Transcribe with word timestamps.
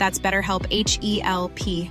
That's 0.00 0.18
BetterHelp 0.18 0.66
H 0.70 0.98
E 1.02 1.20
L 1.22 1.50
P. 1.54 1.90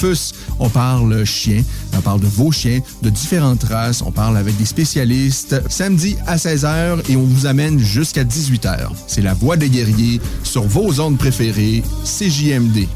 Rufus. 0.00 0.32
On 0.58 0.68
parle 0.68 1.24
chien, 1.24 1.62
on 1.96 2.00
parle 2.00 2.20
de 2.20 2.26
vos 2.26 2.52
chiens, 2.52 2.80
de 3.02 3.10
différentes 3.10 3.64
races, 3.64 4.02
on 4.02 4.10
parle 4.10 4.36
avec 4.36 4.56
des 4.56 4.64
spécialistes. 4.64 5.60
Samedi 5.68 6.16
à 6.26 6.36
16h 6.36 7.00
et 7.08 7.16
on 7.16 7.22
vous 7.22 7.46
amène 7.46 7.78
jusqu'à 7.78 8.24
18h. 8.24 8.88
C'est 9.06 9.22
la 9.22 9.34
voix 9.34 9.56
des 9.56 9.68
guerriers 9.68 10.20
sur 10.42 10.62
vos 10.62 11.00
ondes 11.00 11.18
préférées, 11.18 11.82
CJMD. 12.04 12.86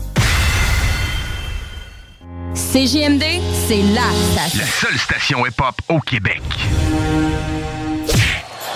CJMD, 2.54 3.24
c'est 3.66 3.82
la 3.94 4.02
station. 4.32 4.58
La 4.58 4.66
seule 4.66 4.98
station 4.98 5.46
hip-hop 5.46 5.74
au 5.88 6.00
Québec. 6.00 6.42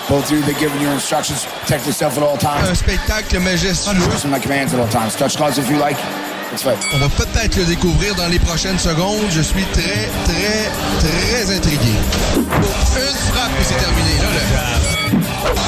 Both 0.09 0.23
of 0.23 0.31
you, 0.31 0.41
they're 0.41 0.57
giving 0.57 0.81
you 0.81 0.87
instructions. 0.87 1.45
Protect 1.61 1.85
yourself 1.85 2.17
at 2.17 2.23
all 2.23 2.37
times. 2.37 2.69
Un 2.69 2.75
spectacle 2.75 3.39
majestueux. 3.41 3.93
Listen 4.09 4.31
to 4.31 4.37
my 4.37 4.39
commands 4.39 4.73
at 4.73 4.79
all 4.79 4.87
times. 4.87 5.15
Touch 5.17 5.35
gloves 5.35 5.57
if 5.57 5.69
you 5.69 5.77
like. 5.77 5.97
On 6.93 6.97
va 6.97 7.09
peut-être 7.09 7.55
le 7.57 7.65
découvrir 7.65 8.15
dans 8.15 8.27
les 8.27 8.39
prochaines 8.39 8.79
secondes. 8.79 9.25
Je 9.31 9.41
suis 9.41 9.63
très, 9.73 10.09
très, 10.25 10.71
très 10.99 11.55
intrigué. 11.55 11.93
Une 12.35 12.43
frappe 13.31 13.51
et 13.59 13.63
c'est 13.63 13.75
terminé. 13.75 14.17
Là, 14.17 14.29
là. 14.53 14.67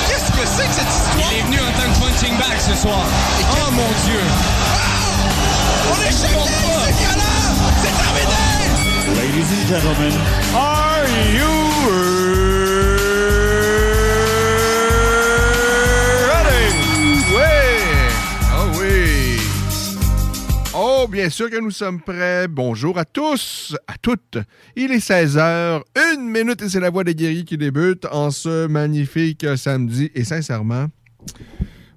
Qu'est-ce 0.07 0.31
que 0.31 0.47
c'est 0.47 0.67
que 0.67 0.73
cette 0.73 0.87
histoire? 0.87 1.31
Il 1.31 1.37
est 1.37 1.43
venu 1.43 1.59
en 1.59 1.71
tant 1.73 1.87
que 1.91 1.99
punching 1.99 2.37
bag 2.37 2.57
ce 2.59 2.75
soir. 2.81 3.05
Oh 3.51 3.71
mon 3.71 3.91
Dieu! 4.05 4.23
On 5.91 6.01
est 6.01 6.11
choqués! 6.11 6.49
C'est 6.85 6.95
violent! 6.97 7.49
C'est 7.81 7.95
terminé! 8.03 8.49
Ladies 9.17 9.51
and 9.51 9.67
gentlemen, 9.67 10.13
Are 10.55 11.07
you 11.33 12.28
Oh, 21.01 21.07
bien 21.07 21.29
sûr 21.29 21.49
que 21.49 21.57
nous 21.57 21.71
sommes 21.71 22.01
prêts. 22.01 22.49
Bonjour 22.49 22.97
à 22.97 23.05
tous, 23.05 23.73
à 23.87 23.93
toutes. 24.01 24.37
Il 24.75 24.91
est 24.91 24.97
16h, 24.97 25.81
une 26.13 26.29
minute 26.29 26.61
et 26.61 26.67
c'est 26.67 26.81
la 26.81 26.89
voix 26.89 27.05
des 27.05 27.15
guerriers 27.15 27.45
qui 27.45 27.57
débute 27.57 28.05
en 28.11 28.31
ce 28.31 28.67
magnifique 28.67 29.45
samedi. 29.55 30.11
Et 30.13 30.25
sincèrement, 30.25 30.87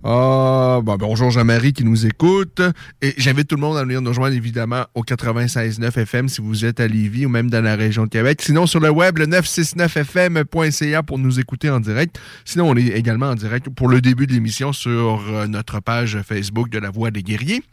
ah, 0.05 0.79
bon, 0.85 0.97
bonjour 0.99 1.33
Jean-Marie 1.33 1.73
qui 1.73 1.83
nous 1.83 2.07
écoute. 2.07 2.63
Et 3.01 3.13
j'invite 3.17 3.49
tout 3.49 3.57
le 3.57 3.61
monde 3.61 3.77
à 3.77 3.83
venir 3.83 4.01
nous 4.01 4.11
rejoindre 4.11 4.37
évidemment 4.37 4.85
au 4.95 5.03
96.9 5.03 5.99
FM 5.99 6.29
si 6.29 6.41
vous 6.41 6.65
êtes 6.65 6.79
à 6.79 6.87
Lévis 6.87 7.27
ou 7.27 7.29
même 7.29 7.51
dans 7.51 7.61
la 7.61 7.75
région 7.75 8.05
de 8.05 8.09
Québec. 8.09 8.41
Sinon, 8.41 8.67
sur 8.69 8.79
le 8.79 8.91
web, 8.91 9.19
le 9.19 9.27
969fm.ca 9.27 11.03
pour 11.03 11.19
nous 11.19 11.41
écouter 11.41 11.71
en 11.71 11.81
direct. 11.81 12.21
Sinon, 12.45 12.71
on 12.71 12.77
est 12.77 12.87
également 12.87 13.31
en 13.31 13.35
direct 13.35 13.69
pour 13.69 13.89
le 13.89 14.01
début 14.01 14.29
de 14.29 14.33
l'émission 14.33 14.73
sur 14.73 15.25
euh, 15.29 15.49
notre 15.49 15.81
page 15.81 16.23
Facebook 16.23 16.69
de 16.71 16.79
la 16.79 16.91
Voix 16.91 17.11
des 17.11 17.25
Guerriers. 17.25 17.65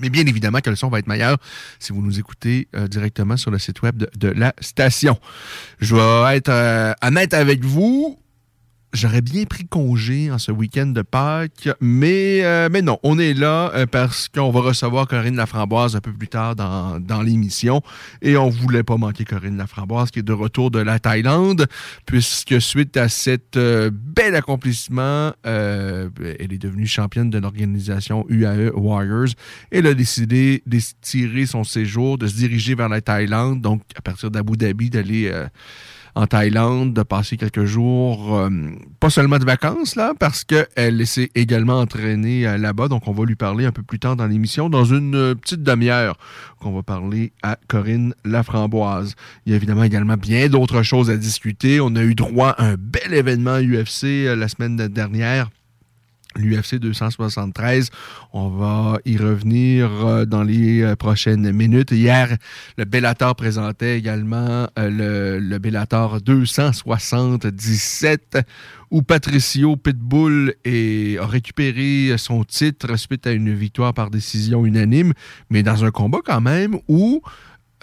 Mais 0.00 0.10
bien 0.10 0.26
évidemment 0.26 0.60
que 0.60 0.70
le 0.70 0.76
son 0.76 0.88
va 0.88 0.98
être 0.98 1.06
meilleur 1.06 1.38
si 1.78 1.92
vous 1.92 2.02
nous 2.02 2.18
écoutez 2.18 2.68
euh, 2.74 2.88
directement 2.88 3.36
sur 3.36 3.50
le 3.50 3.58
site 3.58 3.82
web 3.82 4.04
de, 4.16 4.28
la 4.28 4.54
station. 4.60 5.18
Je 5.78 5.94
vais 5.94 6.36
être 6.36 6.48
euh, 6.48 6.92
honnête 7.02 7.34
avec 7.34 7.64
vous. 7.64 8.18
J'aurais 8.94 9.22
bien 9.22 9.42
pris 9.44 9.66
congé 9.66 10.30
en 10.30 10.38
ce 10.38 10.52
week-end 10.52 10.86
de 10.86 11.02
Pâques, 11.02 11.68
mais, 11.80 12.44
euh, 12.44 12.68
mais 12.70 12.80
non, 12.80 13.00
on 13.02 13.18
est 13.18 13.34
là 13.34 13.72
euh, 13.74 13.86
parce 13.86 14.28
qu'on 14.28 14.52
va 14.52 14.60
recevoir 14.60 15.08
Corinne 15.08 15.34
Laframboise 15.34 15.96
un 15.96 16.00
peu 16.00 16.12
plus 16.12 16.28
tard 16.28 16.54
dans, 16.54 17.00
dans 17.00 17.20
l'émission 17.20 17.82
et 18.22 18.36
on 18.36 18.48
voulait 18.48 18.84
pas 18.84 18.96
manquer 18.96 19.24
Corinne 19.24 19.56
Laframboise 19.56 20.12
qui 20.12 20.20
est 20.20 20.22
de 20.22 20.32
retour 20.32 20.70
de 20.70 20.78
la 20.78 21.00
Thaïlande 21.00 21.66
puisque 22.06 22.60
suite 22.62 22.96
à 22.96 23.08
cet 23.08 23.56
euh, 23.56 23.90
bel 23.92 24.36
accomplissement, 24.36 25.32
euh, 25.44 26.08
elle 26.38 26.52
est 26.52 26.62
devenue 26.62 26.86
championne 26.86 27.30
de 27.30 27.38
l'organisation 27.38 28.24
UAE 28.28 28.70
Warriors. 28.76 29.34
Elle 29.72 29.88
a 29.88 29.94
décidé 29.94 30.62
d'étirer 30.66 31.46
son 31.46 31.64
séjour, 31.64 32.16
de 32.16 32.28
se 32.28 32.36
diriger 32.36 32.76
vers 32.76 32.88
la 32.88 33.00
Thaïlande, 33.00 33.60
donc 33.60 33.82
à 33.96 34.02
partir 34.02 34.30
d'Abu 34.30 34.56
Dhabi 34.56 34.88
d'aller... 34.88 35.32
en 36.14 36.26
Thaïlande, 36.26 36.94
de 36.94 37.02
passer 37.02 37.36
quelques 37.36 37.64
jours, 37.64 38.36
euh, 38.36 38.48
pas 39.00 39.10
seulement 39.10 39.38
de 39.38 39.44
vacances, 39.44 39.96
là, 39.96 40.12
parce 40.18 40.44
qu'elle 40.44 41.06
s'est 41.06 41.30
également 41.34 41.80
entraînée 41.80 42.46
euh, 42.46 42.56
là-bas. 42.56 42.88
Donc, 42.88 43.08
on 43.08 43.12
va 43.12 43.24
lui 43.24 43.34
parler 43.34 43.66
un 43.66 43.72
peu 43.72 43.82
plus 43.82 43.98
tard 43.98 44.14
dans 44.14 44.26
l'émission, 44.26 44.68
dans 44.68 44.84
une 44.84 45.14
euh, 45.14 45.34
petite 45.34 45.62
demi-heure, 45.62 46.16
qu'on 46.60 46.72
va 46.72 46.82
parler 46.82 47.32
à 47.42 47.58
Corinne 47.66 48.14
Laframboise. 48.24 49.14
Il 49.44 49.50
y 49.50 49.52
a 49.54 49.56
évidemment 49.56 49.84
également 49.84 50.16
bien 50.16 50.48
d'autres 50.48 50.82
choses 50.82 51.10
à 51.10 51.16
discuter. 51.16 51.80
On 51.80 51.96
a 51.96 52.02
eu 52.02 52.14
droit 52.14 52.50
à 52.50 52.64
un 52.64 52.74
bel 52.78 53.12
événement 53.12 53.58
UFC 53.58 54.26
la 54.36 54.48
semaine 54.48 54.76
dernière 54.76 55.50
l'UFC 56.36 56.76
273. 56.76 57.90
On 58.32 58.48
va 58.48 58.98
y 59.04 59.16
revenir 59.16 59.90
euh, 59.90 60.24
dans 60.24 60.42
les 60.42 60.82
euh, 60.82 60.96
prochaines 60.96 61.52
minutes. 61.52 61.92
Hier, 61.92 62.36
le 62.76 62.84
Bellator 62.84 63.36
présentait 63.36 63.96
également 63.98 64.66
euh, 64.78 65.38
le, 65.40 65.58
Bellator 65.58 66.20
277 66.20 68.38
où 68.90 69.02
Patricio 69.02 69.76
Pitbull 69.76 70.54
a 70.66 71.26
récupéré 71.26 72.16
son 72.18 72.44
titre 72.44 72.96
suite 72.96 73.26
à 73.26 73.32
une 73.32 73.54
victoire 73.54 73.94
par 73.94 74.10
décision 74.10 74.66
unanime, 74.66 75.14
mais 75.50 75.62
dans 75.62 75.84
un 75.84 75.90
combat 75.90 76.18
quand 76.24 76.40
même 76.40 76.78
où 76.86 77.22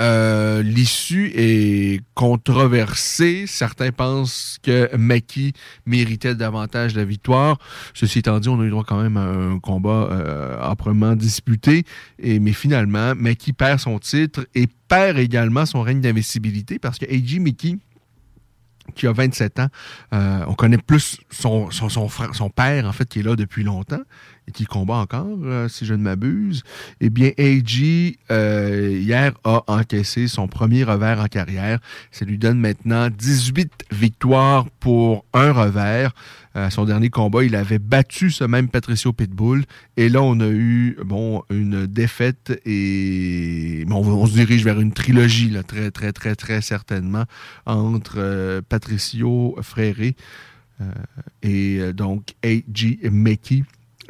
euh, 0.01 0.63
l'issue 0.63 1.31
est 1.35 2.01
controversée. 2.15 3.45
Certains 3.47 3.91
pensent 3.91 4.57
que 4.63 4.93
Maki 4.95 5.53
méritait 5.85 6.35
davantage 6.35 6.95
la 6.95 7.05
victoire. 7.05 7.59
Ceci 7.93 8.19
étant 8.19 8.39
dit, 8.39 8.49
on 8.49 8.59
a 8.59 8.63
eu 8.63 8.69
droit 8.69 8.83
quand 8.83 9.01
même 9.01 9.17
à 9.17 9.25
un 9.25 9.59
combat 9.59 10.09
euh, 10.11 10.59
âprement 10.61 11.15
disputé. 11.15 11.83
Mais 12.21 12.53
finalement, 12.53 13.13
Maki 13.15 13.53
perd 13.53 13.79
son 13.79 13.99
titre 13.99 14.45
et 14.55 14.67
perd 14.87 15.19
également 15.19 15.65
son 15.65 15.81
règne 15.81 16.01
d'investibilité 16.01 16.79
parce 16.79 16.97
que 16.97 17.05
Eiji 17.05 17.39
Miki 17.39 17.79
qui 18.95 19.07
a 19.07 19.11
27 19.13 19.59
ans. 19.59 19.67
Euh, 20.13 20.43
on 20.47 20.53
connaît 20.53 20.77
plus 20.77 21.17
son 21.29 21.69
père, 22.53 22.85
en 22.85 22.91
fait, 22.91 23.07
qui 23.07 23.19
est 23.19 23.23
là 23.23 23.35
depuis 23.35 23.63
longtemps. 23.63 24.01
Qui 24.51 24.65
combat 24.65 24.95
encore, 24.95 25.37
euh, 25.43 25.67
si 25.67 25.85
je 25.85 25.93
ne 25.93 26.03
m'abuse. 26.03 26.63
Eh 26.99 27.09
bien, 27.09 27.31
AG, 27.37 28.17
euh, 28.29 28.99
hier, 29.01 29.33
a 29.43 29.63
encaissé 29.67 30.27
son 30.27 30.47
premier 30.47 30.83
revers 30.83 31.19
en 31.19 31.27
carrière. 31.27 31.79
Ça 32.11 32.25
lui 32.25 32.37
donne 32.37 32.59
maintenant 32.59 33.09
18 33.09 33.85
victoires 33.91 34.69
pour 34.79 35.25
un 35.33 35.51
revers. 35.51 36.13
Son 36.69 36.83
dernier 36.83 37.09
combat, 37.09 37.45
il 37.45 37.55
avait 37.55 37.79
battu 37.79 38.29
ce 38.29 38.43
même 38.43 38.67
Patricio 38.67 39.13
Pitbull. 39.13 39.63
Et 39.95 40.09
là, 40.09 40.21
on 40.21 40.37
a 40.41 40.49
eu 40.49 40.97
bon 41.05 41.43
une 41.49 41.87
défaite 41.87 42.59
et 42.65 43.85
on, 43.89 44.25
se 44.25 44.33
dirige 44.33 44.65
vers 44.65 44.81
une 44.81 44.91
trilogie, 44.91 45.49
là, 45.49 45.63
très, 45.63 45.91
très, 45.91 46.11
très, 46.11 46.35
très 46.35 46.61
certainement, 46.61 47.23
entre 47.65 48.61
Patricio 48.67 49.55
Fréré 49.61 50.17
et 51.41 51.93
donc 51.93 52.33
A.G. 52.43 52.99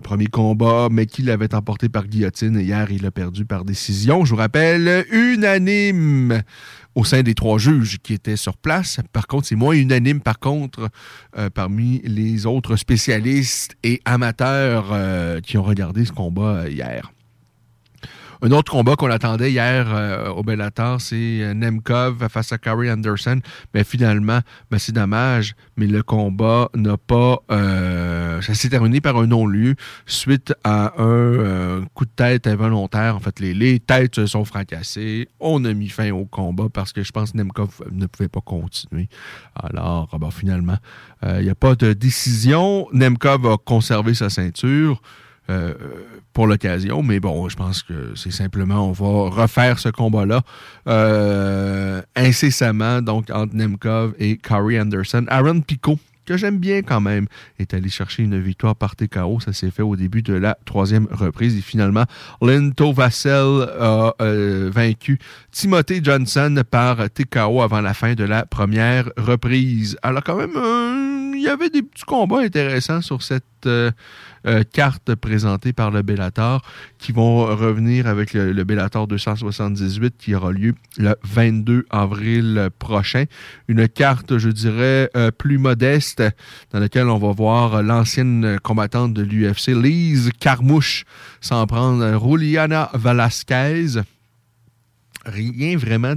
Premier 0.02 0.28
combat, 0.28 0.90
Mickey 0.92 1.24
l'avait 1.24 1.56
emporté 1.56 1.88
par 1.88 2.08
guillotine. 2.08 2.60
Hier, 2.60 2.92
il 2.92 3.06
a 3.06 3.12
perdu 3.12 3.46
par 3.46 3.64
décision. 3.64 4.26
Je 4.26 4.32
vous 4.32 4.36
rappelle, 4.36 5.06
unanime 5.12 6.42
au 6.96 7.06
sein 7.06 7.24
des 7.24 7.36
trois 7.36 7.58
juges 7.58 8.00
qui 8.04 8.14
étaient 8.14 8.36
sur 8.36 8.58
place. 8.58 9.00
Par 9.14 9.28
contre, 9.28 9.48
c'est 9.48 9.56
moins 9.56 9.74
unanime, 9.74 10.20
par 10.20 10.40
contre, 10.40 10.90
euh, 11.38 11.50
parmi 11.50 12.02
les 12.04 12.46
autres 12.46 12.76
spécialistes 12.76 13.76
et 13.84 14.02
amateurs 14.04 14.90
euh, 14.92 15.40
qui 15.40 15.58
ont 15.58 15.64
regardé 15.64 16.04
ce 16.06 16.12
combat 16.12 16.68
hier. 16.68 17.12
Un 18.44 18.50
autre 18.52 18.72
combat 18.72 18.96
qu'on 18.96 19.12
attendait 19.12 19.52
hier 19.52 19.86
euh, 19.94 20.30
au 20.30 20.42
Bellator, 20.42 21.00
c'est 21.00 21.44
euh, 21.44 21.54
Nemkov 21.54 22.28
face 22.28 22.52
à 22.52 22.58
Corey 22.58 22.90
Anderson. 22.90 23.40
Mais 23.76 23.84
finalement, 23.84 24.40
ben, 24.72 24.80
c'est 24.80 24.94
dommage, 24.94 25.54
mais 25.78 25.86
le 25.86 26.02
combat 26.02 26.68
n'a 26.74 26.98
pas... 26.98 27.38
Euh, 27.52 28.42
ça 28.42 28.56
s'est 28.56 28.70
terminé 28.70 29.00
par 29.00 29.16
un 29.18 29.28
non-lieu 29.28 29.76
suite 30.08 30.56
à 30.64 30.94
un 30.98 31.86
coup 31.94 32.06
de 32.06 32.12
tête 32.16 32.48
involontaire. 32.48 33.16
En 33.16 33.20
fait, 33.20 33.40
les, 33.40 33.54
les, 33.54 33.80
têtes 33.80 34.16
se 34.16 34.26
sont 34.26 34.44
fracassées. 34.44 35.30
On 35.40 35.64
a 35.66 35.74
mis 35.74 35.90
fin 35.90 36.10
au 36.10 36.26
combat 36.26 36.66
parce 36.74 36.94
que 36.94 37.04
je 37.04 37.12
pense 37.12 37.34
que 37.34 37.38
Nemkov 37.38 37.84
ne 37.92 38.08
pouvait 38.08 38.30
pas 38.30 38.42
continuer. 38.42 39.08
Alors, 39.54 40.18
ben, 40.20 40.32
finalement, 40.32 40.78
il 41.24 41.44
n'y 41.44 41.50
a 41.52 41.56
pas 41.56 41.76
de 41.76 41.94
décision. 41.94 42.88
Nemkov 42.92 43.46
a 43.46 43.58
conservé 43.58 44.16
sa 44.16 44.32
ceinture. 44.32 45.00
Euh, 45.52 45.74
pour 46.34 46.48
l'occasion. 46.48 47.04
Mais 47.04 47.20
bon, 47.20 47.50
je 47.50 47.58
pense 47.58 47.84
que 47.84 48.14
c'est 48.16 48.32
simplement, 48.32 48.88
on 48.88 48.94
va 48.94 49.30
refaire 49.30 49.80
ce 49.80 49.90
combat-là 49.90 50.44
euh, 50.88 52.02
incessamment, 52.16 53.02
donc 53.02 53.30
entre 53.32 53.54
Nemkov 53.54 54.14
et 54.18 54.38
Corey 54.38 54.80
Anderson. 54.80 55.26
Aaron 55.28 55.60
Pico, 55.60 56.00
que 56.26 56.38
j'aime 56.38 56.58
bien 56.58 56.84
quand 56.84 57.02
même, 57.02 57.28
est 57.60 57.74
allé 57.74 57.90
chercher 57.90 58.24
une 58.24 58.40
victoire 58.40 58.78
par 58.78 58.96
TKO. 58.96 59.42
Ça 59.42 59.52
s'est 59.52 59.72
fait 59.72 59.82
au 59.82 59.98
début 59.98 60.22
de 60.22 60.34
la 60.34 60.58
troisième 60.64 61.08
reprise. 61.12 61.58
Et 61.58 61.62
finalement, 61.62 62.06
Linto 62.42 62.94
Vassell 62.94 63.68
a 63.78 64.16
euh, 64.22 64.70
vaincu 64.74 65.20
Timothy 65.52 66.00
Johnson 66.02 66.62
par 66.72 67.10
TKO 67.10 67.62
avant 67.62 67.82
la 67.82 67.94
fin 67.94 68.14
de 68.14 68.24
la 68.24 68.46
première 68.46 69.10
reprise. 69.18 69.98
Alors 70.02 70.24
quand 70.24 70.38
même, 70.38 71.34
il 71.36 71.42
y 71.42 71.50
avait 71.50 71.70
des 71.70 71.82
petits 71.82 72.06
combats 72.06 72.40
intéressants 72.40 73.02
sur 73.02 73.22
cette... 73.22 73.68
cartes 74.72 75.16
présentées 75.16 75.74
par 75.74 75.92
le 75.92 76.02
Bellator 76.02 76.62
qui 76.98 77.12
vont 77.12 77.46
revenir 77.46 78.08
avec 78.08 78.34
le, 78.34 78.64
Bellator 78.64 79.08
278 79.08 80.16
qui 80.18 80.36
aura 80.36 80.52
lieu 80.52 80.74
le 80.98 81.16
22 81.24 81.86
avril 81.90 82.70
prochain. 82.80 83.26
Une 83.68 83.88
carte, 83.88 84.38
je 84.38 84.50
dirais, 84.50 85.10
euh, 85.16 85.32
plus 85.32 85.58
modeste 85.58 86.24
dans 86.72 86.80
laquelle 86.80 87.08
on 87.08 87.18
va 87.18 87.32
voir 87.32 87.84
l'ancienne 87.84 88.60
combattante 88.62 89.14
de 89.14 89.24
l'UFC, 89.24 89.70
Lise 89.70 90.32
Carmouche, 90.40 91.06
s'en 91.40 91.66
prendre 91.68 92.20
Juliana 92.20 92.90
Velasquez 92.94 94.02
rien 95.26 95.78
vraiment 95.78 96.14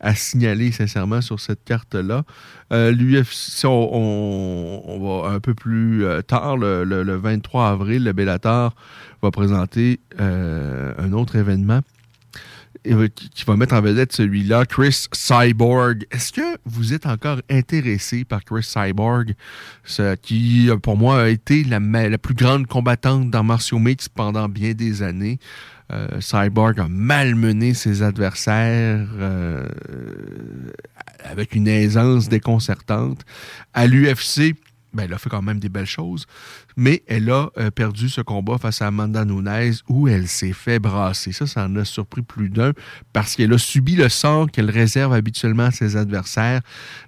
à 0.00 0.14
signaler 0.14 0.72
sincèrement 0.72 1.20
sur 1.20 1.40
cette 1.40 1.64
carte-là. 1.64 2.24
Euh, 2.72 2.90
L'UFC, 2.90 3.64
on, 3.64 5.22
va 5.22 5.30
un 5.30 5.40
peu 5.40 5.54
plus 5.54 6.04
euh, 6.04 6.22
tard, 6.22 6.56
le, 6.56 7.16
23 7.16 7.68
avril, 7.68 8.04
le 8.04 8.12
Bellator 8.12 8.74
va 9.22 9.30
présenter 9.30 10.00
euh, 10.20 10.92
un 10.98 11.12
autre 11.12 11.36
événement 11.36 11.80
qui, 12.84 13.44
va 13.46 13.56
mettre 13.56 13.74
en 13.74 13.80
vedette 13.80 14.12
celui-là, 14.12 14.66
Chris 14.66 15.06
Cyborg. 15.12 16.04
Est-ce 16.10 16.32
que 16.32 16.58
vous 16.64 16.92
êtes 16.92 17.06
encore 17.06 17.38
intéressé 17.48 18.24
par 18.24 18.44
Chris 18.44 18.64
Cyborg, 18.64 19.34
qui, 20.22 20.68
pour 20.82 20.96
moi, 20.96 21.22
a 21.22 21.28
été 21.28 21.62
la, 21.62 21.78
la 21.78 22.18
plus 22.18 22.34
grande 22.34 22.66
combattante 22.66 23.30
dans 23.30 23.44
Martial 23.44 23.80
Mix 23.80 24.08
pendant 24.08 24.48
bien 24.48 24.72
des 24.72 25.04
années? 25.04 25.38
Euh, 25.92 26.20
Cyborg 26.20 26.80
a 26.80 26.88
malmené 26.88 27.74
ses 27.74 28.02
adversaires 28.02 29.06
euh, 29.18 29.66
avec 31.24 31.54
une 31.54 31.68
aisance 31.68 32.28
déconcertante. 32.28 33.24
À 33.74 33.86
l'UFC, 33.86 34.54
ben, 34.94 35.04
elle 35.04 35.14
a 35.14 35.18
fait 35.18 35.30
quand 35.30 35.42
même 35.42 35.58
des 35.58 35.68
belles 35.68 35.86
choses, 35.86 36.26
mais 36.76 37.02
elle 37.06 37.30
a 37.30 37.50
euh, 37.58 37.70
perdu 37.70 38.08
ce 38.08 38.20
combat 38.20 38.58
face 38.58 38.82
à 38.82 38.86
Amanda 38.86 39.24
Nunes 39.24 39.74
où 39.88 40.08
elle 40.08 40.28
s'est 40.28 40.52
fait 40.52 40.78
brasser. 40.78 41.32
Ça, 41.32 41.46
ça 41.46 41.64
en 41.64 41.76
a 41.76 41.84
surpris 41.84 42.22
plus 42.22 42.48
d'un 42.48 42.72
parce 43.12 43.36
qu'elle 43.36 43.52
a 43.52 43.58
subi 43.58 43.96
le 43.96 44.08
sort 44.08 44.50
qu'elle 44.50 44.70
réserve 44.70 45.12
habituellement 45.12 45.64
à 45.64 45.70
ses 45.70 45.96
adversaires 45.96 46.60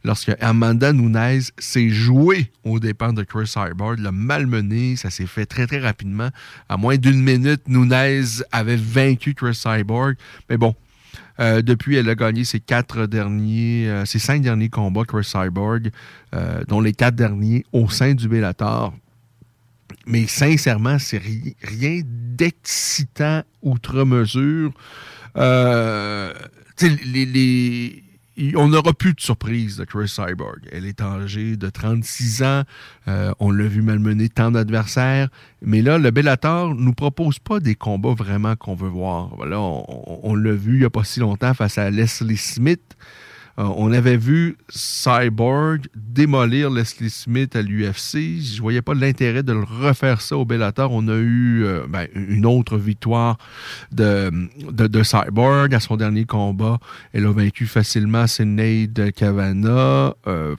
lorsque 0.04 0.32
Amanda 0.40 0.92
Nunes 0.92 1.42
s'est 1.58 1.90
jouée 1.90 2.50
aux 2.64 2.78
dépens 2.78 3.12
de 3.12 3.22
Chris 3.22 3.46
Cyborg, 3.46 3.98
l'a 3.98 4.12
malmené, 4.12 4.96
ça 4.96 5.10
s'est 5.10 5.26
fait 5.26 5.46
très 5.46 5.66
très 5.66 5.78
rapidement. 5.78 6.30
À 6.68 6.76
moins 6.76 6.96
d'une 6.96 7.22
minute, 7.22 7.62
Nunes 7.68 7.92
avait 8.52 8.76
vaincu 8.76 9.34
Chris 9.34 9.54
Cyborg, 9.54 10.16
mais 10.48 10.56
bon, 10.56 10.74
euh, 11.40 11.62
depuis, 11.62 11.96
elle 11.96 12.08
a 12.08 12.14
gagné 12.14 12.44
ses 12.44 12.60
quatre 12.60 13.06
derniers, 13.06 13.88
euh, 13.88 14.04
ses 14.04 14.18
cinq 14.18 14.42
derniers 14.42 14.68
combats, 14.68 15.04
Chris 15.04 15.24
Cyborg, 15.24 15.90
dont 16.66 16.80
les 16.80 16.92
quatre 16.92 17.14
derniers 17.14 17.64
au 17.72 17.88
sein 17.88 18.12
du 18.14 18.28
Bellator. 18.28 18.92
Mais 20.06 20.26
sincèrement, 20.26 20.98
c'est 20.98 21.22
rien 21.62 22.00
d'excitant 22.04 23.42
outre 23.62 24.04
mesure. 24.04 24.72
les 26.80 28.04
on 28.56 28.68
n'aura 28.68 28.92
plus 28.92 29.14
de 29.14 29.20
surprise 29.20 29.76
de 29.76 29.84
Chris 29.84 30.08
Cyborg. 30.08 30.60
Elle 30.72 30.86
est 30.86 31.00
âgée 31.00 31.56
de 31.56 31.68
36 31.68 32.42
ans. 32.42 32.62
Euh, 33.06 33.32
on 33.38 33.50
l'a 33.50 33.66
vu 33.66 33.82
malmener 33.82 34.28
tant 34.28 34.50
d'adversaires. 34.50 35.28
Mais 35.62 35.82
là, 35.82 35.98
le 35.98 36.10
Bellator 36.10 36.74
nous 36.74 36.92
propose 36.92 37.38
pas 37.38 37.60
des 37.60 37.74
combats 37.74 38.14
vraiment 38.14 38.56
qu'on 38.56 38.74
veut 38.74 38.88
voir. 38.88 39.34
Voilà, 39.36 39.60
on 39.60 40.34
l'a 40.34 40.52
vu 40.52 40.74
il 40.74 40.78
n'y 40.80 40.84
a 40.84 40.90
pas 40.90 41.04
si 41.04 41.20
longtemps 41.20 41.54
face 41.54 41.78
à 41.78 41.90
Leslie 41.90 42.36
Smith. 42.36 42.96
Euh, 43.58 43.62
on 43.76 43.92
avait 43.92 44.16
vu 44.16 44.56
Cyborg 44.68 45.86
démolir 45.94 46.70
Leslie 46.70 47.10
Smith 47.10 47.54
à 47.54 47.62
l'UFC. 47.62 48.40
Je 48.40 48.60
voyais 48.60 48.82
pas 48.82 48.94
l'intérêt 48.94 49.44
de 49.44 49.52
le 49.52 49.62
refaire 49.62 50.20
ça 50.20 50.36
au 50.36 50.44
Bellator. 50.44 50.90
On 50.92 51.06
a 51.06 51.14
eu 51.14 51.64
euh, 51.64 51.86
ben, 51.88 52.08
une 52.14 52.46
autre 52.46 52.76
victoire 52.76 53.38
de, 53.92 54.48
Cyborg 55.02 55.72
à 55.72 55.80
son 55.80 55.96
dernier 55.96 56.24
combat. 56.24 56.78
Elle 57.12 57.26
a 57.26 57.32
vaincu 57.32 57.66
facilement 57.66 58.26
Sinead 58.26 59.12
Cavana. 59.12 60.14
Euh, 60.26 60.56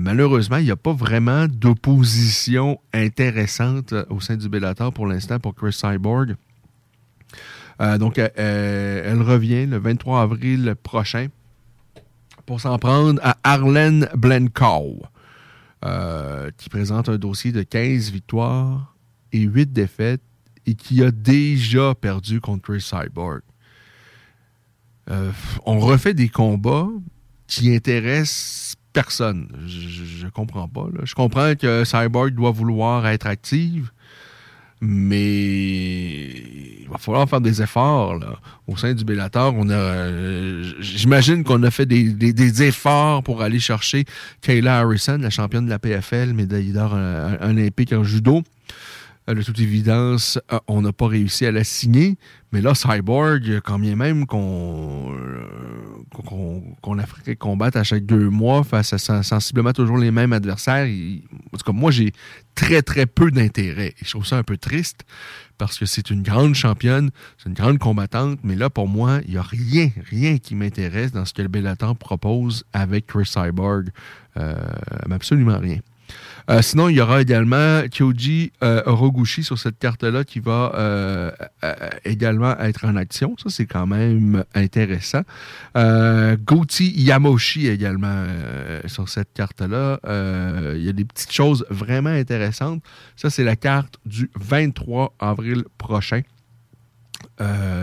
malheureusement, 0.00 0.56
il 0.56 0.64
n'y 0.64 0.70
a 0.70 0.76
pas 0.76 0.92
vraiment 0.92 1.46
d'opposition 1.46 2.80
intéressante 2.92 3.94
au 4.10 4.20
sein 4.20 4.36
du 4.36 4.48
Bellator 4.48 4.92
pour 4.92 5.06
l'instant 5.06 5.38
pour 5.38 5.54
Chris 5.54 5.72
Cyborg. 5.72 6.36
donc, 7.98 8.18
elle 8.18 9.22
revient 9.22 9.66
le 9.66 9.78
23 9.78 10.22
avril 10.22 10.74
prochain 10.82 11.26
pour 12.52 12.60
s'en 12.60 12.78
prendre 12.78 13.18
à 13.24 13.38
Arlen 13.44 14.10
Blencow, 14.14 15.00
euh, 15.86 16.50
qui 16.58 16.68
présente 16.68 17.08
un 17.08 17.16
dossier 17.16 17.50
de 17.50 17.62
15 17.62 18.10
victoires 18.10 18.94
et 19.32 19.40
8 19.40 19.72
défaites 19.72 20.20
et 20.66 20.74
qui 20.74 21.02
a 21.02 21.10
déjà 21.10 21.94
perdu 21.94 22.42
contre 22.42 22.76
Cyborg. 22.76 23.40
Euh, 25.08 25.32
on 25.64 25.78
refait 25.78 26.12
des 26.12 26.28
combats 26.28 26.90
qui 27.46 27.74
intéressent 27.74 28.74
personne. 28.92 29.48
Je, 29.66 30.26
ne 30.26 30.28
comprends 30.28 30.68
pas. 30.68 30.88
Je 31.04 31.14
comprends 31.14 31.54
que 31.54 31.84
Cyborg 31.86 32.34
doit 32.34 32.50
vouloir 32.50 33.06
être 33.06 33.26
active, 33.26 33.92
mais 34.84 36.24
il 36.80 36.88
va 36.90 36.98
falloir 36.98 37.28
faire 37.28 37.40
des 37.40 37.62
efforts 37.62 38.18
au 38.66 38.76
sein 38.76 38.92
du 38.94 39.04
Bellator. 39.04 39.54
On 39.56 39.70
a, 39.70 39.74
euh, 39.74 40.72
j'imagine 40.80 41.44
qu'on 41.44 41.62
a 41.62 41.70
fait 41.70 41.86
des, 41.86 42.62
efforts 42.64 43.22
pour 43.22 43.42
aller 43.42 43.60
chercher 43.60 44.04
Kayla 44.40 44.80
Harrison, 44.80 45.18
la 45.18 45.30
championne 45.30 45.66
de 45.66 45.70
la 45.70 45.78
PFL, 45.78 46.32
médaille 46.32 46.72
d'or 46.72 46.94
euh, 46.94 47.36
olympique 47.48 47.92
en 47.92 48.02
judo. 48.02 48.42
De 49.28 49.42
toute 49.42 49.60
évidence, 49.60 50.38
on 50.66 50.82
n'a 50.82 50.92
pas 50.92 51.06
réussi 51.06 51.46
à 51.46 51.52
la 51.52 51.64
signer. 51.64 52.16
Mais 52.52 52.60
là, 52.60 52.74
Cyborg, 52.74 53.60
quand 53.64 53.78
bien 53.78 53.96
même 53.96 54.26
qu'on 54.26 55.14
qu'on 56.82 56.98
a 56.98 57.06
fait 57.06 57.36
combattre 57.36 57.78
à 57.78 57.84
chaque 57.84 58.04
deux 58.04 58.28
mois 58.28 58.64
face 58.64 58.92
à 58.92 59.22
sensiblement 59.22 59.72
toujours 59.72 59.96
les 59.96 60.10
mêmes 60.10 60.32
adversaires, 60.32 60.86
en 60.86 61.56
tout 61.56 61.64
cas, 61.64 61.72
moi, 61.72 61.90
j'ai 61.90 62.12
très, 62.54 62.82
très 62.82 63.06
peu 63.06 63.30
d'intérêt. 63.30 63.94
Je 64.02 64.10
trouve 64.10 64.26
ça 64.26 64.36
un 64.36 64.42
peu 64.42 64.56
triste 64.56 65.04
parce 65.56 65.78
que 65.78 65.86
c'est 65.86 66.10
une 66.10 66.22
grande 66.22 66.54
championne, 66.54 67.10
c'est 67.38 67.48
une 67.48 67.54
grande 67.54 67.78
combattante, 67.78 68.40
mais 68.42 68.56
là, 68.56 68.68
pour 68.68 68.88
moi, 68.88 69.20
il 69.24 69.32
n'y 69.32 69.36
a 69.38 69.42
rien, 69.42 69.90
rien 70.10 70.38
qui 70.38 70.54
m'intéresse 70.54 71.12
dans 71.12 71.24
ce 71.24 71.32
que 71.32 71.42
le 71.42 71.48
Bellator 71.48 71.96
propose 71.96 72.64
avec 72.72 73.06
Chris 73.06 73.26
Cyborg. 73.26 73.88
Euh, 74.36 74.54
absolument 75.10 75.58
rien. 75.58 75.78
Euh, 76.50 76.62
sinon, 76.62 76.88
il 76.88 76.96
y 76.96 77.00
aura 77.00 77.20
également 77.20 77.82
Kyoji 77.88 78.52
euh, 78.62 78.82
Oroguchi 78.86 79.44
sur 79.44 79.58
cette 79.58 79.78
carte-là 79.78 80.24
qui 80.24 80.40
va 80.40 80.72
euh, 80.74 81.30
également 82.04 82.58
être 82.58 82.84
en 82.84 82.96
action. 82.96 83.36
Ça, 83.42 83.48
c'est 83.48 83.66
quand 83.66 83.86
même 83.86 84.44
intéressant. 84.54 85.22
Goti 85.74 86.92
Yamoshi 86.96 87.68
également 87.68 88.26
sur 88.86 89.08
cette 89.08 89.32
carte-là. 89.32 90.00
il 90.74 90.82
y 90.82 90.88
a 90.88 90.92
des 90.92 91.04
petites 91.04 91.32
choses 91.32 91.64
vraiment 91.70 92.10
intéressantes. 92.10 92.82
Ça, 93.16 93.30
c'est 93.30 93.44
la 93.44 93.56
carte 93.56 93.98
du 94.04 94.30
23 94.34 95.14
avril 95.18 95.64
prochain. 95.78 96.22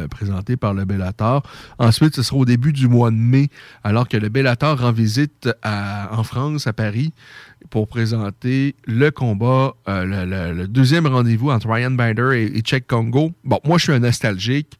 Présentée 0.09 0.55
par 0.55 0.73
le 0.73 0.85
Bellator. 0.85 1.43
Ensuite, 1.79 2.15
ce 2.15 2.23
sera 2.23 2.37
au 2.37 2.45
début 2.45 2.71
du 2.71 2.87
mois 2.87 3.11
de 3.11 3.15
mai, 3.15 3.49
alors 3.83 4.07
que 4.07 4.15
le 4.15 4.29
Bellator 4.29 4.79
rend 4.79 4.91
visite 4.91 5.49
en 5.63 6.23
France, 6.23 6.67
à 6.67 6.73
Paris 6.73 7.13
pour 7.69 7.87
présenter 7.87 8.75
le 8.85 9.11
combat, 9.11 9.75
euh, 9.87 10.53
le, 10.53 10.67
deuxième 10.67 11.07
rendez-vous 11.07 11.51
entre 11.51 11.69
Ryan 11.69 11.91
Binder 11.91 12.31
et, 12.33 12.57
et 12.57 12.81
Congo. 12.81 13.31
Bon, 13.43 13.59
moi, 13.65 13.77
je 13.77 13.83
suis 13.83 13.93
un 13.93 13.99
nostalgique. 13.99 14.79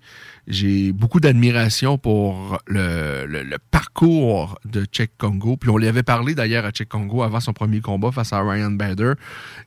J'ai 0.50 0.92
beaucoup 0.92 1.20
d'admiration 1.20 2.00
pour 2.00 2.58
le, 2.68 3.58
parcours 3.72 4.60
de 4.66 4.86
Czech 4.86 5.12
Congo. 5.18 5.58
Puis 5.58 5.70
on 5.70 5.78
lui 5.78 5.88
avait 5.88 6.04
parlé 6.04 6.34
d'ailleurs 6.34 6.66
à 6.66 6.72
Czech 6.72 6.90
Congo 6.90 7.22
avant 7.22 7.40
son 7.40 7.54
premier 7.54 7.82
combat 7.82 8.12
face 8.12 8.34
à 8.34 8.42
Ryan 8.42 8.72
Bader. 8.72 9.14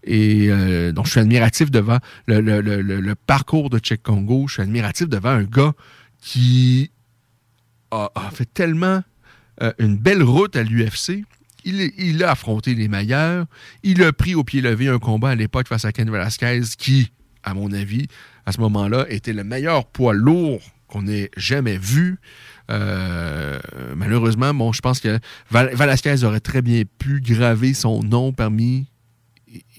Et 0.03 0.49
euh, 0.51 0.91
donc 0.93 1.07
je 1.07 1.13
suis 1.13 1.21
admiratif 1.21 1.71
devant 1.71 1.99
le, 2.27 3.15
parcours 3.15 3.71
de 3.71 3.79
Czech 3.79 4.03
Congo. 4.03 4.49
Je 4.49 4.55
suis 4.55 4.63
admiratif 4.63 5.09
devant 5.09 5.31
un 5.31 5.45
gars 5.45 5.73
qui 6.21 6.91
a, 7.93 8.11
fait 8.33 8.53
tellement 8.53 9.03
euh, 9.63 9.73
une 9.79 9.97
belle 9.97 10.23
route 10.23 10.57
à 10.57 10.63
l'UFC 10.63 11.25
il, 11.65 12.25
a 12.25 12.31
affronté 12.31 12.75
les 12.75 12.89
meilleurs. 12.89 13.47
Il 13.83 14.03
a 14.03 14.13
pris 14.13 14.35
au 14.35 14.45
pied 14.45 14.61
levé 14.61 14.89
un 14.89 14.99
combat 14.99 15.31
à 15.31 15.35
l'époque 15.35 15.69
face 15.69 15.85
à 15.85 15.93
Ken 15.93 16.11
Velasquez 16.11 16.63
qui, 16.77 17.13
à 17.43 17.55
mon 17.55 17.73
avis, 17.73 18.07
à 18.47 18.53
ce 18.53 18.61
moment-là, 18.61 19.07
était 19.09 19.33
le 19.33 19.45
meilleur 19.45 19.87
poids 19.87 20.15
lourd 20.15 20.61
qu'on 20.93 21.09
ait 21.09 21.31
jamais 21.37 21.79
vu. 21.79 22.19
Euh, 22.71 23.59
malheureusement, 23.97 24.53
bon, 24.53 24.73
je 24.73 24.83
pense 24.83 25.01
que 25.01 25.19
Velasquez 25.51 26.23
aurait 26.25 26.41
très 26.41 26.61
bien 26.61 26.83
pu 26.99 27.21
graver 27.21 27.73
son 27.73 28.03
nom 28.03 28.33
parmi. 28.33 28.87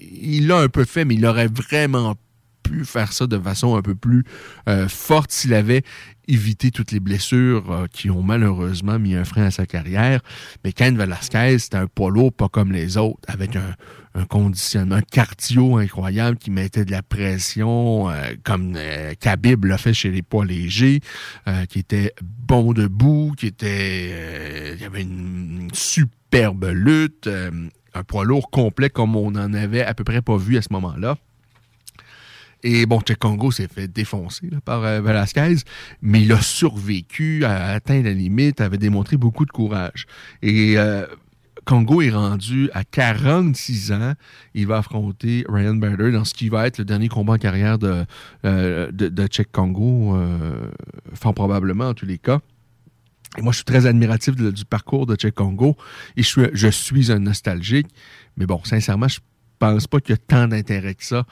Il 0.00 0.48
l'a 0.48 0.58
un 0.58 0.68
peu 0.68 0.84
fait, 0.84 1.04
mais 1.04 1.14
il 1.14 1.24
aurait 1.24 1.48
vraiment 1.48 2.16
pu 2.64 2.84
faire 2.84 3.12
ça 3.12 3.26
de 3.28 3.38
façon 3.38 3.76
un 3.76 3.82
peu 3.82 3.94
plus 3.94 4.24
euh, 4.68 4.88
forte 4.88 5.30
s'il 5.30 5.54
avait 5.54 5.82
évité 6.26 6.70
toutes 6.70 6.90
les 6.90 7.00
blessures 7.00 7.70
euh, 7.70 7.86
qui 7.92 8.10
ont 8.10 8.22
malheureusement 8.22 8.98
mis 8.98 9.14
un 9.14 9.24
frein 9.24 9.44
à 9.44 9.50
sa 9.50 9.66
carrière. 9.66 10.20
Mais 10.64 10.72
Ken 10.72 10.96
Velasquez, 10.96 11.58
c'était 11.58 11.76
un 11.76 11.86
poids 11.86 12.10
lourd 12.10 12.32
pas 12.32 12.48
comme 12.48 12.72
les 12.72 12.96
autres, 12.96 13.20
avec 13.28 13.54
un, 13.54 13.74
conditionnement 14.28 15.00
cardio 15.10 15.76
incroyable 15.78 16.38
qui 16.38 16.52
mettait 16.52 16.84
de 16.84 16.92
la 16.92 17.02
pression, 17.02 18.08
euh, 18.10 18.34
comme 18.44 18.78
Khabib 19.18 19.64
l'a 19.64 19.76
fait 19.76 19.92
chez 19.92 20.12
les 20.12 20.22
poids 20.22 20.44
légers, 20.44 21.00
qui 21.68 21.80
était 21.80 22.14
bon 22.22 22.72
debout, 22.72 23.34
qui 23.36 23.48
était... 23.48 24.74
il 24.76 24.80
y 24.80 24.84
avait 24.84 25.02
une, 25.02 25.68
superbe 25.72 26.66
lutte, 26.72 27.28
un 27.28 28.04
poids 28.04 28.24
lourd 28.24 28.50
complet 28.50 28.88
comme 28.88 29.16
on 29.16 29.34
en 29.34 29.52
avait 29.52 29.82
à 29.82 29.94
peu 29.94 30.04
près 30.04 30.22
pas 30.22 30.36
vu 30.36 30.58
à 30.58 30.62
ce 30.62 30.68
moment-là. 30.70 31.18
Et 32.66 32.86
bon, 32.86 32.98
Cheikh 33.06 33.18
Congo 33.18 33.50
s'est 33.50 33.68
fait 33.68 33.88
défoncer 33.88 34.48
par 34.64 34.82
euh, 34.84 35.02
Velasquez, 35.02 35.56
mais 36.00 36.22
il 36.22 36.32
a 36.32 36.40
survécu, 36.40 37.44
a 37.44 37.66
atteint 37.66 38.00
la 38.00 38.14
limite, 38.14 38.62
avait 38.62 38.78
démontré 38.78 39.18
beaucoup 39.18 39.44
de 39.44 39.50
courage. 39.50 40.06
Et 40.40 40.78
euh, 40.78 41.06
Congo 41.66 42.00
est 42.00 42.10
rendu 42.10 42.70
à 42.72 42.82
46 42.82 43.92
ans. 43.92 44.14
Il 44.54 44.66
va 44.66 44.78
affronter 44.78 45.44
Ryan 45.46 45.74
Bader 45.74 46.10
dans 46.10 46.24
ce 46.24 46.32
qui 46.32 46.48
va 46.48 46.66
être 46.66 46.78
le 46.78 46.86
dernier 46.86 47.08
combat 47.08 47.34
en 47.34 47.38
carrière 47.38 47.78
de, 47.78 48.06
euh, 48.46 48.90
de, 48.90 49.28
Congo, 49.52 50.18
fort 51.12 51.34
probablement 51.34 51.88
en 51.88 51.94
tous 51.94 52.06
les 52.06 52.18
cas. 52.18 52.40
Et 53.36 53.42
moi, 53.42 53.52
je 53.52 53.56
suis 53.56 53.64
très 53.64 53.84
admiratif 53.84 54.36
du 54.36 54.64
parcours 54.64 55.04
de 55.04 55.16
Cheikh 55.20 55.34
Congo 55.34 55.76
et 56.16 56.22
je 56.22 56.28
suis, 56.28 56.42
je 56.54 56.68
suis 56.68 57.12
un 57.12 57.18
nostalgique. 57.18 57.88
Mais 58.38 58.46
bon, 58.46 58.60
sincèrement, 58.64 59.08
je 59.08 59.18
pense 59.64 59.86
pas 59.86 60.00
qu'il 60.00 60.14
y 60.14 60.18
a 60.18 60.18
tant 60.18 60.46
d'intérêt 60.46 60.94
que 60.94 61.04
ça, 61.04 61.24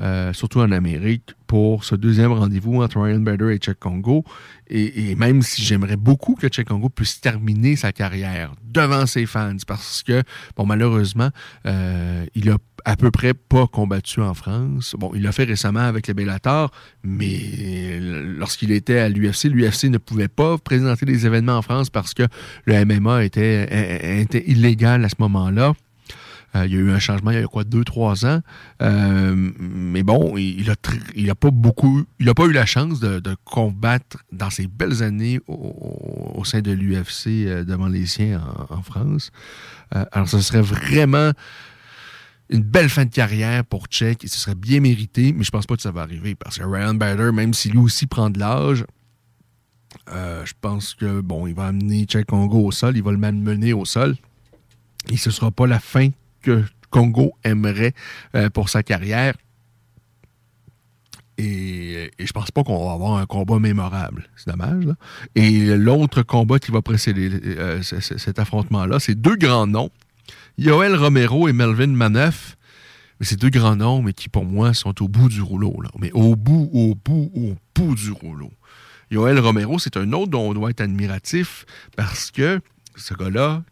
euh, 0.00 0.32
surtout 0.32 0.60
en 0.60 0.70
Amérique, 0.72 1.34
pour 1.46 1.84
ce 1.84 1.94
deuxième 1.94 2.32
rendez-vous 2.32 2.82
entre 2.82 3.00
Ryan 3.00 3.20
Bader 3.20 3.54
et 3.54 3.58
Czech 3.58 3.78
Congo. 3.78 4.24
Et, 4.68 5.14
même 5.14 5.40
si 5.40 5.62
j'aimerais 5.62 5.96
beaucoup 5.96 6.34
que 6.34 6.48
Czech 6.48 6.68
Congo 6.68 6.90
puisse 6.90 7.22
terminer 7.22 7.76
sa 7.76 7.92
carrière 7.92 8.52
devant 8.62 9.06
ses 9.06 9.24
fans, 9.24 9.56
parce 9.66 10.02
que, 10.02 10.22
bon, 10.56 10.66
malheureusement, 10.66 11.30
euh, 11.64 12.26
il 12.34 12.50
a 12.50 12.58
à 12.84 12.96
peu 12.96 13.10
près 13.10 13.32
pas 13.32 13.66
combattu 13.66 14.20
en 14.20 14.34
France. 14.34 14.94
Bon, 14.98 15.10
il 15.14 15.22
l'a 15.22 15.32
fait 15.32 15.44
récemment 15.44 15.80
avec 15.80 16.06
le 16.08 16.14
Bellator, 16.14 16.70
mais 17.02 17.98
lorsqu'il 18.00 18.70
était 18.70 18.98
à 18.98 19.08
l'UFC, 19.08 19.44
l'UFC 19.44 19.84
ne 19.84 19.98
pouvait 19.98 20.28
pas 20.28 20.58
présenter 20.58 21.06
des 21.06 21.26
événements 21.26 21.56
en 21.56 21.62
France 21.62 21.88
parce 21.88 22.12
que 22.12 22.24
le 22.66 22.84
MMA 22.84 23.24
était, 23.24 24.20
était 24.20 24.44
illégal 24.46 25.04
à 25.04 25.08
ce 25.08 25.16
moment-là. 25.20 25.72
Euh, 26.54 26.66
il 26.66 26.72
y 26.72 26.76
a 26.76 26.78
eu 26.78 26.90
un 26.90 26.98
changement 26.98 27.30
il 27.30 27.40
y 27.40 27.42
a 27.42 27.46
quoi, 27.46 27.64
deux, 27.64 27.84
trois 27.84 28.24
ans. 28.24 28.40
Euh, 28.82 29.34
mais 29.58 30.02
bon, 30.02 30.36
il, 30.36 30.70
a, 30.70 30.74
il 31.14 31.28
a 31.30 31.34
pas 31.34 31.50
beaucoup, 31.50 32.04
il 32.18 32.28
a 32.28 32.34
pas 32.34 32.44
eu 32.44 32.52
la 32.52 32.66
chance 32.66 33.00
de, 33.00 33.20
combattre 33.44 34.18
dans 34.32 34.50
ces 34.50 34.66
belles 34.66 35.02
années 35.02 35.40
au, 35.46 36.42
sein 36.44 36.60
de 36.60 36.72
l'UFC 36.72 37.26
euh, 37.26 37.64
devant 37.64 37.88
les 37.88 38.06
siens 38.06 38.42
en, 38.70 38.82
France. 38.82 39.30
alors, 39.90 40.28
ce 40.28 40.40
serait 40.40 40.62
vraiment 40.62 41.32
une 42.48 42.62
belle 42.62 42.88
fin 42.88 43.04
de 43.04 43.10
carrière 43.10 43.64
pour 43.64 43.86
Check 43.86 44.24
et 44.24 44.28
ce 44.28 44.38
serait 44.38 44.54
bien 44.54 44.80
mérité, 44.80 45.34
mais 45.34 45.44
je 45.44 45.50
pense 45.50 45.66
pas 45.66 45.76
que 45.76 45.82
ça 45.82 45.90
va 45.90 46.02
arriver 46.02 46.34
parce 46.34 46.58
que 46.58 46.64
Ryan 46.64 46.94
Bader, 46.94 47.32
même 47.32 47.52
si 47.52 47.68
lui 47.68 47.78
aussi 47.78 48.06
prend 48.06 48.30
de 48.30 48.38
l'âge, 48.38 48.84
je 50.06 50.52
pense 50.60 50.94
que 50.94 51.20
bon, 51.20 51.46
il 51.46 51.54
va 51.54 51.66
amener 51.66 52.06
Check 52.06 52.26
Congo 52.26 52.64
au 52.64 52.72
sol, 52.72 52.96
il 52.96 53.02
va 53.02 53.12
le 53.12 53.18
mener 53.18 53.74
au 53.74 53.84
sol. 53.84 54.16
Et 55.10 55.16
ce 55.16 55.30
sera 55.30 55.50
pas 55.50 55.66
la 55.66 55.80
fin 55.80 56.10
que 56.42 56.64
Congo 56.90 57.32
aimerait 57.44 57.92
euh, 58.34 58.50
pour 58.50 58.68
sa 58.68 58.82
carrière. 58.82 59.34
Et, 61.36 62.10
et, 62.18 62.26
je 62.26 62.32
pense 62.32 62.50
pas 62.50 62.64
qu'on 62.64 62.86
va 62.86 62.92
avoir 62.92 63.18
un 63.18 63.26
combat 63.26 63.60
mémorable. 63.60 64.28
C'est 64.36 64.50
dommage. 64.50 64.88
Et 65.36 65.76
l'autre 65.76 66.22
combat 66.22 66.58
qui 66.58 66.72
va 66.72 66.82
précéder 66.82 67.30
euh, 67.44 67.82
cet 67.82 68.38
affrontement-là, 68.38 68.98
c'est 68.98 69.14
deux 69.14 69.36
grands 69.36 69.68
noms. 69.68 69.90
Yoel 70.56 70.96
Romero 70.96 71.46
et 71.48 71.52
Melvin 71.52 71.86
Maneuf. 71.88 72.56
Mais 73.20 73.26
c'est 73.26 73.38
deux 73.38 73.50
grands 73.50 73.76
noms, 73.76 74.02
mais 74.02 74.12
qui 74.12 74.28
pour 74.28 74.44
moi 74.44 74.74
sont 74.74 75.02
au 75.02 75.08
bout 75.08 75.28
du 75.28 75.42
rouleau. 75.42 75.80
Mais 75.98 76.10
au 76.12 76.36
bout, 76.36 76.70
au 76.72 76.94
bout, 76.94 77.30
au 77.34 77.56
bout 77.74 77.94
du 77.94 78.10
rouleau. 78.10 78.52
Yoel 79.10 79.38
Romero, 79.38 79.78
c'est 79.78 79.96
un 79.96 80.12
autre 80.12 80.30
dont 80.30 80.50
on 80.50 80.54
doit 80.54 80.70
être 80.70 80.80
admiratif 80.80 81.64
parce 81.96 82.30
que 82.30 82.60
ce 82.96 83.14
gars-là, 83.14 83.62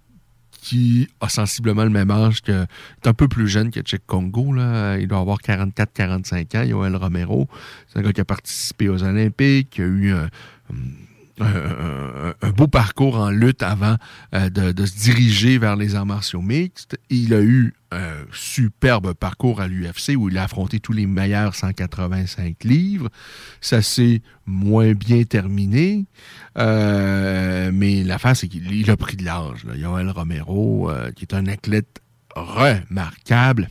qui 0.66 1.06
a 1.20 1.28
sensiblement 1.28 1.85
le 1.85 1.90
même 1.90 2.11
âge 2.11 2.42
que. 2.42 2.64
est 2.64 3.06
un 3.06 3.14
peu 3.14 3.28
plus 3.28 3.46
jeune 3.46 3.70
que 3.70 3.80
Cheikh 3.85 4.04
Congo. 4.04 4.52
Là. 4.52 4.99
Il 4.99 5.06
doit 5.06 5.20
avoir 5.20 5.38
44-45 5.38 6.58
ans, 6.58 6.62
Yoel 6.64 6.96
Romero. 6.96 7.46
C'est 7.87 8.00
un 8.00 8.02
gars 8.02 8.12
qui 8.12 8.20
a 8.20 8.25
participé 8.25 8.88
aux 8.88 9.00
Olympiques, 9.04 9.70
qui 9.70 9.82
a 9.82 9.85
eu 9.85 10.12
un, 10.12 10.25
un, 10.25 10.75
beau 12.57 12.66
parcours 12.66 13.16
en 13.16 13.31
lutte 13.31 13.62
avant 13.62 13.97
euh, 14.35 14.49
de, 14.49 14.87
se 14.87 14.99
diriger 14.99 15.59
vers 15.59 15.76
les 15.76 15.95
arts 15.95 16.07
martiaux 16.07 16.43
mixtes. 16.43 16.97
Il 17.11 17.35
a 17.35 17.40
eu 17.40 17.75
un 17.93 18.14
superbe 18.33 19.14
parcours 19.14 19.61
à 19.61 19.69
l'UFC 19.69 20.16
où 20.16 20.28
il 20.28 20.38
a 20.38 20.45
affronté 20.45 20.81
tous 20.81 20.93
les 20.93 21.07
meilleurs 21.07 21.55
185 21.55 22.64
livres. 22.64 23.09
Ça 23.61 23.83
s'est 23.83 24.23
moins 24.47 24.93
bien 24.93 25.23
terminé. 25.25 26.07
Euh, 26.59 27.71
mais 27.73 28.02
l'affaire, 28.02 28.37
c'est 28.37 28.49
qu'il 28.49 28.90
a 28.90 28.97
pris 28.97 29.16
de 29.16 29.25
l'âge. 29.25 29.66
Yoel 29.75 30.11
Romero, 30.11 30.90
euh, 30.90 31.11
qui 31.12 31.25
est 31.25 31.35
un 31.35 31.47
athlète 31.47 32.00
remarquable, 32.35 33.69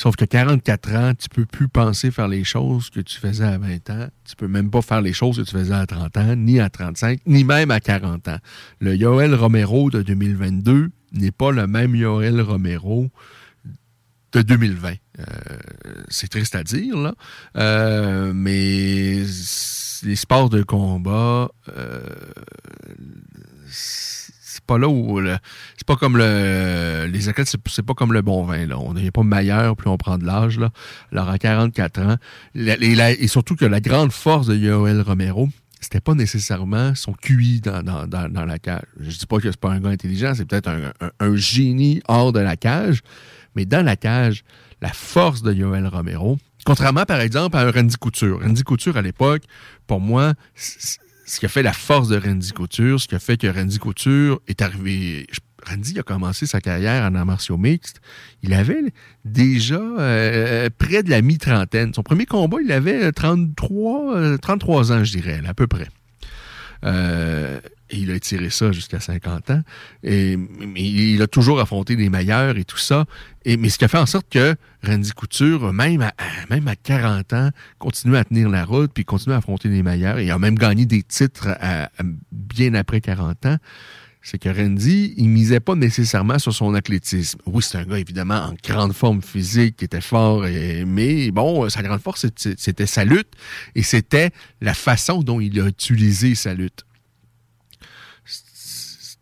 Sauf 0.00 0.16
que 0.16 0.24
44 0.24 0.94
ans, 0.94 1.12
tu 1.14 1.28
peux 1.28 1.44
plus 1.44 1.68
penser 1.68 2.10
faire 2.10 2.26
les 2.26 2.42
choses 2.42 2.88
que 2.88 3.00
tu 3.00 3.18
faisais 3.18 3.44
à 3.44 3.58
20 3.58 3.90
ans. 3.90 4.08
Tu 4.24 4.34
peux 4.34 4.48
même 4.48 4.70
pas 4.70 4.80
faire 4.80 5.02
les 5.02 5.12
choses 5.12 5.36
que 5.36 5.42
tu 5.42 5.50
faisais 5.50 5.74
à 5.74 5.86
30 5.86 6.16
ans, 6.16 6.36
ni 6.36 6.58
à 6.58 6.70
35, 6.70 7.20
ni 7.26 7.44
même 7.44 7.70
à 7.70 7.80
40 7.80 8.28
ans. 8.28 8.38
Le 8.78 8.96
Yoel 8.96 9.34
Romero 9.34 9.90
de 9.90 10.00
2022 10.00 10.88
n'est 11.12 11.30
pas 11.30 11.50
le 11.50 11.66
même 11.66 11.94
Yoel 11.94 12.40
Romero 12.40 13.10
de 14.32 14.40
2020. 14.40 14.94
c'est 16.08 16.28
triste 16.28 16.54
à 16.54 16.64
dire, 16.64 16.96
là. 16.96 17.12
mais 18.32 19.22
les 20.02 20.16
sports 20.16 20.48
de 20.48 20.62
combat, 20.62 21.50
c'est 23.68 24.19
là 24.78 24.88
où 24.88 25.20
c'est 25.76 25.86
pas 25.86 25.96
comme 25.96 26.16
le 26.16 27.08
les 27.10 27.28
athlètes 27.28 27.54
c'est 27.66 27.82
pas 27.82 27.94
comme 27.94 28.12
le 28.12 28.22
bon 28.22 28.44
vin 28.44 28.66
là. 28.66 28.78
On 28.78 28.94
n'est 28.94 29.10
pas 29.10 29.22
meilleur 29.22 29.76
plus 29.76 29.88
on 29.88 29.96
prend 29.96 30.18
de 30.18 30.24
l'âge 30.24 30.58
là. 30.58 30.70
Alors 31.12 31.28
à 31.28 31.38
44 31.38 32.00
ans 32.00 32.16
et, 32.54 33.28
surtout 33.28 33.56
que 33.56 33.64
la 33.64 33.80
grande 33.80 34.12
force 34.12 34.46
de 34.46 34.56
Yoel 34.56 35.00
Romero 35.00 35.48
c'était 35.80 36.00
pas 36.00 36.14
nécessairement 36.14 36.94
son 36.94 37.14
QI 37.14 37.62
dans, 37.62 37.82
dans, 37.82 38.44
la 38.44 38.58
cage. 38.58 38.82
Je 38.98 39.16
dis 39.16 39.26
pas 39.26 39.38
que 39.38 39.50
c'est 39.50 39.60
pas 39.60 39.70
un 39.70 39.80
gars 39.80 39.90
intelligent 39.90 40.34
c'est 40.34 40.44
peut-être 40.44 40.68
un, 40.68 41.36
génie 41.36 42.02
hors 42.08 42.32
de 42.32 42.40
la 42.40 42.56
cage 42.56 43.00
mais 43.56 43.64
dans 43.64 43.84
la 43.84 43.96
cage 43.96 44.44
la 44.80 44.92
force 44.92 45.42
de 45.42 45.52
Yoel 45.52 45.86
Romero 45.86 46.38
contrairement 46.64 47.04
par 47.04 47.20
exemple 47.20 47.56
à 47.56 47.70
Randy 47.70 47.96
Couture. 47.96 48.40
Randy 48.42 48.62
Couture 48.62 48.96
à 48.96 49.02
l'époque 49.02 49.42
pour 49.86 50.00
moi 50.00 50.34
ce 51.30 51.38
qui 51.38 51.46
a 51.46 51.48
fait 51.48 51.62
la 51.62 51.72
force 51.72 52.08
de 52.08 52.18
Randy 52.18 52.50
Couture, 52.50 53.00
ce 53.00 53.06
qui 53.06 53.14
a 53.14 53.20
fait 53.20 53.36
que 53.36 53.46
Randy 53.46 53.78
Couture 53.78 54.40
est 54.48 54.62
arrivé. 54.62 55.28
Randy 55.64 55.98
a 55.98 56.02
commencé 56.02 56.46
sa 56.46 56.60
carrière 56.60 57.04
en 57.04 57.14
arts 57.14 57.26
martiaux 57.26 57.56
mixtes. 57.56 58.00
Il 58.42 58.52
avait 58.52 58.92
déjà 59.24 59.76
euh, 59.78 60.68
près 60.76 61.04
de 61.04 61.10
la 61.10 61.22
mi-trentaine. 61.22 61.94
Son 61.94 62.02
premier 62.02 62.26
combat, 62.26 62.56
il 62.64 62.72
avait 62.72 63.12
33, 63.12 64.38
33 64.38 64.90
euh, 64.90 64.96
ans, 64.96 65.04
je 65.04 65.12
dirais, 65.12 65.40
à 65.46 65.54
peu 65.54 65.68
près. 65.68 65.86
Euh, 66.84 67.60
et 67.90 67.98
il 67.98 68.10
a 68.10 68.20
tiré 68.20 68.50
ça 68.50 68.72
jusqu'à 68.72 69.00
50 69.00 69.50
ans. 69.50 69.62
Et, 70.02 70.38
il 70.76 71.20
a 71.22 71.26
toujours 71.26 71.60
affronté 71.60 71.96
des 71.96 72.08
meilleurs 72.08 72.56
et 72.56 72.64
tout 72.64 72.78
ça. 72.78 73.04
Et, 73.44 73.56
mais 73.56 73.68
ce 73.68 73.78
qui 73.78 73.84
a 73.84 73.88
fait 73.88 73.98
en 73.98 74.06
sorte 74.06 74.28
que 74.30 74.54
Randy 74.84 75.10
Couture, 75.10 75.72
même 75.72 76.02
à, 76.02 76.12
même 76.48 76.68
à 76.68 76.76
40 76.76 77.32
ans, 77.32 77.50
continue 77.78 78.16
à 78.16 78.24
tenir 78.24 78.48
la 78.48 78.64
route, 78.64 78.92
puis 78.94 79.04
continue 79.04 79.34
à 79.34 79.38
affronter 79.38 79.68
des 79.68 79.82
meilleurs. 79.82 80.20
Il 80.20 80.30
a 80.30 80.38
même 80.38 80.56
gagné 80.56 80.86
des 80.86 81.02
titres 81.02 81.48
bien 82.32 82.74
après 82.74 83.00
40 83.00 83.46
ans. 83.46 83.56
C'est 84.22 84.38
que 84.38 84.50
Randy, 84.50 85.14
il 85.16 85.30
misait 85.30 85.60
pas 85.60 85.74
nécessairement 85.74 86.38
sur 86.38 86.52
son 86.52 86.74
athlétisme. 86.74 87.38
Oui, 87.46 87.62
c'est 87.62 87.78
un 87.78 87.84
gars, 87.84 87.98
évidemment, 87.98 88.50
en 88.50 88.54
grande 88.62 88.92
forme 88.92 89.22
physique, 89.22 89.78
qui 89.78 89.86
était 89.86 90.02
fort, 90.02 90.46
et, 90.46 90.84
mais 90.84 91.30
bon, 91.30 91.66
sa 91.70 91.82
grande 91.82 92.02
force, 92.02 92.26
c'était 92.36 92.86
sa 92.86 93.06
lutte, 93.06 93.32
et 93.74 93.82
c'était 93.82 94.30
la 94.60 94.74
façon 94.74 95.22
dont 95.22 95.40
il 95.40 95.58
a 95.58 95.66
utilisé 95.66 96.34
sa 96.34 96.52
lutte 96.52 96.84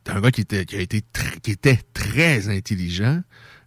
un 0.09 0.21
gars 0.21 0.31
qui 0.31 0.43
était, 0.43 1.79
très 1.95 2.49
intelligent. 2.49 3.23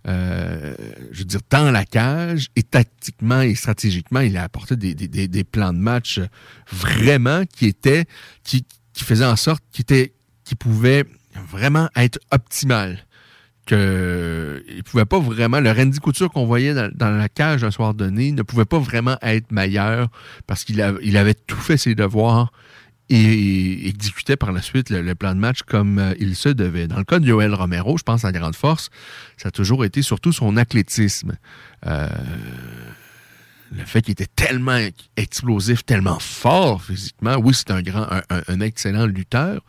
Euh, 0.08 0.74
je 1.12 1.20
veux 1.20 1.26
dire, 1.26 1.42
dans 1.50 1.70
la 1.70 1.86
cage, 1.86 2.48
et 2.56 2.64
tactiquement 2.64 3.42
et 3.42 3.54
stratégiquement, 3.56 4.22
il 4.22 4.36
a 4.38 4.44
apporté 4.44 4.76
des, 4.76 5.44
plans 5.44 5.74
de 5.74 5.78
match 5.78 6.20
vraiment 6.72 7.46
qui 7.46 7.68
étaient, 7.68 8.06
qui, 8.44 8.66
qui 8.94 9.04
faisaient 9.04 9.26
en 9.26 9.36
sorte 9.36 9.64
qu'il 9.72 9.86
qui 10.44 10.56
pouvait 10.56 11.06
vraiment 11.50 11.90
être 11.96 12.20
optimal. 12.32 13.06
Que, 13.68 14.64
il 14.68 14.84
pouvait 14.84 15.06
pas 15.06 15.20
vraiment, 15.20 15.60
le 15.60 15.72
Randy 15.72 16.00
Couture 16.00 16.32
qu'on 16.32 16.46
voyait 16.46 16.74
dans, 16.74 17.18
la 17.18 17.30
cage 17.30 17.64
un 17.64 17.72
soir 17.72 17.94
donné 17.94 18.32
ne 18.32 18.42
pouvait 18.42 18.66
pas 18.66 18.80
vraiment 18.80 19.18
être 19.22 19.52
meilleur 19.52 20.10
parce 20.48 20.64
qu'il 20.64 20.84
il 21.04 21.16
avait 21.16 21.36
tout 21.36 21.58
fait 21.58 21.78
ses 21.78 21.94
devoirs 21.94 22.52
et 23.12 23.90
exécutait 23.90 24.38
par 24.38 24.52
la 24.52 24.62
suite 24.62 24.90
le, 24.90 25.16
plan 25.16 25.34
de 25.36 25.40
match 25.40 25.64
comme 25.64 26.00
euh, 26.00 26.14
il 26.20 26.36
se 26.36 26.50
devait. 26.50 26.88
Dans 26.88 26.98
le 26.98 27.04
cas 27.04 27.20
de 27.20 27.28
Joël 27.28 27.54
Romero, 27.54 27.98
je 27.98 28.04
pense 28.04 28.24
à 28.24 28.32
grande 28.32 28.56
force, 28.56 28.90
ça 29.38 29.50
a 29.50 29.52
toujours 29.52 29.84
été 29.84 30.02
surtout 30.02 30.32
son 30.32 30.56
athlétisme. 30.56 31.34
Euh, 31.86 32.08
le 33.72 33.86
fait 33.86 34.02
qu'il 34.02 34.14
était 34.14 34.28
tellement 34.28 34.80
explosif, 35.18 35.86
tellement 35.86 36.20
fort 36.20 36.84
physiquement. 36.84 37.36
Oui, 37.38 37.54
c'est 37.54 37.72
un 37.72 37.82
grand, 37.82 38.08
un, 38.30 38.60
excellent 38.60 39.06
lutteur, 39.06 39.62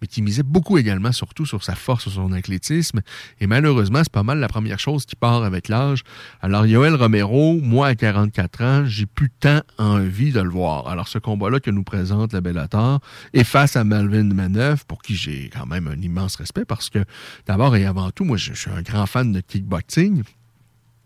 mais 0.00 0.06
qui 0.06 0.22
misait 0.22 0.42
beaucoup 0.42 0.78
également, 0.78 1.12
surtout 1.12 1.46
sur 1.46 1.64
sa 1.64 1.74
force, 1.74 2.02
sur 2.02 2.12
son 2.12 2.32
athlétisme. 2.32 3.00
Et 3.40 3.46
malheureusement, 3.46 4.00
c'est 4.02 4.12
pas 4.12 4.22
mal 4.22 4.38
la 4.38 4.48
première 4.48 4.78
chose 4.78 5.06
qui 5.06 5.16
part 5.16 5.42
avec 5.42 5.68
l'âge. 5.68 6.02
Alors, 6.40 6.66
Yoel 6.66 6.94
Romero, 6.94 7.58
moi, 7.62 7.88
à 7.88 7.94
44 7.94 8.62
ans, 8.62 8.84
j'ai 8.86 9.06
plus 9.06 9.30
tant 9.30 9.60
envie 9.78 10.32
de 10.32 10.40
le 10.40 10.50
voir. 10.50 10.88
Alors, 10.88 11.08
ce 11.08 11.18
combat-là 11.18 11.60
que 11.60 11.70
nous 11.70 11.84
présente 11.84 12.32
la 12.32 12.40
Bellator 12.40 13.00
est 13.32 13.44
face 13.44 13.76
à 13.76 13.84
Melvin 13.84 14.34
Maneuf, 14.34 14.84
pour 14.84 15.02
qui 15.02 15.16
j'ai 15.16 15.50
quand 15.52 15.66
même 15.66 15.86
un 15.88 16.00
immense 16.00 16.36
respect, 16.36 16.64
parce 16.64 16.90
que, 16.90 17.04
d'abord 17.46 17.76
et 17.76 17.86
avant 17.86 18.10
tout, 18.10 18.24
moi, 18.24 18.36
je, 18.36 18.52
suis 18.52 18.70
un 18.70 18.82
grand 18.82 19.06
fan 19.06 19.32
de 19.32 19.40
kickboxing. 19.40 20.22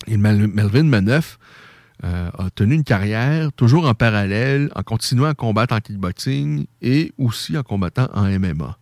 Et 0.06 0.16
Melvin 0.16 0.84
Maneuf, 0.84 1.38
euh, 2.02 2.30
a 2.38 2.48
tenu 2.50 2.76
une 2.76 2.84
carrière 2.84 3.52
toujours 3.52 3.86
en 3.86 3.92
parallèle, 3.92 4.70
en 4.74 4.82
continuant 4.82 5.26
à 5.26 5.34
combattre 5.34 5.74
en 5.74 5.80
kickboxing 5.80 6.64
et 6.80 7.12
aussi 7.18 7.58
en 7.58 7.62
combattant 7.62 8.08
en 8.14 8.24
MMA. 8.24 8.78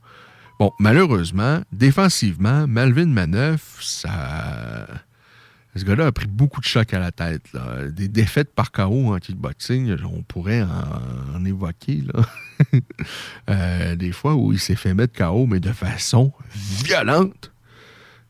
Bon, 0.59 0.73
malheureusement, 0.81 1.61
défensivement, 1.71 2.67
Melvin 2.67 3.07
Maneuf, 3.07 3.79
ça. 3.81 4.89
Ce 5.77 5.85
gars-là 5.85 6.07
a 6.07 6.13
pris 6.13 6.27
beaucoup 6.27 6.61
de 6.61 6.65
chocs 6.67 6.93
à 6.93 6.99
la 6.99 7.13
tête. 7.13 7.47
Des 7.93 8.09
défaites 8.09 8.53
par 8.53 8.73
KO 8.73 9.15
en 9.15 9.19
kickboxing, 9.19 9.97
on 10.03 10.23
pourrait 10.23 10.63
en, 10.63 11.45
évoquer. 11.45 12.03
Euh, 13.49 13.95
des 13.95 14.11
fois 14.11 14.35
où 14.35 14.53
il 14.53 14.59
s'est 14.59 14.75
fait 14.75 14.93
mettre 14.93 15.17
KO, 15.17 15.47
mais 15.47 15.61
de 15.61 15.71
façon 15.71 16.33
violente. 16.85 17.53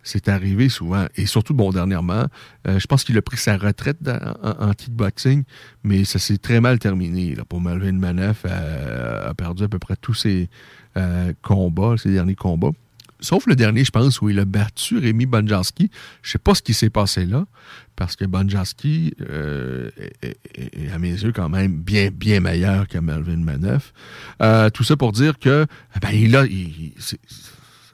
C'est 0.03 0.29
arrivé 0.29 0.69
souvent. 0.69 1.07
Et 1.17 1.27
surtout, 1.27 1.55
bon, 1.55 1.71
dernièrement, 1.71 2.27
euh, 2.67 2.79
je 2.79 2.87
pense 2.87 3.05
qu'il 3.05 3.17
a 3.19 3.23
pris 3.23 3.38
sa 3.38 3.57
retraite 3.57 3.99
en, 4.43 4.73
kickboxing, 4.75 5.45
mais 5.83 6.05
ça 6.05 6.19
s'est 6.19 6.38
très 6.38 6.61
mal 6.61 6.79
terminé. 6.79 7.35
Là, 7.35 7.45
pour 7.45 7.61
Melvin 7.61 7.93
Maneuf, 7.93 8.43
euh, 8.45 9.31
a 9.31 9.35
perdu 9.35 9.64
à 9.64 9.69
peu 9.69 9.79
près 9.79 9.97
tous 9.97 10.14
ses 10.14 10.51
euh, 10.96 11.33
combats, 11.42 11.96
ses 11.96 12.12
derniers 12.12 12.35
combats. 12.35 12.70
Sauf 13.20 13.46
le 13.46 13.57
dernier, 13.57 13.85
je 13.85 13.90
pense, 13.90 14.20
où 14.20 14.29
il 14.29 14.38
a 14.38 14.44
battu 14.44 14.98
Rémi 14.98 15.27
Bonjanski. 15.27 15.90
Je 16.22 16.31
sais 16.31 16.38
pas 16.38 16.55
ce 16.55 16.62
qui 16.62 16.72
s'est 16.72 16.90
passé 16.90 17.27
là, 17.27 17.46
parce 17.96 18.14
que 18.14 18.24
Bonjanski 18.24 19.12
est, 19.18 20.92
à 20.92 20.98
mes 20.98 21.11
yeux, 21.11 21.33
quand 21.33 21.48
même 21.48 21.81
bien, 21.81 22.11
bien 22.12 22.38
meilleur 22.38 22.87
que 22.87 22.98
Melvin 22.98 23.38
Maneuf. 23.38 23.92
tout 24.72 24.85
ça 24.85 24.96
pour 24.96 25.11
dire 25.11 25.40
que, 25.40 25.66
ben, 26.01 26.11
il 26.12 26.37
a, 26.37 26.44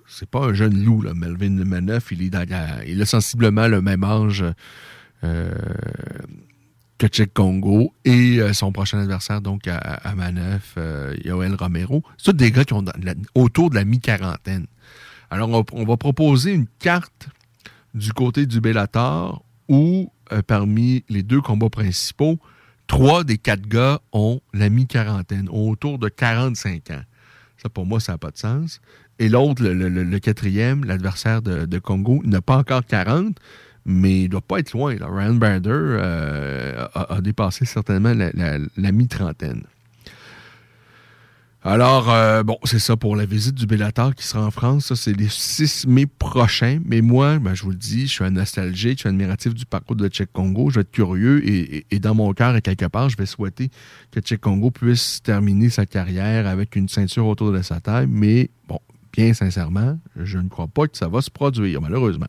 c'est 0.07 0.28
pas 0.28 0.40
un 0.40 0.52
jeune 0.52 0.85
loup, 0.85 1.00
là, 1.00 1.14
Melvin 1.14 1.64
Maneuf. 1.64 2.12
Il, 2.12 2.22
est 2.22 2.37
il 2.87 3.00
a 3.00 3.07
sensiblement 3.07 3.66
le 3.66 3.80
même 3.80 4.04
âge 4.04 4.44
euh, 5.24 5.50
Tchèque 7.00 7.35
Congo 7.35 7.92
et 8.04 8.38
euh, 8.38 8.52
son 8.52 8.72
prochain 8.72 8.98
adversaire, 8.98 9.40
donc 9.40 9.68
à, 9.68 9.76
à 9.76 10.14
euh, 10.78 11.14
Yoel 11.24 11.54
Romero. 11.54 12.02
C'est 12.16 12.33
tous 12.33 12.33
des 12.33 12.50
gars 12.50 12.64
qui 12.64 12.72
ont 12.72 12.85
autour 13.35 13.70
de 13.70 13.74
la 13.74 13.85
mi-quarantaine. 13.85 14.66
Alors, 15.30 15.64
on, 15.72 15.85
va 15.85 15.96
proposer 15.96 16.52
une 16.52 16.66
carte 16.78 17.28
du 17.94 18.12
côté 18.12 18.46
du 18.46 18.61
Bellator 18.61 19.44
où, 19.68 20.12
parmi 20.46 21.04
les 21.09 21.22
deux 21.22 21.40
combats 21.40 21.70
principaux, 21.70 22.38
trois 22.87 23.24
des 23.24 23.38
quatre 23.38 23.66
gars 23.66 24.00
ont 24.12 24.40
la 24.52 24.68
mi-quarantaine, 24.68 25.48
autour 25.50 25.98
de 25.98 26.09
45 26.09 26.90
ans. 26.90 27.02
Ça, 27.57 27.68
pour 27.68 27.87
moi, 27.87 28.00
ça 28.00 28.12
n'a 28.12 28.18
pas 28.18 28.30
de 28.30 28.38
sens. 28.38 28.80
Et 29.18 29.28
l'autre, 29.28 29.62
le, 29.62 30.18
quatrième, 30.18 30.85
l'adversaire 30.85 31.40
de, 31.40 31.78
Congo, 31.78 32.20
n'a 32.24 32.40
pas 32.40 32.57
encore 32.57 32.85
40, 32.85 33.37
mais 33.85 34.20
il 34.20 34.25
ne 34.25 34.29
doit 34.29 34.40
pas 34.40 34.59
être 34.59 34.73
loin. 34.73 34.97
Ryan 35.01 35.35
Bader 35.35 35.70
euh, 35.70 36.87
a, 36.94 37.20
dépassé 37.20 37.64
certainement 37.64 38.14
la, 38.14 38.92
mi-trentaine. 38.92 39.64
Alors, 41.66 42.11
euh, 42.11 42.42
bon, 42.42 42.59
c'est 42.64 42.79
ça 42.79 42.94
pour 42.94 43.16
la 43.16 43.25
visite 43.25 43.55
du 43.55 43.66
Bellator 43.66 44.14
qui 44.14 44.27
sera 44.27 44.44
en 44.44 44.51
France. 44.51 44.87
Ça, 44.87 44.97
c'est 44.97 45.14
le 45.14 45.27
6 45.27 45.87
mai 45.87 46.05
prochain. 46.05 46.79
Mais 46.85 47.01
moi, 47.01 47.38
ben, 47.38 47.55
je 47.55 47.62
vous 47.62 47.70
le 47.70 47.77
dis, 47.77 48.07
je 48.07 48.12
suis 48.12 48.25
un 48.25 48.31
nostalgique, 48.31 48.99
je 48.99 49.01
suis 49.01 49.09
admiratif 49.09 49.55
du 49.55 49.64
parcours 49.64 49.97
de 49.97 50.07
Tchèque 50.09 50.31
Congo. 50.33 50.68
Je 50.68 50.77
vais 50.77 50.81
être 50.83 50.90
curieux 50.90 51.47
et, 51.49 51.87
et 51.90 51.99
dans 52.01 52.14
mon 52.14 52.35
cœur 52.35 52.55
et 52.55 52.61
quelque 52.61 52.85
part, 52.85 53.09
je 53.09 53.16
vais 53.16 53.25
souhaiter 53.25 53.70
que 54.11 54.20
Tchèque 54.20 54.42
Congo 54.42 54.70
puisse 54.70 55.23
terminer 55.23 55.70
sa 55.70 55.87
carrière 55.87 56.47
avec 56.47 56.77
une 56.77 56.88
ceinture 56.88 57.27
autour 57.27 57.51
de 57.51 57.62
sa 57.62 57.81
taille. 57.81 58.09
Mais 58.11 58.51
bon, 58.68 58.79
bien 59.14 59.33
sincèrement, 59.33 59.99
je 60.16 60.37
ne 60.37 60.49
crois 60.49 60.68
pas 60.68 60.87
que 60.87 60.99
ça 60.99 61.09
va 61.09 61.23
se 61.23 61.31
produire, 61.31 61.81
malheureusement. 61.81 62.29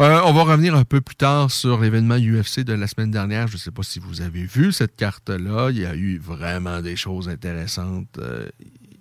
Euh, 0.00 0.20
on 0.26 0.32
va 0.32 0.44
revenir 0.44 0.76
un 0.76 0.84
peu 0.84 1.00
plus 1.00 1.16
tard 1.16 1.50
sur 1.50 1.80
l'événement 1.80 2.14
UFC 2.14 2.60
de 2.60 2.72
la 2.72 2.86
semaine 2.86 3.10
dernière. 3.10 3.48
Je 3.48 3.54
ne 3.54 3.58
sais 3.58 3.72
pas 3.72 3.82
si 3.82 3.98
vous 3.98 4.20
avez 4.20 4.44
vu 4.44 4.72
cette 4.72 4.94
carte-là. 4.94 5.70
Il 5.70 5.78
y 5.78 5.86
a 5.86 5.96
eu 5.96 6.18
vraiment 6.18 6.80
des 6.80 6.94
choses 6.94 7.28
intéressantes. 7.28 8.16
Euh, 8.18 8.48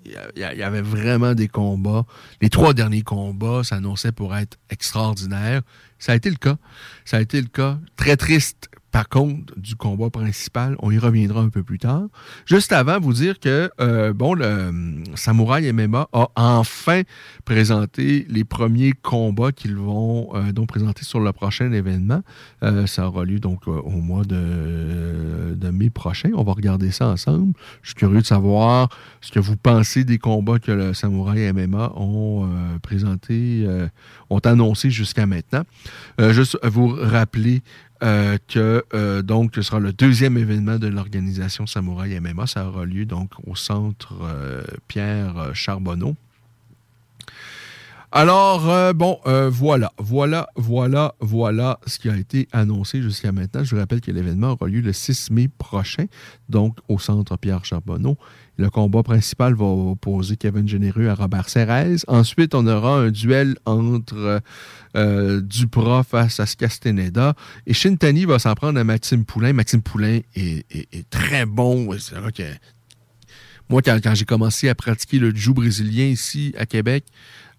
il 0.06 0.42
y 0.42 0.64
avait 0.64 0.82
vraiment 0.82 1.36
des 1.36 1.50
combats. 1.50 2.06
Les 2.42 2.50
trois 2.50 2.74
derniers 2.74 3.04
combats 3.04 3.64
s'annonçaient 3.64 4.12
pour 4.12 4.36
être 4.36 4.58
extraordinaires. 4.72 5.62
Ça 6.00 6.14
a 6.14 6.16
été 6.16 6.32
le 6.32 6.38
cas. 6.38 6.58
Ça 7.06 7.18
a 7.18 7.22
été 7.22 7.42
le 7.42 7.48
cas. 7.48 7.78
Très 7.96 8.18
triste 8.18 8.70
par 8.98 9.10
contre, 9.10 9.54
du 9.60 9.76
combat 9.76 10.10
principal, 10.10 10.76
on 10.80 10.90
y 10.90 10.98
reviendra 10.98 11.42
un 11.42 11.50
peu 11.50 11.62
plus 11.62 11.78
tard. 11.78 12.08
Juste 12.48 12.72
avant, 12.72 13.00
vous 13.00 13.14
dire 13.14 13.40
que, 13.40 13.70
euh, 13.80 14.12
bon, 14.12 14.34
le 14.34 14.44
euh, 14.44 14.72
Samouraï 15.14 15.72
MMA 15.72 16.08
a 16.12 16.30
enfin 16.36 17.04
présenté 17.46 18.26
les 18.28 18.44
premiers 18.44 18.94
combats 18.94 19.52
qu'ils 19.52 19.76
vont 19.76 20.32
euh, 20.34 20.52
donc 20.52 20.70
présenter 20.70 21.04
sur 21.04 21.20
le 21.20 21.32
prochain 21.32 21.72
événement. 21.74 22.24
ça 22.88 23.08
aura 23.08 23.24
lieu 23.24 23.40
donc 23.40 23.68
au 23.68 24.02
mois 24.02 24.24
de, 24.24 25.70
mai 25.72 25.92
prochain. 25.92 26.32
On 26.34 26.44
va 26.44 26.54
regarder 26.54 26.90
ça 26.90 27.08
ensemble. 27.10 27.54
Je 27.84 27.90
suis 27.90 27.96
curieux 27.96 28.22
de 28.22 28.26
savoir 28.26 28.90
ce 29.22 29.32
que 29.32 29.40
vous 29.40 29.58
pensez 29.58 30.06
des 30.06 30.18
combats 30.18 30.58
que 30.58 30.72
le 30.72 30.96
Samouraï 30.96 31.54
MMA 31.54 31.94
ont 31.98 32.50
présentés, 32.82 33.68
ont 34.32 34.40
annoncé 34.40 34.90
jusqu'à 34.90 35.28
maintenant. 35.28 35.66
juste 36.32 36.58
vous 36.64 36.88
rappeler 37.00 37.62
euh, 38.04 38.38
que 38.48 38.84
euh, 38.94 39.22
donc 39.22 39.52
ce 39.56 39.62
sera 39.62 39.80
le 39.80 39.92
deuxième 39.92 40.38
événement 40.38 40.78
de 40.78 40.88
l'organisation 40.88 41.66
Samouraï 41.66 42.20
MMA. 42.20 42.46
Ça 42.46 42.68
aura 42.68 42.86
lieu 42.86 43.06
donc 43.06 43.32
au 43.46 43.56
centre 43.56 44.14
euh, 44.22 44.64
Pierre 44.88 45.52
Charbonneau. 45.54 46.16
Alors, 48.12 48.94
bon, 48.94 49.20
voilà, 49.50 49.92
voilà, 49.98 50.48
voilà, 50.56 51.14
voilà 51.20 51.78
ce 51.86 52.00
qui 52.00 52.10
a 52.10 52.16
été 52.16 52.48
annoncé 52.54 53.02
jusqu'à 53.02 53.34
maintenant. 53.34 53.66
Je 53.66 53.76
vous 53.76 53.82
rappelle 53.82 54.00
que 54.00 54.12
l'événement 54.12 54.52
aura 54.52 54.68
lieu 54.68 54.80
le 54.80 54.94
6 54.94 55.30
mai 55.32 55.50
prochain, 55.50 56.06
donc 56.48 56.78
au 56.88 57.00
centre 57.00 57.36
Pierre 57.36 57.66
Charbonneau. 57.66 58.18
Le 58.58 58.72
combat 58.72 59.04
principal 59.04 59.54
va 59.54 59.65
opposer 59.65 60.36
Kevin 60.36 60.67
Généreux 60.67 61.08
à 61.08 61.13
Robert 61.13 61.48
Serrez. 61.48 61.98
Ensuite, 62.08 62.56
on 62.56 62.65
aura 62.65 62.98
un 63.02 63.12
duel 63.12 63.56
entre 63.65 64.41
euh, 64.96 65.41
face 66.04 66.39
à 66.39 66.46
Castaneda. 66.46 67.36
Et 67.67 67.74
Shintani 67.74 68.26
va 68.26 68.39
s'en 68.39 68.56
prendre 68.56 68.80
à 68.80 68.84
Maxime 68.84 69.26
Poulain. 69.26 69.54
Maxime 69.54 69.84
Poulain 69.84 70.22
est, 70.36 71.10
très 71.12 71.46
bon. 71.46 71.88
moi, 73.70 73.82
quand, 73.84 74.15
j'ai 74.15 74.26
commencé 74.26 74.70
à 74.70 74.76
pratiquer 74.76 75.20
le 75.20 75.36
jiu 75.36 75.54
brésilien 75.54 76.06
ici 76.06 76.56
à 76.58 76.65
Québec, 76.65 77.06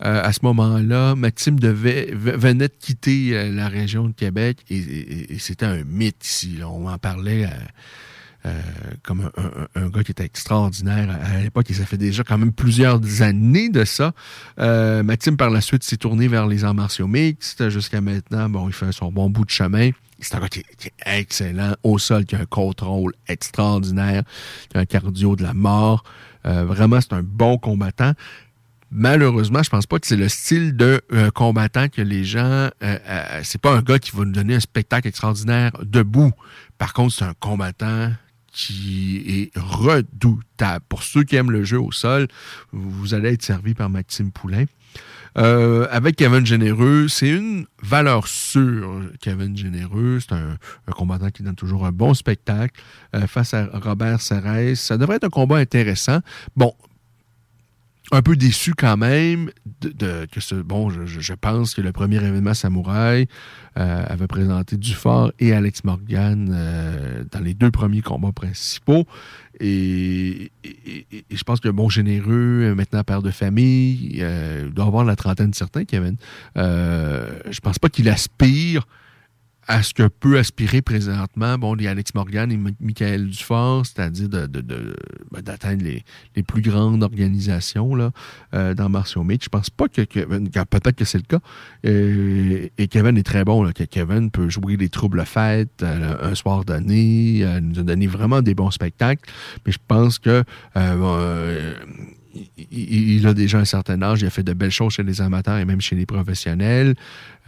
euh, 0.04 0.20
à 0.22 0.32
ce 0.32 0.40
moment-là, 0.42 1.14
Maxime 1.14 1.58
venait 1.60 2.68
de 2.68 2.74
quitter 2.78 3.36
euh, 3.36 3.52
la 3.52 3.68
région 3.68 4.08
de 4.08 4.12
Québec 4.12 4.64
et, 4.68 5.38
c'était 5.38 5.66
un 5.66 5.84
mythe 5.84 6.24
ici. 6.24 6.58
On 6.64 6.88
en 6.88 6.98
parlait 6.98 7.44
à 7.44 7.56
euh, 8.46 8.60
comme 9.02 9.30
un, 9.74 9.88
gars 9.88 10.04
qui 10.04 10.12
était 10.12 10.24
extraordinaire 10.24 11.10
à, 11.10 11.40
l'époque, 11.40 11.68
et 11.70 11.74
ça 11.74 11.84
fait 11.84 11.96
déjà 11.96 12.22
quand 12.22 12.38
même 12.38 12.52
plusieurs 12.52 13.00
années 13.20 13.68
de 13.68 13.84
ça. 13.84 14.12
Euh, 14.60 15.02
Maxime, 15.02 15.36
par 15.36 15.50
la 15.50 15.60
suite, 15.60 15.82
s'est 15.82 15.96
tourné 15.96 16.28
vers 16.28 16.46
les 16.46 16.64
arts 16.64 16.74
martiaux 16.74 17.08
mixtes. 17.08 17.68
Jusqu'à 17.68 18.00
maintenant, 18.00 18.48
bon, 18.48 18.68
il 18.68 18.72
fait 18.72 18.92
son 18.92 19.10
bon 19.10 19.28
bout 19.28 19.44
de 19.44 19.50
chemin. 19.50 19.90
C'est 20.20 20.36
un 20.36 20.40
gars 20.40 20.48
qui 20.48 20.60
est, 20.60 20.92
excellent 21.04 21.74
au 21.82 21.98
sol, 21.98 22.26
qui 22.26 22.36
a 22.36 22.40
un 22.40 22.44
contrôle 22.44 23.12
extraordinaire, 23.26 24.22
qui 24.68 24.76
a 24.76 24.80
un 24.80 24.86
cardio 24.86 25.34
de 25.34 25.42
la 25.42 25.54
mort. 25.54 26.04
Euh, 26.46 26.64
vraiment, 26.64 27.00
c'est 27.00 27.14
un 27.14 27.22
bon 27.24 27.58
combattant 27.58 28.12
malheureusement, 28.90 29.62
je 29.62 29.68
pense 29.68 29.86
pas 29.86 29.98
que 29.98 30.06
c'est 30.06 30.16
le 30.16 30.30
style 30.30 30.74
de 30.74 31.02
combattant 31.34 31.90
que 31.90 32.00
les 32.00 32.24
gens. 32.24 32.70
c'est 33.42 33.60
pas 33.60 33.76
un 33.76 33.82
gars 33.82 33.98
qui 33.98 34.12
va 34.16 34.24
nous 34.24 34.32
donner 34.32 34.54
un 34.54 34.60
spectacle 34.60 35.08
extraordinaire 35.08 35.72
debout. 35.82 36.32
Par 36.78 36.94
contre, 36.94 37.12
c'est 37.12 37.26
un 37.26 37.34
combattant 37.38 38.12
qui 38.58 39.22
est 39.28 39.56
redoutable. 39.56 40.84
Pour 40.88 41.04
ceux 41.04 41.22
qui 41.22 41.36
aiment 41.36 41.52
le 41.52 41.62
jeu 41.62 41.80
au 41.80 41.92
sol, 41.92 42.26
vous 42.72 43.14
allez 43.14 43.34
être 43.34 43.42
servi 43.44 43.72
par 43.72 43.88
Maxime 43.88 44.32
Poulain. 44.32 44.64
Euh, 45.36 45.86
avec 45.92 46.16
Kevin 46.16 46.44
Généreux, 46.44 47.06
c'est 47.06 47.28
une 47.28 47.66
valeur 47.80 48.26
sûre, 48.26 49.02
Kevin 49.20 49.56
Généreux. 49.56 50.18
C'est 50.20 50.34
un, 50.34 50.56
combattant 50.90 51.30
qui 51.30 51.44
donne 51.44 51.54
toujours 51.54 51.86
un 51.86 51.92
bon 51.92 52.14
spectacle 52.14 52.80
euh, 53.14 53.28
face 53.28 53.54
à 53.54 53.68
Robert 53.72 54.20
Serres. 54.20 54.76
Ça 54.76 54.98
devrait 54.98 55.16
être 55.16 55.24
un 55.24 55.30
combat 55.30 55.58
intéressant. 55.58 56.18
Bon, 56.56 56.74
un 58.12 58.22
peu 58.22 58.36
déçu 58.36 58.74
quand 58.74 58.96
même 58.96 59.50
de, 59.80 60.26
que 60.30 60.40
ce 60.40 60.54
bon 60.54 60.90
je, 60.90 61.34
pense 61.34 61.74
que 61.74 61.80
le 61.80 61.92
premier 61.92 62.16
événement 62.16 62.54
samouraï 62.54 63.26
euh, 63.76 64.04
avait 64.08 64.26
présenté 64.26 64.76
Dufort 64.76 65.32
et 65.38 65.52
Alex 65.52 65.84
Morgan 65.84 66.50
euh, 66.52 67.24
dans 67.30 67.40
les 67.40 67.54
deux 67.54 67.70
premiers 67.70 68.02
combats 68.02 68.32
principaux. 68.32 69.06
Et, 69.60 70.52
je 71.30 71.42
pense 71.42 71.60
que 71.60 71.68
bon 71.68 71.88
généreux 71.88 72.74
maintenant 72.74 73.02
père 73.04 73.22
de 73.22 73.30
famille 73.30 74.18
euh, 74.20 74.68
doit 74.70 74.86
avoir 74.86 75.04
la 75.04 75.16
trentaine 75.16 75.52
certains 75.52 75.84
Kevin. 75.84 76.16
Je 76.56 77.60
pense 77.60 77.78
pas 77.78 77.88
qu'il 77.88 78.08
aspire 78.08 78.86
à 79.68 79.82
ce 79.82 79.92
que 79.92 80.08
peut 80.08 80.38
aspirer 80.38 80.80
présentement, 80.80 81.58
bon, 81.58 81.74
les 81.74 81.86
Alex 81.86 82.14
Morgan 82.14 82.50
et 82.50 82.58
Michael 82.80 83.28
Dufort, 83.28 83.84
c'est-à-dire 83.84 84.30
de, 84.30 84.46
ben, 85.30 85.42
d'atteindre 85.42 85.84
les, 85.84 86.04
les, 86.34 86.42
plus 86.42 86.62
grandes 86.62 87.02
organisations 87.02 87.94
là, 87.94 88.10
euh, 88.54 88.72
dans 88.72 88.88
Martial 88.88 89.26
Mix. 89.26 89.44
Je 89.44 89.50
pense 89.50 89.68
pas 89.68 89.86
que 89.88 90.00
Kevin, 90.00 90.48
peut-être 90.48 90.96
que 90.96 91.04
c'est 91.04 91.18
le 91.18 91.24
cas, 91.24 91.40
et, 91.84 92.88
Kevin 92.88 93.18
est 93.18 93.22
très 93.22 93.44
bon, 93.44 93.62
là, 93.62 93.74
que 93.74 93.84
Kevin 93.84 94.30
peut 94.30 94.48
jouer 94.48 94.78
les 94.78 94.88
troubles 94.88 95.24
fêtes 95.26 95.82
euh, 95.82 96.16
un 96.22 96.34
soir 96.34 96.64
d'année, 96.64 97.40
euh, 97.42 97.60
nous 97.60 97.78
a 97.78 97.82
donné 97.82 98.06
vraiment 98.06 98.40
des 98.40 98.54
bons 98.54 98.70
spectacles, 98.70 99.30
mais 99.66 99.72
je 99.72 99.78
pense 99.86 100.18
que 100.18 100.44
il, 102.70 103.26
a 103.26 103.34
déjà 103.34 103.58
un 103.58 103.64
certain 103.64 104.00
âge, 104.02 104.22
il 104.22 104.26
a 104.26 104.30
fait 104.30 104.42
de 104.42 104.52
belles 104.52 104.70
choses 104.70 104.94
chez 104.94 105.02
les 105.02 105.20
amateurs 105.20 105.58
et 105.58 105.64
même 105.64 105.80
chez 105.80 105.96
les 105.96 106.06
professionnels. 106.06 106.94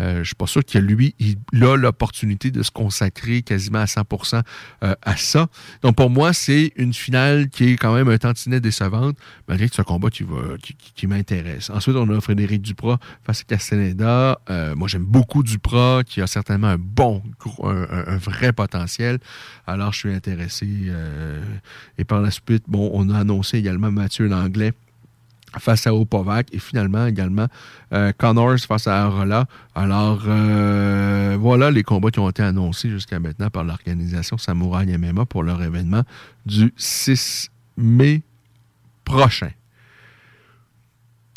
Euh, 0.00 0.14
je 0.14 0.18
ne 0.20 0.24
suis 0.24 0.34
pas 0.34 0.46
sûr 0.46 0.64
que 0.64 0.78
lui, 0.78 1.14
il 1.18 1.36
a 1.64 1.76
l'opportunité 1.76 2.50
de 2.50 2.62
se 2.62 2.70
consacrer 2.70 3.42
quasiment 3.42 3.80
à 3.80 3.84
100% 3.84 4.42
euh, 4.82 4.94
à 5.02 5.16
ça. 5.16 5.48
Donc 5.82 5.96
pour 5.96 6.10
moi, 6.10 6.32
c'est 6.32 6.72
une 6.76 6.94
finale 6.94 7.48
qui 7.50 7.72
est 7.72 7.76
quand 7.76 7.94
même 7.94 8.08
un 8.08 8.18
tantinet 8.18 8.60
décevante, 8.60 9.16
malgré 9.46 9.68
que 9.68 9.74
c'est 9.74 9.82
un 9.82 9.84
combat 9.84 10.08
qui, 10.10 11.06
m'intéresse. 11.06 11.70
Ensuite, 11.70 11.96
on 11.96 12.08
a 12.10 12.20
Frédéric 12.20 12.62
Duprat 12.62 12.98
face 13.24 13.40
à 13.40 13.44
Castaneda. 13.44 14.40
Euh, 14.48 14.74
moi, 14.74 14.88
j'aime 14.88 15.04
beaucoup 15.04 15.42
Duprat, 15.42 16.02
qui 16.04 16.20
a 16.20 16.26
certainement 16.26 16.68
un 16.68 16.78
bon, 16.78 17.22
un, 17.62 18.16
vrai 18.16 18.52
potentiel. 18.52 19.18
Alors, 19.66 19.92
je 19.92 19.98
suis 19.98 20.14
intéressé. 20.14 20.68
et 21.98 22.04
par 22.04 22.20
la 22.20 22.30
suite, 22.30 22.64
bon, 22.68 22.90
on 22.94 23.10
a 23.10 23.18
annoncé 23.18 23.58
également 23.58 23.90
Mathieu 23.90 24.26
Langlais 24.26 24.72
face 25.58 25.86
à 25.86 25.94
Opovac 25.94 26.48
et 26.52 26.58
finalement 26.58 27.06
également 27.06 27.46
euh, 27.92 28.12
Connors 28.16 28.58
face 28.58 28.86
à 28.86 29.04
Arola. 29.04 29.46
Alors 29.74 30.22
euh, 30.26 31.36
voilà 31.40 31.70
les 31.70 31.82
combats 31.82 32.10
qui 32.10 32.20
ont 32.20 32.30
été 32.30 32.42
annoncés 32.42 32.88
jusqu'à 32.88 33.18
maintenant 33.18 33.50
par 33.50 33.64
l'organisation 33.64 34.38
Samouraï 34.38 34.96
MMA 34.96 35.26
pour 35.26 35.42
leur 35.42 35.62
événement 35.62 36.02
du 36.46 36.72
6 36.76 37.50
mai 37.76 38.22
prochain 39.04 39.50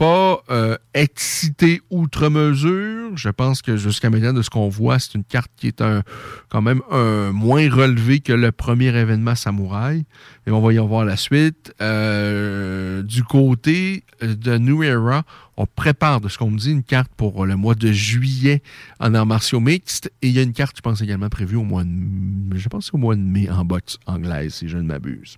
euh, 0.04 0.78
excité 0.94 1.82
outre 1.90 2.30
mesure. 2.30 3.16
Je 3.16 3.30
pense 3.30 3.62
que 3.62 3.78
jusqu'à 3.78 4.10
maintenant, 4.10 4.34
de 4.34 4.42
ce 4.42 4.50
qu'on 4.50 4.70
voit, 4.70 5.00
c'est 5.00 5.16
une 5.16 5.24
carte 5.24 5.52
qui 5.56 5.68
est 5.68 5.82
un, 5.82 6.04
quand 6.50 6.62
même 6.62 6.82
un, 6.92 7.32
moins 7.32 7.70
relevée 7.70 8.20
que 8.20 8.34
le 8.34 8.52
premier 8.52 8.96
événement 8.96 9.36
Samouraï. 9.36 10.06
Mais 10.46 10.52
on 10.52 10.62
va 10.62 10.74
y 10.74 10.80
en 10.80 10.88
voir 10.88 11.06
la 11.06 11.16
suite. 11.16 11.74
Euh, 11.82 13.04
du 13.04 13.24
côté 13.24 14.04
de 14.22 14.58
New 14.58 14.84
Era, 14.84 15.24
on 15.58 15.66
prépare, 15.66 16.22
de 16.22 16.30
ce 16.30 16.38
qu'on 16.38 16.52
me 16.52 16.58
dit, 16.58 16.72
une 16.72 16.84
carte 16.84 17.12
pour 17.16 17.46
le 17.46 17.56
mois 17.56 17.76
de 17.76 17.92
juillet 17.92 18.62
en 19.00 19.14
arts 19.14 19.26
martiaux 19.26 19.60
mixtes. 19.60 20.12
Et 20.22 20.28
il 20.28 20.34
y 20.34 20.40
a 20.40 20.44
une 20.44 20.54
carte, 20.54 20.76
je 20.76 20.82
pense, 20.82 21.02
également 21.02 21.30
prévue 21.30 21.56
au 21.56 21.64
mois 21.64 21.84
de, 21.84 22.58
je 22.58 22.68
pense 22.70 22.94
au 22.94 22.98
mois 22.98 23.16
de 23.16 23.22
mai 23.22 23.50
en 23.50 23.64
boxe 23.64 23.98
anglaise, 24.06 24.56
si 24.56 24.68
je 24.68 24.78
ne 24.78 24.84
m'abuse. 24.84 25.38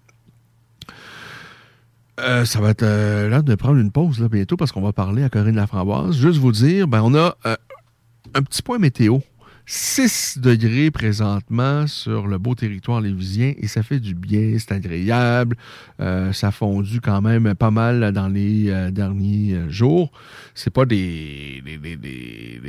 Euh, 2.20 2.46
ça 2.46 2.62
va 2.62 2.70
être 2.70 2.84
euh, 2.84 3.28
l'heure 3.30 3.44
de 3.44 3.56
prendre 3.56 3.78
une 3.78 3.92
pause 3.92 4.20
là, 4.20 4.30
bientôt 4.30 4.56
parce 4.56 4.72
qu'on 4.72 4.82
va 4.82 4.94
parler 4.94 5.24
à 5.24 5.30
Corinne 5.30 5.56
Laframboise. 5.56 6.18
Juste 6.18 6.40
vous 6.40 6.52
dire, 6.52 6.88
ben, 6.88 7.02
on 7.04 7.14
a 7.14 7.36
euh, 7.46 7.56
un 8.34 8.42
petit 8.42 8.62
point 8.62 8.80
météo 8.80 9.20
6 9.68 10.38
degrés 10.38 10.92
présentement 10.92 11.88
sur 11.88 12.28
le 12.28 12.38
beau 12.38 12.54
territoire 12.54 13.02
lévisien 13.02 13.54
et 13.58 13.68
ça 13.68 13.82
fait 13.82 14.00
du 14.00 14.14
bien, 14.14 14.58
c'est 14.60 14.72
agréable. 14.72 15.58
Euh, 16.00 16.34
ça 16.34 16.50
a 16.50 16.52
fondu 16.52 17.02
quand 17.02 17.22
même 17.22 17.56
pas 17.56 17.72
mal 17.72 18.12
dans 18.12 18.28
les 18.28 18.70
euh, 18.70 18.92
derniers 18.92 19.54
euh, 19.54 19.70
jours. 19.70 20.12
C'est 20.54 20.70
pas 20.70 20.86
des, 20.86 21.64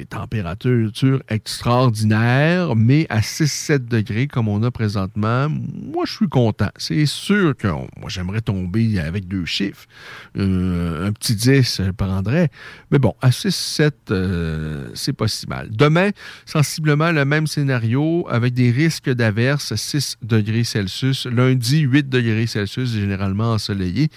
températures 0.09 1.23
extraordinaires, 1.29 2.75
mais 2.75 3.07
à 3.11 3.21
6-7 3.21 3.87
degrés 3.87 4.27
comme 4.27 4.49
on 4.49 4.63
a 4.63 4.71
présentement, 4.71 5.49
moi 5.49 6.05
je 6.07 6.13
suis 6.13 6.29
content. 6.29 6.71
C'est 6.77 7.07
sûr 7.07 7.55
que 7.57 7.69
moi 7.69 8.09
j'aimerais 8.09 8.41
tomber 8.41 8.99
avec 9.01 9.29
deux 9.29 9.45
chiffres. 9.45 9.87
un 10.35 11.13
petit 11.13 11.35
10, 11.35 11.83
je 11.85 11.91
prendrais. 11.91 12.49
Mais 12.91 12.99
bon, 12.99 13.15
à 13.21 13.31
6-7, 13.31 14.95
c'est 14.95 15.13
pas 15.13 15.29
si 15.29 15.47
mal. 15.47 15.69
Demain, 15.71 16.11
sensiblement 16.47 16.86
le 16.87 17.25
même 17.25 17.47
scénario 17.47 18.27
avec 18.31 18.55
des 18.55 18.71
risques 18.71 19.11
d'averse 19.11 19.75
6 19.75 20.19
degrés 20.23 20.65
Celsius. 20.65 21.27
Lundi, 21.27 21.81
8 21.81 22.09
degrés 22.09 22.47
Celsius, 22.47 22.93
généralement 22.93 23.53
ensoleillé. 23.53 24.09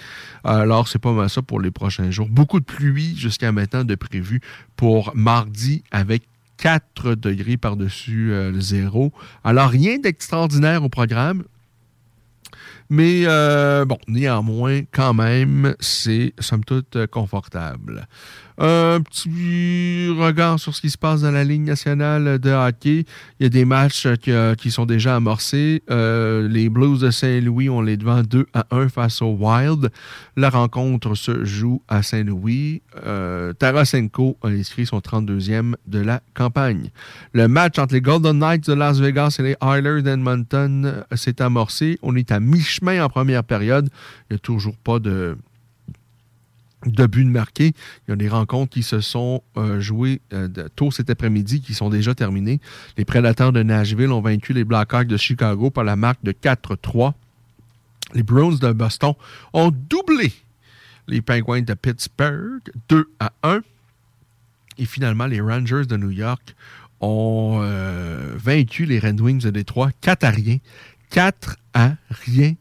Alors, 0.43 0.87
c'est 0.87 0.99
pas 0.99 1.11
mal 1.11 1.29
ça 1.29 1.41
pour 1.41 1.59
les 1.59 1.71
prochains 1.71 2.11
jours. 2.11 2.27
Beaucoup 2.29 2.59
de 2.59 2.65
pluie 2.65 3.15
jusqu'à 3.17 3.51
maintenant 3.51 3.83
de 3.83 3.95
prévu 3.95 4.41
pour 4.75 5.11
mardi 5.15 5.83
avec 5.91 6.23
4 6.57 7.15
degrés 7.15 7.57
par-dessus 7.57 8.31
euh, 8.31 8.51
le 8.51 8.61
zéro. 8.61 9.11
Alors, 9.43 9.69
rien 9.69 9.97
d'extraordinaire 9.97 10.83
au 10.83 10.89
programme. 10.89 11.43
Mais 12.89 13.23
euh, 13.25 13.85
bon, 13.85 13.99
néanmoins, 14.07 14.81
quand 14.91 15.13
même, 15.13 15.75
c'est 15.79 16.33
somme 16.39 16.65
toute 16.65 17.05
confortable. 17.07 18.07
Un 18.61 18.99
petit 18.99 20.09
regard 20.09 20.59
sur 20.59 20.75
ce 20.75 20.81
qui 20.81 20.89
se 20.89 20.97
passe 20.97 21.21
dans 21.21 21.31
la 21.31 21.45
Ligue 21.45 21.61
nationale 21.61 22.39
de 22.39 22.51
hockey. 22.51 23.05
Il 23.39 23.43
y 23.43 23.45
a 23.45 23.49
des 23.49 23.63
matchs 23.63 24.05
qui, 24.21 24.31
euh, 24.31 24.53
qui 24.55 24.69
sont 24.69 24.85
déjà 24.85 25.15
amorcés. 25.15 25.81
Euh, 25.89 26.45
les 26.45 26.67
Blues 26.67 26.99
de 26.99 27.09
Saint-Louis, 27.09 27.69
on 27.69 27.79
les 27.79 27.95
devant 27.95 28.21
2 28.21 28.47
à 28.53 28.65
1 28.71 28.89
face 28.89 29.21
aux 29.21 29.31
Wild. 29.31 29.89
La 30.35 30.49
rencontre 30.49 31.15
se 31.15 31.45
joue 31.45 31.81
à 31.87 32.03
Saint-Louis. 32.03 32.81
Euh, 33.05 33.53
Tarasenko 33.53 34.37
a 34.43 34.49
inscrit 34.49 34.85
son 34.85 34.99
32e 34.99 35.75
de 35.87 35.99
la 35.99 36.21
campagne. 36.33 36.89
Le 37.31 37.47
match 37.47 37.79
entre 37.79 37.93
les 37.93 38.01
Golden 38.01 38.39
Knights 38.39 38.67
de 38.67 38.73
Las 38.73 38.99
Vegas 38.99 39.37
et 39.39 39.43
les 39.43 39.55
Oilers 39.61 40.01
d'Edmonton 40.01 40.85
euh, 40.85 41.15
s'est 41.15 41.41
amorcé. 41.41 41.97
On 42.01 42.13
est 42.17 42.29
à 42.33 42.41
mi-chemin 42.41 43.05
en 43.05 43.07
première 43.07 43.45
période. 43.45 43.89
Il 44.29 44.33
n'y 44.33 44.35
a 44.35 44.39
toujours 44.39 44.75
pas 44.75 44.99
de 44.99 45.37
de 46.85 47.05
buts 47.05 47.25
de 47.25 47.29
marqués. 47.29 47.73
Il 48.07 48.11
y 48.11 48.13
a 48.13 48.15
des 48.15 48.29
rencontres 48.29 48.71
qui 48.71 48.83
se 48.83 49.01
sont 49.01 49.43
euh, 49.57 49.79
jouées 49.79 50.21
euh, 50.33 50.47
tôt 50.75 50.91
cet 50.91 51.09
après-midi, 51.09 51.61
qui 51.61 51.73
sont 51.73 51.89
déjà 51.89 52.15
terminées. 52.15 52.59
Les 52.97 53.05
Prédateurs 53.05 53.51
de 53.51 53.63
Nashville 53.63 54.11
ont 54.11 54.21
vaincu 54.21 54.53
les 54.53 54.63
Blackhawks 54.63 55.07
de 55.07 55.17
Chicago 55.17 55.69
par 55.69 55.83
la 55.83 55.95
marque 55.95 56.23
de 56.23 56.31
4-3. 56.31 57.13
Les 58.13 58.23
Bruins 58.23 58.55
de 58.55 58.71
Boston 58.71 59.13
ont 59.53 59.71
doublé 59.71 60.31
les 61.07 61.21
Penguins 61.21 61.61
de 61.61 61.73
Pittsburgh 61.73 62.61
2 62.87 63.09
à 63.19 63.31
1. 63.43 63.61
Et 64.77 64.85
finalement, 64.85 65.25
les 65.25 65.41
Rangers 65.41 65.85
de 65.85 65.97
New 65.97 66.11
York 66.11 66.55
ont 67.01 67.59
euh, 67.61 68.33
vaincu 68.37 68.85
les 68.85 68.99
Red 68.99 69.19
Wings 69.19 69.41
de 69.41 69.49
Détroit 69.49 69.89
4 70.01 70.23
à 70.23 70.29
rien. 70.29 70.57
4 71.09 71.57
à 71.73 71.95
rien. 72.09 72.53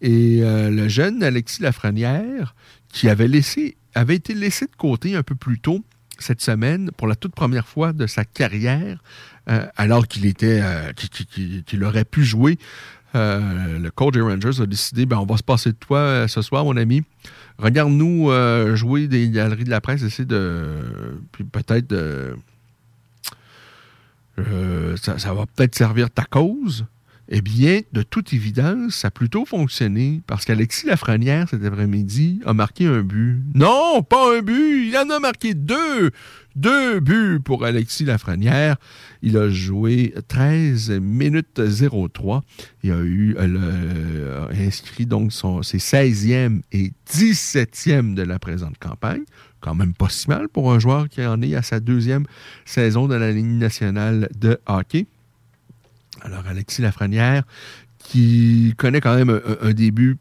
Et 0.00 0.42
le 0.42 0.86
jeune 0.86 1.24
Alexis 1.24 1.60
Lafrenière, 1.60 2.54
qui 2.92 3.08
avait, 3.08 3.28
laissé, 3.28 3.76
avait 3.94 4.16
été 4.16 4.34
laissé 4.34 4.66
de 4.66 4.76
côté 4.76 5.14
un 5.16 5.22
peu 5.22 5.34
plus 5.34 5.58
tôt 5.58 5.84
cette 6.18 6.40
semaine 6.40 6.90
pour 6.96 7.06
la 7.06 7.14
toute 7.14 7.34
première 7.34 7.66
fois 7.66 7.92
de 7.92 8.06
sa 8.06 8.24
carrière, 8.24 9.02
euh, 9.48 9.66
alors 9.76 10.08
qu'il 10.08 10.26
était, 10.26 10.60
euh, 10.62 10.92
qu'il- 10.92 11.84
aurait 11.84 12.04
pu 12.04 12.24
jouer. 12.24 12.58
Euh, 13.14 13.78
le 13.78 13.90
coach 13.90 14.16
Rangers 14.16 14.60
a 14.60 14.66
décidé, 14.66 15.06
ben, 15.06 15.18
on 15.18 15.26
va 15.26 15.36
se 15.36 15.42
passer 15.42 15.70
de 15.70 15.76
toi 15.76 16.26
ce 16.28 16.42
soir, 16.42 16.64
mon 16.64 16.76
ami. 16.76 17.02
Regarde-nous 17.58 18.30
jouer 18.76 19.06
des 19.08 19.30
galeries 19.30 19.64
de 19.64 19.70
la 19.70 19.80
presse, 19.80 20.02
essayer 20.02 20.26
de, 20.26 21.20
puis 21.32 21.44
peut-être 21.44 21.94
ça 24.96 25.32
va 25.34 25.46
peut-être 25.46 25.74
servir 25.74 26.10
ta 26.10 26.24
cause. 26.24 26.84
Eh 27.30 27.42
bien, 27.42 27.80
de 27.92 28.02
toute 28.02 28.32
évidence, 28.32 28.94
ça 28.94 29.08
a 29.08 29.10
plutôt 29.10 29.44
fonctionné 29.44 30.22
parce 30.26 30.46
qu'Alexis 30.46 30.86
Lafrenière, 30.86 31.46
cet 31.48 31.62
après-midi, 31.62 32.40
a 32.46 32.54
marqué 32.54 32.86
un 32.86 33.02
but. 33.02 33.42
Non, 33.54 34.02
pas 34.02 34.38
un 34.38 34.40
but, 34.40 34.88
il 34.88 34.96
en 34.96 35.10
a 35.10 35.18
marqué 35.18 35.52
deux. 35.52 36.10
Deux 36.56 37.00
buts 37.00 37.38
pour 37.44 37.66
Alexis 37.66 38.04
Lafrenière. 38.04 38.76
Il 39.20 39.36
a 39.36 39.50
joué 39.50 40.14
13 40.26 40.90
minutes 41.00 41.60
03. 42.14 42.42
Il 42.82 42.92
a 42.92 43.00
eu 43.00 43.36
a 43.36 44.48
inscrit 44.58 45.06
donc 45.06 45.32
ses 45.62 45.78
16e 45.78 46.62
et 46.72 46.92
17e 47.08 48.14
de 48.14 48.22
la 48.22 48.38
présente 48.38 48.78
campagne. 48.78 49.22
Quand 49.60 49.74
même 49.74 49.92
pas 49.92 50.08
si 50.08 50.28
mal 50.28 50.48
pour 50.48 50.72
un 50.72 50.78
joueur 50.78 51.08
qui 51.08 51.24
en 51.24 51.42
est 51.42 51.54
à 51.54 51.62
sa 51.62 51.78
deuxième 51.78 52.24
saison 52.64 53.06
de 53.06 53.14
la 53.14 53.30
Ligue 53.30 53.46
nationale 53.46 54.28
de 54.36 54.58
hockey. 54.66 55.06
Alors, 56.22 56.46
Alexis 56.48 56.82
Lafrenière, 56.82 57.44
qui 57.98 58.74
connaît 58.76 59.00
quand 59.00 59.14
même 59.14 59.40
un, 59.62 59.72
début 59.72 60.18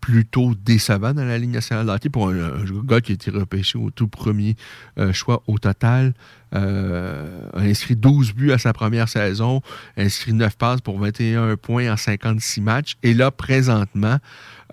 plutôt 0.00 0.54
décevant 0.54 1.14
dans 1.14 1.24
la 1.24 1.38
Ligue 1.38 1.52
nationale 1.52 1.86
de 1.86 1.90
hockey 1.90 2.10
pour 2.10 2.28
un, 2.28 2.64
gars 2.84 3.00
qui 3.00 3.12
a 3.12 3.14
été 3.14 3.30
repêché 3.30 3.78
au 3.78 3.90
tout 3.90 4.06
premier 4.06 4.54
euh, 4.98 5.12
choix 5.12 5.42
au 5.46 5.58
total. 5.58 6.12
Euh, 6.54 7.48
a 7.54 7.60
inscrit 7.60 7.96
12 7.96 8.34
buts 8.34 8.52
à 8.52 8.58
sa 8.58 8.72
première 8.72 9.08
saison, 9.08 9.62
inscrit 9.96 10.34
9 10.34 10.56
passes 10.56 10.80
pour 10.82 10.98
21 10.98 11.56
points 11.56 11.90
en 11.90 11.96
56 11.96 12.60
matchs. 12.60 12.96
Et 13.02 13.14
là, 13.14 13.30
présentement, 13.30 14.18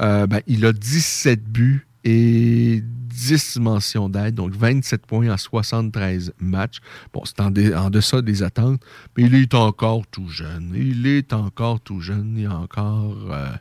euh, 0.01 0.27
ben, 0.27 0.41
il 0.47 0.65
a 0.65 0.73
17 0.73 1.43
buts 1.43 1.87
et 2.03 2.83
10 3.21 3.59
mentions 3.59 4.09
d'aide, 4.09 4.35
donc 4.35 4.53
27 4.53 5.05
points 5.05 5.31
en 5.31 5.37
73 5.37 6.33
matchs. 6.39 6.79
Bon, 7.13 7.21
c'est 7.25 7.39
en, 7.39 7.51
deçà 7.51 8.21
des 8.21 8.41
attentes, 8.41 8.81
mais 9.15 9.25
il 9.25 9.35
est 9.35 9.53
encore 9.53 10.07
tout 10.07 10.27
jeune. 10.27 10.73
Il 10.75 11.05
est 11.05 11.31
encore 11.33 11.79
tout 11.81 12.01
jeune. 12.01 12.35
Il 12.37 12.47
a 12.47 12.57
encore 12.57 13.15
euh, 13.31 13.51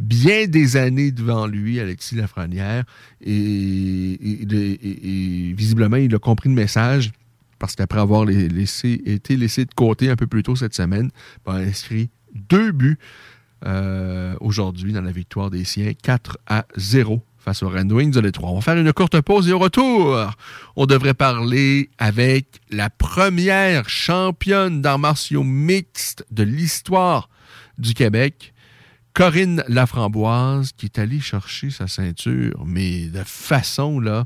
bien 0.00 0.46
des 0.46 0.76
années 0.76 1.12
devant 1.12 1.46
lui, 1.46 1.78
Alexis 1.78 2.16
Lafrenière. 2.16 2.84
Et, 3.24 4.18
visiblement, 5.56 5.96
il 5.96 6.14
a 6.14 6.18
compris 6.18 6.48
le 6.48 6.56
message 6.56 7.12
parce 7.58 7.76
qu'après 7.76 8.00
avoir 8.00 8.28
été 8.28 9.36
laissé 9.36 9.64
de 9.64 9.74
côté 9.74 10.10
un 10.10 10.16
peu 10.16 10.26
plus 10.26 10.42
tôt 10.42 10.56
cette 10.56 10.74
semaine, 10.74 11.10
il 11.46 11.52
a 11.52 11.54
inscrit 11.54 12.10
deux 12.34 12.72
buts 12.72 12.98
euh, 13.64 14.34
aujourd'hui 14.40 14.92
dans 14.92 15.00
la 15.00 15.12
victoire 15.12 15.48
des 15.48 15.64
siens, 15.64 15.92
4 15.94 16.38
à 16.46 16.66
0 16.76 17.22
face 17.46 17.62
aux 17.62 17.68
Red 17.68 17.92
Wings 17.92 18.10
de 18.10 18.20
Détroit. 18.20 18.50
On 18.50 18.56
va 18.56 18.60
faire 18.60 18.76
une 18.76 18.92
courte 18.92 19.20
pause 19.20 19.48
et 19.48 19.52
au 19.52 19.60
retour, 19.60 20.18
on 20.74 20.84
devrait 20.84 21.14
parler 21.14 21.90
avec 21.96 22.60
la 22.70 22.90
première 22.90 23.88
championne 23.88 24.82
d'arts 24.82 24.98
martiaux 24.98 25.44
mixtes 25.44 26.26
de 26.32 26.42
l'histoire 26.42 27.28
du 27.78 27.94
Québec, 27.94 28.52
Corinne 29.14 29.62
Laframboise, 29.68 30.72
qui 30.76 30.86
est 30.86 30.98
allée 30.98 31.20
chercher 31.20 31.70
sa 31.70 31.86
ceinture, 31.86 32.64
mais 32.66 33.06
de 33.06 33.22
façon, 33.22 34.00
là, 34.00 34.24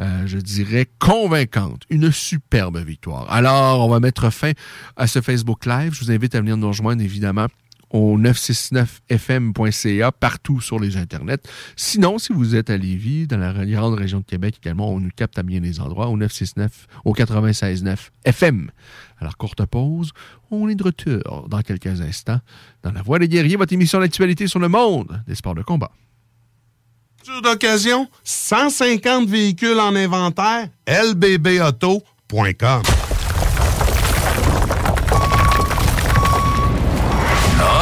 euh, 0.00 0.26
je 0.26 0.38
dirais, 0.38 0.88
convaincante. 0.98 1.82
Une 1.90 2.10
superbe 2.10 2.78
victoire. 2.78 3.30
Alors, 3.30 3.86
on 3.86 3.90
va 3.90 4.00
mettre 4.00 4.30
fin 4.30 4.52
à 4.96 5.06
ce 5.06 5.20
Facebook 5.20 5.66
Live. 5.66 5.92
Je 5.92 6.02
vous 6.02 6.10
invite 6.10 6.34
à 6.34 6.40
venir 6.40 6.56
nous 6.56 6.68
rejoindre, 6.68 7.02
évidemment, 7.02 7.46
au 7.94 8.18
969fm.ca, 8.18 10.12
partout 10.12 10.60
sur 10.60 10.78
les 10.80 10.96
internets. 10.96 11.38
Sinon, 11.76 12.18
si 12.18 12.32
vous 12.32 12.56
êtes 12.56 12.68
à 12.68 12.76
Lévis, 12.76 13.28
dans 13.28 13.38
la 13.38 13.52
grande 13.64 13.94
région 13.94 14.18
de 14.18 14.24
Québec 14.24 14.56
également, 14.60 14.90
on 14.90 14.98
nous 14.98 15.10
capte 15.14 15.38
à 15.38 15.44
bien 15.44 15.60
des 15.60 15.78
endroits, 15.80 16.08
au 16.08 16.16
969, 16.16 16.88
au 17.04 17.14
96.9 17.14 17.96
FM. 18.24 18.72
Alors, 19.20 19.36
courte 19.36 19.64
pause. 19.66 20.10
On 20.50 20.68
est 20.68 20.74
de 20.74 20.82
retour 20.82 21.46
dans 21.48 21.62
quelques 21.62 22.00
instants 22.00 22.40
dans 22.82 22.90
La 22.90 23.02
Voix 23.02 23.20
des 23.20 23.28
guerriers, 23.28 23.54
votre 23.54 23.72
émission 23.72 24.00
d'actualité 24.00 24.48
sur 24.48 24.58
le 24.58 24.66
monde 24.68 25.22
des 25.28 25.36
sports 25.36 25.54
de 25.54 25.62
combat. 25.62 25.92
D'occasion, 27.44 28.08
150 28.24 29.28
véhicules 29.28 29.78
en 29.78 29.94
inventaire, 29.94 30.68
lbbauto.com. 30.88 32.82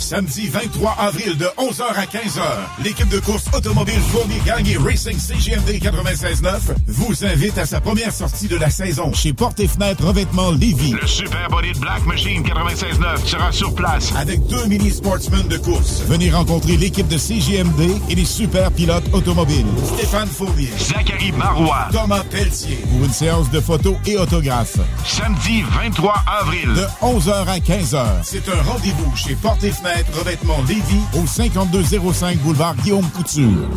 Samedi 0.00 0.48
23 0.48 0.96
avril 0.98 1.36
de 1.36 1.44
11h 1.58 1.82
à 1.82 2.04
15h, 2.04 2.42
l'équipe 2.82 3.08
de 3.10 3.20
course 3.20 3.44
automobile 3.54 4.00
Fournier 4.10 4.40
Gagné 4.46 4.78
Racing 4.78 5.18
CGMD 5.18 5.72
96.9 5.78 6.58
vous 6.86 7.24
invite 7.24 7.58
à 7.58 7.66
sa 7.66 7.82
première 7.82 8.10
sortie 8.10 8.48
de 8.48 8.56
la 8.56 8.70
saison 8.70 9.12
chez 9.12 9.34
Porte 9.34 9.60
et 9.60 9.68
Fenêtre 9.68 10.02
Revêtement 10.04 10.52
Lévis. 10.52 10.94
Le 11.00 11.06
Super 11.06 11.48
Body 11.50 11.72
de 11.72 11.78
Black 11.78 12.04
Machine 12.06 12.42
96.9 12.42 13.26
sera 13.26 13.52
sur 13.52 13.74
place. 13.74 14.10
Avec 14.16 14.44
deux 14.46 14.64
mini 14.66 14.90
sportsmen 14.90 15.46
de 15.48 15.58
course. 15.58 16.02
Venez 16.08 16.30
rencontrer 16.30 16.78
l'équipe 16.78 17.06
de 17.06 17.18
CGMD 17.18 18.00
et 18.08 18.14
les 18.14 18.24
super 18.24 18.72
pilotes 18.72 19.04
automobiles. 19.12 19.66
Stéphane 19.84 20.28
Fournier. 20.28 20.70
Zachary 20.78 21.30
Marois. 21.32 21.88
Thomas 21.92 22.24
Pelletier. 22.30 22.78
Pour 22.90 23.04
une 23.04 23.12
séance 23.12 23.50
de 23.50 23.60
photos 23.60 23.96
et 24.06 24.16
autographes. 24.16 24.78
Samedi 25.06 25.62
23 25.62 26.14
avril. 26.40 26.68
De 26.74 26.86
11h 27.02 27.46
à 27.46 27.58
15h. 27.58 28.04
C'est 28.22 28.48
un 28.48 28.62
rendez-vous 28.62 29.14
chez 29.14 29.34
Porte 29.34 29.62
et 29.62 29.70
Fenêtre 29.70 29.89
Revêtement 30.12 30.62
Lévis 30.68 31.02
au 31.14 31.26
5205 31.26 32.38
boulevard 32.38 32.76
Guillaume 32.76 33.08
Couture. 33.10 33.68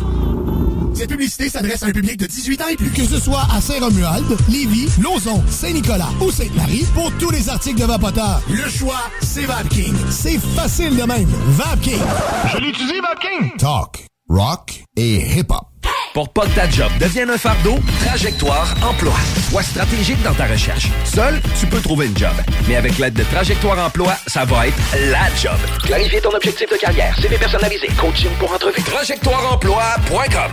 Cette 0.94 1.08
publicité 1.10 1.48
s'adresse 1.48 1.82
à 1.82 1.86
un 1.86 1.92
public 1.92 2.16
de 2.18 2.26
18 2.26 2.62
ans 2.62 2.68
et 2.70 2.76
plus. 2.76 2.90
Que 2.90 3.04
ce 3.04 3.18
soit 3.18 3.42
à 3.52 3.60
Saint-Romuald, 3.60 4.24
Lévis, 4.48 4.88
Lauson, 5.02 5.42
Saint-Nicolas 5.48 6.10
ou 6.20 6.30
Sainte-Marie, 6.30 6.86
pour 6.94 7.10
tous 7.18 7.30
les 7.30 7.48
articles 7.48 7.80
de 7.80 7.84
Vapoteur, 7.84 8.40
le 8.48 8.68
choix, 8.68 9.00
c'est 9.20 9.44
VapKing. 9.44 9.94
C'est 10.10 10.38
facile 10.38 10.96
de 10.96 11.02
même. 11.02 11.28
VapKing. 11.48 11.98
Je 12.52 12.58
l'utilise, 12.58 13.02
VapKing. 13.02 13.56
Talk, 13.58 14.06
rock 14.28 14.84
et 14.96 15.16
hip-hop. 15.36 15.66
Pour 16.14 16.28
pas 16.28 16.46
que 16.46 16.54
ta 16.54 16.70
job 16.70 16.92
devienne 17.00 17.28
un 17.28 17.36
fardeau, 17.36 17.74
Trajectoire 18.04 18.72
Emploi. 18.88 19.14
Sois 19.50 19.64
stratégique 19.64 20.22
dans 20.22 20.32
ta 20.32 20.46
recherche. 20.46 20.88
Seul, 21.04 21.40
tu 21.58 21.66
peux 21.66 21.80
trouver 21.80 22.06
une 22.06 22.16
job. 22.16 22.30
Mais 22.68 22.76
avec 22.76 22.98
l'aide 22.98 23.14
de 23.14 23.24
Trajectoire 23.24 23.84
Emploi, 23.84 24.14
ça 24.28 24.44
va 24.44 24.68
être 24.68 24.78
la 25.10 25.26
job. 25.34 25.58
Clarifier 25.82 26.20
ton 26.20 26.30
objectif 26.30 26.70
de 26.70 26.76
carrière, 26.76 27.18
CV 27.18 27.36
personnalisé, 27.36 27.88
coaching 27.98 28.30
pour 28.38 28.52
entrevue. 28.52 28.80
TrajectoireEmploi.com 28.82 30.52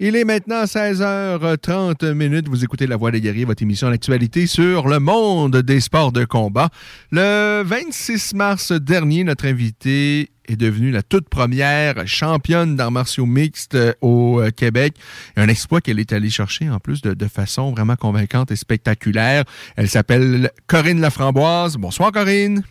Il 0.00 0.16
est 0.16 0.24
maintenant 0.24 0.64
16h30 0.64 2.12
minutes. 2.14 2.48
Vous 2.48 2.64
écoutez 2.64 2.88
La 2.88 2.96
Voix 2.96 3.12
des 3.12 3.20
guerriers, 3.20 3.44
votre 3.44 3.62
émission 3.62 3.90
d'actualité 3.90 4.48
sur 4.48 4.88
le 4.88 4.98
monde 4.98 5.58
des 5.58 5.78
sports 5.78 6.10
de 6.10 6.24
combat. 6.24 6.70
Le 7.12 7.62
26 7.64 8.34
mars 8.34 8.72
dernier, 8.72 9.22
notre 9.22 9.46
invité 9.46 10.30
est 10.48 10.56
devenue 10.56 10.90
la 10.90 11.02
toute 11.02 11.28
première 11.28 12.06
championne 12.06 12.76
d'arts 12.76 12.90
martiaux 12.90 13.26
mixtes 13.26 13.74
euh, 13.74 13.92
au 14.00 14.40
euh, 14.40 14.50
Québec. 14.50 14.94
Un 15.36 15.48
exploit 15.48 15.80
qu'elle 15.80 15.98
est 15.98 16.12
allée 16.12 16.30
chercher 16.30 16.70
en 16.70 16.78
plus 16.78 17.02
de, 17.02 17.14
de, 17.14 17.26
façon 17.26 17.72
vraiment 17.72 17.96
convaincante 17.96 18.50
et 18.50 18.56
spectaculaire. 18.56 19.44
Elle 19.76 19.88
s'appelle 19.88 20.50
Corinne 20.66 21.00
Laframboise. 21.00 21.76
Bonsoir 21.76 22.12
Corinne. 22.12 22.62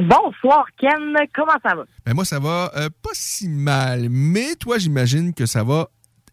Bonsoir 0.00 0.66
Ken, 0.78 1.14
comment 1.34 1.56
ça 1.62 1.74
va? 1.74 1.84
Ben 2.04 2.14
moi 2.14 2.24
ça 2.24 2.38
va 2.38 2.70
euh, 2.76 2.88
pas 3.02 3.10
si 3.14 3.48
mal, 3.48 4.08
mais 4.10 4.54
toi 4.60 4.76
j'imagine 4.78 5.32
que 5.32 5.46
ça 5.46 5.64
va 5.64 5.88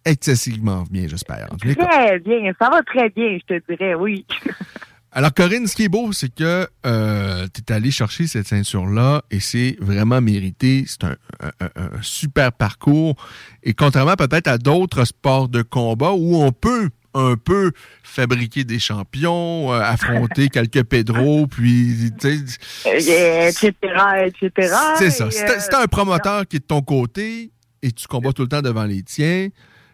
excessivement 0.05 0.83
bien, 0.89 1.07
j'espère. 1.07 1.47
Très 1.59 2.19
bien, 2.19 2.51
ça 2.59 2.69
va 2.69 2.81
très 2.83 3.09
bien, 3.09 3.37
je 3.39 3.55
te 3.55 3.71
dirais, 3.71 3.95
oui. 3.95 4.25
Alors, 5.15 5.31
Corinne, 5.31 5.67
ce 5.67 5.75
qui 5.75 5.83
est 5.83 5.89
beau, 5.89 6.11
c'est 6.11 6.33
que 6.33 6.67
euh, 6.87 7.47
tu 7.53 7.61
es 7.61 7.71
allé 7.71 7.91
chercher 7.91 8.25
cette 8.25 8.47
ceinture-là 8.47 9.21
et 9.29 9.39
c'est 9.39 9.77
vraiment 9.79 10.21
mérité. 10.21 10.85
C'est 10.87 11.03
un, 11.03 11.15
un, 11.39 11.69
un, 11.75 12.01
super 12.01 12.51
parcours. 12.51 13.15
Et 13.61 13.75
contrairement 13.75 14.15
peut-être 14.15 14.47
à 14.47 14.57
d'autres 14.57 15.05
sports 15.05 15.49
de 15.49 15.61
combat 15.61 16.13
où 16.13 16.37
on 16.37 16.51
peut 16.51 16.89
un 17.13 17.35
peu 17.35 17.71
fabriquer 18.01 18.63
des 18.63 18.79
champions, 18.79 19.71
euh, 19.71 19.79
affronter 19.79 20.49
quelques 20.53 20.83
Pedro, 20.83 21.45
puis... 21.45 22.11
etc., 22.87 23.71
etc. 24.25 24.75
C'est 24.97 25.11
ça. 25.11 25.29
C'est 25.29 25.73
un 25.75 25.85
promoteur 25.85 26.47
qui 26.47 26.55
est 26.55 26.59
de 26.59 26.65
ton 26.65 26.81
côté 26.81 27.51
et 27.83 27.91
tu 27.91 28.07
combats 28.07 28.33
tout 28.33 28.43
le 28.43 28.47
temps 28.47 28.61
devant 28.61 28.85
les 28.85 29.03
tiens, 29.03 29.49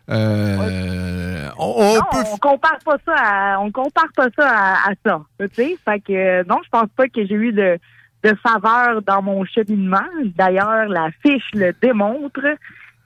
euh, 0.09 1.49
on, 1.57 1.73
on, 1.77 1.95
non, 1.95 2.01
peut... 2.11 2.17
on 2.33 2.37
compare 2.37 2.79
pas 2.83 2.97
ça 3.05 3.15
à, 3.15 3.59
on 3.59 3.71
compare 3.71 4.09
pas 4.15 4.27
ça 4.37 4.49
à, 4.49 4.89
à 4.89 4.93
ça. 5.05 5.21
Tu 5.39 5.47
sais, 5.53 5.77
fait 5.85 5.99
que 5.99 6.47
non, 6.47 6.57
je 6.63 6.69
pense 6.69 6.89
pas 6.95 7.07
que 7.07 7.25
j'ai 7.25 7.35
eu 7.35 7.51
de, 7.51 7.77
de 8.23 8.35
faveur 8.35 9.01
dans 9.03 9.21
mon 9.21 9.45
cheminement. 9.45 9.97
D'ailleurs, 10.35 10.87
la 10.87 11.09
fiche 11.23 11.51
le 11.53 11.73
démontre. 11.81 12.41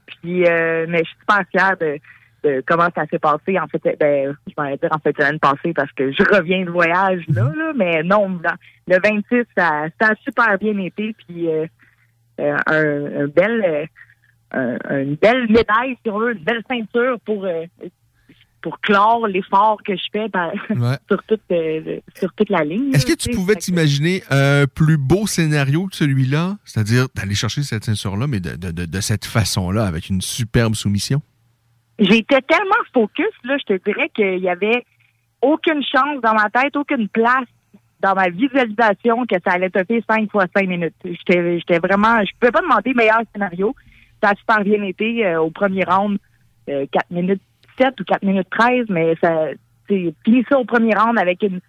Puis, 0.05 0.45
euh, 0.45 0.85
mais 0.87 0.99
je 0.99 1.09
suis 1.09 1.17
super 1.19 1.43
fière 1.51 1.77
de, 1.77 1.99
de 2.43 2.63
comment 2.65 2.89
ça 2.95 3.05
s'est 3.07 3.19
passé. 3.19 3.59
En 3.59 3.67
fait, 3.67 3.97
ben, 3.99 4.35
je 4.47 4.53
m'en 4.57 4.69
dire 4.69 4.89
en 4.91 4.99
fait 4.99 5.17
l'année 5.17 5.39
passée 5.39 5.73
parce 5.73 5.91
que 5.91 6.11
je 6.11 6.23
reviens 6.23 6.63
de 6.63 6.71
voyage 6.71 7.23
là, 7.29 7.43
là 7.43 7.73
mais 7.75 8.03
non, 8.03 8.39
le 8.87 8.97
26, 9.03 9.43
ça, 9.57 9.87
ça 9.99 10.09
a 10.09 10.15
super 10.23 10.57
bien 10.57 10.77
été. 10.77 11.15
Puis, 11.25 11.49
euh, 11.49 11.67
un, 12.39 13.23
un 13.23 13.27
bel 13.27 13.89
un, 14.53 14.77
une 14.99 15.15
belle 15.15 15.47
médaille, 15.49 15.97
si 16.03 16.09
on 16.09 16.19
veut, 16.19 16.33
une 16.33 16.43
belle 16.43 16.63
ceinture 16.69 17.19
pour, 17.25 17.45
euh, 17.45 17.65
pour 18.61 18.79
clore 18.79 19.27
l'effort 19.27 19.81
que 19.83 19.95
je 19.95 20.03
fais 20.11 20.29
ouais. 20.33 20.97
sur, 21.09 21.23
toute, 21.23 21.41
euh, 21.51 21.99
sur 22.15 22.33
toute 22.33 22.49
la 22.49 22.63
ligne. 22.63 22.93
Est-ce 22.93 23.05
que 23.05 23.15
tu 23.15 23.29
pouvais 23.31 23.55
t'imaginer 23.55 24.23
un 24.29 24.65
plus 24.67 24.97
beau 24.97 25.27
scénario 25.27 25.87
que 25.87 25.95
celui-là? 25.95 26.57
C'est-à-dire 26.65 27.07
d'aller 27.15 27.35
chercher 27.35 27.63
cette 27.63 27.83
ceinture-là, 27.83 28.27
mais 28.27 28.39
de, 28.39 28.55
de, 28.55 28.71
de, 28.71 28.85
de 28.85 29.01
cette 29.01 29.25
façon-là, 29.25 29.85
avec 29.85 30.09
une 30.09 30.21
superbe 30.21 30.75
soumission? 30.75 31.21
J'étais 31.99 32.41
tellement 32.41 32.75
focus, 32.93 33.25
là, 33.43 33.57
je 33.59 33.75
te 33.75 33.83
dirais 33.83 34.09
qu'il 34.15 34.39
y 34.39 34.49
avait 34.49 34.85
aucune 35.41 35.83
chance 35.83 36.21
dans 36.21 36.33
ma 36.33 36.49
tête, 36.49 36.75
aucune 36.75 37.07
place 37.09 37.45
dans 37.99 38.15
ma 38.15 38.29
visualisation 38.29 39.25
que 39.25 39.35
ça 39.45 39.53
allait 39.53 39.69
topper 39.69 40.03
5 40.09 40.29
fois 40.31 40.45
5 40.55 40.67
minutes. 40.67 40.95
J'étais 41.05 41.79
vraiment, 41.79 42.23
je 42.25 42.31
pouvais 42.39 42.51
pas 42.51 42.61
demander 42.61 42.93
meilleur 42.93 43.21
scénario 43.33 43.75
ça 44.23 44.29
a 44.29 44.36
super 44.36 44.63
bien 44.63 44.81
été 44.83 45.25
euh, 45.25 45.41
au 45.41 45.51
premier 45.51 45.83
round, 45.83 46.17
euh, 46.69 46.86
4 46.91 47.12
minutes 47.12 47.41
7 47.77 47.99
ou 47.99 48.03
4 48.05 48.23
minutes 48.23 48.47
13, 48.49 48.86
mais 48.89 49.15
ça 49.21 49.47
ça 50.49 50.57
au 50.57 50.63
premier 50.63 50.95
round 50.95 51.19
avec 51.19 51.43
une 51.43 51.59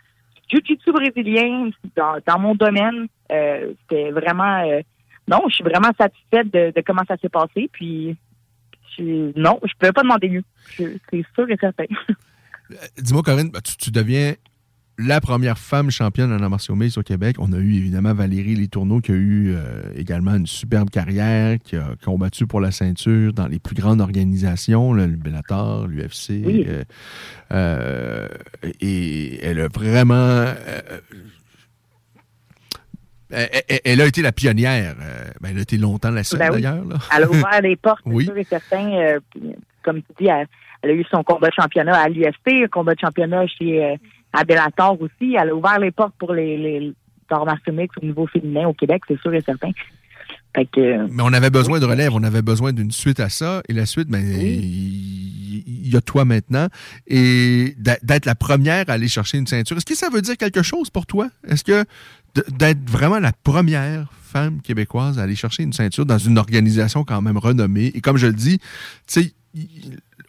jiu-jitsu 0.49 0.93
brésilien 0.93 1.71
dans, 1.97 2.39
mon 2.39 2.55
domaine. 2.55 3.09
Euh, 3.33 3.73
C'était 3.83 4.11
vraiment... 4.13 4.63
Euh, 4.65 4.81
non, 5.29 5.41
je 5.49 5.57
suis 5.57 5.65
vraiment 5.65 5.91
satisfaite 5.99 6.53
de, 6.53 6.73
comment 6.87 7.03
ça 7.09 7.17
s'est 7.17 7.29
passé. 7.29 7.69
Puis 7.73 8.17
non, 8.99 9.59
je 9.65 9.73
pouvais 9.79 9.93
pas 9.93 10.03
demander 10.03 10.29
mieux. 10.29 10.45
C'est 10.77 11.25
sûr 11.35 11.51
et 11.51 11.57
certain. 11.61 11.85
Dis-moi, 12.97 13.23
Corinne, 13.23 13.51
ben, 13.51 13.61
tu 13.61 13.91
deviens 13.91 14.35
la 14.99 15.21
première 15.21 15.59
femme 15.59 15.91
championne 15.91 16.33
en 16.33 16.49
martiaux 16.49 16.77
mixtes 16.77 16.99
au 16.99 17.03
Québec. 17.03 17.37
On 17.39 17.53
a 17.53 17.59
eu 17.59 17.75
évidemment 17.75 18.15
Valérie 18.15 18.55
Letourneau 18.55 19.01
qui 19.01 19.11
a 19.13 19.15
eu 19.15 19.53
euh, 19.55 19.83
également 19.97 20.35
une 20.37 20.47
superbe 20.47 20.89
carrière, 20.91 21.59
qui 21.63 21.77
a 21.77 21.95
combattu 22.05 22.47
pour 22.47 22.61
la 22.61 22.71
ceinture 22.71 23.33
dans 23.33 23.49
les 23.49 23.59
plus 23.59 23.75
grandes 23.75 24.01
organisations, 24.01 24.93
le 24.93 25.07
Bellator, 25.09 25.89
l'UFC. 25.89 26.43
Oui. 26.45 26.65
euh, 26.69 26.85
euh, 27.53 28.29
et 28.81 29.45
elle 29.45 29.61
a 29.61 29.69
vraiment. 29.69 30.45
elle, 33.31 34.01
a 34.01 34.07
été 34.07 34.23
la 34.23 34.33
pionnière. 34.33 34.95
ben, 35.41 35.51
elle 35.51 35.59
a 35.59 35.63
été 35.63 35.77
longtemps 35.77 36.11
la 36.11 36.23
seule 36.23 36.39
Ben 36.39 36.51
oui. 36.53 36.63
d'ailleurs. 36.63 36.85
Elle 37.17 37.25
a 37.25 37.29
ouvert 37.31 37.61
les 37.63 37.77
portes, 37.77 38.03
Oui. 38.07 38.27
sûr 38.27 38.37
et 38.37 38.45
certain. 38.45 39.19
comme 39.83 40.03
tu 40.03 40.13
dis, 40.21 40.29
elle, 40.29 40.47
elle 40.83 40.91
a 40.91 40.95
eu 40.95 41.05
son 41.11 41.25
combat 41.25 41.49
de 41.49 41.55
championnat 41.55 41.97
à 41.99 42.09
l'UFC, 42.09 42.65
un 42.65 42.69
combat 42.69 42.95
de 42.95 43.01
championnat 43.01 43.47
chez 43.49 43.99
à 44.35 44.45
Bellator 44.45 45.01
aussi. 45.01 45.37
Elle 45.39 45.51
a 45.51 45.55
ouvert 45.55 45.79
les 45.79 45.91
portes 45.91 46.15
pour 46.19 46.33
les, 46.33 46.57
les 46.57 46.95
arts 47.31 47.47
au 47.47 48.05
niveau 48.05 48.27
féminin 48.27 48.69
au 48.69 48.75
Québec, 48.75 49.03
c'est 49.09 49.19
sûr 49.21 49.33
et 49.35 49.41
certain. 49.41 49.71
Fait 50.55 50.67
que, 50.67 50.81
euh, 50.81 51.09
Mais 51.11 51.23
on 51.23 51.33
avait 51.33 51.51
besoin 51.51 51.81
de 51.81 51.85
relève, 51.85 52.13
on 52.15 52.23
avait 52.23 52.43
besoin 52.43 52.73
d'une 52.73 52.93
suite 52.93 53.19
à 53.19 53.29
ça. 53.29 53.63
Et 53.69 53.73
la 53.73 53.87
suite, 53.87 54.09
ben, 54.09 54.23
il 54.23 55.45
il 55.67 55.93
y 55.93 55.97
a 55.97 56.01
toi 56.01 56.25
maintenant. 56.25 56.69
Et 57.07 57.75
d'être 57.79 58.27
la 58.27 58.35
première 58.35 58.89
à 58.89 58.95
aller 58.95 59.09
chercher 59.09 59.39
une 59.39 59.47
ceinture, 59.47 59.77
est-ce 59.77 59.87
que 59.87 59.95
ça 59.95 60.09
veut 60.11 60.23
dire 60.23 60.37
quelque 60.37 60.63
chose 60.63 60.91
pour 60.91 61.07
toi? 61.07 61.29
Est-ce 61.47 61.65
que 61.65 61.85
d'être 62.51 62.89
vraiment 62.89 63.21
la 63.21 63.33
première 63.33 64.13
femme 64.23 64.61
québécoise 64.61 65.19
à 65.19 65.23
aller 65.23 65.37
chercher 65.37 65.63
une 65.63 65.73
ceinture 65.73 66.07
dans 66.07 66.19
une 66.19 66.39
organisation 66.39 67.05
quand 67.05 67.23
même 67.23 67.39
renommée, 67.39 67.93
et 67.95 68.01
comme 68.01 68.17
je 68.17 68.27
le 68.27 68.33
dis, 68.33 68.59
tu 68.59 68.65
sais, 69.07 69.33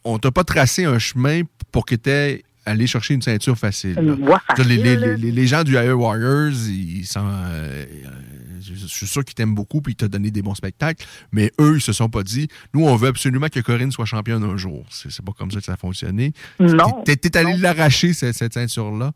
on 0.04 0.20
t'a 0.20 0.30
pas 0.30 0.44
tracé 0.44 0.86
un 0.86 1.00
chemin 1.00 1.42
pour 1.72 1.86
que 1.86 1.96
tu 1.96 2.44
aller 2.66 2.88
chercher 2.88 3.14
une 3.14 3.22
ceinture 3.22 3.58
facile. 3.58 3.98
Une 4.00 4.14
voie 4.14 4.42
les, 4.58 4.64
facile. 4.64 4.84
les- 4.84 5.18
les- 5.18 5.32
les 5.32 5.48
gens 5.48 5.64
du 5.64 5.76
Air 5.76 6.00
Warriors, 6.00 6.52
ils 6.70 7.06
sont, 7.06 7.26
euh, 7.26 7.86
je 8.62 8.88
suis 8.88 9.06
sûr 9.06 9.24
qu'ils 9.24 9.36
t'aiment 9.36 9.54
beaucoup 9.56 9.82
puis 9.82 9.94
ils 9.94 9.96
t'ont 9.96 10.08
donné 10.08 10.32
des 10.32 10.42
bons 10.42 10.56
spectacles, 10.56 11.06
mais 11.32 11.52
eux, 11.60 11.76
ils 11.76 11.82
se 11.82 11.94
sont 11.94 12.10
pas 12.10 12.24
dit, 12.24 12.48
nous, 12.74 12.86
on 12.86 12.96
veut 12.96 13.10
absolument 13.10 13.48
que 13.48 13.60
Corinne 13.60 13.92
soit 13.92 14.06
championne 14.06 14.44
un 14.44 14.58
jour. 14.58 14.84
C'est 14.90 15.24
pas 15.24 15.34
comme 15.38 15.52
ça 15.52 15.60
que 15.60 15.66
ça 15.66 15.74
a 15.74 15.78
fonctionné. 15.78 16.34
Non. 16.60 17.04
T'es 17.06 17.16
t'es 17.16 17.38
allé 17.38 17.56
l'arracher, 17.58 18.14
cette, 18.14 18.34
cette 18.36 18.54
ceinture-là. 18.54 19.12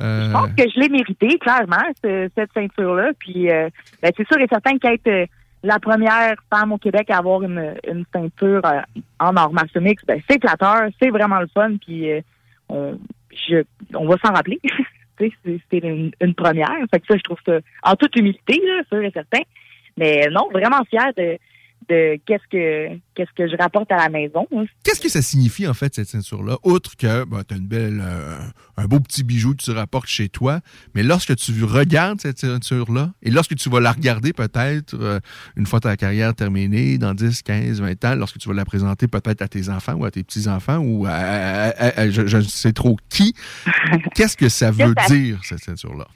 Euh, 0.00 0.26
Je 0.28 0.32
pense 0.32 0.48
que 0.56 0.62
je 0.74 0.80
l'ai 0.80 0.88
mérité, 0.88 1.38
clairement, 1.38 1.84
ce- 2.02 2.28
cette 2.36 2.50
ceinture-là. 2.54 3.10
Puis, 3.18 3.50
euh, 3.50 3.68
ben, 4.02 4.10
c'est 4.16 4.26
sûr 4.26 4.38
et 4.40 4.46
certain 4.50 4.78
qu'être 4.78 5.06
euh, 5.08 5.26
la 5.64 5.78
première 5.78 6.34
femme 6.52 6.72
au 6.72 6.78
Québec 6.78 7.08
à 7.10 7.18
avoir 7.18 7.42
une, 7.42 7.74
une 7.88 8.04
ceinture 8.12 8.62
euh, 8.64 8.80
en 9.20 9.32
martiaux 9.32 9.80
mixtes, 9.80 10.04
ben, 10.06 10.20
c'est 10.28 10.40
flatteur, 10.40 10.88
c'est 11.00 11.10
vraiment 11.10 11.38
le 11.40 11.46
fun. 11.52 11.76
Puis, 11.84 12.10
euh, 12.10 12.20
on, 12.72 12.98
je, 13.48 13.62
on 13.94 14.06
va 14.06 14.16
s'en 14.24 14.32
rappeler. 14.32 14.60
Une, 15.70 16.10
une 16.20 16.34
première. 16.34 16.74
Fait 16.90 16.98
que 16.98 17.06
ça, 17.08 17.16
je 17.16 17.22
trouve 17.22 17.38
ça 17.46 17.60
en 17.84 17.94
toute 17.94 18.16
humilité, 18.16 18.60
là, 18.66 18.82
sûr 18.88 19.04
et 19.04 19.12
certain. 19.12 19.42
Mais 19.96 20.26
non, 20.32 20.48
vraiment 20.52 20.82
fier 20.90 21.12
de, 21.16 21.38
de 21.88 22.18
qu'est-ce 22.26 22.46
que 22.50 22.96
qu'est-ce 23.14 23.30
que 23.36 23.48
je 23.48 23.56
rapporte 23.56 23.90
à 23.92 23.96
la 23.96 24.08
maison. 24.08 24.46
hein. 24.56 24.64
Qu'est-ce 24.84 25.00
que 25.00 25.08
ça 25.08 25.22
signifie, 25.22 25.66
en 25.66 25.74
fait, 25.74 25.94
cette 25.94 26.08
ceinture-là? 26.08 26.56
Outre 26.64 26.96
que 26.96 27.24
ben, 27.24 27.42
tu 27.46 27.54
as 27.54 27.56
une 27.58 27.66
belle, 27.66 28.00
euh, 28.02 28.38
un 28.76 28.84
beau 28.86 29.00
petit 29.00 29.22
bijou 29.24 29.52
que 29.54 29.62
tu 29.62 29.70
rapportes 29.72 30.08
chez 30.08 30.28
toi, 30.28 30.60
mais 30.94 31.02
lorsque 31.02 31.34
tu 31.36 31.52
regardes 31.64 32.20
cette 32.20 32.38
ceinture-là, 32.38 33.10
et 33.22 33.30
lorsque 33.30 33.54
tu 33.56 33.68
vas 33.70 33.80
la 33.80 33.92
regarder 33.92 34.32
peut-être 34.32 34.94
euh, 34.94 35.20
une 35.56 35.66
fois 35.66 35.80
ta 35.80 35.96
carrière 35.96 36.34
terminée, 36.34 36.98
dans 36.98 37.14
10, 37.14 37.42
15, 37.42 37.80
20 37.80 38.04
ans, 38.04 38.14
lorsque 38.14 38.38
tu 38.38 38.48
vas 38.48 38.54
la 38.54 38.64
présenter 38.64 39.08
peut-être 39.08 39.42
à 39.42 39.48
tes 39.48 39.68
enfants 39.68 39.94
ou 39.94 40.04
à 40.04 40.10
tes 40.10 40.22
petits-enfants 40.22 40.78
ou 40.78 41.06
à, 41.06 41.10
à- 41.10 41.68
à- 41.68 42.00
à- 42.00 42.10
je 42.10 42.36
ne 42.36 42.42
sais 42.42 42.72
trop 42.72 42.96
qui, 43.08 43.34
qu'est-ce 44.14 44.36
que 44.36 44.48
ça 44.48 44.70
veut 44.70 44.94
ça- 44.98 45.14
dire, 45.14 45.40
cette 45.44 45.60
ceinture-là? 45.60 46.06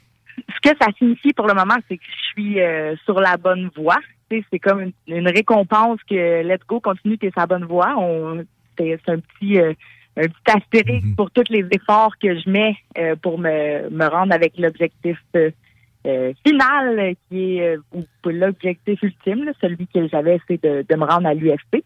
ce 0.63 0.69
que 0.71 0.75
ça 0.79 0.87
signifie 0.97 1.33
pour 1.33 1.47
le 1.47 1.53
moment, 1.53 1.75
c'est 1.89 1.97
que 1.97 2.03
je 2.03 2.27
suis 2.41 2.59
euh, 2.61 2.95
sur 3.05 3.19
la 3.19 3.37
bonne 3.37 3.69
voie. 3.75 3.97
C'est 4.29 4.59
comme 4.59 4.81
une, 4.81 4.93
une 5.07 5.27
récompense 5.27 5.99
que 6.09 6.43
let's 6.43 6.65
go, 6.67 6.79
continue, 6.79 7.17
t'es 7.17 7.31
sur 7.31 7.41
la 7.41 7.47
bonne 7.47 7.65
voie. 7.65 7.95
On, 7.97 8.45
c'est, 8.77 8.99
un 9.07 9.19
petit 9.19 9.59
euh, 9.59 9.73
un 10.17 10.27
petit 10.27 10.57
astérisque 10.57 11.15
pour 11.15 11.31
tous 11.31 11.49
les 11.49 11.65
efforts 11.71 12.17
que 12.17 12.37
je 12.37 12.49
mets 12.49 12.75
euh, 12.97 13.15
pour 13.15 13.37
me, 13.37 13.89
me 13.89 14.05
rendre 14.05 14.33
avec 14.33 14.57
l'objectif 14.57 15.17
euh, 15.35 15.51
euh, 16.05 16.33
final, 16.45 17.15
qui 17.29 17.59
est 17.59 17.77
l'objectif 18.25 19.01
ultime, 19.01 19.43
là, 19.43 19.51
celui 19.61 19.87
que 19.87 20.07
j'avais, 20.07 20.39
c'est 20.47 20.61
de, 20.63 20.85
de 20.87 20.95
me 20.95 21.05
rendre 21.05 21.27
à 21.27 21.33
l'UFP. 21.33 21.83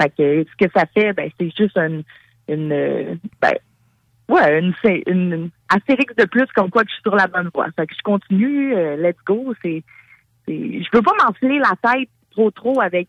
Fait 0.00 0.10
que 0.16 0.44
ce 0.44 0.64
que 0.64 0.70
ça 0.74 0.86
fait, 0.86 1.12
ben, 1.12 1.30
c'est 1.38 1.56
juste 1.56 1.76
une, 1.76 2.02
une 2.48 3.18
ben, 3.40 3.54
Ouais, 4.28 4.58
une, 4.58 5.50
de 6.18 6.24
plus 6.26 6.46
comme 6.54 6.68
quoi 6.70 6.82
que 6.82 6.90
je 6.90 6.94
suis 6.94 7.02
sur 7.02 7.16
la 7.16 7.28
bonne 7.28 7.48
voie. 7.54 7.68
Fait 7.76 7.86
que 7.86 7.94
je 7.96 8.02
continue, 8.02 8.74
let's 8.98 9.16
go. 9.24 9.54
C'est, 9.62 9.82
je 10.48 10.88
veux 10.92 11.02
pas 11.02 11.12
m'enfiler 11.24 11.58
la 11.58 11.74
tête 11.92 12.08
trop 12.30 12.50
trop 12.50 12.80
avec 12.80 13.08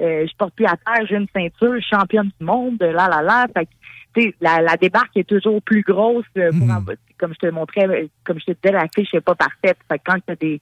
euh, 0.00 0.26
je 0.26 0.34
porte 0.36 0.54
plus 0.54 0.64
à 0.66 0.76
terre, 0.76 1.06
j'ai 1.06 1.16
une 1.16 1.26
ceinture, 1.34 1.74
championne 1.82 2.30
du 2.40 2.44
monde, 2.46 2.80
là 2.80 3.06
là 3.08 3.20
là. 3.20 3.46
Fait 3.54 3.66
que, 3.66 3.70
tu 4.14 4.22
sais, 4.22 4.34
la, 4.40 4.60
la 4.62 4.76
débarque 4.78 5.14
est 5.16 5.28
toujours 5.28 5.60
plus 5.62 5.82
grosse. 5.82 6.24
euh, 6.38 6.50
pour 6.52 6.70
en- 6.70 6.84
comme 7.18 7.34
je 7.34 7.38
te 7.38 7.52
montrais, 7.52 7.86
euh, 7.86 8.06
comme 8.24 8.40
je 8.40 8.46
te 8.46 8.52
disais, 8.52 8.72
la 8.72 8.86
fiche 8.94 9.12
n'est 9.12 9.20
pas 9.20 9.34
parfaite. 9.34 9.76
Fait 9.90 9.98
que 9.98 10.04
quand 10.06 10.16
tu 10.26 10.32
as 10.32 10.36
des 10.36 10.60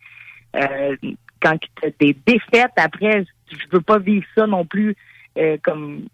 euh, 0.57 0.97
quand 1.41 1.57
t'as 1.81 1.91
des 2.01 2.16
défaites 2.26 2.72
après, 2.76 3.24
je 3.53 3.57
veux 3.70 3.81
pas 3.81 3.99
vivre 3.99 4.26
ça 4.37 4.47
non 4.49 4.64
plus 4.66 4.97
euh, 5.39 5.57
comme 5.62 6.07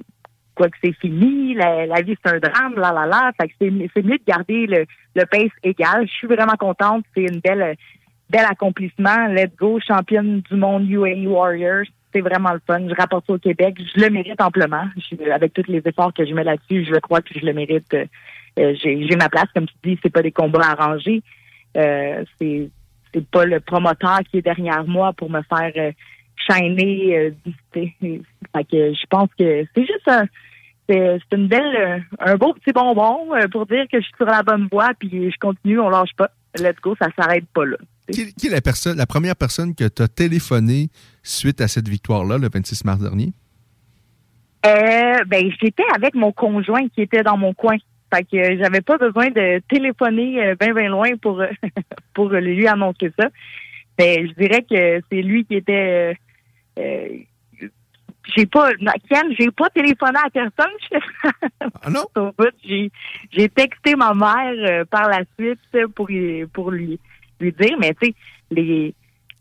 quoi 0.55 0.69
que 0.69 0.77
c'est 0.85 0.93
fini, 1.01 1.55
la, 1.55 1.87
la 1.87 2.03
vie 2.03 2.17
c'est 2.23 2.31
un 2.31 2.39
drame, 2.39 2.75
là 2.77 2.93
là 2.93 3.07
là. 3.07 3.33
Fait 3.41 3.49
que 3.49 3.55
c'est, 3.59 3.73
c'est 3.95 4.03
mieux 4.03 4.19
de 4.19 4.25
garder 4.27 4.67
le, 4.67 4.85
le 5.17 5.25
pace 5.25 5.51
égal. 5.63 6.07
Je 6.07 6.13
suis 6.13 6.27
vraiment 6.27 6.57
contente. 6.59 7.07
C'est 7.15 7.23
une 7.23 7.41
belle 7.41 7.75
bel 8.35 8.45
accomplissement. 8.45 9.29
Let's 9.29 9.55
go, 9.57 9.79
championne 9.81 10.41
du 10.51 10.57
monde 10.57 10.89
UAE 10.91 11.27
Warriors. 11.27 11.87
C'est 12.13 12.21
vraiment 12.21 12.53
le 12.53 12.61
fun. 12.67 12.81
Je 12.89 12.95
rapporte 12.95 13.27
ça 13.27 13.33
au 13.35 13.39
Québec. 13.39 13.77
Je 13.95 14.01
le 14.05 14.11
mérite 14.11 14.41
amplement. 14.41 14.85
Je- 14.97 15.31
avec 15.31 15.53
tous 15.53 15.65
les 15.69 15.83
efforts 15.85 16.13
que 16.13 16.25
je 16.27 16.33
mets 16.35 16.45
là-dessus, 16.45 16.85
je 16.85 16.99
crois 17.01 17.21
que 17.21 17.35
je 17.39 17.45
le 17.45 17.53
mérite. 17.53 17.93
Euh, 17.95 18.75
j'ai, 18.81 19.07
j'ai 19.07 19.17
ma 19.17 19.29
place, 19.29 19.47
comme 19.55 19.67
tu 19.67 19.75
dis, 19.85 19.99
c'est 20.03 20.13
pas 20.13 20.23
des 20.23 20.31
combats 20.33 20.71
arrangés. 20.77 21.23
Euh, 21.77 22.25
c'est 22.39 22.71
pas 23.31 23.45
le 23.45 23.61
promoteur 23.61 24.21
qui 24.31 24.39
est 24.39 24.43
derrière 24.43 24.85
moi 24.87 25.13
pour 25.13 25.31
me 25.31 25.43
faire 25.43 25.73
euh, 25.77 25.93
shiner. 26.49 27.17
euh, 27.17 27.31
fait 27.73 28.65
que 28.71 28.93
je 28.93 29.07
pense 29.09 29.29
que 29.39 29.65
c'est 29.75 29.87
juste 29.87 30.09
un 30.09 30.25
c'est 30.89 31.19
une 31.33 31.49
belle 31.49 31.77
euh, 31.77 31.99
un 32.19 32.37
beau 32.37 32.53
petit 32.53 32.73
bonbon 32.73 33.35
euh, 33.35 33.49
pour 33.49 33.65
dire 33.67 33.87
que 33.91 33.99
je 34.01 34.05
suis 34.05 34.17
sur 34.17 34.27
la 34.27 34.43
bonne 34.43 34.69
voie 34.71 34.91
puis 34.99 35.31
je 35.33 35.39
continue, 35.39 35.81
on 35.81 35.89
lâche 35.89 36.15
pas. 36.17 36.31
Let's 36.61 36.81
go, 36.83 36.95
ça 37.01 37.09
s'arrête 37.19 37.47
pas 37.55 37.65
là. 37.65 37.77
Qui, 38.13 38.35
qui 38.35 38.49
est 38.49 38.51
la, 38.51 38.61
personne, 38.61 38.97
la 38.97 39.07
première 39.07 39.37
personne 39.37 39.75
que 39.75 39.89
tu 39.89 40.03
as 40.03 40.09
téléphoné 40.09 40.89
suite 41.23 41.61
à 41.61 41.69
cette 41.69 41.89
victoire-là, 41.89 42.37
le 42.37 42.49
26 42.53 42.85
mars 42.85 43.01
dernier? 43.01 43.33
Euh, 44.67 45.25
ben, 45.27 45.51
j'étais 45.61 45.85
avec 45.95 46.15
mon 46.15 46.33
conjoint 46.33 46.89
qui 46.89 47.03
était 47.03 47.23
dans 47.23 47.37
mon 47.37 47.55
coin. 47.55 47.77
Fait 48.15 48.25
que 48.25 48.37
euh, 48.37 48.59
j'avais 48.61 48.81
pas 48.81 48.99
besoin 48.99 49.31
de 49.31 49.61
téléphoner 49.69 50.43
euh, 50.43 50.55
ben 50.59 50.73
ben 50.73 50.89
loin 50.89 51.17
pour 51.21 51.43
pour 52.15 52.29
lui 52.29 52.67
annoncer 52.67 53.13
ça. 53.19 53.29
Mais 53.99 54.27
je 54.27 54.33
dirais 54.35 54.63
que 54.63 55.01
c'est 55.11 55.23
lui 55.23 55.45
qui 55.45 55.57
était 55.57 56.17
euh, 56.79 56.81
euh, 56.81 57.69
j'ai 58.37 58.47
pas 58.47 58.71
Ken, 59.11 59.35
j'ai 59.39 59.51
pas 59.51 59.69
téléphoné 59.71 60.19
à 60.25 60.31
personne. 60.31 61.01
ah 61.83 61.91
non? 61.91 62.05
j'ai 62.65 62.91
j'ai 63.33 63.49
texté 63.49 63.97
ma 63.97 64.15
mère 64.15 64.87
par 64.87 65.09
la 65.09 65.23
suite 65.39 65.61
pour 65.95 66.09
lui 66.09 66.99
lui 67.45 67.53
dire 67.53 67.77
mais 67.79 67.95
tu 68.01 68.09
sais 68.09 68.15
les 68.51 68.95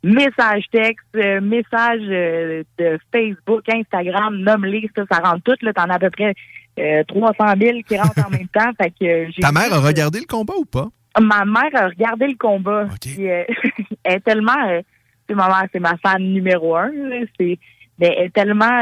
messages 0.03 0.65
textes, 0.71 1.05
euh, 1.15 1.39
messages 1.39 2.01
euh, 2.09 2.63
de 2.77 2.99
Facebook, 3.11 3.63
Instagram, 3.69 4.37
nomme-les, 4.37 4.89
ça, 4.95 5.03
ça 5.09 5.19
rentre 5.19 5.43
tout. 5.43 5.65
Là, 5.65 5.73
t'en 5.73 5.83
as 5.83 5.95
à 5.95 5.99
peu 5.99 6.09
près 6.09 6.35
euh, 6.79 7.03
300 7.07 7.35
000 7.59 7.79
qui 7.87 7.97
rentrent 7.97 8.27
en 8.27 8.29
même 8.29 8.47
temps. 8.49 8.71
Fait 8.81 8.89
que, 8.89 9.05
euh, 9.05 9.31
j'ai 9.33 9.41
Ta 9.41 9.51
mère 9.51 9.73
a 9.73 9.77
euh, 9.77 9.79
regardé 9.79 10.19
le 10.19 10.25
combat 10.25 10.55
ou 10.57 10.65
pas? 10.65 10.87
Ma 11.19 11.45
mère 11.45 11.69
a 11.73 11.87
regardé 11.87 12.27
le 12.27 12.35
combat. 12.35 12.87
Puis, 13.01 13.29
euh, 13.29 13.43
elle 14.03 14.15
est 14.15 14.19
tellement... 14.19 14.67
euh, 14.67 14.81
tu 15.27 15.33
sais, 15.33 15.35
ma 15.35 15.47
mère, 15.47 15.67
c'est 15.71 15.79
ma 15.79 15.95
fan 15.97 16.21
numéro 16.21 16.75
un. 16.75 16.91
là. 16.91 17.25
C'est, 17.39 17.57
mais 17.97 18.13
elle 18.17 18.25
est 18.25 18.33
tellement... 18.33 18.81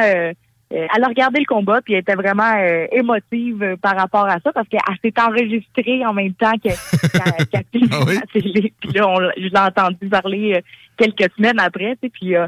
euh, 0.73 0.87
elle 0.95 1.03
a 1.03 1.07
regardé 1.07 1.39
le 1.39 1.45
combat 1.45 1.81
puis 1.81 1.93
elle 1.93 1.99
était 1.99 2.15
vraiment 2.15 2.53
euh, 2.57 2.87
émotive 2.91 3.61
euh, 3.61 3.75
par 3.77 3.95
rapport 3.97 4.25
à 4.25 4.39
ça 4.39 4.51
parce 4.53 4.67
qu'elle 4.69 4.79
s'est 5.03 5.19
enregistrée 5.21 6.05
en 6.05 6.13
même 6.13 6.33
temps 6.33 6.53
que- 6.53 6.69
qu'elle 6.69 7.47
qu'elle 7.47 7.65
filmait 7.71 8.13
la 8.15 8.21
télé. 8.33 8.73
Puis 8.79 8.91
là, 8.93 9.07
on 9.09 9.19
l'a- 9.19 9.33
je 9.37 9.47
l'ai 9.47 9.59
entendu 9.59 10.07
parler 10.09 10.53
euh, 10.55 10.61
quelques 10.97 11.31
semaines 11.35 11.59
après, 11.59 11.95
tu 12.01 12.07
sais, 12.07 12.09
puis 12.09 12.35
euh, 12.35 12.47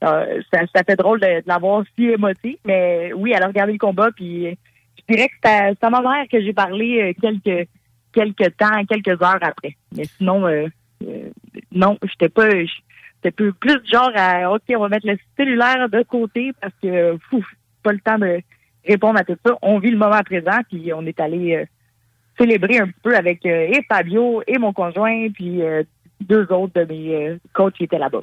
ça, 0.00 0.60
ça 0.74 0.82
fait 0.84 0.96
drôle 0.96 1.20
de, 1.20 1.26
de 1.26 1.42
l'avoir 1.46 1.84
si 1.96 2.04
émotive. 2.06 2.58
Mais 2.66 3.12
oui, 3.14 3.32
elle 3.34 3.42
a 3.42 3.46
regardé 3.46 3.72
le 3.72 3.78
combat 3.78 4.10
puis 4.14 4.46
je 4.98 5.14
dirais 5.14 5.28
que 5.28 5.34
c'est 5.42 5.84
à, 5.84 5.90
ma 5.90 6.00
mère 6.02 6.26
que 6.30 6.40
j'ai 6.42 6.52
parlé 6.52 7.00
euh, 7.00 7.12
quelques 7.20 7.68
quelques 8.12 8.56
temps, 8.58 8.84
quelques 8.86 9.22
heures 9.22 9.38
après. 9.40 9.76
Mais 9.96 10.04
sinon, 10.04 10.46
euh, 10.46 10.66
euh, 11.06 11.30
non, 11.72 11.96
j'étais 12.02 12.28
pas... 12.28 12.48
J'étais 13.24 13.30
plus, 13.36 13.52
plus 13.52 13.78
genre 13.90 14.10
à 14.16 14.52
OK, 14.52 14.62
on 14.70 14.80
va 14.80 14.88
mettre 14.88 15.06
le 15.06 15.16
cellulaire 15.36 15.88
de 15.88 16.02
côté 16.02 16.50
parce 16.60 16.74
que 16.82 17.16
fou, 17.30 17.42
pas 17.82 17.92
le 17.92 18.00
temps 18.00 18.18
de 18.18 18.40
répondre 18.86 19.18
à 19.18 19.24
tout 19.24 19.36
ça. 19.44 19.56
On 19.62 19.78
vit 19.78 19.90
le 19.90 19.98
moment 19.98 20.22
présent, 20.22 20.60
puis 20.68 20.92
on 20.92 21.06
est 21.06 21.20
allé 21.20 21.56
euh, 21.56 21.64
célébrer 22.38 22.78
un 22.78 22.90
peu 23.02 23.16
avec 23.16 23.44
euh, 23.46 23.68
et 23.72 23.84
Fabio 23.88 24.42
et 24.46 24.58
mon 24.58 24.72
conjoint, 24.72 25.28
puis 25.30 25.62
euh, 25.62 25.82
deux 26.20 26.46
autres 26.50 26.80
de 26.80 26.84
mes 26.84 27.38
coachs 27.52 27.74
qui 27.74 27.84
étaient 27.84 27.98
là-bas. 27.98 28.22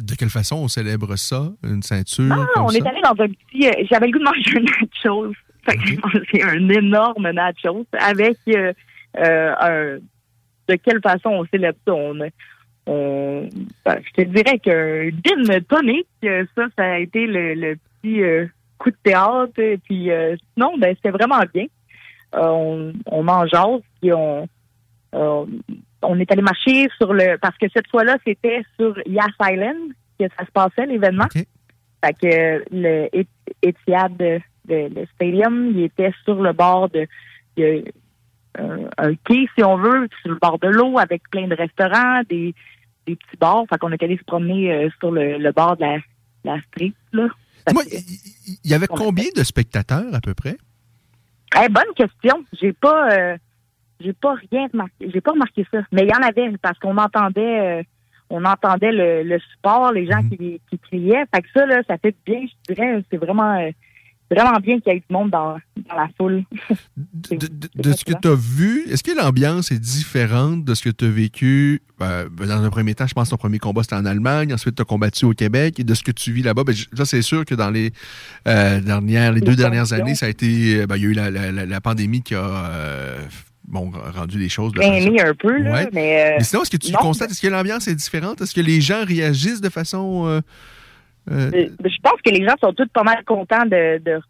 De 0.00 0.14
quelle 0.14 0.30
façon 0.30 0.56
on 0.56 0.68
célèbre 0.68 1.16
ça? 1.16 1.52
Une 1.62 1.82
ceinture? 1.82 2.48
Comme 2.54 2.64
on 2.64 2.68
ça? 2.68 2.78
est 2.78 2.86
allé 2.86 3.00
dans 3.02 3.22
un 3.22 3.28
petit. 3.28 3.86
J'avais 3.90 4.06
le 4.06 4.12
goût 4.12 4.18
de 4.18 4.24
manger 4.24 4.58
un 4.58 4.62
nachos. 4.62 5.32
Fait 5.64 5.76
que 5.76 5.86
j'ai 5.86 5.96
mangé 5.96 6.42
un 6.42 6.68
énorme 6.68 7.30
nachos 7.30 7.86
avec 7.98 8.38
un. 9.18 9.98
De 10.68 10.74
quelle 10.74 11.00
façon 11.00 11.30
on 11.30 11.46
célèbre 11.46 11.78
ça? 11.86 11.94
On, 11.94 12.18
on, 12.86 13.48
ben, 13.84 13.98
je 14.04 14.22
te 14.22 14.28
dirais 14.28 14.58
qu'un 14.58 15.10
gin 15.24 15.60
tonic, 15.68 16.06
ça, 16.22 16.66
ça 16.76 16.84
a 16.84 16.98
été 16.98 17.26
le, 17.26 17.54
le 17.54 17.76
petit 18.02 18.22
euh, 18.22 18.46
coup 18.78 18.90
de 18.90 18.96
théâtre. 19.02 19.58
Et 19.58 19.78
Puis 19.78 20.10
euh, 20.10 20.36
sinon, 20.54 20.76
ben, 20.78 20.94
c'était 20.96 21.10
vraiment 21.10 21.40
bien. 21.52 21.66
Euh, 22.34 22.40
on, 22.42 22.92
on 23.06 23.22
mange 23.22 23.50
puis 24.00 24.12
on, 24.12 24.48
euh, 25.14 25.46
on 26.02 26.18
est 26.20 26.30
allé 26.32 26.42
marcher 26.42 26.88
sur 26.98 27.12
le 27.12 27.38
parce 27.38 27.56
que 27.56 27.66
cette 27.72 27.88
fois-là, 27.88 28.16
c'était 28.26 28.62
sur 28.78 28.96
Yas 29.06 29.28
Island 29.40 29.92
que 30.18 30.26
ça 30.38 30.44
se 30.44 30.50
passait, 30.50 30.86
l'événement. 30.86 31.26
Fait 32.04 32.12
que 32.14 32.64
le 32.70 33.08
Et- 33.12 33.26
Etihad, 33.62 34.16
de, 34.16 34.40
de- 34.66 34.90
le 34.94 35.06
stadium, 35.14 35.70
il 35.70 35.84
était 35.84 36.12
sur 36.24 36.42
le 36.42 36.52
bord 36.52 36.88
de, 36.90 37.06
un 38.98 39.14
quai, 39.24 39.46
si 39.56 39.62
on 39.64 39.76
veut, 39.76 40.08
sur 40.22 40.30
le 40.32 40.38
bord 40.40 40.58
de 40.58 40.68
l'eau, 40.68 40.98
avec 40.98 41.22
plein 41.30 41.46
de 41.46 41.54
restaurants, 41.54 42.22
des, 42.28 42.54
des 43.06 43.16
petits 43.16 43.36
bars. 43.38 43.64
Fait 43.68 43.78
qu'on 43.78 43.92
est 43.92 44.02
allé 44.02 44.16
se 44.16 44.24
promener 44.24 44.72
euh, 44.72 44.88
sur 44.98 45.10
le, 45.10 45.38
le 45.38 45.52
bord 45.52 45.76
de 45.76 45.82
la, 45.82 45.98
la 46.44 46.60
street, 46.62 46.92
là. 47.12 47.28
Il 47.68 48.70
y 48.70 48.74
avait 48.74 48.86
combien 48.86 49.26
de 49.34 49.42
spectateurs 49.42 50.14
à 50.14 50.20
peu 50.20 50.34
près? 50.34 50.56
Eh, 51.62 51.68
bonne 51.68 51.94
question. 51.96 52.44
J'ai 52.60 52.72
pas 52.72 53.10
euh, 53.12 53.36
j'ai 54.00 54.12
pas 54.12 54.34
rien 54.50 54.68
remarqué. 54.72 55.10
J'ai 55.12 55.20
pas 55.20 55.32
remarqué 55.32 55.66
ça. 55.70 55.78
Mais 55.92 56.02
il 56.02 56.08
y 56.08 56.14
en 56.14 56.26
avait 56.26 56.56
parce 56.58 56.78
qu'on 56.78 56.96
entendait 56.96 57.80
euh, 57.80 57.82
on 58.30 58.44
entendait 58.44 58.92
le, 58.92 59.22
le 59.22 59.38
support, 59.38 59.92
les 59.92 60.06
gens 60.06 60.22
qui, 60.28 60.60
qui 60.68 60.78
criaient. 60.78 61.24
Fait 61.34 61.42
que 61.42 61.48
ça, 61.54 61.66
là, 61.66 61.82
ça 61.86 61.96
fait 61.98 62.14
bien, 62.24 62.44
je 62.44 62.74
dirais, 62.74 63.04
c'est 63.10 63.18
vraiment 63.18 63.54
euh, 63.54 63.70
vraiment 64.30 64.58
bien 64.58 64.80
qu'il 64.80 64.92
y 64.92 64.96
ait 64.96 64.98
du 65.00 65.12
monde 65.14 65.30
dans, 65.30 65.56
dans 65.88 65.94
la 65.96 66.08
foule. 66.16 66.44
De 67.76 67.92
ce 67.92 68.04
que 68.04 68.12
tu 68.20 68.28
as 68.28 68.34
vu, 68.34 68.84
est-ce 68.90 69.02
que 69.02 69.12
l'ambiance 69.16 69.70
est 69.70 69.78
différente 69.78 70.64
de 70.64 70.74
ce 70.74 70.82
que 70.82 70.90
tu 70.90 71.04
as 71.04 71.08
vécu? 71.08 71.82
euh, 72.02 72.28
dans 72.28 72.62
un 72.62 72.68
premier 72.70 72.94
temps, 72.94 73.06
je 73.06 73.14
pense 73.14 73.28
que 73.28 73.30
ton 73.30 73.36
premier 73.38 73.58
combat, 73.58 73.82
c'était 73.82 73.94
en 73.96 74.04
Allemagne. 74.04 74.52
Ensuite, 74.52 74.74
tu 74.76 74.82
as 74.82 74.84
combattu 74.84 75.24
au 75.24 75.32
Québec. 75.32 75.80
Et 75.80 75.84
de 75.84 75.94
ce 75.94 76.02
que 76.02 76.10
tu 76.12 76.32
vis 76.32 76.42
là-bas, 76.42 76.64
ben, 76.64 76.74
ça, 76.94 77.04
c'est 77.06 77.22
sûr 77.22 77.44
que 77.44 77.54
dans 77.54 77.70
les, 77.70 77.90
euh, 78.48 78.80
dernières, 78.80 79.32
les 79.32 79.40
Les 79.40 79.46
deux 79.46 79.56
dernières 79.56 79.92
années, 79.92 80.14
ça 80.14 80.26
a 80.26 80.28
été. 80.28 80.80
euh, 80.80 80.86
ben, 80.86 80.96
il 80.96 81.02
y 81.02 81.06
a 81.06 81.08
eu 81.08 81.12
la, 81.14 81.30
la- 81.30 81.52
la- 81.52 81.66
la 81.66 81.80
pandémie 81.80 82.22
qui 82.22 82.34
a 82.34 82.44
euh, 82.44 83.18
bon, 83.66 83.90
rendu 84.14 84.38
les 84.38 84.48
choses. 84.48 84.72
Bien 84.72 84.92
un 85.24 85.34
peu, 85.34 85.56
là, 85.58 85.72
Ouais. 85.72 85.88
mais, 85.92 86.36
sinon, 86.42 86.62
est-ce 86.62 86.70
que 86.70 86.76
tu 86.76 86.92
non. 86.92 86.98
constates, 86.98 87.30
est-ce 87.30 87.40
que 87.40 87.48
l'ambiance 87.48 87.88
est 87.88 87.94
différente? 87.94 88.40
Est-ce 88.42 88.54
que 88.54 88.60
les 88.60 88.80
gens 88.80 89.04
réagissent 89.04 89.60
de 89.62 89.68
façon. 89.70 90.42
Euh, 91.30 91.50
Je 91.84 92.00
pense 92.02 92.20
que 92.24 92.30
les 92.30 92.46
gens 92.46 92.54
sont 92.62 92.72
tous 92.72 92.88
pas 92.88 93.02
mal 93.02 93.24
contents 93.24 93.64
de, 93.64 93.98
de 93.98 94.20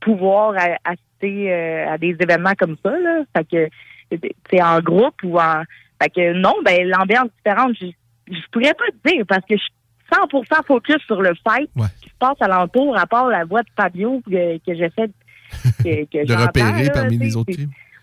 pouvoir 0.00 0.54
assister 0.84 1.52
euh, 1.52 1.92
à 1.92 1.98
des 1.98 2.16
événements 2.18 2.54
comme 2.58 2.76
ça. 2.84 2.90
Là. 2.90 3.22
Fait 3.36 3.44
que 3.44 4.18
c'est 4.50 4.62
en 4.62 4.80
groupe 4.80 5.22
ou 5.22 5.38
en. 5.38 5.62
Fait 6.02 6.10
que 6.10 6.32
non, 6.34 6.54
ben 6.64 6.86
l'ambiance 6.88 7.28
différente, 7.38 7.76
je, 7.80 7.86
je 8.28 8.40
pourrais 8.50 8.74
pas 8.74 8.84
te 8.90 9.10
dire 9.10 9.24
parce 9.26 9.44
que 9.48 9.56
je 9.56 9.62
suis 9.62 9.72
100% 10.12 10.66
focus 10.66 10.98
sur 11.06 11.22
le 11.22 11.32
fight 11.46 11.70
qui 12.02 12.08
se 12.08 12.14
passe 12.18 12.36
alentour, 12.40 12.96
à 12.96 13.06
part 13.06 13.28
la 13.28 13.44
voix 13.44 13.62
de 13.62 13.68
Fabio 13.76 14.20
que, 14.26 14.58
que 14.58 14.74
j'essaie 14.74 15.08
de, 15.08 15.14
que, 15.82 16.04
que 16.04 16.26
de 16.26 16.34
repérer 16.34 16.84
là, 16.84 16.90
parmi 16.90 17.18
les 17.18 17.36
autres? 17.36 17.52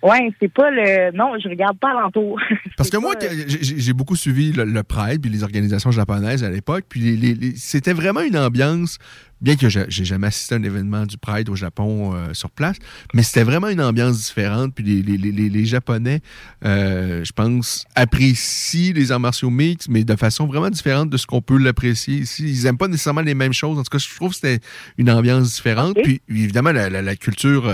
Ouais, 0.04 0.32
c'est 0.39 0.52
pas 0.52 0.72
le. 0.72 1.16
Non, 1.16 1.34
je 1.43 1.47
regarde 1.47 1.78
pas 1.78 1.91
alentour. 1.91 2.39
Parce 2.78 2.89
que 2.89 2.97
moi, 2.97 3.14
j'ai 3.47 3.93
beaucoup 3.93 4.16
suivi 4.16 4.52
le, 4.52 4.64
le 4.66 4.84
Pride 4.84 5.22
puis 5.22 5.30
les 5.30 5.43
organisations 5.43 5.91
japonaises 5.91 6.43
à 6.43 6.49
l'époque. 6.49 6.86
Puis 6.89 7.16
les- 7.18 7.56
c'était 7.56 7.93
vraiment 7.93 8.22
une 8.22 8.36
ambiance, 8.38 8.97
bien 9.41 9.56
que 9.56 9.70
j'ai 9.70 9.86
jamais 10.06 10.28
assisté 10.28 10.56
à 10.56 10.58
un 10.58 10.64
événement 10.64 11.06
du 11.06 11.18
Pride 11.18 11.49
au 11.49 11.56
Japon 11.56 12.14
euh, 12.16 12.34
sur 12.34 12.49
place, 12.49 12.78
mais 13.14 13.22
c'était 13.22 13.43
vraiment 13.43 13.68
une 13.70 13.82
ambiance 13.82 14.18
différente. 14.26 14.74
Puis 14.74 14.84
les, 14.84 15.02
les- 15.04 15.18
les- 15.18 15.32
les- 15.32 15.49
les 15.49 15.66
Japonais, 15.66 16.22
euh, 16.66 17.24
je 17.24 17.32
pense, 17.32 17.86
apprécient 17.95 18.93
les 18.95 19.12
arts 19.12 19.20
martiaux 19.20 19.49
mixtes, 19.52 19.88
mais 19.89 20.04
de 20.04 20.16
façon 20.16 20.47
vraiment 20.47 20.70
différente 20.72 21.10
de 21.12 21.18
ce 21.18 21.28
qu'on 21.28 21.41
peut 21.41 21.58
l'apprécier 21.58 22.16
ici. 22.18 22.43
Ils 22.49 22.66
aiment 22.66 22.78
pas 22.78 22.88
nécessairement 22.88 23.22
les 23.22 23.36
mêmes 23.36 23.54
choses. 23.54 23.78
En 23.78 23.84
tout 23.84 23.89
cas, 23.91 23.99
je 23.99 24.16
trouve 24.16 24.30
que 24.30 24.36
c'était 24.36 24.60
une 24.97 25.12
ambiance 25.12 25.54
différente. 25.54 25.95
Puis 26.04 26.22
évidemment, 26.28 26.72
la, 26.72 26.89
la- 26.89 27.02
la 27.04 27.16
culture 27.16 27.68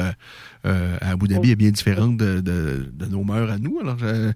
euh, 0.67 0.97
à 1.01 1.11
Abu 1.11 1.27
Dhabi 1.27 1.51
est 1.51 1.55
bien 1.55 1.71
différente 1.71 2.17
de, 2.17 2.41
de- 2.41 2.89
de 2.91 3.05
nos 3.05 3.23
mœurs 3.23 3.51
à 3.51 3.57
nous. 3.57 3.79
Alors, 3.79 3.97
euh, 4.03 4.31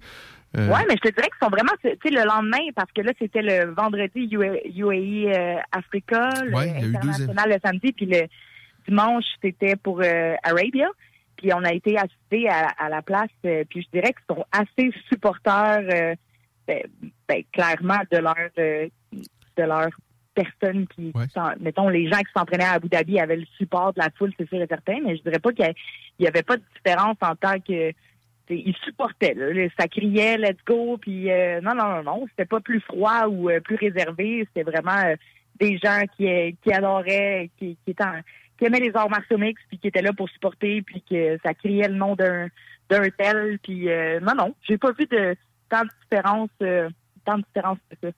euh, 0.58 0.68
Ouais, 0.68 0.84
mais 0.88 0.96
je 1.04 1.10
te 1.10 1.16
dirais 1.16 1.30
qu'ils 1.30 1.44
sont 1.44 1.50
vraiment, 1.50 1.74
tu 1.82 1.90
sais, 1.90 2.10
le 2.10 2.26
lendemain, 2.26 2.66
parce 2.76 2.92
que 2.92 3.02
là, 3.02 3.12
c'était 3.20 3.42
le 3.42 3.74
vendredi 3.74 4.28
UA- 4.32 4.68
UAE 4.76 5.34
euh, 5.34 5.56
Africa, 5.72 6.30
le 6.44 6.56
Ouais, 6.56 6.74
international 6.84 7.50
le 7.50 7.58
samedi, 7.64 7.92
puis 7.94 8.06
le 8.06 8.22
dimanche, 8.88 9.26
c'était 9.42 9.76
pour 9.76 10.02
Arabia. 10.44 10.88
Puis 11.38 11.52
on 11.54 11.64
a 11.64 11.74
été 11.74 11.98
assistés 11.98 12.48
à, 12.50 12.68
à 12.78 12.88
la 12.90 13.02
place, 13.02 13.30
puis 13.42 13.82
je 13.82 13.88
dirais 13.98 14.14
qu'ils 14.14 14.36
sont 14.36 14.46
assez 14.52 14.92
supporters, 15.10 16.16
ben, 16.68 16.84
ben, 17.28 17.44
clairement, 17.52 18.00
de 18.12 18.18
leur 18.18 18.36
de 18.56 19.64
leur 19.64 19.90
personne 20.34 20.88
qui, 20.88 21.12
mettons, 21.60 21.90
les 21.90 22.10
gens 22.10 22.20
qui 22.20 22.32
s'entraînaient 22.36 22.64
à 22.66 22.74
Abu 22.74 22.88
Dhabi 22.90 23.20
avaient 23.20 23.36
le 23.38 23.46
support 23.58 23.94
de 23.94 24.00
la 24.00 24.10
foule, 24.18 24.32
c'est 24.38 24.48
sûr 24.48 24.62
et 24.62 24.68
certain, 24.68 25.00
mais 25.04 25.16
je 25.18 25.22
dirais 25.24 25.40
pas 25.40 25.52
qu'il 25.52 25.74
y 26.20 26.28
avait 26.28 26.44
pas 26.44 26.58
de 26.58 26.64
différence 26.76 27.18
en 27.22 27.36
tant 27.36 27.60
que 27.60 27.92
ils 28.50 28.76
supportaient. 28.84 29.34
Là. 29.34 29.68
Ça 29.80 29.88
criait 29.88 30.38
let's 30.38 30.58
go, 30.66 30.98
puis 30.98 31.32
euh, 31.32 31.62
non, 31.62 31.74
non, 31.74 31.88
non, 31.88 32.04
non, 32.04 32.26
c'était 32.30 32.46
pas 32.46 32.60
plus 32.60 32.82
froid 32.82 33.28
ou 33.30 33.50
euh, 33.50 33.62
plus 33.62 33.78
réservé. 33.78 34.46
C'était 34.48 34.70
vraiment 34.70 34.98
euh, 35.06 35.16
des 35.58 35.78
gens 35.78 36.02
qui, 36.18 36.28
euh, 36.28 36.52
qui 36.62 36.74
adoraient, 36.74 37.50
qui, 37.58 37.78
qui, 37.86 37.92
étaient 37.92 38.04
en- 38.04 38.20
qui 38.58 38.66
aimaient 38.66 38.82
les 38.82 38.94
arts 38.96 39.10
martiaux 39.10 39.38
mixtes, 39.38 39.64
puis 39.70 39.78
qui 39.78 39.88
étaient 39.88 40.02
là 40.02 40.12
pour 40.12 40.30
supporter, 40.30 40.82
puis 40.82 41.02
que 41.10 41.38
ça 41.46 41.54
criait 41.54 41.88
le 41.88 41.96
nom 41.96 42.16
d'un 42.16 42.48
d'un 42.90 43.10
tel. 43.18 43.58
Puis 43.64 43.88
non, 44.22 44.34
non, 44.38 44.54
j'ai 44.68 44.78
pas 44.78 44.92
vu 44.92 45.06
de 45.06 45.36
tant 45.70 45.84
de 45.84 45.90
différence, 46.04 46.50
tant 47.26 47.38
de 47.38 47.44
différence 47.44 47.78
que 47.90 47.96
ça. 48.10 48.14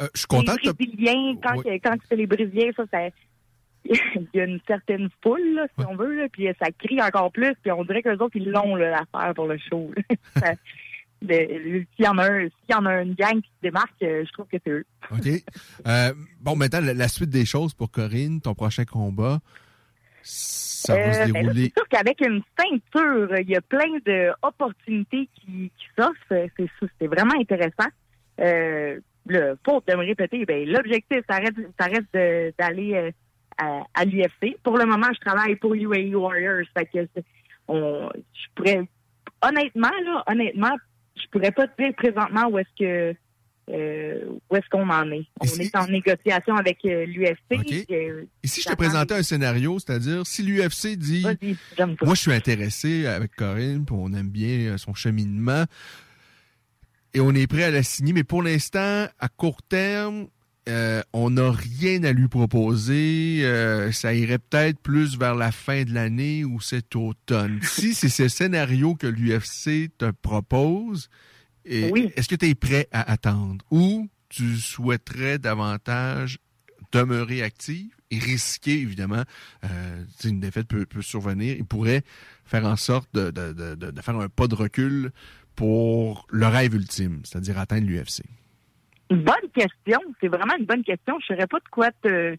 Euh, 0.00 0.08
je 0.14 0.20
suis 0.20 0.26
content 0.26 0.54
les 0.62 0.72
Brésiliens, 0.72 1.36
quand, 1.42 1.62
que- 1.62 1.78
quand 1.78 1.96
c'est 2.08 2.16
les 2.16 2.26
Brésiliens, 2.26 2.70
ça, 2.76 2.84
ça 2.90 2.98
il 3.84 4.28
y 4.32 4.40
a 4.40 4.44
une 4.44 4.60
certaine 4.66 5.08
foule, 5.22 5.54
là, 5.54 5.66
si 5.78 5.84
on 5.86 5.94
veut, 5.94 6.14
là, 6.14 6.26
puis 6.32 6.48
ça 6.58 6.70
crie 6.78 7.00
encore 7.02 7.30
plus, 7.30 7.54
puis 7.62 7.70
on 7.70 7.84
dirait 7.84 8.02
qu'eux 8.02 8.16
autres, 8.16 8.36
ils 8.36 8.50
l'ont, 8.50 8.76
l'affaire 8.76 9.34
pour 9.34 9.46
le 9.46 9.58
show. 9.58 9.92
S'il 11.26 11.86
y 11.98 12.06
en 12.06 12.18
a 12.18 12.30
un, 12.30 12.44
y 12.44 12.74
en 12.74 12.84
a 12.86 13.02
une 13.02 13.14
gang 13.14 13.40
qui 13.40 13.48
se 13.48 13.62
démarque, 13.62 14.02
euh, 14.02 14.24
je 14.26 14.32
trouve 14.32 14.46
que 14.46 14.56
c'est 14.62 14.70
eux. 14.70 14.84
OK. 15.10 15.26
Euh, 15.86 16.12
bon, 16.40 16.56
maintenant, 16.56 16.80
la, 16.80 16.92
la 16.92 17.08
suite 17.08 17.30
des 17.30 17.46
choses 17.46 17.72
pour 17.72 17.90
Corinne, 17.90 18.40
ton 18.40 18.54
prochain 18.54 18.84
combat, 18.84 19.40
ça 20.22 20.94
va 20.96 21.12
se 21.12 21.32
ben 21.32 21.42
dérouler. 21.42 21.72
c'est 21.74 21.80
sûr 21.80 21.88
qu'avec 21.88 22.20
une 22.20 22.42
ceinture, 22.58 23.38
il 23.38 23.48
y 23.48 23.56
a 23.56 23.60
plein 23.62 23.98
d'opportunités 24.04 25.28
qui, 25.34 25.70
qui 25.76 25.86
s'offrent. 25.96 26.14
C'est 26.28 26.68
c'est 26.98 27.06
vraiment 27.06 27.34
intéressant. 27.40 27.88
Euh, 28.40 29.00
le, 29.26 29.54
pour 29.62 29.82
te 29.84 29.92
me 29.92 30.04
répéter, 30.04 30.44
ben, 30.44 30.68
l'objectif, 30.68 31.20
ça 31.28 31.36
reste, 31.36 31.58
ça 31.78 31.86
reste 31.86 32.06
de- 32.14 32.52
d'aller 32.58 32.94
euh, 32.94 33.10
à, 33.58 33.82
à 33.94 34.04
l'UFC. 34.04 34.56
Pour 34.62 34.76
le 34.78 34.84
moment, 34.86 35.06
je 35.14 35.20
travaille 35.20 35.56
pour 35.56 35.74
UAE 35.74 36.14
Warriors. 36.14 36.66
Fait 36.76 36.84
que 36.86 37.08
c'est- 37.14 37.24
on, 37.68 38.08
je 38.14 38.46
pourrais, 38.54 38.82
honnêtement, 39.42 39.90
là, 40.04 40.22
honnêtement, 40.26 40.76
je 41.16 41.26
pourrais 41.30 41.52
pas 41.52 41.66
te 41.68 41.82
dire 41.82 41.94
présentement 41.94 42.48
où 42.48 42.58
est-ce 42.58 42.68
que 42.78 43.16
euh, 43.70 44.26
où 44.50 44.56
est-ce 44.56 44.68
qu'on 44.68 44.90
en 44.90 45.10
est. 45.10 45.24
On 45.40 45.46
est 45.46 45.74
en 45.74 45.86
négociation 45.86 46.54
avec 46.54 46.84
euh, 46.84 47.06
l'UFC. 47.06 47.86
Euh, 47.90 48.24
Et 48.42 48.46
si 48.46 48.60
je 48.60 48.68
te 48.68 48.74
présentais 48.74 49.14
un 49.14 49.22
scénario, 49.22 49.78
c'est-à-dire 49.78 50.26
si 50.26 50.42
l'UFC 50.42 50.96
dit. 50.98 51.24
Moi, 52.02 52.14
je 52.14 52.20
suis 52.20 52.32
intéressé 52.34 53.06
avec 53.06 53.34
Corinne, 53.34 53.86
puis 53.86 53.96
on 53.98 54.12
aime 54.12 54.28
bien 54.28 54.76
son 54.76 54.92
cheminement, 54.92 55.64
et 57.14 57.20
on 57.20 57.32
est 57.34 57.46
prêt 57.46 57.64
à 57.64 57.70
la 57.70 57.82
signer, 57.82 58.12
mais 58.12 58.24
pour 58.24 58.42
l'instant, 58.42 59.06
à 59.18 59.28
court 59.28 59.62
terme, 59.62 60.26
euh, 60.68 61.02
on 61.12 61.30
n'a 61.30 61.50
rien 61.52 62.02
à 62.04 62.12
lui 62.12 62.28
proposer. 62.28 63.40
Euh, 63.44 63.92
ça 63.92 64.14
irait 64.14 64.38
peut-être 64.38 64.78
plus 64.80 65.18
vers 65.18 65.34
la 65.34 65.52
fin 65.52 65.84
de 65.84 65.92
l'année 65.92 66.44
ou 66.44 66.60
cet 66.60 66.96
automne. 66.96 67.60
si 67.62 67.94
c'est 67.94 68.08
ce 68.08 68.28
scénario 68.28 68.94
que 68.94 69.06
l'UFC 69.06 69.90
te 69.98 70.10
propose, 70.10 71.08
est-ce 71.64 72.28
que 72.28 72.34
tu 72.34 72.46
es 72.48 72.54
prêt 72.54 72.88
à 72.92 73.10
attendre? 73.10 73.64
Ou 73.70 74.08
tu 74.28 74.56
souhaiterais 74.56 75.38
davantage 75.38 76.38
demeurer 76.92 77.42
actif 77.42 77.92
et 78.10 78.18
risquer, 78.18 78.80
évidemment, 78.80 79.22
euh, 79.64 80.04
une 80.24 80.40
défaite 80.40 80.68
peut, 80.68 80.86
peut 80.86 81.02
survenir. 81.02 81.56
Il 81.58 81.64
pourrait 81.64 82.02
faire 82.44 82.64
en 82.66 82.76
sorte 82.76 83.08
de- 83.14 83.30
de- 83.30 83.52
de- 83.52 83.74
de 83.90 84.00
faire 84.00 84.16
un 84.16 84.28
pas 84.28 84.46
de 84.46 84.54
recul 84.54 85.10
pour 85.56 86.26
le 86.30 86.46
rêve 86.46 86.74
ultime, 86.74 87.20
c'est-à-dire 87.24 87.58
atteindre 87.58 87.86
l'UFC. 87.86 88.22
Bonne 89.10 89.50
question. 89.54 89.98
C'est 90.20 90.28
vraiment 90.28 90.56
une 90.58 90.64
bonne 90.64 90.82
question. 90.82 91.18
Je 91.20 91.32
ne 91.32 91.36
saurais 91.36 91.46
pas 91.46 91.58
de 91.58 91.68
quoi 91.70 91.90
te, 92.02 92.36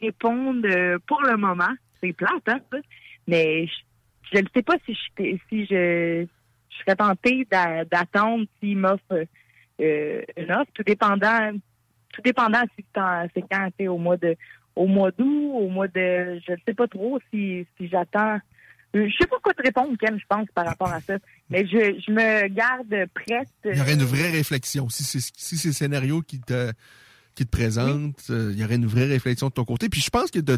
répondre 0.00 0.66
euh, 0.66 0.98
pour 1.06 1.22
le 1.22 1.36
moment. 1.36 1.74
c'est 2.00 2.12
plate, 2.12 2.48
hein, 2.48 2.60
ça. 2.70 2.78
Mais 3.26 3.66
je 4.32 4.38
ne 4.38 4.46
sais 4.54 4.62
pas 4.62 4.76
si 4.84 4.94
je, 4.94 5.36
si 5.48 5.66
je, 5.66 6.26
serais 6.80 6.96
tentée 6.96 7.46
d'a- 7.50 7.84
d'attendre 7.84 8.44
s'il 8.60 8.78
m'offre 8.78 9.24
euh, 9.80 10.22
une 10.36 10.52
offre, 10.52 10.70
tout 10.74 10.82
dépendant, 10.82 11.52
tout 12.12 12.22
dépendant 12.22 12.62
si 12.76 12.84
c'est 12.94 13.44
quand, 13.50 13.70
au 13.88 13.98
mois 13.98 14.16
de, 14.16 14.36
au 14.74 14.86
mois 14.86 15.10
d'août, 15.10 15.52
au 15.54 15.68
mois 15.68 15.88
de, 15.88 16.40
je 16.46 16.52
ne 16.52 16.56
sais 16.66 16.74
pas 16.74 16.86
trop 16.86 17.18
si, 17.30 17.66
si 17.76 17.88
j'attends. 17.88 18.38
Euh, 18.94 19.08
Je 19.08 19.16
sais 19.20 19.26
pas 19.26 19.36
quoi 19.42 19.52
te 19.52 19.62
répondre, 19.62 19.96
Ken, 19.98 20.18
je 20.18 20.24
pense, 20.28 20.46
par 20.54 20.64
rapport 20.66 20.88
à 20.92 21.00
ça. 21.00 21.18
Mais 21.50 21.66
je, 21.66 22.00
je 22.06 22.12
me 22.12 22.48
garde 22.48 22.94
prête. 23.14 23.48
Il 23.64 23.76
y 23.76 23.80
aurait 23.80 23.94
une 23.94 24.04
vraie 24.04 24.30
réflexion. 24.30 24.88
Si 24.88 25.02
c'est 25.04 25.20
si 25.20 25.56
c'est 25.58 25.68
le 25.68 25.74
scénario 25.74 26.22
qui 26.22 26.40
te, 26.40 26.72
qui 27.34 27.44
te 27.44 27.50
présente, 27.50 28.18
euh, 28.30 28.50
il 28.54 28.58
y 28.60 28.64
aurait 28.64 28.76
une 28.76 28.86
vraie 28.86 29.04
réflexion 29.06 29.48
de 29.48 29.52
ton 29.52 29.64
côté. 29.66 29.88
Puis 29.90 30.00
je 30.00 30.08
pense 30.08 30.30
que 30.30 30.38
tu 30.38 30.54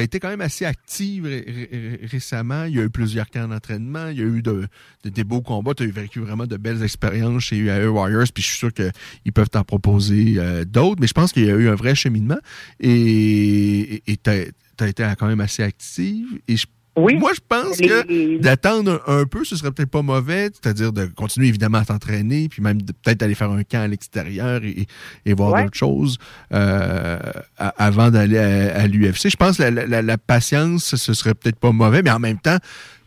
as 0.00 0.02
été 0.02 0.18
quand 0.18 0.28
même 0.28 0.40
assez 0.40 0.64
active 0.64 1.24
ré- 1.26 1.44
ré- 1.46 2.00
récemment. 2.10 2.64
Il 2.64 2.74
y 2.74 2.80
a 2.80 2.82
eu 2.82 2.90
plusieurs 2.90 3.30
camps 3.30 3.46
d'entraînement. 3.46 4.08
Il 4.08 4.18
y 4.18 4.22
a 4.22 4.24
eu 4.24 4.42
de, 4.42 4.66
de- 5.04 5.10
des 5.10 5.22
beaux 5.22 5.42
combats. 5.42 5.74
Tu 5.74 5.84
as 5.84 5.86
vécu 5.86 6.18
vraiment 6.20 6.46
de 6.46 6.56
belles 6.56 6.82
expériences 6.82 7.44
chez 7.44 7.56
UAE 7.58 7.86
Warriors. 7.86 8.26
Puis 8.34 8.42
je 8.42 8.48
suis 8.48 8.58
sûr 8.58 8.72
qu'ils 8.72 9.32
peuvent 9.32 9.50
t'en 9.50 9.62
proposer 9.62 10.34
euh, 10.38 10.64
d'autres. 10.64 11.00
Mais 11.00 11.06
je 11.06 11.14
pense 11.14 11.32
qu'il 11.32 11.44
y 11.44 11.50
a 11.50 11.54
eu 11.54 11.68
un 11.68 11.76
vrai 11.76 11.94
cheminement. 11.94 12.38
Et 12.80 14.02
tu 14.22 14.30
as, 14.30 14.88
été 14.88 15.04
quand 15.18 15.28
même 15.28 15.40
assez 15.40 15.62
active. 15.62 16.26
Et 16.48 16.56
je 16.56 16.66
Moi, 16.94 17.32
je 17.34 17.40
pense 17.48 17.78
que 17.78 18.38
d'attendre 18.38 19.02
un, 19.06 19.20
un 19.20 19.24
peu, 19.24 19.44
ce 19.44 19.56
serait 19.56 19.70
peut-être 19.72 19.88
pas 19.90 20.02
mauvais, 20.02 20.50
c'est-à-dire 20.52 20.92
de 20.92 21.06
continuer 21.06 21.48
évidemment 21.48 21.78
à 21.78 21.84
t'entraîner, 21.86 22.48
puis 22.50 22.60
même 22.60 22.82
peut-être 22.82 23.22
aller 23.22 23.34
faire 23.34 23.50
un 23.50 23.62
camp 23.64 23.80
à 23.80 23.88
l'extérieur 23.88 24.62
et, 24.62 24.86
et 25.24 25.32
voir 25.32 25.52
Ouais. 25.52 25.64
d'autres 25.64 25.76
choses 25.76 26.18
euh, 26.52 27.18
avant 27.56 28.10
d'aller 28.10 28.36
à, 28.36 28.80
à 28.82 28.86
l'UFC. 28.86 29.30
Je 29.30 29.36
pense 29.36 29.56
que 29.56 29.62
la, 29.62 29.70
la- 29.86 30.02
la 30.02 30.18
patience, 30.18 30.96
ce 30.96 31.14
serait 31.14 31.34
peut-être 31.34 31.58
pas 31.58 31.72
mauvais, 31.72 32.02
mais 32.02 32.10
en 32.10 32.18
même 32.18 32.38
temps, 32.38 32.58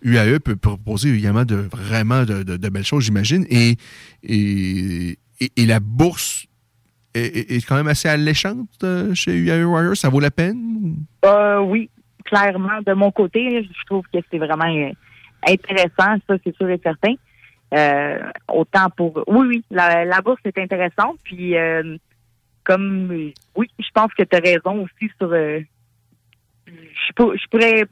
UAE 0.04 0.40
peut 0.40 0.56
proposer 0.56 1.14
également 1.14 1.46
de, 1.46 1.56
vraiment 1.72 2.24
de, 2.26 2.42
de- 2.44 2.58
de 2.58 2.70
belles 2.70 2.84
choses, 2.86 3.04
j'imagine, 3.04 3.46
et, 3.50 3.78
et, 4.24 5.18
la 5.66 5.80
bourse 5.80 6.46
est, 7.14 7.20
est- 7.22 7.52
est 7.58 7.66
quand 7.66 7.76
même 7.76 7.88
assez 7.88 8.08
alléchante 8.08 8.68
euh, 8.84 9.14
chez 9.14 9.36
UAE 9.36 9.64
Warriors. 9.66 9.98
Ça 9.98 10.10
vaut 10.10 10.20
la 10.20 10.32
peine? 10.32 10.96
Euh, 11.26 11.60
oui, 11.60 11.90
clairement. 12.26 12.82
De 12.86 12.94
mon 12.94 13.12
côté, 13.12 13.64
je 13.64 13.86
trouve 13.86 14.06
que 14.14 14.20
c'est 14.30 14.38
vraiment 14.38 14.66
euh, 14.66 14.92
intéressant, 15.48 16.18
ça, 16.28 16.36
c'est 16.44 16.56
sûr 16.56 16.70
et 16.70 16.80
certain. 16.84 17.14
Euh, 17.74 18.20
autant 18.48 18.90
pour... 18.96 19.24
Oui, 19.28 19.48
oui, 19.48 19.66
la, 19.72 20.22
bourse 20.22 20.42
est 20.46 20.58
intéressante. 20.58 21.18
Puis, 21.24 21.58
euh, 21.58 21.98
comme... 22.64 23.32
Oui, 23.56 23.68
je 23.80 23.90
pense 23.94 24.14
que 24.14 24.24
tu 24.24 24.36
as 24.36 24.40
raison 24.40 24.84
aussi 24.84 25.12
sur... 25.18 25.32
euh, 25.32 25.60
je, 26.68 27.14
pour- 27.16 27.36
je 27.36 27.48
pourrais... 27.50 27.86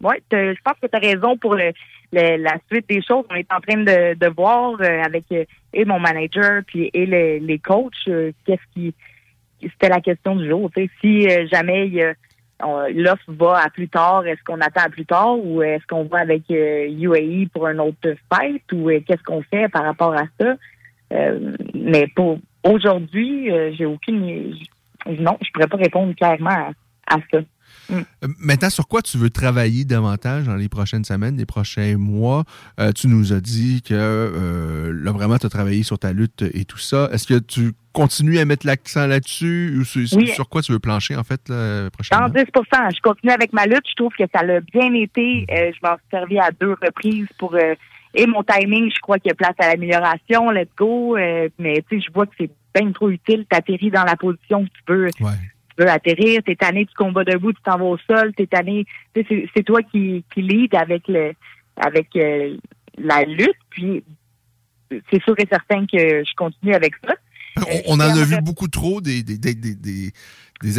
Oui, 0.00 0.16
je 0.32 0.60
pense 0.62 0.78
que 0.82 0.86
tu 0.86 0.96
as 0.96 0.98
raison 0.98 1.36
pour 1.38 1.54
le, 1.54 1.72
la 2.12 2.56
suite 2.70 2.88
des 2.88 3.02
choses. 3.02 3.24
On 3.30 3.34
est 3.34 3.52
en 3.52 3.60
train 3.60 3.78
de, 3.82 4.28
voir 4.28 4.74
euh, 4.80 5.02
avec 5.02 5.24
euh, 5.32 5.44
et 5.72 5.84
mon 5.84 5.98
manager 5.98 6.62
puis 6.66 6.90
et 6.92 7.06
le- 7.06 7.38
les 7.38 7.58
coachs 7.58 7.94
qu'est-ce 8.04 8.74
qui 8.74 8.94
c'était 9.62 9.88
la 9.88 10.00
question 10.00 10.36
du 10.36 10.48
jour. 10.48 10.70
Si 11.00 11.26
jamais 11.50 11.86
il 11.86 11.94
y 11.94 12.02
a- 12.02 12.14
l'offre 12.60 13.24
va 13.28 13.62
à 13.64 13.70
plus 13.70 13.88
tard, 13.88 14.26
est-ce 14.26 14.42
qu'on 14.44 14.60
attend 14.60 14.82
à 14.82 14.88
plus 14.88 15.06
tard 15.06 15.38
ou 15.38 15.62
est-ce 15.62 15.86
qu'on 15.86 16.04
va 16.04 16.18
avec 16.18 16.42
euh, 16.50 16.86
UAE 16.88 17.48
pour 17.52 17.66
un 17.66 17.78
autre 17.78 18.14
fight 18.32 18.62
ou 18.72 18.90
euh, 18.90 19.00
qu'est-ce 19.06 19.22
qu'on 19.22 19.42
fait 19.42 19.68
par 19.68 19.84
rapport 19.84 20.14
à 20.14 20.24
ça? 20.40 20.54
Euh, 21.12 21.56
mais 21.74 22.06
pour 22.14 22.38
aujourd'hui, 22.62 23.50
euh, 23.50 23.72
j'ai 23.76 23.86
aucune. 23.86 24.54
Non, 25.06 25.36
je 25.42 25.50
pourrais 25.52 25.66
pas 25.66 25.76
répondre 25.76 26.14
clairement 26.14 26.50
à, 26.50 27.14
à 27.14 27.18
ça. 27.30 27.38
Euh, 27.92 28.02
Maintenant, 28.38 28.70
sur 28.70 28.88
quoi 28.88 29.02
tu 29.02 29.18
veux 29.18 29.30
travailler 29.30 29.84
davantage 29.84 30.44
dans 30.44 30.56
les 30.56 30.68
prochaines 30.68 31.04
semaines, 31.04 31.36
les 31.36 31.46
prochains 31.46 31.96
mois? 31.96 32.44
Euh, 32.80 32.92
tu 32.92 33.08
nous 33.08 33.32
as 33.32 33.40
dit 33.40 33.82
que 33.82 33.94
euh, 33.94 34.92
là, 35.02 35.12
vraiment, 35.12 35.38
tu 35.38 35.46
as 35.46 35.50
travaillé 35.50 35.82
sur 35.82 35.98
ta 35.98 36.12
lutte 36.12 36.42
et 36.54 36.64
tout 36.64 36.78
ça. 36.78 37.08
Est-ce 37.12 37.26
que 37.26 37.38
tu 37.38 37.72
continues 37.92 38.38
à 38.38 38.44
mettre 38.44 38.66
l'accent 38.66 39.06
là-dessus 39.06 39.76
ou 39.78 39.84
sur, 39.84 40.00
Oui. 40.18 40.28
sur 40.28 40.48
quoi 40.48 40.62
tu 40.62 40.72
veux 40.72 40.78
plancher, 40.80 41.14
en 41.16 41.24
fait, 41.24 41.48
là, 41.48 41.90
prochainement? 41.90 42.26
110% 42.28 42.94
Je 42.96 43.00
continue 43.02 43.32
avec 43.32 43.52
ma 43.52 43.66
lutte. 43.66 43.84
Je 43.88 43.94
trouve 43.96 44.12
que 44.18 44.24
ça 44.34 44.42
l'a 44.42 44.60
bien 44.60 44.92
été. 44.94 45.46
Euh, 45.50 45.70
je 45.74 45.78
m'en 45.86 45.94
suis 45.96 46.06
servi 46.10 46.38
à 46.38 46.50
deux 46.58 46.72
reprises 46.82 47.28
pour... 47.38 47.54
euh, 47.54 47.74
et 48.16 48.26
mon 48.28 48.44
timing, 48.44 48.90
je 48.94 49.00
crois 49.00 49.18
qu'il 49.18 49.30
y 49.30 49.32
a 49.32 49.34
place 49.34 49.56
à 49.58 49.66
l'amélioration. 49.68 50.50
Let's 50.52 50.68
go. 50.76 51.16
Euh, 51.16 51.48
mais 51.58 51.82
tu 51.90 51.98
sais, 51.98 52.04
je 52.06 52.12
vois 52.12 52.26
que 52.26 52.32
c'est 52.38 52.50
bien 52.74 52.92
trop 52.92 53.10
utile. 53.10 53.44
Tu 53.50 53.56
atterris 53.56 53.90
dans 53.90 54.04
la 54.04 54.14
position 54.16 54.64
que 54.64 54.70
tu 54.70 54.82
veux, 54.92 55.08
tu 55.76 55.84
veux 55.84 55.90
atterrir. 55.90 56.42
T'es 56.44 56.56
tanné 56.56 56.84
du 56.84 56.94
combat 56.94 57.24
debout, 57.24 57.52
tu 57.52 57.62
t'en 57.62 57.78
vas 57.78 57.84
au 57.84 57.98
sol. 57.98 58.32
T'es 58.36 58.46
tanné... 58.46 58.86
C'est- 59.14 59.62
toi 59.64 59.82
qui, 59.82 60.24
qui 60.32 60.42
lead 60.42 60.74
avec 60.74 61.08
le 61.08 61.32
avec 61.76 62.08
euh, 62.16 62.56
la 62.98 63.24
lutte. 63.24 63.56
Puis 63.70 64.04
c'est 65.10 65.22
sûr 65.22 65.34
et 65.38 65.46
certain 65.50 65.86
que 65.86 66.22
je 66.24 66.34
continue 66.36 66.74
avec 66.74 66.94
ça. 67.06 67.14
On, 67.56 67.94
on 67.94 67.94
en 67.94 68.00
a 68.00 68.24
vu 68.24 68.40
beaucoup 68.42 68.68
trop 68.68 69.00
des, 69.00 69.22
des, 69.22 69.38
des, 69.38 69.54
des- 69.74 70.12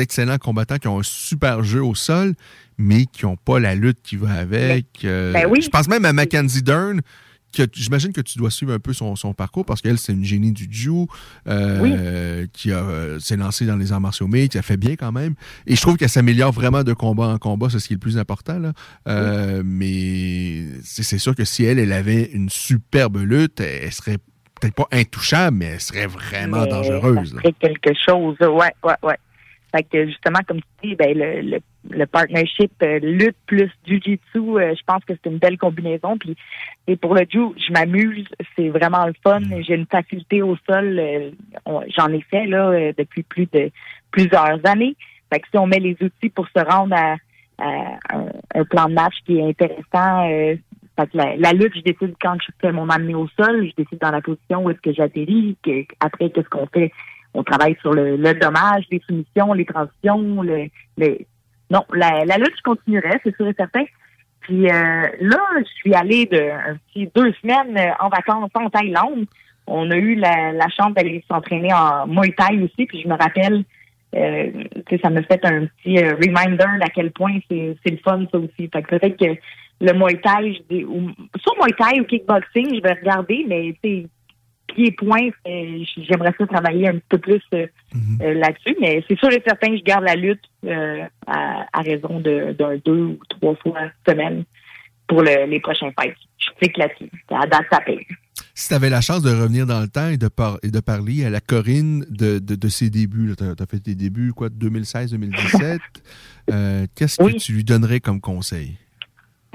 excellents 0.02 0.38
combattants 0.38 0.78
qui 0.78 0.88
ont 0.88 1.00
un 1.00 1.04
super 1.04 1.64
jeu 1.64 1.84
au 1.84 1.96
sol, 1.96 2.34
mais 2.78 3.06
qui 3.06 3.26
n'ont 3.26 3.38
pas 3.38 3.60
la 3.60 3.76
lutte 3.76 4.02
qui 4.02 4.16
va 4.16 4.32
avec. 4.34 4.86
Euh, 5.04 5.32
ben 5.32 5.46
oui. 5.50 5.62
Je 5.62 5.70
pense 5.70 5.88
même 5.88 6.06
à 6.06 6.14
Mackenzie 6.14 6.64
Dern, 6.64 7.02
j'imagine 7.74 8.14
que 8.14 8.22
tu 8.22 8.38
dois 8.38 8.52
suivre 8.52 8.74
un 8.74 8.80
peu 8.80 8.94
son, 8.94 9.16
son 9.16 9.34
parcours 9.34 9.66
parce 9.66 9.82
qu'elle, 9.82 9.98
c'est 9.98 10.14
une 10.14 10.24
génie 10.24 10.52
du 10.52 10.68
Jiu, 10.70 11.08
euh, 11.48 12.46
qui 12.54 12.72
a, 12.72 12.78
euh, 12.78 13.20
s'est 13.20 13.38
lancée 13.38 13.66
dans 13.66 13.76
les 13.76 13.92
arts 13.92 14.02
martiaux 14.02 14.28
mixtes, 14.28 14.54
qui 14.54 14.58
a 14.58 14.62
fait 14.62 14.78
bien 14.78 14.96
quand 14.96 15.12
même. 15.12 15.36
Et 15.68 15.76
je 15.76 15.82
trouve 15.82 15.98
qu'elle 15.98 16.10
s'améliore 16.10 16.52
vraiment 16.52 16.84
de 16.84 16.94
combat 16.94 17.28
en 17.28 17.38
combat, 17.38 17.70
c'est 17.70 17.80
ce 17.80 17.88
qui 17.88 17.94
est 17.94 17.96
le 17.96 18.00
plus 18.00 18.18
important. 18.18 18.60
Là. 18.60 18.74
Euh, 19.08 19.64
Mais 19.66 20.66
c'est 20.84 21.18
sûr 21.18 21.36
que 21.36 21.46
si 21.46 21.64
elle, 21.64 21.80
elle 21.80 21.94
avait 21.94 22.24
une 22.34 22.50
superbe 22.50 23.18
lutte, 23.18 23.60
elle, 23.60 23.92
serait 23.92 24.18
peut-être 24.60 24.76
pas 24.76 24.88
intouchable, 24.92 25.58
mais 25.58 25.66
elle 25.66 25.82
serait 25.82 26.08
vraiment 26.08 26.62
Mais 26.62 26.70
dangereuse. 26.70 27.32
Ça 27.32 27.38
serait 27.38 27.54
quelque 27.54 27.94
chose. 27.94 28.36
Ouais, 28.42 28.74
ouais, 28.84 28.96
ouais. 29.04 29.18
Fait 29.76 29.84
que 29.84 30.08
justement, 30.08 30.40
comme 30.48 30.60
tu 30.60 30.90
dis, 30.90 30.96
ben, 30.96 31.18
le, 31.18 31.42
le, 31.42 31.60
le 31.90 32.06
partnership 32.06 32.72
euh, 32.84 33.00
lutte 33.00 33.38
plus 33.46 33.70
jujitsu, 33.86 34.40
euh, 34.40 34.74
je 34.76 34.84
pense 34.86 35.04
que 35.06 35.14
c'est 35.14 35.30
une 35.30 35.38
belle 35.38 35.58
combinaison. 35.58 36.18
Puis, 36.18 36.36
et 36.88 36.96
pour 36.96 37.14
le 37.16 37.26
jiu, 37.30 37.54
je 37.58 37.72
m'amuse, 37.72 38.28
c'est 38.56 38.70
vraiment 38.70 39.06
le 39.06 39.14
fun. 39.24 39.42
J'ai 39.62 39.76
une 39.76 39.86
facilité 39.86 40.42
au 40.42 40.56
sol. 40.68 40.98
euh, 41.00 41.32
J'en 41.98 42.08
ai 42.12 42.22
fait 42.22 42.46
là 42.48 42.70
euh, 42.70 42.94
depuis 42.98 43.24
plus 43.24 43.48
de 43.52 43.72
plusieurs 44.12 44.60
années. 44.66 44.96
Fait 45.32 45.40
que 45.40 45.48
si 45.50 45.58
on 45.58 45.68
met 45.68 45.80
les 45.80 45.98
outils 46.02 46.30
pour 46.30 46.48
se 46.48 46.64
rendre 46.64 46.96
à, 46.96 47.16
à 47.60 47.98
un, 48.14 48.26
un 48.54 48.64
plan 48.66 48.88
de 48.88 48.94
match 48.94 49.16
qui 49.26 49.38
est 49.40 49.48
intéressant, 49.48 50.30
euh, 50.30 50.56
fait 50.98 51.08
que 51.12 51.18
la, 51.18 51.36
la 51.36 51.52
lutte, 51.52 51.76
je 51.76 51.82
décide 51.82 52.16
quand 52.22 52.38
je 52.42 52.52
fais 52.62 52.72
mon 52.72 52.90
amener 52.90 53.16
au 53.16 53.28
sol, 53.38 53.68
je 53.68 53.84
décide 53.84 54.00
dans 54.00 54.12
la 54.12 54.22
position 54.22 54.64
où 54.64 54.70
est-ce 54.70 54.80
que 54.82 54.94
j'atterris, 54.94 55.58
que, 55.64 55.84
après 56.00 56.30
qu'est-ce 56.30 56.50
qu'on 56.50 56.68
fait? 56.68 56.92
On 57.34 57.44
travaille 57.44 57.76
sur 57.82 57.92
le, 57.92 58.16
le 58.16 58.34
dommage, 58.36 58.86
les 58.92 59.02
soumissions, 59.06 59.52
les 59.54 59.66
transitions, 59.66 60.42
le, 60.42 60.68
le- 60.98 61.18
non, 61.70 61.84
la, 61.94 62.26
la 62.26 62.38
lutte, 62.38 62.56
je 62.58 62.64
continuerai, 62.64 63.20
c'est 63.24 63.36
sûr 63.36 63.48
et 63.48 63.54
certain. 63.54 63.84
Puis 64.42 64.68
euh, 64.68 65.08
là, 65.20 65.40
je 65.58 65.74
suis 65.76 65.94
allée 65.96 66.26
de 66.28 66.52
petit 66.94 67.10
deux 67.16 67.34
semaines 67.42 67.78
euh, 67.78 67.92
en 68.00 68.10
vacances 68.10 68.52
en 68.54 68.70
Thaïlande. 68.70 69.26
On 69.66 69.90
a 69.90 69.96
eu 69.96 70.16
la, 70.16 70.52
la 70.52 70.68
chance 70.70 70.94
d'aller 70.94 71.24
s'entraîner 71.28 71.74
en 71.74 72.06
Muay 72.06 72.34
Thai 72.38 72.62
aussi, 72.62 72.86
puis 72.86 73.02
je 73.02 73.08
me 73.08 73.16
rappelle, 73.16 73.64
euh, 74.16 74.52
ça 75.02 75.10
me 75.10 75.24
fait 75.24 75.44
un 75.44 75.66
petit 75.66 75.98
euh, 75.98 76.14
reminder 76.16 76.80
d'à 76.80 76.90
quel 76.94 77.12
point 77.12 77.40
c'est 77.50 77.76
le 77.86 77.98
fun 78.04 78.26
ça 78.32 78.38
aussi. 78.38 78.70
Fait 78.72 78.84
que 78.84 78.98
peut-être 78.98 79.18
que 79.18 79.40
le 79.82 79.94
Muay 79.94 80.22
Thai, 80.22 80.54
je 80.54 80.76
dis, 80.76 80.84
ou, 80.86 81.10
soit 81.42 81.56
Muay 81.60 81.74
Thai 81.78 82.00
ou 82.00 82.04
kickboxing, 82.04 82.76
je 82.76 82.82
vais 82.82 82.94
regarder, 82.94 83.46
mais 83.48 83.74
tu 84.76 84.86
sais, 84.86 84.92
pied-point, 84.92 85.30
euh, 85.48 85.84
j'aimerais 85.98 86.34
ça 86.38 86.46
travailler 86.48 86.88
un 86.90 87.00
peu 87.10 87.18
plus 87.18 87.42
euh, 87.54 87.66
euh, 88.22 88.34
là-dessus, 88.34 88.76
mais 88.82 89.04
c'est 89.08 89.18
sûr 89.18 89.32
et 89.32 89.42
certain 89.46 89.70
que 89.72 89.78
je 89.78 89.84
garde 89.84 90.04
la 90.04 90.16
lutte 90.16 90.44
euh, 90.66 91.04
à, 91.28 91.66
à 91.74 91.82
raison 91.82 92.20
de- 92.20 92.54
d'un 92.54 92.78
deux 92.84 93.04
ou 93.04 93.20
trois 93.30 93.56
fois 93.56 93.80
semaine 94.08 94.44
pour 95.08 95.22
le- 95.22 95.46
les 95.50 95.60
prochains 95.60 95.92
fights. 96.00 96.16
Je 96.38 96.50
sais 96.62 96.70
que 96.72 96.80
là-dessus, 96.80 97.10
à 97.30 97.48
date, 97.48 97.66
ça 97.72 97.80
paye. 97.82 98.06
Si 98.54 98.70
tu 98.70 98.74
avais 98.74 98.90
la 98.90 99.02
chance 99.02 99.22
de 99.22 99.30
revenir 99.32 99.66
dans 99.66 99.82
le 99.82 99.88
temps 99.88 100.10
et 100.10 100.18
de, 100.18 100.28
par- 100.28 100.58
et 100.64 100.70
de 100.72 100.80
parler 100.80 101.26
à 101.26 101.30
la 101.30 101.40
Corinne 101.42 102.06
de, 102.10 102.40
de, 102.40 102.56
de 102.56 102.68
ses 102.70 102.90
débuts, 102.90 103.34
tu 103.38 103.44
as, 103.44 103.66
fait 103.66 103.80
tes 103.80 103.96
débuts, 103.96 104.32
quoi, 104.34 104.50
de 104.50 104.70
2016-2017, 104.70 105.80
euh, 106.52 106.86
qu'est-ce 106.96 107.18
que 107.18 107.38
tu 107.38 107.54
lui 107.54 107.64
donnerais 107.64 108.00
comme 108.00 108.22
conseil? 108.22 108.78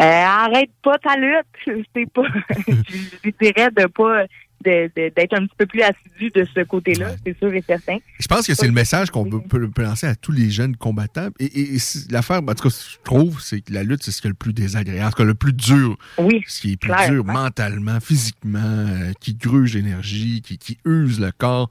Euh, 0.00 0.04
arrête 0.04 0.70
pas 0.82 0.96
ta 0.98 1.14
lutte. 1.16 1.84
C'est 1.94 2.10
pas. 2.10 2.22
je 2.66 3.16
lui 3.24 3.34
dirais 3.40 3.68
de 3.70 3.86
pas 3.86 4.24
de- 4.64 4.90
de- 4.94 5.12
d'être 5.14 5.32
un 5.34 5.46
petit 5.46 5.54
peu 5.56 5.66
plus 5.66 5.82
assidu 5.82 6.30
de 6.34 6.44
ce 6.54 6.60
côté-là, 6.64 7.12
c'est 7.24 7.36
sûr 7.38 7.52
et 7.54 7.62
certain. 7.66 7.96
Je 8.18 8.26
pense 8.26 8.46
que 8.46 8.54
c'est 8.54 8.66
le 8.66 8.72
message 8.72 9.10
qu'on 9.10 9.24
peut, 9.24 9.70
lancer 9.82 10.06
à 10.06 10.14
tous 10.14 10.32
les 10.32 10.50
jeunes 10.50 10.76
combattants. 10.76 11.28
Et, 11.38 11.46
et- 11.46 11.74
et 11.74 11.78
c'est- 11.78 12.10
l'affaire, 12.12 12.38
en 12.46 12.54
tout 12.54 12.68
cas, 12.68 12.74
je 12.92 12.96
trouve, 13.02 13.40
c'est 13.40 13.60
que 13.62 13.72
la 13.72 13.82
lutte, 13.82 14.02
c'est 14.02 14.10
ce 14.10 14.20
qui 14.20 14.26
est 14.26 14.30
le 14.30 14.34
plus 14.34 14.52
désagréable, 14.52 15.06
en 15.06 15.10
tout 15.10 15.16
cas, 15.18 15.24
le 15.24 15.34
plus 15.34 15.52
dur. 15.54 15.96
Oui. 16.18 16.42
Ce 16.46 16.60
qui 16.60 16.72
est 16.72 16.76
plus 16.76 16.90
clairement. 16.90 17.12
dur 17.12 17.24
mentalement, 17.24 18.00
physiquement, 18.00 18.58
euh, 18.60 19.12
qui 19.20 19.34
gruge 19.34 19.74
l'énergie, 19.74 20.42
qui, 20.42 20.58
qui 20.58 20.78
use 20.84 21.20
le 21.20 21.30
corps. 21.32 21.70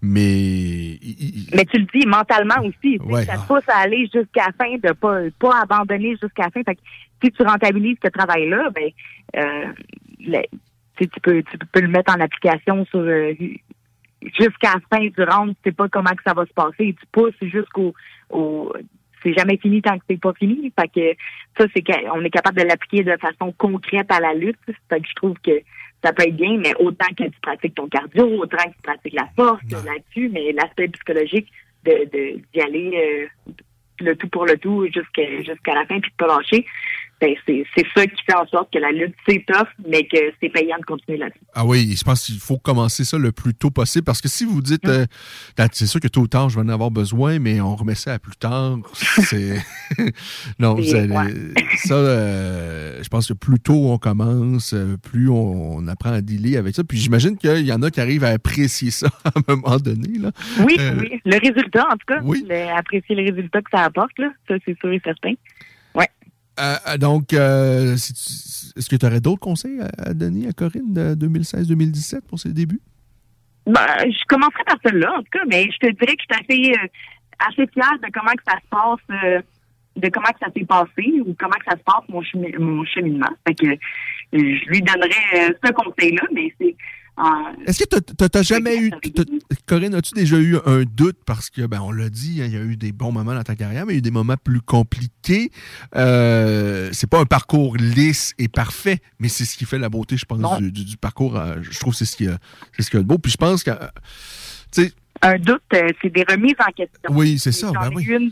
Mais. 0.00 0.98
il- 1.02 1.48
Mais 1.54 1.64
tu 1.64 1.78
le 1.78 1.86
dis 1.92 2.06
mentalement 2.06 2.56
aussi, 2.62 2.98
Ouais, 3.00 3.24
ça 3.24 3.34
te 3.34 3.38
ah. 3.40 3.44
pousse 3.48 3.68
à 3.68 3.78
aller 3.78 4.08
jusqu'à 4.14 4.46
la 4.46 4.52
fin, 4.52 4.76
de 4.76 4.92
pas 4.92 5.18
pas 5.38 5.62
abandonner 5.62 6.10
jusqu'à 6.22 6.44
la 6.44 6.50
fin. 6.50 6.62
Fait 6.62 6.74
que 6.76 6.80
si 7.24 7.30
tu 7.32 7.42
rentabilises 7.42 7.96
ce 8.04 8.08
travail-là, 8.10 8.70
ben 8.74 8.90
euh, 9.36 9.72
tu 11.06 11.20
peux 11.20 11.42
tu 11.42 11.58
peux 11.72 11.80
le 11.80 11.88
mettre 11.88 12.14
en 12.14 12.20
application 12.20 12.84
sur 12.86 13.00
euh, 13.00 13.32
jusqu'à 14.38 14.74
la 14.74 14.80
fin 14.90 15.04
du 15.04 15.22
round, 15.22 15.54
tu 15.62 15.70
sais 15.70 15.72
pas 15.72 15.88
comment 15.88 16.10
que 16.10 16.22
ça 16.26 16.34
va 16.34 16.44
se 16.46 16.52
passer. 16.52 16.94
Tu 16.98 17.06
pousses 17.12 17.34
jusqu'au 17.42 17.94
au 18.30 18.72
c'est 19.22 19.34
jamais 19.34 19.56
fini 19.56 19.82
tant 19.82 19.98
que 19.98 20.04
c'est 20.08 20.20
pas 20.20 20.32
fini. 20.34 20.72
Fait 20.78 20.88
que 20.88 21.16
ça, 21.58 21.66
c'est 21.74 21.82
qu'on 21.82 22.22
est 22.24 22.30
capable 22.30 22.60
de 22.60 22.64
l'appliquer 22.66 23.02
de 23.02 23.16
façon 23.16 23.52
concrète 23.58 24.10
à 24.12 24.20
la 24.20 24.32
lutte. 24.32 24.58
Fait 24.88 25.00
que 25.00 25.08
je 25.08 25.14
trouve 25.14 25.36
que 25.44 25.60
ça 26.04 26.12
peut 26.12 26.22
être 26.22 26.36
bien, 26.36 26.56
mais 26.58 26.72
autant 26.78 27.08
que 27.16 27.24
tu 27.24 27.40
pratiques 27.42 27.74
ton 27.74 27.88
cardio, 27.88 28.26
autant 28.38 28.58
que 28.58 28.76
tu 28.76 28.82
pratiques 28.82 29.14
la 29.14 29.28
force 29.34 29.60
là-dessus, 29.84 30.28
mais 30.32 30.52
l'aspect 30.52 30.88
psychologique 30.88 31.48
de 31.84 32.04
de- 32.12 32.40
d'y 32.52 32.60
aller 32.60 33.28
euh, 33.48 33.52
le 34.00 34.14
tout 34.14 34.28
pour 34.28 34.46
le 34.46 34.56
tout 34.56 34.86
jusqu'à 34.86 35.26
jusqu'à 35.42 35.74
la 35.74 35.84
fin 35.86 35.98
puis 35.98 36.10
de 36.12 36.16
pas 36.16 36.28
lâcher, 36.28 36.64
ben 37.20 37.34
c'est 37.46 37.64
ça 37.96 38.06
qui 38.06 38.22
fait 38.24 38.34
en 38.36 38.46
sorte 38.46 38.72
que 38.72 38.78
la 38.78 38.92
lutte 38.92 39.14
c'est 39.28 39.44
tough, 39.46 39.66
mais 39.88 40.04
que 40.06 40.18
c'est 40.40 40.48
payant 40.50 40.78
de 40.78 40.84
continuer 40.84 41.18
là-dessus. 41.18 41.40
Ah 41.54 41.64
oui, 41.66 41.94
je 41.98 42.04
pense 42.04 42.24
qu'il 42.26 42.38
faut 42.38 42.58
commencer 42.58 43.04
ça 43.04 43.18
le 43.18 43.32
plus 43.32 43.54
tôt 43.54 43.70
possible 43.70 44.04
parce 44.04 44.20
que 44.20 44.28
si 44.28 44.44
vous 44.44 44.60
dites, 44.62 44.86
euh, 44.88 45.06
Ah, 45.58 45.66
c'est 45.72 45.86
sûr 45.86 46.00
que 46.00 46.08
tôt 46.08 46.22
ou 46.22 46.28
tard, 46.28 46.48
je 46.48 46.56
vais 46.60 46.64
en 46.64 46.68
avoir 46.68 46.90
besoin, 46.90 47.38
mais 47.38 47.60
on 47.60 47.74
remet 47.76 47.94
ça 47.94 48.14
à 48.14 48.18
plus 48.18 48.36
tard, 48.36 48.78
c'est. 48.94 49.56
non, 50.58 50.74
vous 50.74 50.84
ça, 50.84 51.94
euh, 51.94 53.02
je 53.02 53.08
pense 53.08 53.28
que 53.28 53.34
plus 53.34 53.58
tôt 53.60 53.90
on 53.92 53.98
commence, 53.98 54.72
euh, 54.74 54.96
plus 54.96 55.28
on, 55.28 55.76
on 55.78 55.88
apprend 55.88 56.12
à 56.12 56.20
dealer 56.20 56.56
avec 56.56 56.74
ça. 56.74 56.84
Puis 56.84 56.98
j'imagine 56.98 57.36
qu'il 57.36 57.66
y 57.66 57.72
en 57.72 57.82
a 57.82 57.90
qui 57.90 58.00
arrivent 58.00 58.24
à 58.24 58.28
apprécier 58.30 58.90
ça 58.90 59.08
à 59.24 59.30
un 59.36 59.56
moment 59.56 59.76
donné. 59.78 60.18
Là. 60.18 60.30
Oui, 60.60 60.76
Euh, 60.78 60.94
oui. 61.00 61.20
Le 61.24 61.36
résultat, 61.38 61.86
en 61.88 61.92
tout 61.96 62.06
cas, 62.06 62.20
Oui. 62.22 62.44
le- 62.48 62.68
apprécier 62.76 63.14
le 63.16 63.24
résultat 63.30 63.60
que 63.62 63.70
ça 63.72 63.84
apporte, 63.84 64.18
là, 64.18 64.30
ça 64.48 64.54
c'est 64.64 64.78
sûr 64.78 64.92
et 64.92 65.00
certain. 65.04 65.32
Euh, 66.58 66.98
donc, 66.98 67.32
euh, 67.32 67.94
est-ce 67.94 68.88
que 68.88 68.96
tu 68.96 69.06
aurais 69.06 69.20
d'autres 69.20 69.40
conseils 69.40 69.80
à, 69.98 70.14
donner 70.14 70.48
à 70.48 70.52
Corinne 70.52 70.92
de 70.92 71.14
2016-2017 71.14 72.22
pour 72.28 72.38
ses 72.38 72.52
débuts? 72.52 72.80
Ben, 73.66 73.86
je 74.04 74.24
commencerai 74.28 74.64
par 74.64 74.76
celle-là, 74.84 75.12
en 75.18 75.22
tout 75.22 75.30
cas, 75.32 75.44
mais 75.46 75.64
je 75.70 75.78
te 75.78 75.86
dirais 75.92 76.16
que 76.16 76.22
je 76.28 76.34
suis 76.34 76.72
assez, 76.72 76.72
euh, 76.80 76.88
assez 77.46 77.66
fière 77.72 77.98
de 78.02 78.08
comment 78.12 78.32
que 78.32 78.42
ça 78.46 78.56
se 78.56 78.68
passe, 78.70 79.24
euh, 79.24 79.42
de 79.96 80.08
comment 80.08 80.28
que 80.28 80.38
ça 80.40 80.50
s'est 80.56 80.64
passé 80.64 81.20
ou 81.26 81.34
comment 81.38 81.56
que 81.58 81.64
ça 81.70 81.76
se 81.76 81.82
passe 81.84 82.08
mon, 82.08 82.22
chemi- 82.22 82.56
mon 82.58 82.84
cheminement. 82.84 83.28
Fait 83.46 83.54
que 83.54 83.66
euh, 83.66 83.76
je 84.32 84.68
lui 84.70 84.80
donnerais 84.80 85.54
ce 85.64 85.72
conseil-là, 85.72 86.22
mais 86.32 86.52
c'est 86.60 86.76
Est-ce 87.66 87.84
que 87.84 87.98
tu 87.98 88.14
n'as 88.34 88.42
jamais 88.42 88.76
eu. 88.78 88.90
Corinne, 89.66 89.94
as-tu 89.94 90.14
déjà 90.14 90.36
eu 90.38 90.56
un 90.66 90.84
doute? 90.84 91.16
Parce 91.26 91.50
que, 91.50 91.66
ben, 91.66 91.80
on 91.80 91.90
l'a 91.92 92.08
dit, 92.08 92.40
hein, 92.40 92.46
il 92.46 92.52
y 92.52 92.56
a 92.56 92.60
eu 92.62 92.76
des 92.76 92.92
bons 92.92 93.10
moments 93.12 93.34
dans 93.34 93.42
ta 93.42 93.56
carrière, 93.56 93.84
mais 93.86 93.92
il 93.94 93.96
y 93.96 93.98
a 93.98 94.00
eu 94.00 94.02
des 94.02 94.10
moments 94.10 94.36
plus 94.42 94.60
compliqués. 94.60 95.50
Euh, 95.96 96.90
c'est 96.92 97.08
pas 97.10 97.18
un 97.20 97.24
parcours 97.26 97.76
lisse 97.76 98.34
et 98.38 98.48
parfait, 98.48 98.98
mais 99.18 99.28
c'est 99.28 99.44
ce 99.44 99.56
qui 99.56 99.64
fait 99.64 99.78
la 99.78 99.88
beauté, 99.88 100.16
je 100.16 100.24
pense, 100.24 100.58
du, 100.60 100.70
du- 100.72 100.84
du 100.84 100.96
parcours. 100.96 101.36
euh, 101.36 101.56
je 101.62 101.78
trouve 101.80 101.92
que 101.92 101.98
c'est 101.98 102.04
ce 102.04 102.16
qui 102.16 102.26
a- 102.28 102.38
c'est 102.72 102.82
ce 102.82 102.90
qui 102.90 102.96
est 102.96 103.02
beau. 103.02 103.18
Puis 103.18 103.32
je 103.32 103.36
pense 103.36 103.62
que. 103.64 103.70
euh, 103.70 104.88
un 105.22 105.38
doute, 105.38 105.62
euh, 105.74 105.88
c'est 106.00 106.10
des 106.10 106.24
remises 106.28 106.54
en 106.60 106.70
question. 106.72 107.10
Oui, 107.10 107.38
c'est 107.38 107.50
ça, 107.52 107.72
ben 107.72 107.90
oui. 107.94 108.04
une 108.08 108.30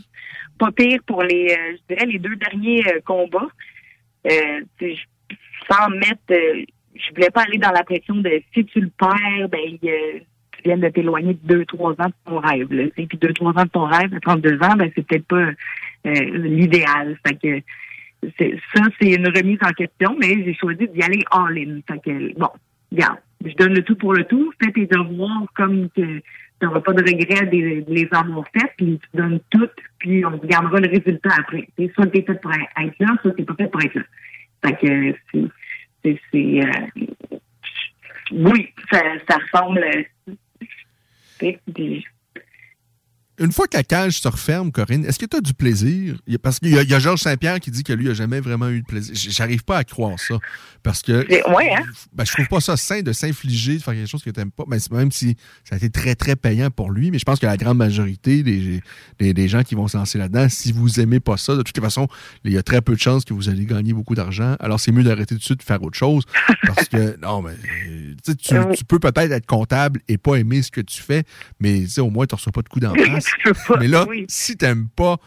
pas 0.57 0.71
pire 0.71 0.99
pour 1.05 1.21
les, 1.23 1.51
euh, 1.51 1.77
je 1.89 1.93
dirais, 1.95 2.05
les 2.07 2.17
deux 2.19 2.35
derniers 2.37 2.83
euh, 2.87 2.99
combats. 3.05 3.47
Euh, 4.25 4.61
sans 5.69 5.89
mettre, 5.89 6.21
euh, 6.31 6.63
je 6.99 7.13
voulais 7.15 7.29
pas 7.29 7.43
aller 7.43 7.57
dans 7.57 7.71
la 7.71 7.83
pression 7.83 8.15
de 8.15 8.41
si 8.53 8.65
tu 8.65 8.81
le 8.81 8.89
perds, 8.97 9.49
ben 9.49 9.77
euh, 9.83 10.19
tu 10.53 10.61
viens 10.65 10.77
de 10.77 10.89
t'éloigner 10.89 11.33
de 11.33 11.39
deux, 11.43 11.65
trois 11.65 11.91
ans 11.93 12.07
de 12.07 12.13
ton 12.25 12.39
rêve. 12.39 12.71
Là, 12.73 12.85
puis 12.95 13.07
deux, 13.19 13.33
trois 13.33 13.51
ans 13.51 13.63
de 13.63 13.69
ton 13.69 13.85
rêve, 13.85 14.13
à 14.13 14.19
32 14.19 14.55
ans, 14.63 14.75
ben 14.75 14.91
c'est 14.95 15.05
peut-être 15.05 15.27
pas 15.27 15.49
euh, 16.07 16.13
l'idéal. 16.33 17.17
Que 17.41 17.59
ça, 18.75 18.81
c'est 18.99 19.11
une 19.13 19.27
remise 19.27 19.59
en 19.63 19.71
question, 19.71 20.15
mais 20.19 20.43
j'ai 20.43 20.55
choisi 20.55 20.87
d'y 20.87 21.01
aller 21.03 21.23
all-in. 21.31 21.79
Fait 21.87 21.99
que, 22.03 22.33
bon, 22.39 22.49
regarde, 22.91 23.17
je 23.45 23.53
donne 23.55 23.73
le 23.73 23.83
tout 23.83 23.95
pour 23.95 24.13
le 24.13 24.23
tout. 24.23 24.51
Fais 24.63 24.71
tes 24.71 24.87
devoirs 24.87 25.45
comme 25.55 25.89
que 25.91 26.01
tu 26.01 26.65
n'auras 26.65 26.81
pas 26.81 26.93
de 26.93 27.03
regret 27.03 27.45
de 27.45 27.83
les- 27.87 28.07
avoir 28.11 28.43
faits, 28.51 28.71
puis 28.77 28.99
tu 28.99 29.17
donnes 29.17 29.39
tout, 29.51 29.69
puis 29.99 30.25
on 30.25 30.31
regardera 30.37 30.79
le 30.79 30.89
résultat 30.89 31.29
après. 31.37 31.67
Soit 31.93 32.07
tu 32.07 32.17
es 32.17 32.21
fait 32.23 32.41
pour 32.41 32.51
être 32.51 32.95
là, 32.99 33.15
soit 33.21 33.31
tu 33.33 33.43
pas 33.43 33.53
fait 33.55 33.67
pour 33.71 33.81
être 33.83 33.93
là. 33.93 34.71
Que 34.71 35.13
euh, 36.61 36.87
oui, 38.31 38.73
ça, 38.91 39.01
ça 39.29 39.37
ressemble... 39.37 39.85
puis- 41.73 42.05
Une 43.39 43.51
fois 43.51 43.67
que 43.67 43.77
la 43.77 43.83
cage 43.83 44.19
se 44.19 44.27
referme, 44.27 44.71
Corinne, 44.71 45.05
est-ce 45.05 45.19
que 45.19 45.25
tu 45.25 45.37
as 45.37 45.41
du 45.41 45.53
plaisir? 45.53 46.17
Il 46.25 46.39
Parce 46.39 46.59
qu'il 46.59 46.69
y, 46.73 46.77
a- 46.79 46.81
il 46.83 46.89
y 46.89 46.93
a 46.95 46.99
Georges 46.99 47.21
Saint-Pierre 47.21 47.59
qui 47.59 47.69
dit 47.69 47.83
que 47.83 47.93
lui 47.93 48.05
n'a 48.07 48.13
jamais 48.15 48.39
vraiment 48.39 48.69
eu 48.69 48.81
de 48.81 48.85
plaisir. 48.85 49.13
J'arrive 49.15 49.63
pas 49.63 49.77
à 49.77 49.83
croire 49.83 50.17
ça. 50.19 50.39
Parce 50.81 51.01
que. 51.03 51.11
Ouais, 51.53 51.73
hein? 51.73 51.83
Ben, 52.13 52.25
je 52.25 52.31
trouve 52.31 52.47
pas 52.47 52.59
ça 52.61 52.77
sain 52.77 53.01
de 53.01 53.11
s'infliger, 53.13 53.77
de 53.77 53.83
faire 53.83 53.93
quelque 53.93 54.07
chose 54.09 54.23
que 54.23 54.29
tu 54.31 54.39
n'aimes 54.39 54.51
pas. 54.51 54.63
Ben, 54.67 54.79
c'est- 54.79 54.91
même 54.91 55.11
si 55.11 55.35
ça 55.63 55.75
a 55.75 55.77
été 55.77 55.89
très, 55.89 56.15
très 56.15 56.35
payant 56.35 56.71
pour 56.71 56.89
lui, 56.91 57.11
mais 57.11 57.19
je 57.19 57.25
pense 57.25 57.39
que 57.39 57.45
la 57.45 57.57
grande 57.57 57.77
majorité 57.77 58.41
des, 58.41 58.81
des, 59.19 59.33
des 59.33 59.47
gens 59.47 59.63
qui 59.63 59.75
vont 59.75 59.87
se 59.87 59.97
lancer 59.97 60.17
là-dedans, 60.17 60.47
si 60.49 60.71
vous 60.71 60.99
aimez 60.99 61.19
pas 61.19 61.37
ça, 61.37 61.55
de 61.55 61.61
toute 61.61 61.79
façon, 61.79 62.07
il 62.43 62.51
y 62.53 62.57
a 62.57 62.63
très 62.63 62.81
peu 62.81 62.95
de 62.95 62.99
chances 62.99 63.23
que 63.25 63.33
vous 63.33 63.49
allez 63.49 63.65
gagner 63.65 63.93
beaucoup 63.93 64.15
d'argent. 64.15 64.55
Alors, 64.59 64.79
c'est 64.79 64.91
mieux 64.91 65.03
d'arrêter 65.03 65.35
tout 65.35 65.39
de 65.39 65.43
suite 65.43 65.59
de 65.59 65.63
faire 65.63 65.81
autre 65.83 65.97
chose. 65.97 66.23
Parce 66.65 66.87
que, 66.87 67.17
non, 67.21 67.41
mais 67.43 67.53
tu 68.23 68.31
sais, 68.31 68.35
tu, 68.75 68.85
peux 68.85 68.99
peut-être 68.99 69.31
être 69.31 69.45
comptable 69.45 69.99
et 70.07 70.17
pas 70.17 70.35
aimer 70.35 70.61
ce 70.63 70.71
que 70.71 70.81
tu 70.81 71.01
fais, 71.01 71.23
mais 71.59 71.85
au 71.99 72.09
moins, 72.09 72.25
tu 72.25 72.33
ne 72.33 72.37
reçois 72.37 72.51
pas 72.51 72.61
de 72.61 72.69
coups 72.69 72.83
d'en 72.83 72.95
face. 72.95 73.26
Peux 73.43 73.53
pas, 73.53 73.77
mais 73.79 73.87
là, 73.87 74.05
oui. 74.07 74.25
si 74.27 74.55
tu 74.57 74.65
n'aimes 74.65 74.87
pas 74.95 75.17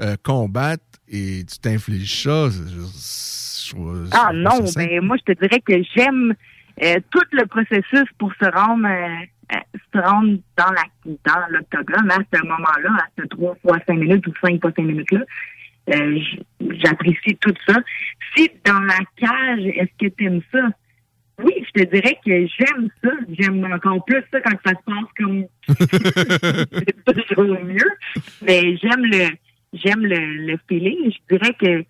euh, 0.00 0.16
combattre 0.22 0.84
et 1.08 1.44
tu 1.50 1.58
t'infliges 1.58 2.22
ça, 2.22 2.48
je- 2.50 2.68
je 2.68 3.70
trouve- 3.70 4.04
je 4.06 4.10
Ah 4.12 4.30
non, 4.32 4.64
sain. 4.66 4.84
ben 4.86 5.00
moi 5.04 5.16
je 5.18 5.32
te 5.32 5.38
dirais 5.40 5.60
que 5.60 5.74
j'aime 5.94 6.34
euh, 6.82 6.94
tout 7.10 7.24
le 7.32 7.44
processus 7.46 8.08
pour 8.18 8.32
se 8.40 8.44
rendre 8.50 8.86
euh, 8.86 9.56
se 9.92 9.98
rendre 9.98 10.38
dans 10.56 10.70
la 10.72 10.84
dans 11.24 11.46
l'octogone 11.50 12.10
à 12.10 12.18
ce 12.32 12.42
moment-là, 12.42 12.90
à 12.98 13.06
ce 13.18 13.26
trois 13.28 13.54
fois 13.62 13.78
cinq 13.86 13.98
minutes 13.98 14.26
ou 14.26 14.32
cinq 14.42 14.60
fois 14.60 14.70
cinq 14.76 14.84
minutes 14.84 15.10
là. 15.10 15.20
J'apprécie 16.84 17.36
tout 17.40 17.54
ça. 17.66 17.74
Si 18.36 18.50
dans 18.64 18.80
la 18.80 18.98
cage, 19.16 19.64
est-ce 19.74 20.06
que 20.08 20.14
tu 20.14 20.24
aimes 20.26 20.42
ça? 20.52 20.60
Oui, 21.42 21.52
je 21.66 21.82
te 21.82 21.88
dirais 21.88 22.18
que 22.24 22.46
j'aime 22.46 22.88
ça. 23.02 23.10
J'aime 23.38 23.64
encore 23.72 24.04
plus 24.04 24.22
ça 24.30 24.40
quand 24.40 24.56
ça 24.64 24.72
se 24.72 24.84
passe 24.84 25.10
comme 25.16 25.44
c'est 27.06 27.34
toujours 27.34 27.64
mieux. 27.64 27.90
Mais 28.42 28.76
j'aime 28.76 29.04
le 29.04 29.28
j'aime 29.72 30.04
le, 30.04 30.46
le 30.46 30.58
feeling. 30.68 31.12
Je 31.12 31.36
dirais 31.36 31.54
que 31.54 31.84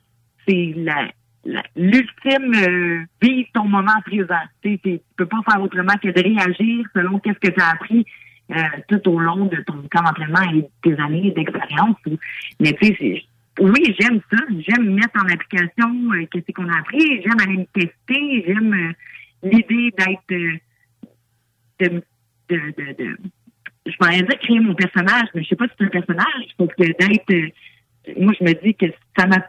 c'est 0.46 0.74
la 0.76 1.08
l'ultime 1.76 2.52
euh, 2.54 3.04
vivre 3.22 3.48
ton 3.54 3.64
moment 3.64 4.00
présent. 4.04 4.34
Tu 4.62 4.78
peux 5.16 5.26
pas 5.26 5.40
faire 5.48 5.62
autrement 5.62 5.94
que 6.02 6.08
de 6.08 6.22
réagir 6.22 6.86
selon 6.94 7.18
qu'est-ce 7.20 7.38
que 7.38 7.52
tu 7.52 7.60
as 7.60 7.70
appris 7.70 8.04
euh, 8.50 8.62
tout 8.88 9.10
au 9.10 9.18
long 9.18 9.46
de 9.46 9.56
ton 9.62 9.82
camp 9.90 10.02
d'entraînement 10.04 10.50
et 10.52 10.62
de 10.62 10.68
tes 10.82 11.00
années 11.02 11.30
d'expérience. 11.30 11.96
Mais 12.60 12.72
tu 12.80 12.94
sais, 12.96 13.22
oui, 13.60 13.94
j'aime 13.98 14.20
ça. 14.30 14.38
J'aime 14.66 14.94
mettre 14.94 15.16
en 15.16 15.28
application 15.32 16.12
euh, 16.12 16.26
qu'est-ce 16.30 16.52
qu'on 16.52 16.68
a 16.68 16.78
appris. 16.78 17.22
J'aime 17.22 17.40
aller 17.40 17.58
me 17.58 17.66
tester. 17.66 18.44
J'aime 18.46 18.72
euh, 18.72 18.92
l'idée 19.42 19.92
d'être 19.96 20.32
euh, 20.32 20.58
de, 21.80 22.02
de, 22.48 22.56
de, 22.76 22.92
de- 22.98 23.16
je 23.86 23.94
m'en 24.00 24.10
dire 24.10 24.38
créer 24.40 24.60
mon 24.60 24.74
personnage, 24.74 25.28
mais 25.34 25.42
je 25.42 25.48
sais 25.48 25.56
pas 25.56 25.66
si 25.66 25.72
c'est 25.78 25.84
un 25.86 25.88
personnage. 25.88 26.44
Sauf 26.58 26.70
que 26.78 26.84
d'être 26.84 27.30
euh, 27.32 27.48
moi 28.18 28.32
je 28.38 28.44
me 28.44 28.52
dis 28.62 28.74
que 28.74 28.86
ça 29.16 29.26
m'a 29.26 29.44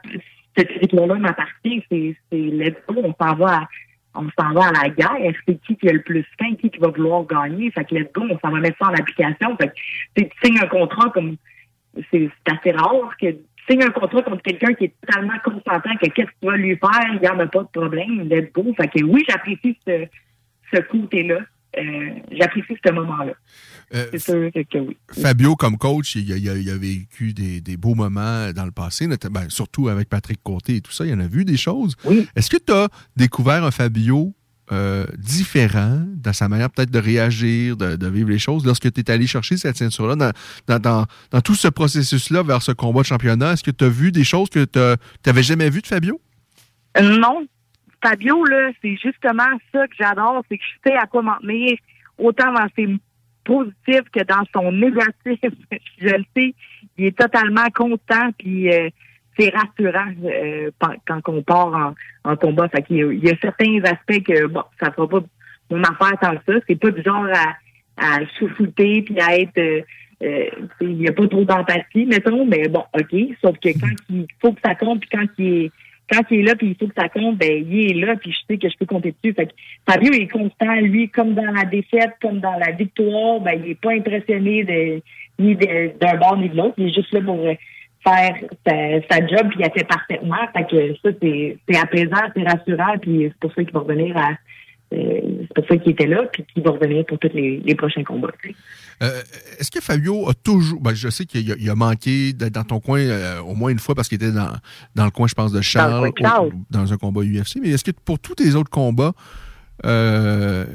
ce 0.57 0.63
territoire-là 0.63 1.15
m'appartient, 1.15 1.83
c'est 1.89 2.15
c'est 2.31 2.37
let's 2.37 2.75
go, 2.87 3.01
on 3.03 3.13
s'en 3.21 3.35
va 3.35 3.57
à, 3.61 3.67
on 4.15 4.29
s'en 4.37 4.53
va 4.53 4.67
à 4.67 4.71
la 4.83 4.89
guerre, 4.89 5.33
c'est 5.47 5.61
qui 5.61 5.75
qui 5.77 5.89
a 5.89 5.93
le 5.93 6.01
plus 6.01 6.25
faim, 6.39 6.55
qui 6.59 6.69
qui 6.69 6.79
va 6.79 6.89
vouloir 6.89 7.25
gagner, 7.25 7.71
fait 7.71 7.85
que 7.85 7.95
let's 7.95 8.11
go, 8.13 8.23
on 8.29 8.39
s'en 8.39 8.51
va 8.51 8.59
mettre 8.59 8.77
ça 8.81 8.89
en 8.89 8.93
application. 8.93 9.55
Fait 9.57 9.69
que 9.69 10.21
tu 10.21 10.29
signes 10.43 10.59
un 10.61 10.67
contrat 10.67 11.09
comme 11.11 11.35
c'est 12.11 12.29
assez 12.45 12.71
rare 12.71 13.15
que 13.19 13.35
signes 13.69 13.83
un 13.83 13.89
contrat 13.91 14.21
contre 14.23 14.41
quelqu'un 14.41 14.73
qui 14.73 14.85
est 14.85 14.93
totalement 15.05 15.33
consentant 15.43 15.95
que 16.01 16.07
qu'est-ce 16.09 16.27
que 16.27 16.35
tu 16.41 16.47
vas 16.47 16.57
lui 16.57 16.75
faire, 16.77 17.13
il 17.13 17.19
n'y 17.21 17.27
en 17.27 17.39
a 17.39 17.47
pas 17.47 17.63
de 17.63 17.67
problème, 17.71 18.27
let's 18.29 18.51
go. 18.53 18.65
Fait 18.75 18.87
que 18.87 19.03
oui, 19.03 19.23
j'apprécie 19.29 19.77
ce, 19.87 20.05
ce 20.73 20.81
côté-là. 20.81 21.39
Euh, 21.77 22.09
j'apprécie 22.31 22.75
ce 22.83 22.91
moment-là. 22.91 23.33
Euh, 23.93 24.05
c'est 24.11 24.17
sûr 24.19 24.51
que, 24.51 24.61
que 24.63 24.77
oui. 24.79 24.97
Fabio, 25.11 25.55
comme 25.55 25.77
coach, 25.77 26.15
il 26.15 26.31
a, 26.33 26.37
il 26.37 26.49
a- 26.49 26.57
il 26.57 26.69
a 26.69 26.77
vécu 26.77 27.31
des, 27.33 27.61
des 27.61 27.77
beaux 27.77 27.93
moments 27.93 28.51
dans 28.53 28.65
le 28.65 28.71
passé, 28.71 29.05
notamment- 29.05 29.47
surtout 29.49 29.87
avec 29.87 30.09
Patrick 30.09 30.41
Côté 30.43 30.77
et 30.77 30.81
tout 30.81 30.91
ça. 30.91 31.05
Il 31.05 31.13
en 31.13 31.19
a 31.19 31.27
vu 31.27 31.45
des 31.45 31.57
choses. 31.57 31.95
Est-ce 32.35 32.49
que 32.49 32.57
tu 32.57 32.73
as 32.73 32.87
découvert 33.15 33.63
un 33.63 33.69
Fabio 33.71 34.33
euh, 34.71 35.05
différent 35.17 35.99
dans 36.15 36.33
sa 36.33 36.47
manière 36.47 36.69
peut-être 36.69 36.91
de 36.91 36.99
réagir, 36.99 37.75
de, 37.75 38.07
vivre 38.07 38.29
les 38.29 38.39
choses 38.39 38.65
lorsque 38.65 38.91
tu 38.91 39.01
es 39.01 39.11
allé 39.11 39.27
chercher 39.27 39.57
cette 39.57 39.77
ceinture-là, 39.77 40.15
dans, 40.15 40.31
dans, 40.67 40.79
dans, 40.79 41.05
dans 41.31 41.41
tout 41.41 41.55
ce 41.55 41.67
processus-là 41.67 42.43
vers 42.43 42.61
ce 42.61 42.71
combat 42.71 43.01
de 43.01 43.07
championnat? 43.07 43.53
Est-ce 43.53 43.63
que 43.63 43.71
tu 43.71 43.85
as 43.85 43.89
vu 43.89 44.11
des 44.11 44.23
choses 44.23 44.49
que 44.49 44.65
tu 44.65 44.79
n'avais 45.25 45.43
jamais 45.43 45.69
vues 45.69 45.81
de 45.81 45.87
Fabio? 45.87 46.21
Euh, 46.97 47.17
Non. 47.17 47.45
Fabio, 48.03 48.45
là, 48.45 48.71
c'est 48.81 48.95
justement 49.03 49.49
ça 49.73 49.87
que 49.87 49.93
j'adore, 49.99 50.43
c'est 50.49 50.57
que 50.57 50.63
je 50.63 50.89
sais 50.89 50.95
à 50.95 51.05
quoi 51.05 51.21
m'en 51.21 51.37
tenir, 51.37 51.77
autant 52.17 52.53
dans 52.53 52.67
ses 52.75 52.87
positifs 53.43 54.09
que 54.13 54.23
dans 54.23 54.43
son 54.53 54.71
négatif. 54.71 55.39
je 56.01 56.07
le 56.07 56.23
sais, 56.35 56.55
il 56.97 57.05
est 57.05 57.17
totalement 57.17 57.67
content, 57.73 58.31
puis 58.37 58.71
euh, 58.71 58.89
c'est 59.39 59.49
rassurant 59.55 60.11
euh, 60.25 60.69
quand 61.07 61.21
on 61.29 61.41
part 61.41 61.95
en, 62.25 62.31
en 62.31 62.35
combat. 62.35 62.67
Fait 62.67 62.81
qu'il 62.81 62.97
y 62.97 63.03
a, 63.03 63.13
il 63.13 63.23
y 63.23 63.29
a 63.29 63.37
certains 63.41 63.79
aspects 63.83 64.23
que, 64.23 64.47
bon, 64.47 64.63
ça 64.79 64.91
fera 64.91 65.07
pas 65.07 65.21
mon 65.71 65.83
affaire 65.83 66.19
tant 66.21 66.35
que 66.35 66.53
ça. 66.53 66.59
C'est 66.67 66.79
pas 66.79 66.91
du 66.91 67.01
genre 67.01 67.27
à, 67.33 67.55
à 67.97 68.19
chouchouter 68.37 69.03
puis 69.03 69.19
à 69.19 69.37
être... 69.37 69.57
euh, 69.57 69.81
euh, 70.21 70.49
il 70.81 70.97
n'y 70.97 71.07
a 71.07 71.13
pas 71.13 71.27
trop 71.27 71.45
d'empathie, 71.45 72.05
mettons, 72.05 72.45
mais 72.45 72.67
bon, 72.67 72.83
OK. 72.93 73.15
Sauf 73.41 73.57
que 73.59 73.69
quand 73.79 73.95
il 74.09 74.27
faut 74.41 74.51
que 74.51 74.59
ça 74.61 74.75
compte, 74.75 74.99
puis 74.99 75.09
quand 75.09 75.25
il 75.37 75.63
est 75.65 75.71
quand 76.11 76.23
il 76.31 76.39
est 76.39 76.43
là, 76.43 76.55
puis 76.55 76.69
il 76.69 76.75
faut 76.75 76.87
que 76.87 76.99
ça 76.99 77.07
compte, 77.07 77.37
ben 77.37 77.65
il 77.69 77.91
est 77.91 77.93
là, 77.93 78.15
puis 78.15 78.31
je 78.31 78.39
sais 78.47 78.57
que 78.57 78.67
je 78.67 78.75
peux 78.77 78.85
compter 78.87 79.13
dessus. 79.21 79.33
Fait 79.33 79.45
que 79.45 79.53
Fabio 79.87 80.11
est 80.11 80.27
constant, 80.27 80.73
lui, 80.81 81.07
comme 81.07 81.35
dans 81.35 81.51
la 81.51 81.65
défaite, 81.65 82.13
comme 82.21 82.39
dans 82.39 82.57
la 82.57 82.71
victoire, 82.71 83.39
ben 83.39 83.61
il 83.63 83.71
est 83.71 83.79
pas 83.79 83.91
impressionné 83.91 84.63
de 84.63 85.01
ni 85.37 85.55
d'un 85.55 86.17
bord 86.17 86.37
ni 86.37 86.49
de 86.49 86.57
l'autre. 86.57 86.73
Il 86.77 86.87
est 86.87 86.93
juste 86.93 87.13
là 87.13 87.21
pour 87.21 87.39
euh, 87.45 87.53
faire 88.09 88.35
sa, 88.65 89.07
sa 89.09 89.27
job, 89.27 89.49
puis 89.49 89.59
il 89.59 89.65
a 89.65 89.69
fait 89.69 89.87
parfaitement. 89.87 90.35
Fait 90.53 90.65
que 90.69 90.93
ça, 91.03 91.09
c'est 91.21 91.77
apaisant, 91.77 92.31
c'est 92.35 92.43
rassurant, 92.43 92.97
puis 93.01 93.23
c'est 93.29 93.39
pour 93.39 93.53
ça 93.53 93.63
qu'il 93.63 93.73
va 93.73 93.79
revenir 93.79 94.17
à 94.17 94.31
euh, 94.91 95.21
c'est 95.41 95.53
pour 95.53 95.65
ça 95.67 95.77
qu'il 95.77 95.91
était 95.91 96.07
là, 96.07 96.23
puis 96.33 96.43
qu'il 96.51 96.63
va 96.63 96.71
revenir 96.71 97.05
pour 97.05 97.19
tous 97.19 97.29
les, 97.33 97.61
les 97.63 97.75
prochains 97.75 98.03
combats. 98.03 98.31
Euh, 99.03 99.21
Est-ce 99.59 99.69
que 99.69 99.81
Fabio 99.81 100.27
a 100.27 100.33
toujours. 100.33 100.81
ben, 100.81 100.95
je 100.95 101.09
sais 101.09 101.25
qu'il 101.25 101.69
a, 101.69 101.75
manqué 101.75 102.33
d'être 102.33 102.53
dans 102.53 102.63
ton 102.63 102.79
coin 102.79 102.99
euh, 102.99 103.39
au 103.41 103.53
moins 103.53 103.69
une 103.69 103.77
fois 103.79 103.93
parce 103.93 104.07
qu'il 104.09 104.15
était 104.15 104.31
dans, 104.31 104.51
dans 104.95 105.05
le 105.05 105.11
coin, 105.11 105.27
je 105.27 105.35
pense, 105.35 105.51
de 105.51 105.61
Charles, 105.61 106.09
au- 106.09 106.51
dans 106.71 106.91
un 106.91 106.97
combat 106.97 107.21
UFC. 107.21 107.57
Mais 107.61 107.69
est-ce 107.69 107.83
que 107.83 107.91
pour 107.91 108.17
tous 108.19 108.33
tes 108.35 108.55
autres 108.55 108.71
combats, 108.71 109.13
euh, 109.85 110.65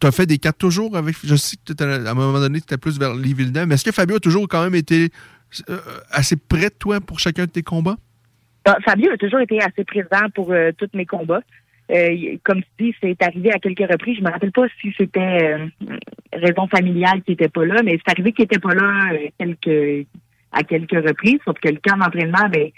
tu 0.00 0.06
as 0.06 0.12
fait 0.12 0.26
des 0.26 0.38
cartes 0.38 0.58
toujours 0.58 0.96
avec. 0.96 1.16
Je 1.24 1.34
sais 1.34 1.56
que 1.56 1.82
à 1.82 2.10
un 2.10 2.14
moment 2.14 2.38
donné, 2.38 2.60
tu 2.60 2.64
étais 2.64 2.78
plus 2.78 2.98
vers 2.98 3.14
Lee 3.14 3.34
Villeneuve, 3.34 3.66
mais 3.66 3.74
est-ce 3.74 3.84
que 3.84 3.92
Fabio 3.92 4.16
a 4.16 4.20
toujours 4.20 4.46
quand 4.46 4.62
même 4.62 4.74
été 4.74 5.10
assez 6.10 6.36
près 6.36 6.68
de 6.68 6.74
toi 6.78 7.00
pour 7.00 7.18
chacun 7.18 7.44
de 7.44 7.50
tes 7.50 7.62
combats? 7.62 7.96
Fabio 8.84 9.12
a 9.12 9.16
toujours 9.16 9.40
été 9.40 9.60
assez 9.62 9.84
présent 9.84 10.28
pour 10.34 10.52
euh, 10.52 10.72
tous 10.76 10.90
mes 10.94 11.06
combats. 11.06 11.42
Euh, 11.90 12.36
comme 12.42 12.62
tu 12.62 12.86
dis, 12.86 12.94
c'est 13.00 13.22
arrivé 13.22 13.52
à 13.52 13.58
quelques 13.58 13.88
reprises. 13.88 14.16
Je 14.18 14.24
me 14.24 14.30
rappelle 14.30 14.50
pas 14.50 14.66
si 14.80 14.92
c'était 14.96 15.20
euh, 15.20 15.66
raison 16.32 16.66
familiale 16.66 17.22
qui 17.22 17.32
était 17.32 17.48
pas 17.48 17.64
là, 17.64 17.82
mais 17.84 17.98
c'est 18.04 18.10
arrivé 18.10 18.32
qu'il 18.32 18.44
était 18.44 18.58
pas 18.58 18.74
là 18.74 19.12
euh, 19.12 19.28
quelques 19.38 20.06
à 20.52 20.62
quelques 20.64 21.06
reprises. 21.06 21.38
Sauf 21.44 21.58
que 21.60 21.68
le 21.68 21.78
camp 21.82 21.96
d'entraînement, 21.98 22.48
ben 22.48 22.70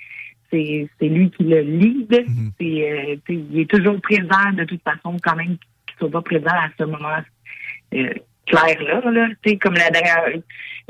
c'est 0.51 0.89
lui 1.01 1.31
qui 1.31 1.45
le 1.45 1.61
lead. 1.61 2.13
Euh, 2.13 2.25
sais, 2.61 3.19
il 3.29 3.61
est 3.61 3.71
toujours 3.71 4.01
présent 4.01 4.53
de 4.53 4.65
toute 4.65 4.83
façon, 4.83 5.17
quand 5.23 5.37
même 5.37 5.57
qu'il 5.87 5.97
soit 5.99 6.11
pas 6.11 6.23
présent 6.23 6.51
à 6.51 6.69
ce 6.79 6.85
moment 6.85 7.19
euh, 7.95 8.15
clair 8.49 8.83
là. 8.83 9.11
là. 9.11 9.29
Comme 9.61 9.75
la 9.75 9.91
dernière 9.91 10.25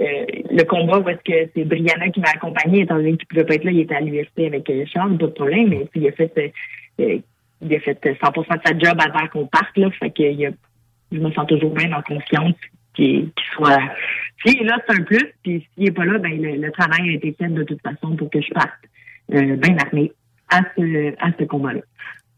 euh, 0.00 0.04
le 0.50 0.62
combat 0.64 0.98
où 0.98 1.08
est-ce 1.08 1.22
que 1.24 1.50
c'est 1.54 1.64
Brianna 1.64 2.08
qui 2.10 2.20
m'a 2.20 2.30
accompagné, 2.30 2.82
étant 2.82 2.96
donné 2.96 3.16
qu'il 3.16 3.26
pouvait 3.26 3.44
pas 3.44 3.54
être 3.54 3.64
là, 3.64 3.70
il 3.72 3.80
était 3.80 3.94
à 3.96 4.00
l'université 4.00 4.46
avec 4.46 4.68
euh, 4.70 4.84
Charles, 4.92 5.18
pas 5.18 5.26
de 5.26 5.32
problème, 5.32 5.68
mais 5.68 5.88
il 5.94 6.06
a 6.08 6.12
fait 6.12 6.32
euh, 6.38 6.48
euh, 7.04 7.18
il 7.60 7.74
a 7.74 7.80
fait 7.80 7.98
100% 8.04 8.56
de 8.56 8.60
sa 8.64 8.78
job 8.78 8.98
avant 9.00 9.26
qu'on 9.28 9.46
parte 9.46 9.76
là, 9.76 9.90
fait 9.90 10.10
que 10.10 10.22
a- 10.46 10.52
je 11.10 11.18
me 11.18 11.30
sens 11.32 11.46
toujours 11.48 11.74
bien 11.74 11.92
en 11.92 12.02
confiance 12.02 12.54
qu'il 12.94 13.30
qu'il 13.32 13.46
soit 13.54 13.78
s'il 14.44 14.60
est 14.62 14.64
là, 14.64 14.76
c'est 14.86 14.94
un 15.00 15.02
plus, 15.02 15.34
puis 15.42 15.66
s'il 15.74 15.88
est 15.88 15.92
pas 15.92 16.04
là, 16.04 16.18
ben 16.18 16.40
le, 16.40 16.56
le 16.56 16.70
travail 16.70 17.08
a 17.10 17.12
été 17.14 17.34
fait 17.38 17.48
de 17.48 17.64
toute 17.64 17.82
façon 17.82 18.14
pour 18.14 18.30
que 18.30 18.40
je 18.40 18.50
parte 18.52 18.70
euh, 19.34 19.56
bien 19.56 19.76
armé 19.78 20.12
à 20.50 20.60
ce 20.76 21.14
à 21.18 21.30
ce 21.38 21.44
combat-là. 21.44 21.80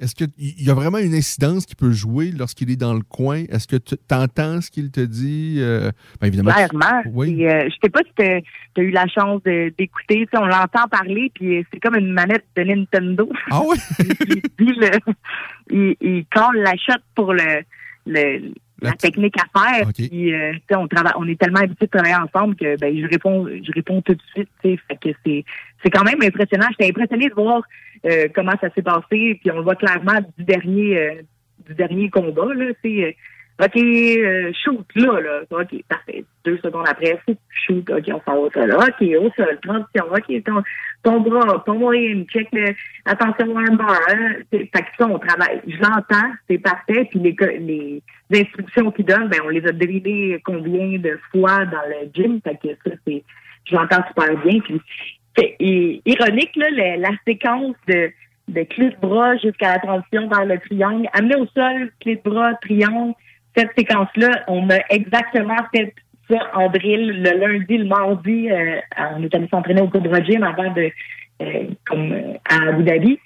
Est-ce 0.01 0.15
qu'il 0.15 0.29
y 0.39 0.71
a 0.71 0.75
vraiment 0.75 0.97
une 0.99 1.15
incidence 1.15 1.67
qui 1.67 1.75
peut 1.77 1.93
jouer 1.93 2.31
lorsqu'il 2.33 2.71
est 2.71 2.77
dans 2.77 2.95
le 2.95 3.03
coin? 3.03 3.45
Est-ce 3.51 3.69
que 3.69 3.77
tu 3.77 3.95
entends 4.11 4.61
ce 4.63 4.71
qu'il 4.71 4.91
te 4.91 5.01
dit? 5.01 5.57
Euh, 5.59 5.91
ben, 6.21 6.29
évidemment. 6.29 6.53
Clairement. 6.53 7.03
Oui. 7.13 7.35
Puis, 7.35 7.47
euh, 7.47 7.69
je 7.69 7.75
sais 7.83 7.91
pas 7.91 8.01
si 8.07 8.13
tu 8.17 8.81
as 8.81 8.83
eu 8.83 8.91
la 8.91 9.07
chance 9.09 9.43
d'écouter. 9.43 9.77
Tu 10.09 10.29
sais, 10.33 10.39
On 10.39 10.47
l'entend 10.47 10.89
parler, 10.91 11.31
puis 11.35 11.59
euh, 11.59 11.63
c'est 11.73 11.81
comme 11.81 11.97
une 11.97 12.13
manette 12.13 12.47
de 12.57 12.63
Nintendo. 12.63 13.29
Ah 13.51 13.61
oui? 13.67 13.77
il, 14.59 14.91
il, 15.71 15.97
il 16.01 16.25
colle 16.35 16.57
la 16.63 16.73
shot 16.77 17.01
pour 17.15 17.35
le, 17.35 17.63
le- 18.07 18.53
la 18.81 18.93
technique 18.93 19.35
à 19.39 19.61
faire. 19.61 19.89
Puis, 19.93 20.33
euh, 20.33 20.53
tu 20.53 20.61
sais, 20.69 20.77
on 20.77 20.89
travaille, 20.89 21.13
on 21.17 21.27
est 21.29 21.39
tellement 21.39 21.61
habitués 21.61 21.87
de 21.87 21.91
travailler 21.91 22.15
ensemble 22.17 22.57
que 22.57 22.77
ben, 22.79 22.97
je 22.97 23.07
réponds, 23.07 23.47
je 23.47 23.73
réponds 23.73 24.03
tout 24.03 24.15
de 24.15 24.23
suite. 24.35 24.49
tu 24.63 24.71
sais. 24.71 24.79
Fait 24.89 24.97
que 24.97 25.17
c'est, 25.25 25.45
c'est 25.83 25.91
quand 25.91 26.05
même 26.05 26.23
impressionnant. 26.23 26.67
J'étais 26.71 26.91
impressionné 26.91 27.29
de 27.29 27.35
voir 27.35 27.63
euh, 28.07 28.29
comment 28.35 28.55
ça 28.61 28.71
s'est 28.75 28.83
passé. 28.83 29.39
Puis 29.41 29.51
on 29.53 29.63
voit 29.63 29.77
clairement 29.77 30.21
du 30.39 30.45
dernier, 30.45 30.99
euh, 30.99 31.23
du 31.69 31.75
dernier 31.75 32.11
combat 32.11 32.55
là. 32.55 32.73
OK, 33.61 33.77
euh, 33.77 34.53
shoot, 34.65 34.87
là, 34.97 35.21
là. 35.21 35.43
OK, 35.51 35.83
parfait. 35.89 36.25
Deux 36.45 36.57
secondes 36.59 36.87
après, 36.89 37.21
shoot. 37.67 37.89
OK, 37.91 38.05
on 38.09 38.21
s'en 38.25 38.43
va 38.43 38.51
sol. 38.55 38.73
OK, 38.73 39.09
au 39.21 39.31
sol, 39.37 39.59
transition. 39.63 40.05
OK, 40.11 40.45
ton, 40.45 40.63
ton 41.03 41.21
bras, 41.21 41.63
ton 41.67 41.75
moyen, 41.75 42.25
check 42.33 42.49
le, 42.53 42.73
attention 43.05 43.55
armbar. 43.57 44.01
Hein? 44.11 44.37
C'est- 44.51 44.69
Fait 44.75 44.83
que 44.83 44.89
ça, 44.99 45.07
on 45.07 45.19
travaille. 45.19 45.61
Je 45.67 45.77
l'entends, 45.77 46.31
c'est 46.49 46.59
parfait. 46.59 47.07
Puis 47.11 47.19
les, 47.21 48.03
les 48.31 48.41
instructions 48.41 48.91
qu'ils 48.93 49.05
donnent, 49.05 49.29
ben, 49.29 49.41
on 49.45 49.49
les 49.51 49.67
a 49.67 49.73
dérivées 49.73 50.41
combien 50.45 50.99
de 50.99 51.19
fois 51.31 51.65
dans 51.67 51.83
le 51.89 52.09
gym. 52.15 52.41
Fait 52.43 52.57
que 52.63 52.69
ça, 52.89 52.97
c'est, 53.07 53.23
je 53.69 53.75
l'entends 53.75 54.05
super 54.09 54.37
bien. 54.45 54.61
Puis 54.61 54.81
c'est 55.37 55.57
ironique, 55.61 56.57
là, 56.57 56.71
la, 56.71 56.97
la 56.97 57.11
séquence 57.27 57.77
de, 57.89 58.11
de 58.49 58.63
clé 58.65 58.91
de 58.91 58.97
bras 59.07 59.37
jusqu'à 59.37 59.75
la 59.75 59.79
transition 59.81 60.29
vers 60.29 60.47
le 60.47 60.59
triangle. 60.61 61.09
Amener 61.13 61.37
au 61.37 61.47
sol, 61.55 61.91
clé 62.01 62.17
de 62.17 62.23
bras, 62.31 62.55
triangle. 62.63 63.13
Cette 63.57 63.71
séquence-là, 63.77 64.45
on 64.49 64.69
a 64.71 64.79
exactement 64.91 65.57
fait 65.75 65.95
ça 66.29 66.39
en 66.55 66.69
drill 66.71 67.23
le 67.23 67.39
lundi, 67.39 67.79
le 67.79 67.85
mardi. 67.87 68.51
euh, 68.51 68.81
on 69.17 69.23
est 69.23 69.35
allé 69.35 69.49
s'entraîner 69.49 69.81
au 69.81 69.89
Cobra 69.89 70.23
Gym 70.23 70.43
avant 70.45 70.73
de, 70.73 70.91
euh, 71.43 71.65
comme 71.87 72.13
euh, 72.13 72.35
à 72.49 72.69
Abu 72.69 72.85
Dhabi. 72.85 73.19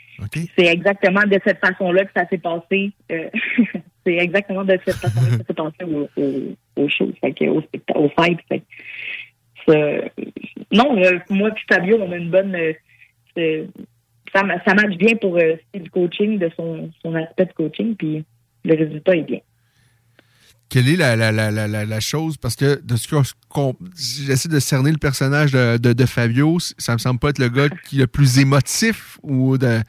C'est 0.56 0.66
exactement 0.66 1.22
de 1.26 1.38
cette 1.44 1.58
façon-là 1.58 2.04
que 2.04 2.12
ça 2.16 2.26
s'est 2.28 2.38
passé. 2.38 2.92
euh, 3.12 3.28
c'est 4.06 4.16
exactement 4.16 4.64
de 4.64 4.78
cette 4.86 4.96
façon-là 4.96 5.26
que 5.28 5.36
ça 5.38 5.44
s'est 5.46 5.54
passé 5.54 5.84
au, 5.84 6.08
au, 6.20 6.82
au 6.82 6.88
show, 6.88 7.10
fait 7.20 7.32
que, 7.32 7.44
au, 7.46 7.60
spectacle, 7.62 7.98
au 7.98 8.08
fight. 8.10 8.38
Fait 8.48 8.60
que 8.60 8.64
non, 10.72 10.96
euh, 11.02 11.18
moi 11.30 11.50
puis 11.52 11.64
Fabio, 11.70 11.98
on 12.00 12.12
a 12.12 12.16
une 12.16 12.30
bonne. 12.30 12.54
euh, 12.54 13.64
ça, 14.34 14.42
ça 14.66 14.74
match 14.74 14.96
bien 14.96 15.14
pour 15.16 15.36
euh, 15.36 15.54
le 15.74 15.88
coaching, 15.90 16.38
de 16.38 16.50
son, 16.56 16.90
son 17.02 17.14
aspect 17.14 17.46
de 17.46 17.52
coaching, 17.52 17.94
puis 17.94 18.24
le 18.64 18.74
résultat 18.74 19.16
est 19.16 19.22
bien. 19.22 19.38
Quelle 20.74 20.88
est 20.88 20.96
la, 20.96 21.14
la, 21.14 21.30
la, 21.30 21.52
la, 21.52 21.86
la- 21.86 22.00
chose? 22.00 22.36
Parce 22.36 22.56
que 22.56 22.80
de 22.82 22.96
ce 22.96 23.06
si 23.94 24.24
j'essaie 24.24 24.48
de 24.48 24.58
cerner 24.58 24.90
le 24.90 24.98
personnage 24.98 25.52
de, 25.52 25.76
de, 25.76 26.04
Fabio, 26.04 26.58
ça 26.78 26.94
me 26.94 26.98
semble 26.98 27.20
pas 27.20 27.28
être 27.28 27.38
le 27.38 27.48
gars 27.48 27.68
qui 27.68 27.98
est 27.98 28.00
le 28.00 28.06
plus 28.08 28.40
émotif 28.40 29.20
ou 29.22 29.54
euh, 29.54 29.82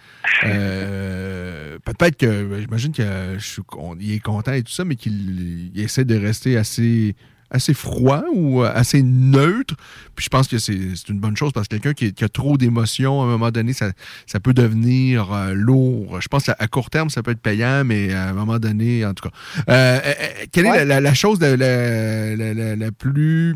Peut-être 1.83 2.17
que. 2.17 2.59
J'imagine 2.59 2.91
qu'il 2.91 4.13
est 4.13 4.19
content 4.19 4.53
et 4.53 4.61
tout 4.61 4.71
ça, 4.71 4.85
mais 4.85 4.95
qu'il 4.95 5.71
il 5.73 5.81
essaie 5.81 6.05
de 6.05 6.19
rester 6.19 6.55
assez 6.55 7.15
assez 7.51 7.73
froid 7.73 8.23
ou 8.33 8.63
euh, 8.63 8.71
assez 8.73 9.03
neutre. 9.03 9.75
Puis 10.15 10.25
je 10.25 10.29
pense 10.29 10.47
que 10.47 10.57
c'est 10.57 10.73
une 11.09 11.19
bonne 11.19 11.37
chose 11.37 11.51
parce 11.53 11.67
que 11.67 11.75
quelqu'un 11.75 11.93
qui, 11.93 12.13
qui 12.13 12.23
a 12.23 12.29
trop 12.29 12.57
d'émotions, 12.57 13.21
à 13.21 13.25
un 13.25 13.27
moment 13.27 13.51
donné, 13.51 13.71
ça, 13.73 13.91
ça 14.25 14.39
peut 14.39 14.53
devenir 14.53 15.31
euh, 15.31 15.53
lourd. 15.53 16.19
Je 16.21 16.27
pense 16.27 16.45
qu'à 16.45 16.55
à 16.57 16.67
court 16.67 16.89
terme, 16.89 17.09
ça 17.09 17.21
peut 17.23 17.31
être 17.31 17.41
payant, 17.41 17.83
mais 17.85 18.11
à 18.13 18.29
un 18.29 18.33
moment 18.33 18.59
donné, 18.59 19.05
en 19.05 19.13
tout 19.13 19.29
cas. 19.29 19.35
Euh, 19.69 19.99
euh, 20.03 20.13
euh, 20.19 20.45
quelle 20.51 20.65
est 20.65 20.69
la, 20.77 20.85
la- 20.85 21.01
la 21.01 21.13
chose 21.13 21.39
la, 21.39 21.55
la- 21.55 22.91
plus 22.91 23.55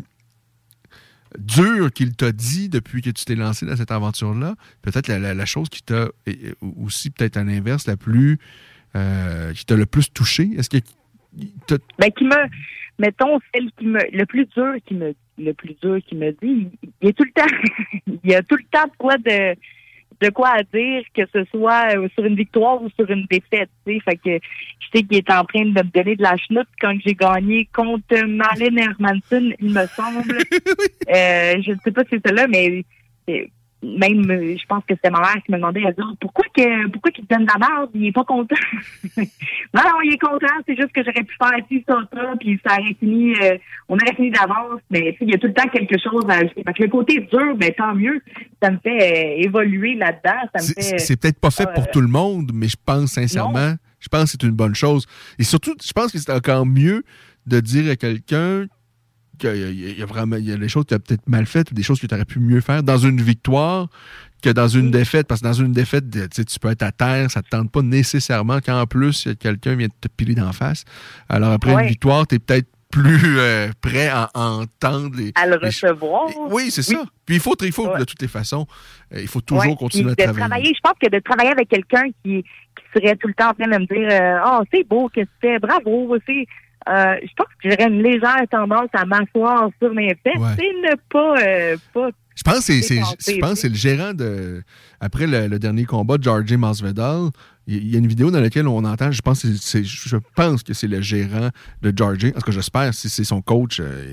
dure 1.38 1.92
qu'il 1.92 2.12
t'a 2.14 2.32
dit 2.32 2.68
depuis 2.68 3.02
que 3.02 3.10
tu 3.10 3.24
t'es 3.24 3.34
lancé 3.36 3.64
dans 3.66 3.76
cette 3.76 3.90
aventure-là? 3.90 4.54
Peut-être 4.82 5.08
la, 5.08 5.46
chose 5.46 5.68
qui 5.68 5.82
t'a 5.82 6.08
aussi, 6.76 7.10
peut-être 7.10 7.36
à 7.36 7.44
l'inverse, 7.44 7.86
la 7.86 7.96
plus. 7.96 8.38
euh, 8.96 9.52
qui 9.52 9.64
t'a 9.66 9.76
le 9.76 9.86
plus 9.86 10.12
touché? 10.12 10.50
Est-ce 10.56 10.68
que. 10.70 10.78
Ben, 11.98 12.10
qui 12.16 12.24
me, 12.24 12.34
mettons, 13.00 13.38
celle 13.52 13.70
qui 13.72 13.86
me, 13.86 14.00
le 14.12 14.26
plus 14.26 14.46
dur 14.46 14.74
qui 14.86 14.94
me, 14.94 15.14
le 15.38 15.52
plus 15.54 15.74
dur 15.82 15.98
qui 16.06 16.14
me 16.14 16.30
dit, 16.32 16.70
il, 16.82 16.90
il 17.00 17.08
est 17.08 17.12
tout 17.12 17.24
le 17.24 17.32
temps, 17.32 17.56
il 18.06 18.30
y 18.30 18.34
a 18.34 18.42
tout 18.42 18.56
le 18.56 18.64
temps 18.70 18.86
de 18.86 18.96
quoi 18.98 19.16
de, 19.16 19.56
de 20.20 20.28
quoi 20.28 20.50
à 20.50 20.62
dire, 20.62 21.02
que 21.14 21.22
ce 21.32 21.44
soit 21.50 21.96
euh, 21.96 22.08
sur 22.14 22.24
une 22.24 22.36
victoire 22.36 22.82
ou 22.82 22.90
sur 22.90 23.10
une 23.10 23.26
défaite, 23.30 23.70
tu 23.86 23.94
sais. 23.94 24.00
Fait 24.00 24.16
que 24.16 24.46
je 24.80 24.86
sais 24.92 25.02
qu'il 25.02 25.16
est 25.16 25.30
en 25.30 25.44
train 25.44 25.64
de 25.64 25.70
me 25.70 25.82
donner 25.82 26.16
de 26.16 26.22
la 26.22 26.36
chenoute 26.36 26.68
quand 26.80 26.94
j'ai 27.04 27.14
gagné 27.14 27.68
contre 27.72 28.26
Malin 28.26 28.76
Hermanson, 28.76 29.52
il 29.58 29.72
me 29.72 29.86
semble. 29.86 30.36
euh, 31.08 31.62
je 31.62 31.72
ne 31.72 31.76
sais 31.82 31.90
pas 31.90 32.02
si 32.04 32.10
c'est 32.10 32.26
celle-là, 32.26 32.46
mais 32.48 32.84
euh, 33.30 33.44
même, 33.82 34.30
euh, 34.30 34.56
je 34.58 34.66
pense 34.66 34.82
que 34.86 34.94
c'était 34.94 35.10
ma 35.10 35.20
mère 35.20 35.36
qui 35.44 35.50
me 35.52 35.56
demandait, 35.56 35.80
elle 35.86 35.94
dit, 35.94 36.00
Ah, 36.02 36.12
pourquoi 36.20 36.44
que, 36.54 36.88
pourquoi 36.88 37.10
qu'il 37.10 37.24
te 37.26 37.34
donne 37.34 37.46
de 37.46 37.50
la 37.58 37.66
merde? 37.68 37.90
Il 37.94 38.06
est 38.06 38.12
pas 38.12 38.24
content. 38.24 38.54
non, 39.16 39.24
non, 39.82 40.00
il 40.04 40.12
est 40.14 40.18
content. 40.18 40.46
C'est 40.66 40.76
juste 40.76 40.92
que 40.92 41.02
j'aurais 41.02 41.24
pu 41.24 41.34
faire 41.42 41.58
ci, 41.68 41.84
ça, 41.88 41.96
ça, 42.12 42.32
puis 42.38 42.60
ça 42.66 42.74
aurait 42.78 42.94
fini, 43.00 43.34
euh, 43.42 43.56
on 43.88 43.94
aurait 43.96 44.14
fini 44.14 44.30
d'avance. 44.30 44.80
Mais, 44.90 45.16
il 45.20 45.30
y 45.30 45.34
a 45.34 45.38
tout 45.38 45.46
le 45.46 45.54
temps 45.54 45.68
quelque 45.68 45.96
chose 45.98 46.24
à 46.28 46.34
ajouter. 46.34 46.62
Fait 46.66 46.72
que 46.74 46.82
le 46.82 46.88
côté 46.88 47.20
dur, 47.20 47.56
ben, 47.56 47.72
tant 47.76 47.94
mieux. 47.94 48.20
Ça 48.62 48.70
me 48.70 48.78
fait 48.78 49.38
euh, 49.38 49.42
évoluer 49.44 49.94
là-dedans. 49.94 50.40
Ça 50.54 50.62
me 50.62 50.66
C'est- 50.66 50.90
fait. 50.90 50.98
C'est 50.98 51.20
peut-être 51.20 51.40
pas 51.40 51.50
fait 51.50 51.68
euh, 51.68 51.72
pour 51.74 51.90
tout 51.90 52.00
le 52.00 52.08
monde, 52.08 52.50
mais 52.54 52.68
je 52.68 52.76
pense 52.84 53.12
sincèrement, 53.12 53.74
je 53.98 54.08
pense 54.08 54.24
que 54.24 54.28
c'est 54.32 54.42
une 54.42 54.54
bonne 54.54 54.74
chose. 54.74 55.06
Et 55.38 55.44
surtout, 55.44 55.74
je 55.82 55.92
pense 55.92 56.12
que 56.12 56.18
c'est 56.18 56.32
encore 56.32 56.66
mieux 56.66 57.02
de 57.46 57.60
dire 57.60 57.90
à 57.90 57.96
quelqu'un 57.96 58.66
qu'il 59.40 59.56
y 59.56 59.64
a- 59.64 59.70
il 59.70 59.98
y 59.98 60.02
a 60.02 60.06
vraiment 60.06 60.36
il 60.36 60.48
y 60.48 60.52
a 60.52 60.56
des 60.56 60.68
choses 60.68 60.84
que 60.84 60.88
tu 60.90 60.94
as 60.94 60.98
peut-être 60.98 61.28
mal 61.28 61.46
faites 61.46 61.70
ou 61.70 61.74
des 61.74 61.82
choses 61.82 61.98
que 62.00 62.06
tu 62.06 62.14
aurais 62.14 62.24
pu 62.24 62.38
mieux 62.38 62.60
faire 62.60 62.82
dans 62.82 62.98
une 62.98 63.20
victoire 63.20 63.88
que 64.42 64.50
dans 64.50 64.68
une 64.68 64.90
défaite. 64.90 65.26
Parce 65.26 65.40
que 65.40 65.46
dans 65.46 65.52
une 65.52 65.72
défaite, 65.72 66.04
tu 66.10 66.58
peux 66.60 66.70
être 66.70 66.82
à 66.82 66.92
terre, 66.92 67.30
ça 67.30 67.40
ne 67.40 67.44
te 67.44 67.48
tente 67.50 67.70
pas 67.70 67.82
nécessairement 67.82 68.60
qu'en 68.60 68.86
plus, 68.86 69.28
quelqu'un 69.38 69.74
vient 69.74 69.88
de 69.88 69.92
te 70.00 70.08
piler 70.08 70.34
d'en 70.34 70.52
face. 70.52 70.84
Alors 71.28 71.50
après 71.52 71.74
Ouais. 71.74 71.82
une 71.82 71.88
victoire, 71.88 72.26
tu 72.26 72.36
es 72.36 72.38
peut-être 72.38 72.68
plus 72.90 73.38
euh, 73.38 73.68
prêt 73.80 74.08
à, 74.08 74.30
entendre 74.34 75.14
les. 75.16 75.30
à 75.36 75.46
le 75.46 75.58
les- 75.60 75.66
recevoir. 75.68 76.24
oui, 76.50 76.70
c'est 76.72 76.82
ça. 76.82 77.04
Puis 77.24 77.36
il 77.36 77.40
faut, 77.40 77.54
il 77.62 77.70
faut 77.72 77.86
de 77.96 78.02
toutes 78.04 78.20
les 78.20 78.26
façons, 78.28 78.66
euh, 79.14 79.20
il 79.20 79.28
faut 79.28 79.40
toujours 79.40 79.64
Ouais, 79.64 79.76
continuer 79.76 80.10
à 80.10 80.14
de 80.16 80.22
travailler. 80.24 80.38
travailler. 80.40 80.72
Je 80.74 80.80
pense 80.82 80.94
que 81.00 81.08
de 81.08 81.20
travailler 81.20 81.50
avec 81.52 81.68
quelqu'un 81.68 82.02
qui, 82.24 82.42
qui 82.42 82.84
serait 82.92 83.14
tout 83.14 83.28
le 83.28 83.34
temps 83.34 83.50
en 83.50 83.54
train 83.54 83.68
de 83.68 83.78
me 83.78 83.86
dire 83.86 84.08
euh, 84.10 84.40
Ah, 84.44 84.62
c'est 84.72 84.82
beau 84.88 85.08
que 85.08 85.20
tu 85.20 85.28
fais, 85.40 85.58
bravo, 85.60 86.16
c'est. 86.26 86.46
Euh, 86.88 87.14
je 87.22 87.28
pense 87.36 87.46
que 87.62 87.70
j'aurais 87.70 87.88
une 87.88 88.02
légère 88.02 88.42
tendance 88.50 88.88
à 88.94 89.04
m'asseoir 89.04 89.70
sur 89.80 89.92
mes 89.92 90.14
fesses 90.22 90.58
et 90.58 90.72
ne 90.88 90.94
pas, 91.10 91.34
euh, 91.42 91.76
pas 91.92 92.08
Je 92.34 92.42
pense 92.42 92.66
que 92.66 92.72
c'est- 92.80 93.68
le 93.68 93.74
gérant 93.74 94.14
de. 94.14 94.62
Après 95.00 95.26
le, 95.26 95.46
le 95.46 95.58
dernier 95.58 95.84
combat, 95.84 96.16
Georgie 96.20 96.56
Masvidal, 96.56 97.28
il 97.76 97.90
y 97.90 97.94
a 97.94 97.98
une 97.98 98.06
vidéo 98.06 98.30
dans 98.30 98.40
laquelle 98.40 98.66
on 98.68 98.84
entend, 98.84 99.10
je 99.12 99.20
pense 99.22 99.42
que 99.42 99.48
c'est 99.60 99.84
je 99.84 100.16
pense 100.34 100.62
que 100.62 100.74
c'est 100.74 100.86
le 100.88 101.00
gérant 101.02 101.50
de 101.82 101.92
Georgie. 101.96 102.28
En 102.28 102.40
tout 102.40 102.46
cas, 102.46 102.52
j'espère, 102.52 102.92
si 102.94 103.08
c'est 103.08 103.24
son 103.24 103.42
coach, 103.42 103.80
euh, 103.80 104.04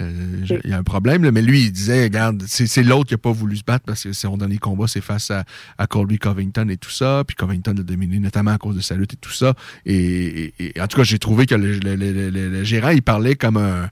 euh, 0.00 0.40
je- 0.44 0.54
il 0.64 0.70
y 0.70 0.72
a 0.72 0.78
un 0.78 0.82
problème. 0.82 1.24
là. 1.24 1.30
mais 1.32 1.42
lui, 1.42 1.62
il 1.64 1.72
disait, 1.72 2.04
regarde, 2.04 2.42
c'est 2.46 2.82
l'autre 2.82 3.08
qui 3.08 3.14
n'a 3.14 3.18
pas 3.18 3.32
voulu 3.32 3.56
se 3.56 3.64
battre 3.64 3.84
parce 3.86 4.02
que 4.04 4.12
son 4.12 4.36
dernier 4.36 4.58
combat, 4.58 4.86
c'est 4.88 5.00
face 5.00 5.30
à, 5.30 5.44
à 5.78 5.86
Colby 5.86 6.18
Covington 6.18 6.68
et 6.68 6.76
tout 6.76 6.90
ça. 6.90 7.22
Puis 7.26 7.36
Covington 7.36 7.72
a 7.72 7.82
dominé, 7.82 8.18
notamment 8.18 8.52
à 8.52 8.58
cause 8.58 8.76
de 8.76 8.80
sa 8.80 8.94
lutte 8.94 9.14
et 9.14 9.18
tout 9.18 9.32
ça. 9.32 9.54
Et, 9.86 10.52
et- 10.58 10.76
et 10.76 10.80
en 10.80 10.86
tout 10.86 10.96
cas, 10.96 11.04
j'ai 11.04 11.18
trouvé 11.18 11.46
que 11.46 11.54
le, 11.54 11.78
le- 11.78 11.96
le- 11.96 12.30
le- 12.30 12.48
le 12.50 12.64
gérant, 12.64 12.90
il 12.90 13.02
parlait 13.02 13.34
comme 13.36 13.56
un 13.56 13.88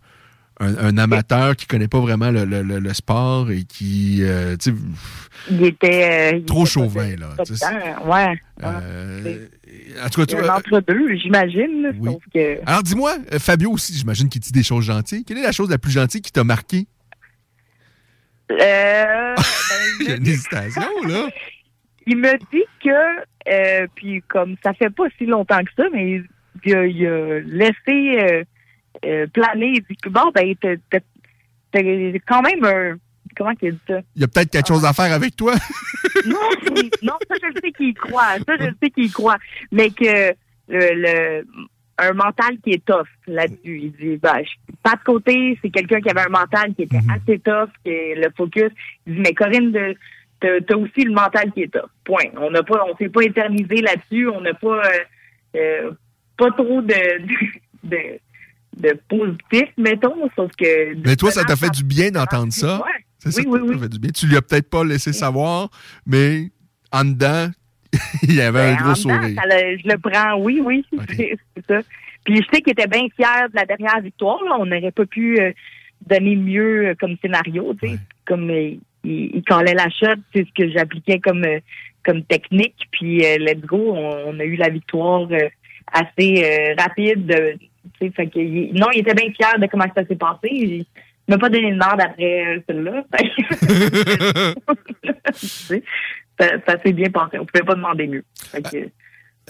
un, 0.61 0.76
un 0.76 0.98
amateur 0.98 1.56
qui 1.56 1.66
connaît 1.66 1.88
pas 1.88 2.00
vraiment 2.00 2.30
le, 2.30 2.44
le- 2.44 2.62
le- 2.62 2.94
sport 2.94 3.50
et 3.50 3.62
qui 3.64 4.18
euh, 4.20 4.56
tu 4.56 4.70
sais, 4.70 4.76
Il 5.50 5.64
était. 5.64 6.32
euh, 6.34 6.36
il 6.38 6.44
trop 6.44 6.62
était 6.62 6.70
chauvin 6.72 7.16
là. 7.16 7.30
Ouais. 8.04 8.38
Euh, 8.62 9.46
en 10.04 10.08
tout 10.11 10.24
cas, 10.26 10.36
un 10.38 10.48
entre-deux, 10.56 11.16
j'imagine. 11.16 11.92
que. 12.34 12.58
alors 12.66 12.82
dis-moi, 12.82 13.16
euh, 13.32 13.38
Fabio 13.38 13.70
aussi, 13.72 13.94
j'imagine 13.94 14.28
qu'il 14.28 14.40
dit 14.42 14.52
des 14.52 14.62
choses 14.62 14.84
gentilles. 14.84 15.24
Quelle 15.24 15.38
est 15.38 15.42
la 15.42 15.52
chose 15.52 15.70
la 15.70 15.78
plus 15.78 15.92
gentille 15.92 16.20
qui 16.20 16.30
t'a 16.32 16.44
marqué? 16.44 16.86
Euh, 18.50 19.34
Il 20.00 20.08
y 20.08 20.12
a 20.12 20.16
une 20.16 20.26
hésitation, 20.26 20.82
là. 21.08 21.28
il 22.06 22.16
me 22.16 22.32
dit 22.52 22.64
que, 22.82 22.90
euh, 23.48 23.86
puis 23.94 24.22
comme 24.28 24.56
ça 24.62 24.72
fait 24.74 24.90
pas 24.90 25.04
si 25.18 25.26
longtemps 25.26 25.61
que 25.61 25.70
ça, 25.76 25.84
mais 25.92 26.22
il 26.64 26.74
a 26.74 27.40
laissé 27.40 28.44
euh, 29.05 29.22
euh, 29.22 29.26
planer. 29.28 29.72
Il 29.76 29.82
dit 29.88 29.96
que 29.96 30.09
bon, 30.09 30.30
ben, 30.34 30.55
t'as 30.61 31.82
quand 32.26 32.42
même 32.42 32.64
un. 32.64 32.96
Comment 33.36 33.55
qu'il 33.55 33.72
dit 33.72 33.80
ça? 33.86 34.01
Il 34.16 34.22
y 34.22 34.24
a 34.24 34.28
peut-être 34.28 34.51
quelque 34.51 34.66
chose 34.68 34.84
à 34.84 34.92
faire 34.92 35.12
avec 35.12 35.36
toi. 35.36 35.55
Non, 36.26 36.36
non, 37.03 37.14
ça 37.28 37.36
je 37.40 37.46
le 37.46 37.61
sais 37.62 37.72
qu'il 37.72 37.94
croit. 37.94 38.36
Ça 38.46 38.57
je 38.59 38.64
le 38.66 38.74
sais 38.82 38.90
qu'il 38.90 39.11
croit. 39.11 39.38
Mais 39.72 39.88
que 39.88 40.32
le, 40.68 40.94
le- 40.94 41.46
un 41.96 42.12
mental 42.12 42.59
qui 42.62 42.72
est 42.72 42.84
tough 42.84 43.07
là-dessus. 43.26 43.80
Il 43.84 43.92
dit 43.92 44.16
ben, 44.18 44.42
je- 44.42 44.72
pas 44.82 44.96
de 44.96 45.03
côté, 45.05 45.59
c'est 45.62 45.70
quelqu'un 45.70 46.01
qui 46.03 46.11
avait 46.11 46.26
un 46.26 46.28
mental 46.28 46.74
qui 46.74 46.82
était 46.82 46.98
assez 47.11 47.38
tough, 47.38 47.70
qui 47.84 47.90
est 47.90 48.14
le 48.16 48.28
focus. 48.36 48.70
Il 49.07 49.14
dit 49.14 49.20
mais 49.20 49.32
Corinne, 49.32 49.72
t'as 50.40 50.61
t'as 50.61 50.76
aussi 50.76 51.05
le 51.05 51.12
mental 51.12 51.51
qui 51.53 51.62
est 51.62 51.72
tough. 51.72 51.88
Point. 52.05 52.30
On 52.36 52.51
n'a 52.51 52.62
pas, 52.64 52.84
on 52.86 52.94
s'est 52.96 53.09
pas 53.09 53.22
éternisé 53.22 53.76
là-dessus. 53.76 54.28
On 54.28 54.40
n'a 54.42 54.53
pas 54.55 54.82
euh, 54.84 54.98
euh, 55.57 55.90
pas 56.36 56.51
trop 56.51 56.82
de, 56.82 56.92
de, 57.84 57.96
de 57.96 57.98
positif, 59.08 59.68
mettons, 59.76 60.28
sauf 60.36 60.50
que. 60.56 60.94
Mais 61.06 61.16
toi, 61.16 61.30
ça 61.30 61.44
t'a 61.44 61.56
fait 61.56 61.70
du 61.70 61.84
bien 61.84 62.10
d'entendre 62.10 62.52
ça. 62.52 62.76
Ouais. 62.78 63.04
C'est 63.18 63.30
ça 63.32 63.40
Oui, 63.40 63.44
qui 63.46 63.50
oui, 63.50 63.58
t'a 63.68 63.74
oui. 63.74 63.80
fait 63.82 63.88
du 63.88 63.98
bien. 63.98 64.10
Tu 64.10 64.26
lui 64.26 64.36
as 64.36 64.42
peut-être 64.42 64.70
pas 64.70 64.82
laissé 64.84 65.12
savoir, 65.12 65.68
mais 66.06 66.50
en 66.92 67.04
dedans, 67.04 67.48
il 68.22 68.34
y 68.34 68.40
avait 68.40 68.60
un 68.60 68.72
Ben, 68.72 68.76
gros 68.76 68.82
dedans, 68.84 68.94
sourire. 68.94 69.36
ça 69.36 69.46
le- 69.46 69.78
je 69.78 69.88
le 69.88 69.98
prends, 69.98 70.38
oui, 70.40 70.60
oui, 70.64 70.84
c'est 71.16 71.36
c'est 71.56 71.66
ça. 71.66 71.80
Puis 72.24 72.36
je 72.36 72.42
sais 72.52 72.60
qu'il 72.62 72.72
était 72.72 72.86
bien 72.86 73.06
fier 73.16 73.48
de 73.50 73.56
la 73.56 73.64
dernière 73.66 74.00
victoire. 74.00 74.42
Là. 74.44 74.56
On 74.58 74.66
n'aurait 74.66 74.90
pas 74.92 75.06
pu 75.06 75.40
euh, 75.40 75.52
donner 76.06 76.36
mieux 76.36 76.88
euh, 76.88 76.94
comme 77.00 77.16
scénario, 77.22 77.74
tu 77.82 77.88
sais. 77.88 77.98
Comme 78.26 78.50
euh, 78.50 78.72
il, 79.04 79.36
il 79.36 79.42
collait 79.44 79.74
la 79.74 79.88
shot, 79.90 80.20
c'est 80.34 80.46
ce 80.46 80.52
que 80.54 80.70
j'appliquais 80.70 81.18
comme 81.18 81.44
comme 82.04 82.22
technique. 82.24 82.76
Puis 82.92 83.18
let's 83.38 83.60
go, 83.60 83.94
on, 83.94 84.34
on 84.34 84.40
a 84.40 84.44
eu 84.44 84.56
la 84.56 84.68
victoire 84.70 85.28
assez 85.92 86.74
rapide. 86.78 87.58
Fait 87.98 88.26
que, 88.28 88.38
il- 88.38 88.72
non, 88.74 88.86
il 88.94 89.00
était 89.00 89.14
bien 89.14 89.30
fier 89.32 89.58
de 89.58 89.66
comment 89.66 89.86
ça 89.96 90.04
s'est 90.06 90.16
passé. 90.16 90.48
Il 90.50 90.86
m'a 91.28 91.38
pas 91.38 91.48
donné 91.48 91.70
de 91.72 91.76
merde 91.76 92.00
après 92.00 92.56
euh, 92.56 92.60
celle-là. 92.68 93.04
Ça, 96.38 96.48
ça 96.66 96.82
s'est 96.82 96.92
bien 96.94 97.10
passé. 97.10 97.38
On 97.38 97.44
pouvait 97.44 97.64
pas 97.64 97.74
demander 97.74 98.06
mieux. 98.06 98.24
Fait 98.50 98.62
que, 98.62 98.88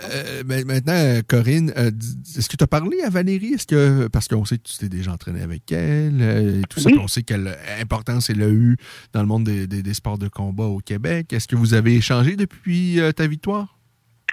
Euh, 0.03 0.43
maintenant, 0.67 1.21
Corinne, 1.29 1.73
euh, 1.77 1.91
est-ce 2.37 2.49
que 2.49 2.57
tu 2.57 2.65
as 2.65 2.67
parlé 2.67 3.01
à 3.03 3.11
Valérie? 3.11 3.55
Est-ce 3.55 3.67
que 3.67 4.09
parce 4.09 4.27
qu'on 4.29 4.45
sait 4.45 4.57
que 4.59 4.63
tu 4.65 4.77
t'es 4.79 4.89
déjà 4.89 5.13
entraîné 5.13 5.43
avec 5.43 5.71
elle 5.71 6.21
et 6.23 6.63
tout 6.69 6.81
ça, 6.81 6.89
Oui. 6.91 6.99
on 7.01 7.07
sait 7.07 7.23
quelle 7.23 7.55
importance 7.81 8.29
elle 8.31 8.43
a 8.43 8.49
eu 8.49 8.77
dans 9.13 9.21
le 9.21 9.27
monde 9.29 9.45
des, 9.45 9.67
des- 9.67 9.83
des 9.83 9.95
sports 9.95 10.19
de 10.19 10.29
combat 10.29 10.65
au 10.65 10.79
Québec. 10.79 11.33
Est-ce 11.33 11.47
que 11.47 11.55
vous 11.57 11.75
avez 11.75 11.95
échangé 11.97 12.35
depuis 12.37 12.99
ta 13.15 13.27
victoire? 13.29 13.79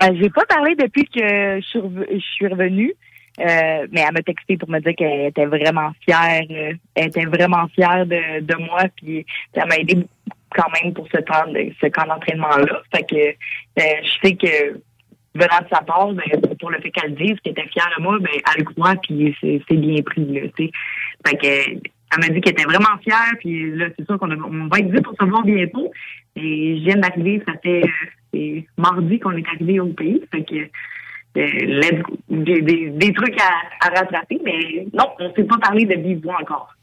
Euh, 0.04 0.08
j'ai 0.20 0.30
pas 0.30 0.46
parlé 0.46 0.74
depuis 0.76 1.04
que 1.06 1.60
je 1.60 2.20
suis 2.36 2.48
revenue, 2.48 2.94
euh, 3.40 3.88
mais 3.92 4.02
elle 4.02 4.14
m'a 4.14 4.22
texté 4.22 4.58
pour 4.58 4.70
me 4.70 4.80
dire 4.80 4.96
qu'elle 4.96 5.28
était 5.28 5.46
vraiment 5.46 5.92
fière. 6.02 6.44
euh, 6.50 6.74
elle 6.96 7.08
était 7.08 7.26
vraiment 7.26 7.68
fière 7.70 8.06
de, 8.06 8.42
de 8.42 8.56
moi, 8.56 8.84
puis 8.96 9.26
ça 9.56 9.66
m'a 9.66 9.78
aidé 9.78 9.98
quand 10.56 10.70
même 10.82 10.94
pour 10.94 11.08
ce 11.14 11.22
temps 11.22 11.48
de, 11.48 11.72
ce 11.82 11.88
camp 11.88 12.08
d'entraînement-là. 12.08 12.82
Fait 12.94 13.04
que 13.04 13.16
euh, 13.16 13.96
je 14.04 14.28
sais 14.28 14.36
que 14.36 14.80
venant 15.36 15.62
de 15.62 15.68
sa 15.72 15.82
part, 15.82 16.12
ben, 16.14 16.24
pour 16.60 16.72
le 16.72 16.80
fait 16.82 16.90
qu'elle 16.90 17.16
dise 17.16 17.40
qu'elle 17.44 17.52
était 17.54 17.68
fière 17.68 17.90
de 17.98 18.02
moi, 18.02 18.18
ben 18.20 18.30
elle 18.34 18.64
le 18.64 18.74
croit, 18.74 18.96
puis 19.04 19.36
c'est 19.42 19.76
bien 19.76 20.02
pris. 20.02 20.26
Là, 20.26 20.42
fait 20.58 21.38
que 21.38 21.80
elle 22.10 22.20
m'a 22.22 22.30
dit 22.30 22.42
qu'elle 22.42 22.54
était 22.54 22.64
vraiment 22.64 22.98
fière, 23.04 23.34
puis 23.40 23.76
là, 23.76 23.88
c'est 23.98 24.06
sûr 24.06 24.18
qu'on 24.18 24.28
va 24.28 24.80
être 24.80 24.92
dit 24.92 25.02
pour 25.02 25.14
se 25.20 25.26
voir 25.26 25.44
bientôt. 25.44 25.92
Et 26.36 26.78
je 26.78 26.84
viens 26.84 26.96
d'arriver, 26.96 27.44
ça 27.46 27.54
fait 27.62 27.84
euh, 28.36 28.62
mardi 28.78 29.20
qu'on 29.20 29.36
est 29.36 29.48
arrivé 29.48 29.80
au 29.80 29.88
pays. 29.88 30.22
Fait 30.32 30.44
que 30.44 30.70
euh, 31.38 32.02
des, 32.30 32.90
des 32.90 33.14
trucs 33.14 33.40
à, 33.40 33.90
rattraper, 33.90 34.40
mais 34.44 34.88
non, 34.94 35.06
on 35.20 35.30
ne 35.30 35.34
s'est 35.34 35.44
pas 35.44 35.58
parlé 35.58 35.86
de 35.86 35.96
vive 35.96 36.28
encore. 36.28 36.74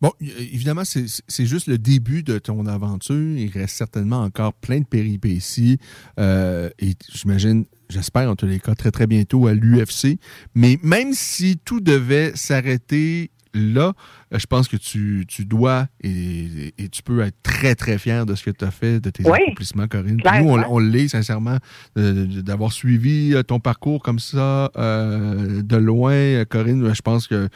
Bon, 0.00 0.12
évidemment, 0.20 0.84
c'est 0.84 1.46
juste 1.46 1.66
le 1.66 1.76
début 1.76 2.22
de 2.22 2.38
ton 2.38 2.66
aventure. 2.66 3.36
Il 3.36 3.50
reste 3.50 3.76
certainement 3.76 4.22
encore 4.22 4.52
plein 4.54 4.80
de 4.80 4.86
péripéties. 4.86 5.78
euh, 6.20 6.70
et 6.78 6.92
j'imagine, 7.12 7.64
j'espère 7.88 8.30
en 8.30 8.36
tous 8.36 8.46
les 8.46 8.60
cas, 8.60 8.76
très 8.76 8.92
très 8.92 9.08
bientôt 9.08 9.48
à 9.48 9.54
l'UFC. 9.54 10.18
Mais 10.54 10.78
même 10.84 11.14
si 11.14 11.58
tout 11.64 11.80
devait 11.80 12.30
s'arrêter 12.36 13.32
là, 13.54 13.94
je 14.32 14.46
pense 14.46 14.68
que 14.68 14.76
tu, 14.76 15.24
tu 15.28 15.44
dois 15.44 15.86
et, 16.02 16.74
et 16.78 16.88
tu 16.88 17.02
peux 17.02 17.20
être 17.20 17.36
très 17.42 17.74
très 17.74 17.98
fier 17.98 18.26
de 18.26 18.34
ce 18.34 18.44
que 18.44 18.50
tu 18.50 18.64
as 18.64 18.70
fait, 18.70 19.00
de 19.00 19.10
tes 19.10 19.24
Oui. 19.28 19.38
accomplissements, 19.42 19.88
Corinne. 19.88 20.20
Nous, 20.40 20.48
on, 20.48 20.62
on 20.68 20.78
l'est 20.78 21.08
sincèrement 21.08 21.58
euh, 21.96 22.26
d'avoir 22.42 22.72
suivi 22.72 23.34
euh, 23.34 23.42
ton 23.42 23.60
parcours 23.60 24.02
comme 24.02 24.18
ça 24.18 24.70
euh, 24.76 25.62
de 25.62 25.76
loin, 25.76 26.12
euh, 26.12 26.44
Corinne. 26.44 26.92
Je 26.94 27.02
pense 27.02 27.26
que 27.26 27.48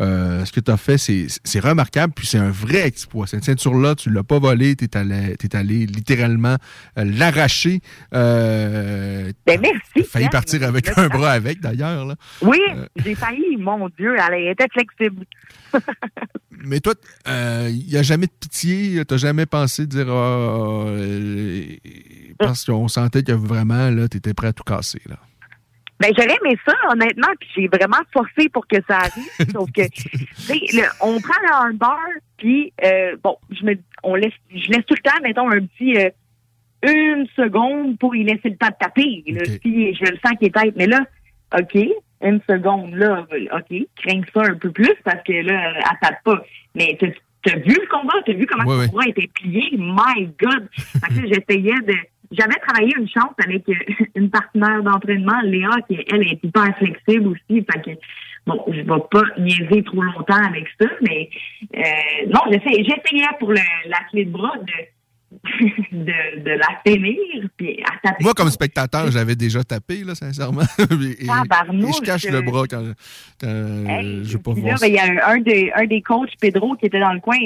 euh, 0.00 0.44
ce 0.44 0.52
que 0.52 0.60
tu 0.60 0.70
as 0.70 0.76
fait, 0.76 0.98
c'est 0.98 1.26
c'est 1.44 1.60
remarquable, 1.60 2.12
puis 2.14 2.26
c'est 2.26 2.38
un 2.38 2.50
vrai 2.50 2.86
exploit. 2.86 3.26
Cette 3.26 3.44
ceinture-là, 3.44 3.94
tu 3.94 4.10
l'as 4.10 4.22
pas 4.24 4.38
volée, 4.38 4.76
tu 4.76 4.84
es 4.84 4.96
allé, 4.96 5.36
t'es 5.38 5.56
allé 5.56 5.86
littéralement 5.86 6.56
euh, 6.98 7.04
l'arracher. 7.04 7.80
Euh, 8.14 9.32
Ben 9.46 9.60
merci. 9.60 10.08
failli 10.08 10.28
partir 10.28 10.62
avec 10.62 10.96
un 10.98 11.08
bras 11.08 11.32
avec, 11.32 11.60
d'ailleurs. 11.60 12.04
là. 12.06 12.14
Oui, 12.42 12.58
Euh. 12.76 12.86
j'ai 12.96 13.14
failli, 13.14 13.56
mon 13.56 13.88
Dieu, 13.98 14.14
elle 14.18 14.48
était 14.48 14.66
flexible. 14.72 15.24
Mais 16.64 16.80
toi, 16.80 16.94
il 17.26 17.86
n'y 17.88 17.96
a 17.96 18.02
jamais 18.02 18.26
de 18.26 18.32
pitié, 18.32 19.04
tu 19.04 19.18
jamais 19.18 19.46
pensé 19.46 19.86
dire 19.86 20.08
Ah, 20.10 20.84
euh, 20.88 21.76
parce 22.38 22.64
qu'on 22.64 22.88
sentait 22.88 23.22
que 23.22 23.32
vraiment, 23.32 23.90
là, 23.90 24.08
tu 24.08 24.16
étais 24.18 24.34
prêt 24.34 24.48
à 24.48 24.52
tout 24.52 24.64
casser. 24.64 25.00
Là? 25.06 25.16
Ben, 26.00 26.12
j'aurais 26.16 26.36
aimé 26.44 26.56
ça, 26.64 26.74
honnêtement, 26.92 27.28
puis 27.40 27.48
j'ai 27.56 27.68
vraiment 27.68 27.96
forcé 28.12 28.48
pour 28.52 28.66
que 28.68 28.76
ça 28.88 28.98
arrive. 28.98 29.50
Sauf 29.52 29.70
que, 29.72 29.82
le- 30.48 30.88
on 31.00 31.20
prend 31.20 31.40
le 31.42 31.52
hardbar, 31.52 31.98
puis, 32.36 32.72
euh, 32.84 33.16
bon, 33.22 33.36
je 33.50 33.64
me 33.64 33.74
on 34.04 34.14
laisse, 34.14 34.32
je 34.54 34.70
laisse 34.70 34.86
tout 34.86 34.94
le 34.94 35.02
temps, 35.10 35.18
mettons, 35.22 35.50
un 35.50 35.66
petit 35.66 35.96
euh, 35.96 36.10
une 36.84 37.26
seconde 37.34 37.98
pour 37.98 38.14
y 38.14 38.22
laisser 38.22 38.50
le 38.50 38.56
temps 38.56 38.68
de 38.68 38.76
taper. 38.78 39.24
Là, 39.26 39.42
je 39.64 40.10
le 40.10 40.18
sens 40.24 40.38
qu'il 40.38 40.48
est 40.48 40.54
tête. 40.54 40.74
Mais 40.76 40.86
là, 40.86 41.00
OK, 41.58 41.76
une 42.22 42.40
seconde, 42.48 42.94
là, 42.94 43.26
OK, 43.30 43.86
crains 43.96 44.22
ça 44.34 44.50
un 44.50 44.54
peu 44.54 44.70
plus 44.70 44.94
parce 45.04 45.22
que 45.24 45.32
là, 45.32 45.72
elle 45.76 45.98
tape 46.00 46.22
pas. 46.24 46.42
Mais 46.74 46.96
t'as 47.00 47.08
t'as 47.44 47.56
vu 47.58 47.74
le 47.74 47.88
combat? 47.88 48.14
T'as 48.26 48.32
vu 48.32 48.46
comment 48.46 48.64
Ouais, 48.64 48.74
le 48.74 48.80
ouais. 48.80 48.88
combat 48.88 49.06
était 49.06 49.30
plié? 49.34 49.70
My 49.76 50.28
God! 50.40 50.68
Fait 50.76 51.08
que 51.08 51.26
j'essayais 51.26 51.80
de... 51.86 51.94
J'avais 52.30 52.56
travaillé 52.56 52.92
une 52.98 53.08
chance 53.08 53.32
avec 53.42 53.66
euh, 53.68 53.74
une 54.14 54.28
partenaire 54.28 54.82
d'entraînement, 54.82 55.40
Léa, 55.44 55.70
qui, 55.88 55.98
elle, 56.12 56.22
est 56.22 56.44
hyper 56.44 56.76
flexible 56.76 57.28
aussi. 57.28 57.64
Fait 57.64 57.80
que, 57.80 57.90
bon, 58.46 58.62
je 58.68 58.80
vais 58.80 59.02
pas 59.10 59.22
niaiser 59.38 59.82
trop 59.84 60.02
longtemps 60.02 60.44
avec 60.46 60.68
ça, 60.78 60.88
mais 61.00 61.30
euh, 61.74 62.26
non, 62.26 62.40
j'essayais 62.50 62.84
j'essayais 62.84 63.28
pour 63.38 63.50
le, 63.50 63.60
la 63.86 63.98
clé 64.10 64.26
de 64.26 64.30
bras 64.30 64.58
de, 64.58 64.72
de, 65.30 66.40
de 66.40 66.50
la 66.50 66.80
tenir, 66.84 67.48
puis 67.56 67.82
à 67.82 67.98
taper. 68.02 68.24
Moi, 68.24 68.32
comme 68.34 68.48
spectateur, 68.50 69.10
j'avais 69.10 69.36
déjà 69.36 69.62
tapé, 69.62 70.02
là, 70.04 70.14
sincèrement. 70.14 70.62
et, 70.78 71.24
et 71.24 71.26
Tabarnouche, 71.26 71.96
je 72.00 72.06
cache 72.06 72.24
le 72.24 72.38
euh, 72.38 72.42
bras 72.42 72.64
quand, 72.68 72.82
quand 73.40 74.00
je 74.02 74.32
veux 74.32 74.42
pas 74.42 74.54
là, 74.54 74.60
voir 74.60 74.78
ben, 74.80 74.86
il 74.86 74.94
y 74.94 74.98
a 74.98 75.04
un, 75.04 75.34
un 75.34 75.40
des, 75.40 75.70
un 75.74 75.86
des 75.86 76.00
coachs, 76.00 76.32
Pedro, 76.40 76.76
qui 76.76 76.86
était 76.86 77.00
dans 77.00 77.12
le 77.12 77.20
coin. 77.20 77.36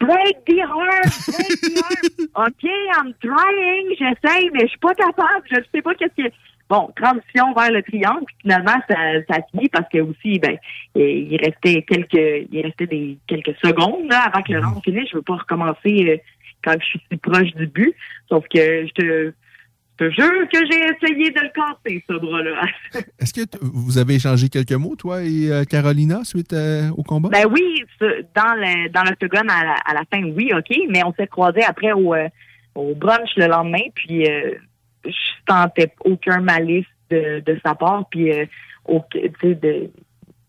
Break 0.00 0.44
the 0.46 0.60
arm! 0.62 0.88
Break 1.28 1.60
the 1.60 1.82
arm! 1.82 2.46
OK, 2.48 2.64
I'm 2.96 3.14
trying, 3.22 3.94
j'essaye, 3.96 4.50
mais 4.52 4.62
je 4.62 4.70
suis 4.70 4.78
pas 4.78 4.94
capable, 4.94 5.46
je 5.50 5.58
ne 5.58 5.64
sais 5.72 5.82
pas 5.82 5.94
qu'est-ce 5.94 6.22
que... 6.22 6.34
Bon, 6.68 6.90
transition 6.96 7.52
vers 7.54 7.70
le 7.70 7.82
triangle, 7.82 8.24
finalement, 8.40 8.80
ça, 8.88 8.96
ça 9.28 9.40
finit 9.50 9.68
parce 9.68 9.86
que 9.92 9.98
aussi, 9.98 10.38
ben, 10.38 10.56
il 10.94 11.36
restait 11.36 11.82
quelques, 11.82 12.48
il 12.50 12.62
restait 12.62 12.86
des, 12.86 13.18
quelques 13.26 13.54
secondes, 13.62 14.08
là, 14.08 14.22
avant 14.22 14.42
que 14.42 14.52
le 14.52 14.60
round 14.60 14.82
finisse. 14.82 15.10
Je 15.10 15.16
veux 15.16 15.22
pas 15.22 15.36
recommencer 15.36 16.08
euh, 16.08 16.16
quand 16.64 16.74
je 16.80 16.84
suis 16.86 17.00
si 17.10 17.16
proche 17.18 17.52
du 17.54 17.66
but. 17.66 17.94
Sauf 18.28 18.44
que 18.52 18.86
je 18.86 18.92
te, 18.92 19.32
je 19.98 20.04
te 20.06 20.10
jure 20.10 20.48
que 20.52 20.58
j'ai 20.70 20.78
essayé 20.84 21.30
de 21.30 21.40
le 21.40 21.50
casser, 21.54 22.04
ce 22.08 22.14
bras-là. 22.14 22.62
Est-ce 23.18 23.32
que 23.34 23.40
vous 23.60 23.98
avez 23.98 24.14
échangé 24.14 24.48
quelques 24.48 24.72
mots, 24.72 24.96
toi 24.96 25.22
et 25.22 25.50
euh, 25.50 25.64
Carolina, 25.64 26.24
suite 26.24 26.52
euh, 26.52 26.88
au 26.96 27.02
combat? 27.02 27.28
Ben 27.30 27.46
oui, 27.50 27.84
dans 28.00 28.54
le 28.56 28.88
dans 28.90 29.02
l'octogone 29.04 29.50
à 29.50 29.64
la, 29.64 29.74
à 29.84 29.94
la 29.94 30.02
fin, 30.12 30.22
oui, 30.24 30.50
ok, 30.56 30.76
mais 30.88 31.04
on 31.04 31.12
s'est 31.14 31.26
croisés 31.26 31.62
après 31.64 31.92
au, 31.92 32.14
euh, 32.14 32.28
au 32.74 32.94
brunch 32.94 33.30
le 33.36 33.46
lendemain, 33.48 33.84
puis 33.94 34.24
je 35.04 35.10
sentais 35.48 35.92
aucun 36.04 36.40
malice 36.40 36.86
de, 37.10 37.40
de 37.40 37.60
sa 37.64 37.74
part, 37.74 38.06
puis 38.10 38.30
au- 38.86 39.04
de 39.12 39.90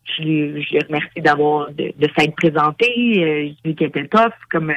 je 0.06 0.22
je 0.24 0.74
l'ai 0.74 0.80
remercié 0.88 1.22
d'avoir 1.22 1.72
de, 1.72 1.92
de 1.98 2.10
s'être 2.18 2.36
présenté, 2.36 2.86
je 3.66 3.70
dis 3.70 3.76
qu'elle 3.76 3.88
était 3.90 4.08
tough, 4.08 4.34
comme 4.52 4.72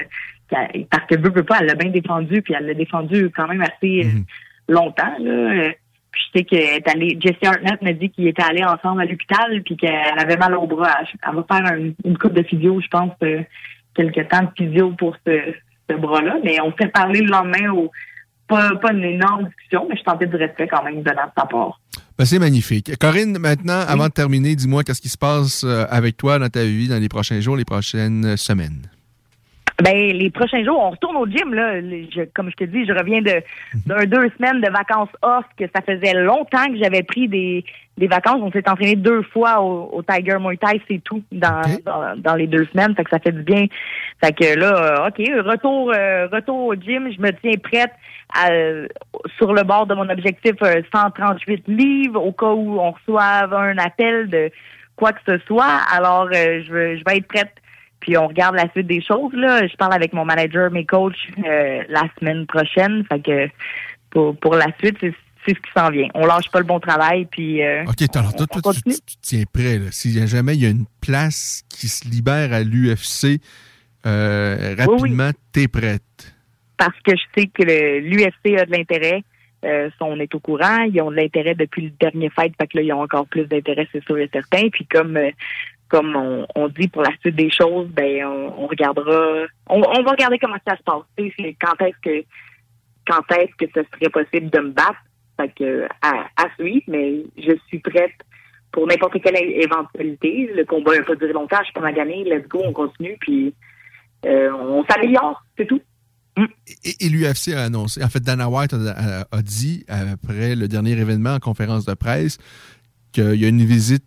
parce 0.48 1.06
que 1.08 1.16
veut, 1.18 1.30
veut 1.30 1.42
pas, 1.44 1.58
elle 1.60 1.66
l'a 1.66 1.74
bien 1.74 1.90
défendu, 1.90 2.42
puis 2.42 2.54
elle 2.58 2.66
l'a 2.66 2.74
défendu 2.74 3.30
quand 3.34 3.48
même 3.48 3.62
assez 3.62 4.02
euh, 4.04 4.20
longtemps, 4.68 5.14
là. 5.20 5.70
puis 6.10 6.20
je 6.32 6.38
sais 6.38 6.44
qu'elle 6.44 6.60
est 6.76 6.88
allée, 6.88 7.18
Jessie 7.20 7.46
Hartnett 7.46 7.80
m'a 7.82 7.92
dit 7.92 8.10
qu'ils 8.10 8.26
étaient 8.28 8.42
allés 8.42 8.64
ensemble 8.64 9.02
à 9.02 9.04
l'hôpital 9.04 9.62
puis 9.64 9.76
qu'elle 9.76 10.18
avait 10.18 10.36
mal 10.36 10.54
au 10.54 10.66
bras. 10.66 10.96
Elle, 11.02 11.34
va 11.34 11.44
faire 11.50 11.66
un- 11.72 11.90
une 12.04 12.18
coupe 12.18 12.32
de 12.34 12.42
physio, 12.42 12.80
je 12.80 12.88
pense, 12.88 13.12
euh, 13.22 13.42
quelques 13.94 14.28
temps 14.28 14.42
de 14.42 14.48
physio 14.56 14.90
pour 14.92 15.16
ce, 15.26 15.52
ce 15.90 15.96
bras-là. 15.96 16.36
Mais 16.44 16.60
on 16.60 16.72
s'est 16.80 16.88
parlé 16.88 17.20
le 17.20 17.28
lendemain 17.30 17.70
au 17.72 17.90
pas, 18.48 18.76
pas 18.76 18.92
une 18.92 19.02
énorme 19.02 19.46
discussion, 19.46 19.86
mais 19.90 19.96
je 19.96 20.04
tentais 20.04 20.26
du 20.26 20.36
respect 20.36 20.68
quand 20.68 20.84
même 20.84 21.02
de 21.02 21.10
sa 21.36 21.46
part. 21.46 21.80
Ben, 22.16 22.24
c'est 22.24 22.38
magnifique. 22.38 22.96
Corinne, 22.98 23.38
maintenant, 23.38 23.80
avant 23.88 24.06
de 24.06 24.12
terminer, 24.12 24.54
dis-moi 24.54 24.84
qu'est-ce 24.84 25.02
qui 25.02 25.08
se 25.08 25.18
passe 25.18 25.64
euh, 25.64 25.84
avec 25.90 26.16
toi 26.16 26.38
dans 26.38 26.48
ta 26.48 26.62
vie 26.64 26.86
dans 26.88 27.00
les 27.00 27.08
prochains 27.08 27.40
jours, 27.40 27.56
les 27.56 27.64
prochaines 27.64 28.36
semaines? 28.36 28.82
Ben, 29.82 29.94
les 29.94 30.30
prochains 30.30 30.64
jours, 30.64 30.80
on 30.80 30.90
retourne 30.90 31.16
au 31.16 31.26
gym, 31.26 31.52
là. 31.52 31.80
Je- 31.82 32.24
comme 32.34 32.48
je 32.50 32.56
te 32.56 32.64
dis, 32.64 32.86
je 32.86 32.92
reviens 32.94 33.20
de 33.20 33.42
d'un 33.84 34.06
deux 34.06 34.30
semaines 34.38 34.60
de 34.62 34.70
vacances 34.70 35.10
off, 35.20 35.44
que 35.58 35.64
ça 35.74 35.82
faisait 35.82 36.14
longtemps 36.14 36.66
que 36.68 36.78
j'avais 36.78 37.02
pris 37.02 37.28
des, 37.28 37.62
des 37.98 38.06
vacances. 38.06 38.40
On 38.40 38.50
s'est 38.50 38.66
entraîné 38.70 38.96
deux 38.96 39.20
fois 39.22 39.60
au, 39.60 39.90
au 39.92 40.02
Tiger 40.02 40.38
Muay 40.40 40.56
Thai, 40.56 40.80
c'est 40.88 41.02
tout, 41.04 41.22
dans, 41.30 41.60
dans, 41.84 42.16
dans 42.16 42.34
les 42.36 42.46
deux 42.46 42.64
semaines. 42.72 42.94
Fait 42.94 43.04
que 43.04 43.10
ça 43.10 43.18
fait 43.18 43.32
du 43.32 43.42
bien. 43.42 43.66
Fait 44.24 44.32
que 44.32 44.58
là, 44.58 45.02
euh, 45.02 45.08
OK, 45.08 45.18
retour, 45.44 45.92
euh, 45.94 46.26
retour 46.32 46.56
au 46.68 46.74
gym. 46.74 47.12
Je 47.14 47.20
me 47.20 47.30
tiens 47.32 47.58
prête 47.62 47.92
à, 48.34 48.48
sur 49.36 49.52
le 49.52 49.62
bord 49.62 49.86
de 49.86 49.94
mon 49.94 50.08
objectif 50.08 50.54
euh, 50.62 50.80
138 50.90 51.64
livres 51.68 52.22
au 52.24 52.32
cas 52.32 52.46
où 52.52 52.80
on 52.80 52.92
reçoive 52.92 53.52
un 53.52 53.76
appel 53.76 54.30
de 54.30 54.50
quoi 54.96 55.12
que 55.12 55.20
ce 55.28 55.38
soit. 55.46 55.80
Alors, 55.94 56.28
euh, 56.34 56.62
je 56.66 56.72
vais 56.72 57.18
être 57.18 57.28
prête 57.28 57.52
puis 58.00 58.16
on 58.16 58.28
regarde 58.28 58.54
la 58.56 58.70
suite 58.72 58.86
des 58.86 59.02
choses. 59.02 59.32
Là. 59.32 59.66
Je 59.66 59.76
parle 59.76 59.94
avec 59.94 60.12
mon 60.12 60.24
manager, 60.24 60.70
mes 60.70 60.84
coachs 60.86 61.14
euh, 61.44 61.82
la 61.88 62.02
semaine 62.18 62.46
prochaine. 62.46 63.04
Fait 63.08 63.20
que 63.20 63.48
pour, 64.10 64.36
pour 64.38 64.54
la 64.54 64.66
suite, 64.78 64.96
c'est 65.00 65.14
c'est 65.44 65.54
ce 65.54 65.60
qui 65.60 65.70
s'en 65.76 65.90
vient. 65.90 66.08
On 66.14 66.26
lâche 66.26 66.50
pas 66.50 66.58
le 66.58 66.64
bon 66.64 66.80
travail. 66.80 67.24
Puis 67.30 67.62
euh, 67.62 67.84
OK, 67.84 68.16
alors 68.16 68.34
toi, 68.34 68.46
toi, 68.48 68.72
tu, 68.74 68.82
tu- 68.82 68.90
tu 69.06 69.16
tiens 69.22 69.44
prêt. 69.52 69.78
Là. 69.78 69.86
Si 69.92 70.26
jamais 70.26 70.54
il 70.56 70.62
y 70.62 70.66
a 70.66 70.70
une 70.70 70.86
place 71.00 71.62
qui 71.68 71.86
se 71.86 72.08
libère 72.08 72.52
à 72.52 72.62
l'UFC, 72.64 73.40
euh, 74.06 74.74
rapidement, 74.76 75.30
t'es 75.52 75.68
prête. 75.68 76.02
parce 76.76 76.98
que 77.04 77.12
je 77.16 77.22
sais 77.40 77.46
que 77.46 77.62
l'UFC 78.00 78.58
a 78.60 78.66
de 78.66 78.72
l'intérêt. 78.72 79.22
Euh, 79.64 79.88
on 80.00 80.18
est 80.20 80.32
au 80.34 80.40
courant. 80.40 80.82
Ils 80.92 81.00
ont 81.00 81.10
de 81.10 81.16
l'intérêt 81.16 81.54
depuis 81.54 81.82
le 81.82 81.90
dernier 82.00 82.28
fight. 82.30 82.52
Fait 82.60 82.66
que 82.66 82.76
là, 82.78 82.82
ils 82.82 82.92
ont 82.92 83.00
encore 83.02 83.26
plus 83.26 83.46
d'intérêt, 83.46 83.88
c'est 83.92 84.04
sûr 84.04 84.18
et 84.18 84.28
certain. 84.32 84.68
Puis 84.70 84.86
comme 84.86 85.16
comme 85.88 86.46
on, 86.54 86.68
dit 86.68 86.88
pour 86.88 87.02
la 87.02 87.10
suite 87.20 87.36
des 87.36 87.50
choses, 87.50 87.88
ben 87.88 88.24
on, 88.24 88.66
regardera. 88.66 89.46
On, 89.68 89.80
va 89.80 90.10
regarder 90.10 90.38
comment 90.38 90.56
ça 90.66 90.76
se 90.76 90.82
passe. 90.82 91.02
Quand 91.60 91.84
est-ce 91.84 91.98
que 92.02 92.26
quand 93.06 93.22
est-ce 93.36 93.54
que 93.64 93.70
ce 93.74 93.86
serait 93.94 94.10
possible 94.10 94.50
de 94.50 94.58
me 94.60 94.70
battre? 94.70 94.98
Fait 95.38 95.52
que 95.54 95.86
à, 96.02 96.26
à 96.36 96.46
suivre, 96.58 96.82
mais 96.88 97.22
je 97.36 97.52
suis 97.68 97.78
prête 97.78 98.14
pour 98.72 98.86
n'importe 98.86 99.20
quelle 99.22 99.36
éventualité. 99.36 100.50
Le 100.54 100.64
combat 100.64 100.96
n'a 100.96 101.04
pas 101.04 101.14
duré 101.14 101.32
longtemps, 101.32 101.58
je 101.60 101.64
suis 101.64 101.72
pas 101.72 101.80
ma 101.82 101.92
gagner. 101.92 102.24
Let's 102.24 102.48
go, 102.48 102.62
on 102.64 102.72
continue, 102.72 103.16
puis 103.20 103.54
euh, 104.24 104.50
on 104.52 104.84
s'améliore, 104.86 105.44
c'est 105.56 105.66
tout. 105.66 105.80
Et, 106.84 107.06
et 107.06 107.08
l'UFC 107.08 107.54
a 107.54 107.64
annoncé, 107.64 108.02
en 108.02 108.08
fait, 108.08 108.20
Dana 108.20 108.48
White 108.48 108.74
a- 108.74 109.26
a 109.30 109.42
dit, 109.42 109.84
après 109.88 110.54
le 110.54 110.68
dernier 110.68 110.92
événement 110.92 111.34
en 111.34 111.38
conférence 111.38 111.86
de 111.86 111.94
presse, 111.94 112.38
qu'il 113.12 113.36
y 113.36 113.44
a 113.44 113.48
une 113.48 113.64
visite 113.64 114.04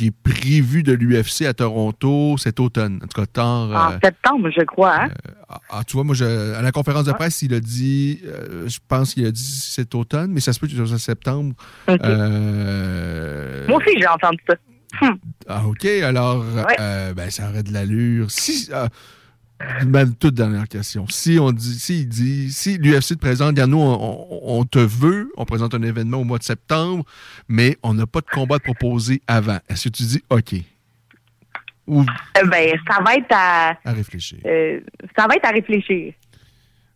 qui 0.00 0.06
est 0.06 0.10
prévue 0.12 0.82
de 0.82 0.94
l'UFC 0.94 1.42
à 1.42 1.52
Toronto 1.52 2.36
cet 2.38 2.58
automne. 2.58 3.00
En 3.04 3.06
tout 3.06 3.20
cas, 3.20 3.26
tard. 3.26 3.68
En 3.70 3.92
euh, 3.92 3.98
septembre, 4.02 4.48
je 4.50 4.64
crois. 4.64 5.02
Hein? 5.02 5.08
ah, 5.68 5.82
tu 5.86 5.92
vois, 5.92 6.04
moi, 6.04 6.14
je- 6.14 6.54
à 6.54 6.62
la 6.62 6.72
conférence 6.72 7.04
de 7.04 7.12
presse, 7.12 7.42
il 7.42 7.52
a 7.52 7.60
dit, 7.60 8.20
euh, 8.24 8.66
je 8.66 8.78
pense 8.88 9.12
qu'il 9.12 9.26
a 9.26 9.30
dit 9.30 9.42
cet 9.44 9.94
automne, 9.94 10.30
mais 10.32 10.40
ça 10.40 10.54
se 10.54 10.58
peut 10.60 10.68
que 10.68 10.72
ce 10.72 10.86
soit 10.86 10.98
septembre. 10.98 11.54
Euh, 11.90 13.66
Moi 13.68 13.76
aussi, 13.76 13.90
j'ai 13.98 14.06
entendu 14.06 14.38
ça. 14.48 14.54
Hum. 15.02 15.18
ah, 15.48 15.66
OK. 15.66 15.84
Alors, 15.84 16.44
euh, 16.80 17.12
ben, 17.12 17.30
ça 17.30 17.50
aurait 17.50 17.62
de 17.62 17.72
l'allure. 17.72 18.30
Si, 18.30 18.70
ah, 18.72 18.88
ma 19.86 20.06
toute 20.06 20.34
dernière 20.34 20.68
question. 20.68 21.06
Si 21.08 21.38
on 21.40 21.52
dit, 21.52 21.78
si 21.78 22.00
il 22.00 22.08
dit, 22.08 22.52
si 22.52 22.78
l'UFC 22.78 23.10
te 23.10 23.14
présente, 23.20 23.48
regarde, 23.50 23.70
nous, 23.70 23.78
on, 23.78 24.64
te 24.64 24.78
veut, 24.78 25.30
on 25.36 25.44
présente 25.44 25.74
un 25.74 25.82
événement 25.82 26.18
au 26.18 26.24
mois 26.24 26.38
de 26.38 26.44
septembre, 26.44 27.04
mais 27.48 27.76
on 27.82 27.94
n'a 27.94 28.06
pas 28.06 28.20
de 28.20 28.26
combat 28.32 28.58
de 28.58 28.62
proposer 28.62 29.20
avant. 29.26 29.58
Est-ce 29.68 29.84
que 29.88 29.94
tu 29.96 30.02
dis 30.04 30.22
OK? 30.30 30.54
Ou 31.86 32.00
Euh, 32.02 32.46
ben, 32.46 32.70
ça 32.88 33.02
va 33.02 33.14
être 33.16 33.26
à, 33.30 33.76
à 33.84 33.92
réfléchir? 33.92 34.38
euh, 34.46 34.80
ça 35.18 35.26
va 35.26 35.34
être 35.34 35.44
à 35.46 35.50
réfléchir. 35.50 36.14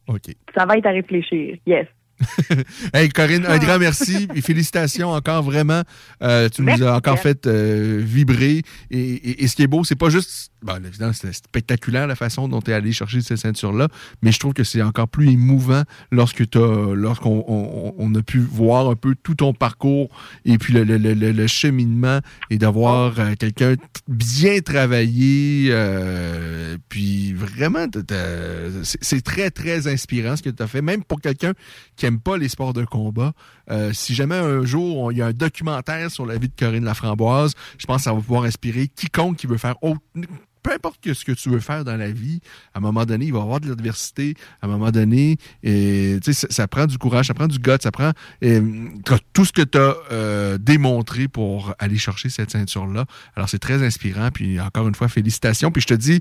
OK. 0.07 0.35
Ça 0.57 0.65
va 0.67 0.77
être 0.77 0.87
à 0.87 0.91
réfléchir. 0.91 1.57
Yes. 1.67 1.87
Hey 2.95 3.09
Corinne, 3.09 3.45
un 3.45 3.59
grand 3.59 3.79
merci 3.79 4.29
et 4.37 4.41
félicitations 4.41 5.11
encore 5.11 5.43
vraiment. 5.43 5.83
Euh, 6.23 6.49
tu 6.49 6.62
nous 6.62 6.83
as 6.85 6.95
encore 6.97 7.19
fait 7.19 7.45
euh, 7.47 8.01
vibrer 8.05 8.62
et, 8.91 8.99
et- 8.99 9.43
et 9.43 9.49
ce 9.49 9.57
qui 9.57 9.62
est 9.65 9.67
beau, 9.67 9.83
c'est 9.83 9.97
pas 9.97 10.11
juste, 10.11 10.53
bon, 10.65 10.85
évidemment, 10.85 11.12
c'était 11.12 11.33
spectaculaire 11.33 12.07
la 12.09 12.17
façon 12.17 12.49
dont 12.49 12.61
tu 12.61 12.71
es 12.73 12.75
allé 12.75 12.91
chercher 12.93 13.21
cette 13.21 13.37
ceinture-là, 13.39 13.89
mais 14.23 14.33
je 14.33 14.41
trouve 14.41 14.55
que 14.55 14.65
c'est 14.65 14.83
encore 14.83 15.07
plus 15.09 15.31
émouvant 15.31 15.83
lorsque 16.11 16.49
t'as- 16.51 16.95
lorsqu'on 16.95 17.45
on, 17.47 17.95
on 17.99 18.15
a 18.17 18.23
pu 18.23 18.39
voir 18.41 18.89
un 18.91 18.97
peu 18.97 19.15
tout 19.23 19.35
ton 19.37 19.53
parcours 19.55 20.09
et 20.45 20.59
puis 20.59 20.73
le, 20.73 20.83
le- 20.85 20.97
le- 20.99 21.15
le- 21.33 21.47
cheminement 21.47 22.19
et 22.51 22.59
d'avoir 22.59 23.21
euh, 23.21 23.35
quelqu'un 23.39 23.75
bien 24.09 24.61
travaillé, 24.61 25.69
euh, 25.71 26.77
puis 26.89 27.33
vraiment, 27.35 27.87
c'est 28.83 29.23
très 29.23 29.51
très 29.51 29.87
inspirant 29.87 30.37
ce 30.37 30.43
que 30.43 30.51
tu 30.51 30.62
as 30.62 30.67
fait, 30.67 30.83
même 30.83 31.05
pour 31.05 31.21
quelqu'un 31.21 31.53
qui 31.97 32.07
aime 32.07 32.19
pas 32.21 32.37
les 32.39 32.49
sports 32.49 32.73
de 32.73 32.85
combat. 32.85 33.33
Euh, 33.71 33.93
si 33.93 34.15
jamais 34.15 34.37
un 34.37 34.65
jour 34.65 35.12
il 35.12 35.19
y 35.19 35.23
a 35.23 35.27
un 35.27 35.33
documentaire 35.33 36.11
sur 36.11 36.27
la 36.27 36.37
vie 36.39 36.49
de 36.49 36.55
Corinne 36.59 36.85
Laframboise, 36.85 37.53
je 37.79 37.87
pense 37.87 37.99
que 37.99 38.03
ça 38.05 38.12
va 38.12 38.21
pouvoir 38.21 38.45
inspirer 38.45 38.89
quiconque 38.89 39.37
qui 39.37 39.47
veut 39.47 39.59
faire 39.59 39.77
autre 39.83 40.01
peu 40.65 40.73
importe 40.73 41.12
ce 41.12 41.25
que 41.25 41.33
tu 41.33 41.51
veux 41.51 41.61
faire 41.61 41.85
dans 41.85 41.97
la 41.97 42.11
vie, 42.11 42.41
à 42.75 42.79
un 42.79 42.81
moment 42.81 43.05
donné, 43.05 43.27
il 43.27 43.33
va 43.33 43.39
y 43.39 43.43
avoir 43.43 43.61
de 43.61 43.69
l'adversité. 43.69 44.35
À 44.61 44.67
un 44.67 44.69
moment 44.69 44.91
donné, 44.91 45.37
et, 45.62 46.19
ça, 46.23 46.49
ça 46.51 46.67
prend 46.67 46.87
du 46.87 46.99
courage, 46.99 47.27
ça 47.27 47.35
prend 47.35 47.47
du 47.47 47.59
gut, 47.59 47.71
ça 47.81 47.93
prend 47.93 48.11
et, 48.43 48.59
tout 49.33 49.45
ce 49.45 49.53
que 49.53 49.62
tu 49.62 49.78
as 49.78 50.59
démontré 50.59 51.28
pour 51.28 51.74
aller 51.78 51.99
chercher 51.99 52.31
cette 52.31 52.51
ceinture-là. 52.51 53.05
Alors, 53.36 53.49
c'est 53.49 53.61
très 53.61 53.85
inspirant. 53.85 54.31
Puis, 54.32 54.61
encore 54.61 54.89
une 54.89 54.95
fois, 54.95 55.09
félicitations. 55.09 55.70
Puis, 55.70 55.82
je 55.82 55.86
te 55.86 55.95
dis, 55.95 56.20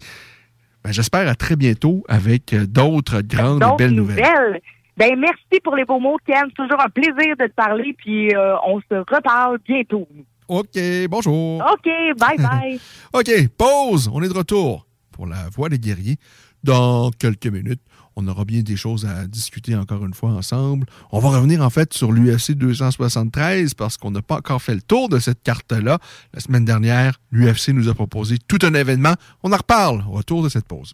ben, 0.83 0.91
j'espère 0.91 1.27
à 1.29 1.35
très 1.35 1.55
bientôt 1.55 2.03
avec 2.09 2.53
euh, 2.53 2.65
d'autres 2.65 3.21
grandes 3.21 3.63
et 3.63 3.77
belles 3.77 3.95
nouvelles. 3.95 4.61
Ben, 4.97 5.17
merci 5.17 5.59
pour 5.63 5.75
les 5.75 5.85
beaux 5.85 5.99
mots, 5.99 6.17
Ken. 6.25 6.51
Toujours 6.55 6.79
un 6.81 6.89
plaisir 6.89 7.35
de 7.39 7.47
te 7.47 7.53
parler, 7.53 7.95
puis 7.97 8.35
euh, 8.35 8.55
on 8.65 8.79
se 8.81 8.95
reparle 8.95 9.57
bientôt. 9.65 10.07
OK, 10.47 10.79
bonjour. 11.09 11.61
OK, 11.61 11.89
bye 12.17 12.37
bye. 12.37 12.79
OK, 13.13 13.47
pause. 13.57 14.09
On 14.13 14.21
est 14.21 14.27
de 14.29 14.33
retour 14.33 14.85
pour 15.11 15.27
la 15.27 15.49
voix 15.49 15.69
des 15.69 15.79
guerriers. 15.79 16.17
Dans 16.63 17.11
quelques 17.11 17.47
minutes, 17.47 17.81
on 18.15 18.27
aura 18.27 18.45
bien 18.45 18.61
des 18.61 18.77
choses 18.77 19.05
à 19.05 19.27
discuter 19.27 19.75
encore 19.75 20.05
une 20.05 20.13
fois 20.13 20.29
ensemble. 20.29 20.85
On 21.11 21.19
va 21.19 21.29
revenir 21.29 21.61
en 21.61 21.69
fait 21.69 21.93
sur 21.93 22.11
l'UFC 22.11 22.51
273 22.51 23.73
parce 23.73 23.97
qu'on 23.97 24.11
n'a 24.11 24.21
pas 24.21 24.37
encore 24.37 24.61
fait 24.61 24.75
le 24.75 24.81
tour 24.81 25.09
de 25.09 25.19
cette 25.19 25.43
carte-là. 25.43 25.99
La 26.33 26.39
semaine 26.39 26.63
dernière, 26.63 27.19
l'UFC 27.31 27.69
nous 27.69 27.89
a 27.89 27.93
proposé 27.93 28.37
tout 28.47 28.59
un 28.61 28.73
événement. 28.73 29.15
On 29.43 29.51
en 29.51 29.57
reparle 29.57 30.05
au 30.07 30.11
retour 30.11 30.43
de 30.43 30.49
cette 30.49 30.65
pause. 30.65 30.93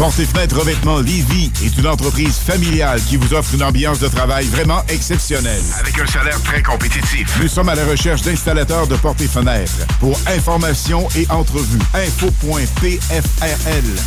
Porte 0.00 0.18
et 0.18 0.24
fenêtres 0.24 0.58
revêtement 0.58 1.00
Lévis 1.00 1.52
est 1.62 1.76
une 1.76 1.86
entreprise 1.86 2.38
familiale 2.38 3.02
qui 3.02 3.18
vous 3.18 3.34
offre 3.34 3.54
une 3.54 3.62
ambiance 3.62 3.98
de 3.98 4.08
travail 4.08 4.46
vraiment 4.46 4.80
exceptionnelle. 4.88 5.60
Avec 5.78 5.98
un 5.98 6.06
salaire 6.06 6.40
très 6.40 6.62
compétitif. 6.62 7.38
Nous 7.38 7.48
sommes 7.48 7.68
à 7.68 7.74
la 7.74 7.84
recherche 7.84 8.22
d'installateurs 8.22 8.86
de 8.86 8.96
portes 8.96 9.20
et 9.20 9.28
fenêtres. 9.28 9.86
Pour 10.00 10.18
information 10.26 11.06
et 11.14 11.30
entrevue, 11.30 11.78
info.pfrl 11.92 13.04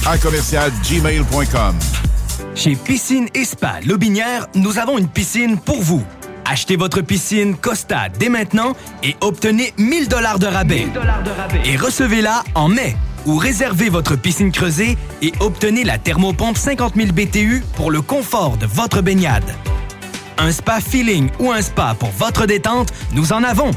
à 0.08 0.18
commercial 0.18 0.72
gmail.com. 0.82 1.76
Chez 2.56 2.76
Piscine 2.76 3.28
et 3.36 3.46
Spa 3.46 3.76
Lobinière, 3.86 4.48
nous 4.56 4.80
avons 4.80 4.98
une 4.98 5.08
piscine 5.08 5.60
pour 5.60 5.80
vous. 5.80 6.04
Achetez 6.46 6.76
votre 6.76 7.02
piscine 7.02 7.56
Costa 7.56 8.10
dès 8.10 8.30
maintenant 8.30 8.74
et 9.04 9.16
obtenez 9.22 9.76
1000 9.78 10.08
dollars 10.08 10.40
de 10.40 10.48
rabais. 10.48 10.88
Et 11.66 11.78
recevez-la 11.78 12.44
en 12.56 12.68
mai. 12.68 12.96
Ou 13.26 13.38
réservez 13.38 13.90
votre 13.90 14.16
piscine 14.16 14.52
creusée 14.52 14.98
et 15.22 15.34
obtenez 15.40 15.84
la 15.84 15.98
thermopompe 15.98 16.58
50 16.58 16.96
000 16.96 17.08
BTU 17.12 17.64
pour 17.76 17.92
le 17.92 18.02
confort 18.02 18.58
de 18.58 18.66
votre 18.66 19.02
baignade. 19.02 19.56
Un 20.38 20.52
spa 20.52 20.82
feeling 20.82 21.30
ou 21.40 21.52
un 21.52 21.62
spa 21.62 21.96
pour 21.98 22.10
votre 22.10 22.46
détente, 22.46 22.90
nous 23.14 23.34
en 23.34 23.44
avons. 23.44 23.72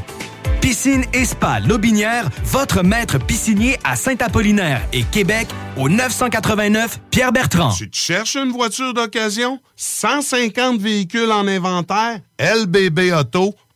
Piscine 0.61 1.05
et 1.13 1.23
Spa 1.23 1.59
Lobinière, 1.61 2.29
votre 2.43 2.83
maître 2.83 3.19
piscinier 3.19 3.77
à 3.83 3.95
Saint-Apollinaire 3.95 4.81
et 4.91 5.03
Québec 5.03 5.47
au 5.77 5.87
989 5.87 6.99
Pierre-Bertrand. 7.09 7.71
Tu 7.71 7.89
te 7.89 7.95
cherches 7.95 8.35
une 8.35 8.51
voiture 8.51 8.93
d'occasion? 8.93 9.59
150 9.77 10.81
véhicules 10.81 11.31
en 11.31 11.47
inventaire? 11.47 12.19
LBBauto.com 12.39 13.66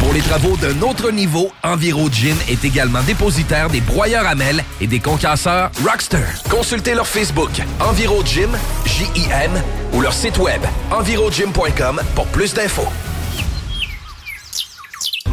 Pour 0.00 0.14
les 0.14 0.22
travaux 0.22 0.56
d'un 0.56 0.80
autre 0.80 1.10
niveau, 1.10 1.52
Enviro 1.62 2.08
Gym 2.10 2.34
est 2.48 2.64
également 2.64 3.02
dépositaire 3.02 3.68
des 3.68 3.82
broyeurs 3.82 4.26
à 4.26 4.34
mêles 4.34 4.64
et 4.80 4.86
des 4.86 4.98
concasseurs 4.98 5.70
Rockster. 5.84 6.24
Consultez 6.48 6.94
leur 6.94 7.06
Facebook 7.06 7.50
Enviro 7.80 8.24
Gym, 8.24 8.50
J-I-M, 8.86 9.62
ou 9.92 10.00
leur 10.00 10.14
site 10.14 10.38
web 10.38 10.62
envirogym.com 10.90 12.00
pour 12.14 12.26
plus 12.28 12.54
d'infos. 12.54 12.88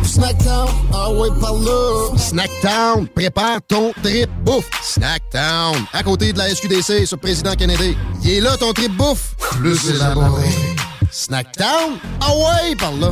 Snackdown, 0.03 0.69
ah 0.93 1.11
ouais, 1.11 1.29
par 1.39 1.53
là. 1.53 2.17
Snackdown, 2.17 3.07
prépare 3.07 3.59
ton 3.65 3.93
trip 4.03 4.29
bouffe. 4.43 4.69
Snackdown, 4.81 5.77
à 5.93 6.03
côté 6.03 6.33
de 6.33 6.39
la 6.39 6.49
SQDC 6.49 7.05
sur 7.05 7.17
Président 7.19 7.53
Kennedy. 7.55 7.95
Il 8.23 8.31
est 8.31 8.41
là 8.41 8.57
ton 8.57 8.73
trip 8.73 8.91
bouffe. 8.91 9.35
Plus 9.51 9.91
élaboré. 9.91 10.49
Snackdown, 11.09 11.97
ah 12.19 12.31
ouais, 12.35 12.75
par 12.75 12.91
là. 12.93 13.11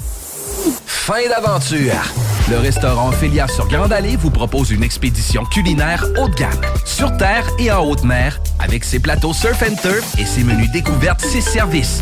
Fin 0.85 1.27
d'aventure! 1.29 1.93
Le 2.49 2.57
restaurant 2.57 3.09
Ophélia 3.09 3.47
sur 3.47 3.67
Grande 3.67 3.93
Allée 3.93 4.15
vous 4.15 4.29
propose 4.29 4.71
une 4.71 4.83
expédition 4.83 5.45
culinaire 5.45 6.05
haut 6.19 6.27
de 6.27 6.35
gamme, 6.35 6.61
sur 6.85 7.15
terre 7.17 7.47
et 7.59 7.71
en 7.71 7.85
haute 7.85 8.03
mer, 8.03 8.39
avec 8.59 8.83
ses 8.83 8.99
plateaux 8.99 9.33
surf 9.33 9.63
and 9.63 9.75
turf 9.81 10.17
et 10.17 10.25
ses 10.25 10.43
menus 10.43 10.71
découvertes, 10.71 11.21
ses 11.21 11.41
services. 11.41 12.01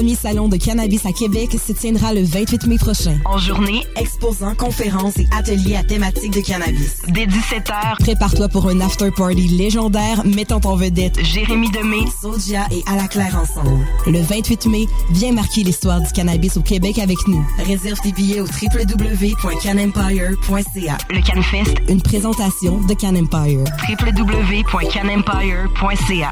salon 0.09 0.47
de 0.49 0.57
cannabis 0.57 1.05
à 1.05 1.11
Québec, 1.11 1.55
se 1.65 1.71
tiendra 1.73 2.13
le 2.13 2.23
28 2.23 2.65
mai 2.67 2.77
prochain. 2.77 3.17
En 3.25 3.37
journée, 3.37 3.83
exposants, 3.95 4.55
conférences 4.55 5.17
et 5.17 5.27
ateliers 5.37 5.75
à 5.75 5.83
thématique 5.83 6.31
de 6.33 6.41
cannabis. 6.41 6.97
Dès 7.09 7.25
17h, 7.27 7.97
Prépare-toi 7.99 8.47
pour 8.49 8.67
un 8.67 8.79
after-party 8.81 9.47
légendaire 9.49 10.23
mettant 10.25 10.59
en 10.65 10.75
vedette 10.75 11.23
Jérémy 11.23 11.69
Demé, 11.71 11.99
Sodia 12.21 12.65
et 12.71 12.81
À 12.87 12.95
la 12.95 13.07
Claire 13.07 13.37
ensemble. 13.39 13.85
le 14.07 14.19
28 14.21 14.65
mai. 14.67 14.85
Viens 15.11 15.31
marquer 15.33 15.63
l'histoire 15.63 16.01
du 16.01 16.11
cannabis 16.11 16.57
au 16.57 16.61
Québec 16.61 16.97
avec 16.99 17.17
nous. 17.27 17.45
Réserve 17.65 17.99
tes 18.01 18.11
billets 18.11 18.41
au 18.41 18.45
www.canempire.ca. 18.45 20.97
Le 21.09 21.21
CanFest, 21.21 21.75
Une 21.89 22.01
présentation 22.01 22.79
de 22.87 22.93
Can 22.95 23.15
Empire. 23.15 23.63
www.canempire.ca. 23.89 26.31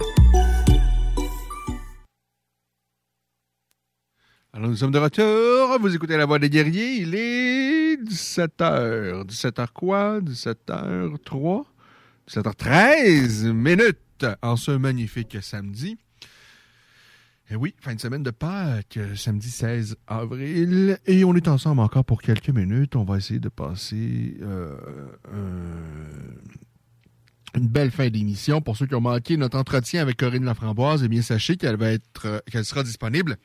Nous 4.60 4.76
sommes 4.76 4.92
de 4.92 4.98
retour. 5.00 5.80
Vous 5.80 5.96
écoutez 5.96 6.18
La 6.18 6.26
Voix 6.26 6.38
des 6.40 6.50
Guerriers. 6.50 6.96
Il 7.02 7.16
est 7.16 7.96
17h. 8.04 9.26
17h 9.26 9.68
quoi? 9.74 10.20
17h03? 10.20 11.64
17h13 12.30 13.52
minutes 13.54 14.26
en 14.42 14.56
ce 14.58 14.72
magnifique 14.72 15.38
samedi. 15.42 15.98
Et 17.52 17.56
oui, 17.56 17.74
fin 17.80 17.96
de 17.96 18.00
semaine 18.02 18.22
de 18.22 18.30
Pâques, 18.32 19.00
samedi 19.16 19.50
16 19.50 19.96
avril. 20.08 20.98
Et 21.08 21.24
on 21.24 21.34
est 21.36 21.48
ensemble 21.48 21.82
encore 21.82 22.06
pour 22.06 22.22
quelques 22.22 22.50
minutes. 22.50 22.96
On 22.96 23.06
va 23.06 23.18
essayer 23.18 23.40
de 23.40 23.50
passer 23.50 24.36
euh, 24.42 24.76
un- 25.34 26.40
une 27.60 27.68
belle 27.68 27.90
fin 27.92 28.10
d'émission. 28.10 28.62
Pour 28.62 28.78
ceux 28.78 28.86
qui 28.86 28.94
ont 28.94 29.02
manqué 29.02 29.36
notre 29.38 29.58
entretien 29.58 30.02
avec 30.04 30.18
Corinne 30.18 30.46
Laframboise, 30.46 31.02
eh 31.04 31.08
bien, 31.08 31.24
sachez 31.24 31.58
qu'elle 31.58 31.78
va 31.78 31.90
être, 31.92 32.26
euh, 32.26 32.40
qu'elle 32.52 32.66
sera 32.66 32.84
disponible 32.84 33.38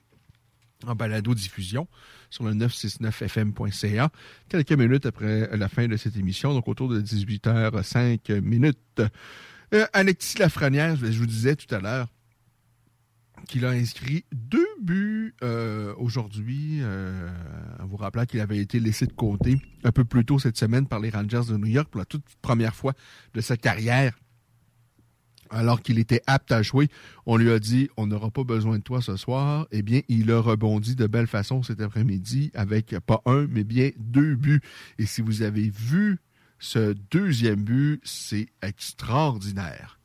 en 0.89 0.94
balado-diffusion 0.94 1.89
sur 2.31 2.44
le 2.44 2.52
969fm.ca 2.55 4.11
quelques 4.48 4.73
minutes 4.73 5.06
après 5.06 5.56
la 5.56 5.69
fin 5.69 5.86
de 5.86 5.97
cette 5.97 6.16
émission, 6.16 6.52
donc 6.55 6.69
autour 6.69 6.89
de 6.89 7.01
18h05 7.01 8.40
minutes. 8.40 9.02
Euh, 9.73 9.86
Alexis 9.93 10.39
Lafrenière, 10.39 10.97
je 10.97 11.19
vous 11.19 11.27
disais 11.27 11.56
tout 11.56 11.73
à 11.74 11.81
l'heure 11.81 12.09
qu'il 13.47 13.65
a 13.66 13.70
inscrit 13.70 14.24
deux 14.32 14.66
buts 14.81 15.35
euh, 15.43 15.94
aujourd'hui, 15.97 16.78
euh, 16.81 17.28
en 17.81 17.86
vous 17.86 17.97
rappelant 17.97 18.24
qu'il 18.24 18.40
avait 18.40 18.59
été 18.59 18.81
laissé 18.81 19.06
de 19.06 19.12
côté 19.12 19.61
un 19.85 19.93
peu 19.93 20.05
plus 20.05 20.24
tôt 20.24 20.39
cette 20.39 20.56
semaine 20.56 20.86
par 20.86 21.01
les 21.01 21.11
Rangers 21.11 21.43
de 21.48 21.56
New 21.56 21.66
York 21.66 21.89
pour 21.90 21.98
la 21.98 22.05
toute 22.05 22.24
première 22.40 22.74
fois 22.74 22.94
de 23.35 23.40
sa 23.40 23.56
carrière 23.56 24.15
alors 25.55 25.81
qu'il 25.81 25.99
était 25.99 26.21
apte 26.27 26.53
à 26.53 26.63
jouer, 26.63 26.89
on 27.27 27.37
lui 27.37 27.51
a 27.51 27.59
dit 27.59 27.89
on 27.97 28.07
n'aura 28.07 28.31
pas 28.31 28.45
besoin 28.45 28.79
de 28.79 28.83
toi 28.83 29.01
ce 29.01 29.17
soir. 29.17 29.67
Eh 29.71 29.83
bien, 29.83 30.03
il 30.09 30.31
a 30.31 30.41
rebondi 30.41 30.97
de 30.97 31.07
belle 31.07 31.27
façon 31.27 31.63
cet 31.63 31.81
après-midi 31.81 32.51
avec 32.55 32.95
pas 33.07 33.23
un, 33.25 33.47
mais 33.49 33.65
bien 33.65 33.91
deux 33.99 34.35
buts. 34.35 34.61
Et 34.99 35.07
si 35.07 35.23
vous 35.23 35.43
avez 35.43 35.71
vu 35.71 36.19
ce 36.59 36.95
deuxième 37.11 37.63
but, 37.63 38.01
c'est 38.05 38.49
extraordinaire. 38.63 39.99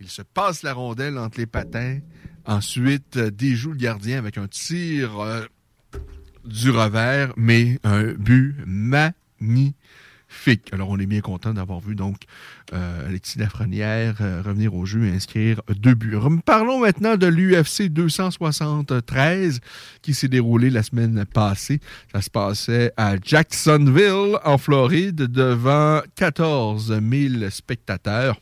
Il 0.00 0.08
se 0.08 0.22
passe 0.22 0.62
la 0.62 0.74
rondelle 0.74 1.16
entre 1.16 1.38
les 1.38 1.46
patins, 1.46 2.00
ensuite 2.44 3.16
euh, 3.18 3.30
déjoue 3.30 3.70
le 3.70 3.76
gardien 3.76 4.18
avec 4.18 4.36
un 4.36 4.48
tir 4.48 5.20
euh, 5.20 5.44
du 6.44 6.70
revers, 6.70 7.32
mais 7.36 7.78
un 7.84 8.12
but 8.14 8.56
magnifique. 8.66 9.76
Alors, 10.72 10.88
on 10.88 10.98
est 10.98 11.06
bien 11.06 11.20
content 11.20 11.54
d'avoir 11.54 11.78
vu 11.78 11.94
donc 11.94 12.24
euh, 12.72 13.08
Alexis 13.08 13.38
Lafrenière 13.38 14.16
euh, 14.20 14.42
revenir 14.42 14.74
au 14.74 14.86
jeu 14.86 15.06
et 15.06 15.10
inscrire 15.10 15.60
deux 15.68 15.94
buts. 15.94 16.16
Parlons 16.44 16.80
maintenant 16.80 17.16
de 17.16 17.26
l'UFC 17.26 17.88
273 17.88 19.60
qui 20.00 20.14
s'est 20.14 20.28
déroulé 20.28 20.70
la 20.70 20.82
semaine 20.82 21.24
passée. 21.24 21.80
Ça 22.12 22.22
se 22.22 22.30
passait 22.30 22.92
à 22.96 23.16
Jacksonville, 23.22 24.38
en 24.44 24.58
Floride, 24.58 25.16
devant 25.16 26.00
14 26.16 26.98
000 27.10 27.50
spectateurs. 27.50 28.40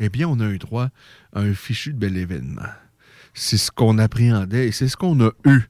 Eh 0.00 0.08
bien, 0.08 0.28
on 0.28 0.40
a 0.40 0.48
eu 0.48 0.58
droit 0.58 0.88
à 1.32 1.40
un 1.40 1.54
fichu 1.54 1.92
de 1.92 1.98
bel 1.98 2.16
événement. 2.16 2.62
C'est 3.34 3.56
ce 3.56 3.70
qu'on 3.70 3.98
appréhendait 3.98 4.68
et 4.68 4.72
c'est 4.72 4.88
ce 4.88 4.96
qu'on 4.96 5.20
a 5.20 5.30
eu. 5.44 5.62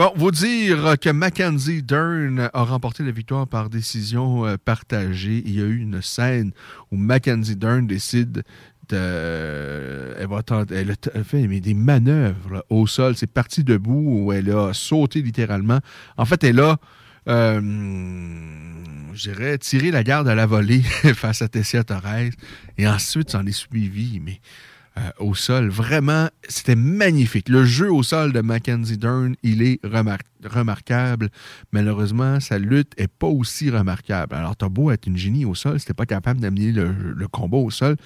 Bon, 0.00 0.14
vous 0.16 0.30
dire 0.30 0.94
que 0.98 1.10
Mackenzie 1.10 1.82
Dern 1.82 2.48
a 2.54 2.62
remporté 2.62 3.02
la 3.02 3.10
victoire 3.10 3.46
par 3.46 3.68
décision 3.68 4.46
euh, 4.46 4.56
partagée. 4.56 5.42
Il 5.44 5.54
y 5.54 5.60
a 5.60 5.66
eu 5.66 5.76
une 5.76 6.00
scène 6.00 6.52
où 6.90 6.96
Mackenzie 6.96 7.54
Dern 7.54 7.86
décide 7.86 8.42
de. 8.88 10.14
Elle, 10.18 10.26
va 10.26 10.42
tenter- 10.42 10.74
elle 10.74 10.92
a 10.92 11.22
fait 11.22 11.46
des 11.46 11.74
manœuvres 11.74 12.64
au 12.70 12.86
sol. 12.86 13.14
C'est 13.14 13.30
parti 13.30 13.62
debout 13.62 14.24
où 14.24 14.32
elle 14.32 14.50
a 14.50 14.72
sauté 14.72 15.20
littéralement. 15.20 15.80
En 16.16 16.24
fait, 16.24 16.44
elle 16.44 16.60
a. 16.60 16.78
euh, 17.28 17.60
je 19.12 19.56
tiré 19.56 19.90
la 19.90 20.02
garde 20.02 20.28
à 20.28 20.34
la 20.34 20.46
volée 20.46 20.80
face 21.14 21.42
à 21.42 21.48
Tessia 21.48 21.84
Torres. 21.84 22.30
Et 22.78 22.88
ensuite, 22.88 23.32
s'en 23.32 23.44
est 23.44 23.52
suivi, 23.52 24.18
mais 24.18 24.40
euh, 24.98 25.10
au 25.18 25.34
sol. 25.34 25.68
Vraiment, 25.68 26.28
c'était 26.48 26.74
magnifique. 26.74 27.48
Le 27.48 27.64
jeu 27.64 27.92
au 27.92 28.02
sol 28.02 28.32
de 28.32 28.40
Mackenzie 28.40 28.98
Dern, 28.98 29.34
il 29.42 29.62
est 29.62 29.80
remar- 29.84 30.18
remarquable. 30.44 31.30
Malheureusement, 31.72 32.40
sa 32.40 32.58
lutte 32.58 32.92
est 32.96 33.06
pas 33.12 33.28
aussi 33.28 33.70
remarquable. 33.70 34.34
Alors, 34.34 34.56
t'as 34.56 34.68
beau 34.68 34.90
être 34.90 35.06
une 35.06 35.16
génie 35.16 35.44
au 35.44 35.54
sol, 35.54 35.78
si 35.78 35.86
t'es 35.86 35.94
pas 35.94 36.06
capable 36.06 36.40
d'amener 36.40 36.72
le, 36.72 36.92
le 36.92 37.28
combat 37.28 37.58
au 37.58 37.70
sol, 37.70 37.96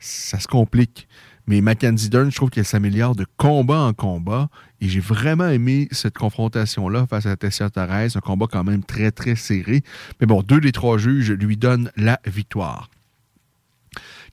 ça 0.00 0.38
se 0.38 0.46
complique. 0.46 1.08
Mais 1.46 1.60
Mackenzie 1.60 2.08
Dern, 2.08 2.30
je 2.30 2.36
trouve 2.36 2.48
qu'elle 2.48 2.64
s'améliore 2.64 3.14
de 3.14 3.26
combat 3.36 3.80
en 3.80 3.92
combat. 3.92 4.48
Et 4.80 4.88
j'ai 4.88 5.00
vraiment 5.00 5.48
aimé 5.48 5.88
cette 5.92 6.16
confrontation-là 6.16 7.06
face 7.06 7.26
à 7.26 7.36
Tessia 7.36 7.68
Torres. 7.68 7.90
Un 7.90 8.20
combat 8.20 8.46
quand 8.50 8.64
même 8.64 8.82
très, 8.82 9.10
très 9.10 9.36
serré. 9.36 9.82
Mais 10.20 10.26
bon, 10.26 10.42
deux 10.42 10.60
des 10.60 10.72
trois 10.72 10.96
juges 10.96 11.32
lui 11.32 11.56
donnent 11.56 11.90
la 11.96 12.18
victoire. 12.26 12.88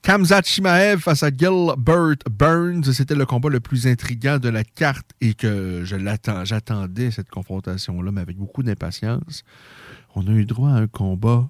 Kamzat 0.02 0.42
Shimaev 0.42 0.98
face 0.98 1.22
à 1.22 1.30
Gilbert 1.30 2.16
Burns, 2.28 2.92
c'était 2.92 3.14
le 3.14 3.24
combat 3.24 3.48
le 3.48 3.60
plus 3.60 3.86
intriguant 3.86 4.38
de 4.38 4.48
la 4.48 4.64
carte 4.64 5.12
et 5.20 5.34
que 5.34 5.82
je 5.84 5.94
l'attends, 5.94 6.44
j'attendais 6.44 7.12
cette 7.12 7.30
confrontation-là, 7.30 8.10
mais 8.10 8.20
avec 8.20 8.36
beaucoup 8.36 8.64
d'impatience. 8.64 9.44
On 10.16 10.26
a 10.26 10.32
eu 10.32 10.44
droit 10.44 10.70
à 10.70 10.74
un 10.74 10.88
combat 10.88 11.48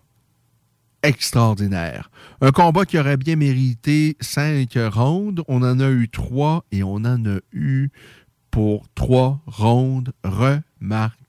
extraordinaire. 1.03 2.11
Un 2.43 2.51
combat 2.51 2.85
qui 2.85 2.99
aurait 2.99 3.17
bien 3.17 3.37
mérité 3.37 4.19
cinq 4.21 4.77
rondes. 4.77 5.43
On 5.49 5.63
en 5.63 5.81
a 5.81 5.89
eu 5.89 6.11
trois 6.11 6.67
et 6.73 6.83
on 6.83 6.97
en 6.97 7.25
a 7.25 7.39
eu 7.53 7.89
pour 8.51 8.87
trois 8.95 9.41
rondes 9.47 10.13
remarquables. 10.25 11.22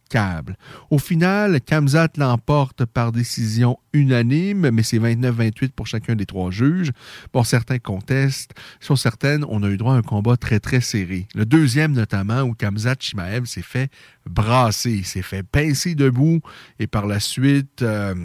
Au 0.90 1.00
final, 1.00 1.62
Kamzat 1.62 2.10
l'emporte 2.18 2.86
par 2.86 3.12
décision 3.12 3.78
unanime, 3.94 4.70
mais 4.72 4.84
c'est 4.84 5.00
29-28 5.00 5.72
pour 5.72 5.88
chacun 5.88 6.16
des 6.16 6.26
trois 6.26 6.52
juges. 6.52 6.92
Bon, 7.34 7.44
certains 7.44 7.80
contestent. 7.80 8.52
Sur 8.80 8.98
certaines, 8.98 9.46
on 9.48 9.64
a 9.64 9.70
eu 9.70 9.78
droit 9.78 9.94
à 9.94 9.98
un 9.98 10.02
combat 10.02 10.38
très, 10.38 10.60
très 10.60 10.82
serré. 10.82 11.28
Le 11.36 11.46
deuxième, 11.46 11.94
notamment, 11.94 12.42
où 12.42 12.54
Kamzat 12.54 12.96
Shimaev 13.00 13.46
s'est 13.46 13.62
fait 13.62 13.90
brasser, 14.26 15.04
s'est 15.04 15.22
fait 15.22 15.44
pincer 15.44 15.96
debout, 15.96 16.42
et 16.80 16.88
par 16.88 17.08
la 17.08 17.20
suite... 17.20 17.82
euh, 17.82 18.16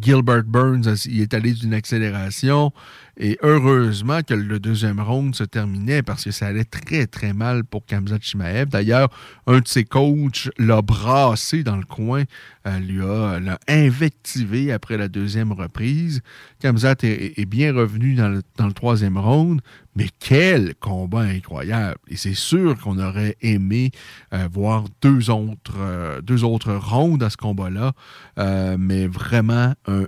Gilbert 0.00 0.44
Burns 0.44 1.06
il 1.06 1.20
est 1.20 1.32
allé 1.32 1.52
d'une 1.52 1.72
accélération 1.72 2.72
et 3.18 3.38
heureusement 3.42 4.20
que 4.22 4.34
le 4.34 4.58
deuxième 4.58 5.00
round 5.00 5.34
se 5.34 5.44
terminait 5.44 6.02
parce 6.02 6.24
que 6.24 6.32
ça 6.32 6.48
allait 6.48 6.64
très 6.64 7.06
très 7.06 7.32
mal 7.32 7.64
pour 7.64 7.86
Kamzat 7.86 8.18
Chimaev. 8.20 8.68
D'ailleurs, 8.68 9.08
un 9.46 9.60
de 9.60 9.68
ses 9.68 9.84
coachs 9.84 10.50
l'a 10.58 10.82
brassé 10.82 11.62
dans 11.62 11.76
le 11.76 11.84
coin, 11.84 12.24
euh, 12.66 12.78
lui 12.80 13.00
a 13.00 13.38
l'a 13.38 13.58
invectivé 13.68 14.72
après 14.72 14.96
la 14.96 15.08
deuxième 15.08 15.52
reprise. 15.52 16.20
Kamzat 16.60 16.96
est, 17.02 17.46
bien 17.46 17.72
revenu 17.72 18.14
dans 18.14 18.28
le 18.66 18.72
troisième 18.72 19.16
round, 19.16 19.60
mais 19.96 20.08
quel 20.20 20.74
combat 20.74 21.22
incroyable! 21.22 21.98
Et 22.08 22.16
c'est 22.16 22.34
sûr 22.34 22.78
qu'on 22.78 22.98
aurait 22.98 23.36
aimé 23.40 23.90
euh, 24.34 24.46
voir 24.52 24.84
deux 25.00 25.30
autres, 25.30 25.78
euh, 25.78 26.20
deux 26.20 26.44
autres 26.44 26.74
rounds 26.74 27.24
à 27.24 27.30
ce 27.30 27.38
combat-là, 27.38 27.92
euh, 28.38 28.76
mais 28.78 29.06
vraiment 29.06 29.74
un, 29.86 30.06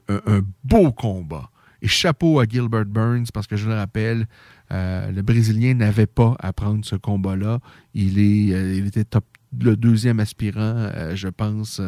beau 0.63 0.93
combat. 0.93 1.51
Et 1.81 1.89
chapeau 1.89 2.39
à 2.39 2.45
Gilbert 2.45 2.85
Burns, 2.85 3.27
parce 3.33 3.47
que 3.47 3.57
je 3.57 3.67
le 3.67 3.75
rappelle, 3.75 4.27
euh, 4.73 5.11
le 5.11 5.23
Brésilien 5.23 5.75
n'avait 5.75 6.07
pas 6.07 6.37
à 6.39 6.53
prendre 6.53 6.85
ce 6.85 6.97
combat-là. 6.97 7.61
Il, 7.95 8.19
est, 8.19 8.55
euh, 8.55 8.75
il 8.75 8.87
était 8.87 9.05
top, 9.05 9.25
le 9.59 9.77
deuxième 9.77 10.21
aspirant, 10.21 10.91
je 11.15 11.29
pense, 11.29 11.81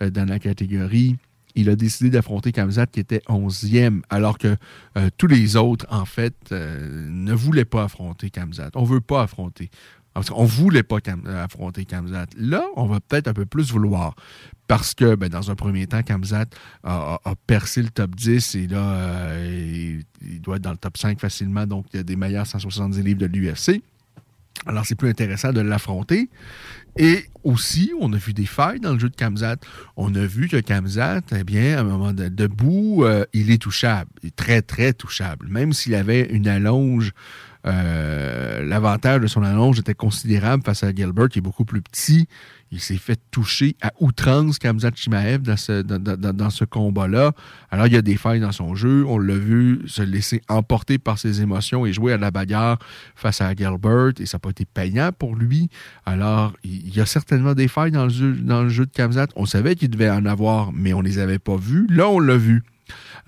dans 0.00 0.28
la 0.28 0.38
catégorie. 0.38 1.16
Il 1.54 1.68
a 1.68 1.76
décidé 1.76 2.10
d'affronter 2.10 2.52
Kamzat 2.52 2.86
qui 2.86 3.00
était 3.00 3.22
11e, 3.28 4.02
alors 4.10 4.38
que 4.38 4.56
euh, 4.96 5.10
tous 5.16 5.26
les 5.26 5.56
autres, 5.56 5.86
en 5.90 6.04
fait, 6.04 6.34
euh, 6.52 7.08
ne 7.10 7.32
voulaient 7.32 7.64
pas 7.64 7.84
affronter 7.84 8.30
Kamzat. 8.30 8.70
On 8.74 8.82
ne 8.82 8.86
veut 8.86 9.00
pas 9.00 9.22
affronter. 9.22 9.70
Qu'on 10.28 10.42
ne 10.42 10.48
voulait 10.48 10.82
pas 10.82 10.98
euh, 11.08 11.44
affronter 11.44 11.84
Kamzat. 11.84 12.26
Là, 12.36 12.64
on 12.76 12.86
va 12.86 13.00
peut-être 13.00 13.28
un 13.28 13.32
peu 13.32 13.46
plus 13.46 13.70
vouloir. 13.72 14.14
Parce 14.66 14.94
que, 14.94 15.14
ben, 15.14 15.28
dans 15.28 15.50
un 15.50 15.54
premier 15.54 15.86
temps, 15.86 16.02
Kamzat 16.02 16.46
a, 16.84 17.18
percé 17.46 17.82
le 17.82 17.90
top 17.90 18.14
10 18.14 18.54
et 18.54 18.66
là, 18.66 19.36
il, 19.44 20.02
il 20.22 20.40
doit 20.40 20.56
être 20.56 20.62
dans 20.62 20.72
le 20.72 20.76
top 20.76 20.96
5 20.96 21.18
facilement. 21.20 21.66
Donc, 21.66 21.86
il 21.92 21.96
y 21.96 22.00
a 22.00 22.04
des 22.04 22.16
meilleurs 22.16 22.46
170 22.46 23.02
livres 23.02 23.20
de 23.20 23.26
l'UFC. 23.26 23.82
Alors, 24.66 24.84
c'est 24.84 24.94
plus 24.94 25.08
intéressant 25.08 25.52
de 25.52 25.60
l'affronter. 25.60 26.28
Et 26.96 27.24
aussi, 27.44 27.92
on 28.00 28.12
a 28.12 28.16
vu 28.16 28.32
des 28.32 28.46
failles 28.46 28.80
dans 28.80 28.92
le 28.92 28.98
jeu 28.98 29.08
de 29.08 29.16
Kamzat. 29.16 29.56
On 29.96 30.14
a 30.14 30.26
vu 30.26 30.48
que 30.48 30.58
Kamzat, 30.58 31.22
eh 31.34 31.44
bien, 31.44 31.78
à 31.78 31.80
un 31.80 31.84
moment 31.84 32.12
de, 32.12 32.28
debout, 32.28 33.04
euh, 33.04 33.24
il 33.32 33.50
est 33.50 33.62
touchable. 33.62 34.10
Il 34.22 34.28
est 34.28 34.36
très, 34.36 34.62
très 34.62 34.92
touchable. 34.92 35.46
Même 35.48 35.72
s'il 35.72 35.94
avait 35.94 36.22
une 36.22 36.48
allonge, 36.48 37.12
euh, 37.66 38.64
l'avantage 38.64 39.20
de 39.20 39.26
son 39.26 39.42
allonge 39.42 39.78
était 39.78 39.94
considérable 39.94 40.62
face 40.64 40.82
à 40.82 40.92
Gilbert, 40.94 41.28
qui 41.28 41.38
est 41.38 41.42
beaucoup 41.42 41.64
plus 41.64 41.82
petit. 41.82 42.26
Il 42.72 42.80
s'est 42.80 42.98
fait 42.98 43.20
toucher 43.32 43.76
à 43.82 43.92
outrance 43.98 44.58
Kamzat 44.60 44.92
Chimaev 44.94 45.42
dans 45.42 45.56
ce, 46.50 46.64
combat-là. 46.64 47.32
Alors, 47.72 47.88
il 47.88 47.92
y 47.92 47.96
a 47.96 48.02
des 48.02 48.16
failles 48.16 48.38
dans 48.38 48.52
son 48.52 48.76
jeu. 48.76 49.04
On 49.08 49.18
l'a 49.18 49.34
vu 49.34 49.80
se 49.86 50.02
laisser 50.02 50.40
emporter 50.48 50.98
par 50.98 51.18
ses 51.18 51.42
émotions 51.42 51.84
et 51.84 51.92
jouer 51.92 52.12
à 52.12 52.16
la 52.16 52.30
bagarre 52.30 52.78
face 53.16 53.40
à 53.40 53.52
Gilbert. 53.54 54.12
Et 54.20 54.26
ça 54.26 54.36
n'a 54.36 54.40
pas 54.40 54.50
été 54.50 54.64
payant 54.66 55.10
pour 55.16 55.34
lui. 55.34 55.68
Alors, 56.06 56.52
il 56.62 56.90
il 56.90 56.96
y 56.96 57.00
a 57.00 57.06
certainement 57.06 57.54
des 57.54 57.68
failles 57.68 57.92
dans 57.92 58.04
le 58.04 58.10
jeu, 58.10 58.32
dans 58.32 58.62
le 58.62 58.68
jeu 58.68 58.84
de 58.84 58.90
Kamzat. 58.90 59.28
On 59.36 59.46
savait 59.46 59.76
qu'il 59.76 59.90
devait 59.90 60.10
en 60.10 60.26
avoir, 60.26 60.72
mais 60.72 60.92
on 60.92 61.02
ne 61.02 61.06
les 61.06 61.18
avait 61.18 61.38
pas 61.38 61.56
vues. 61.56 61.86
Là, 61.88 62.08
on 62.08 62.18
l'a 62.18 62.36
vu. 62.36 62.64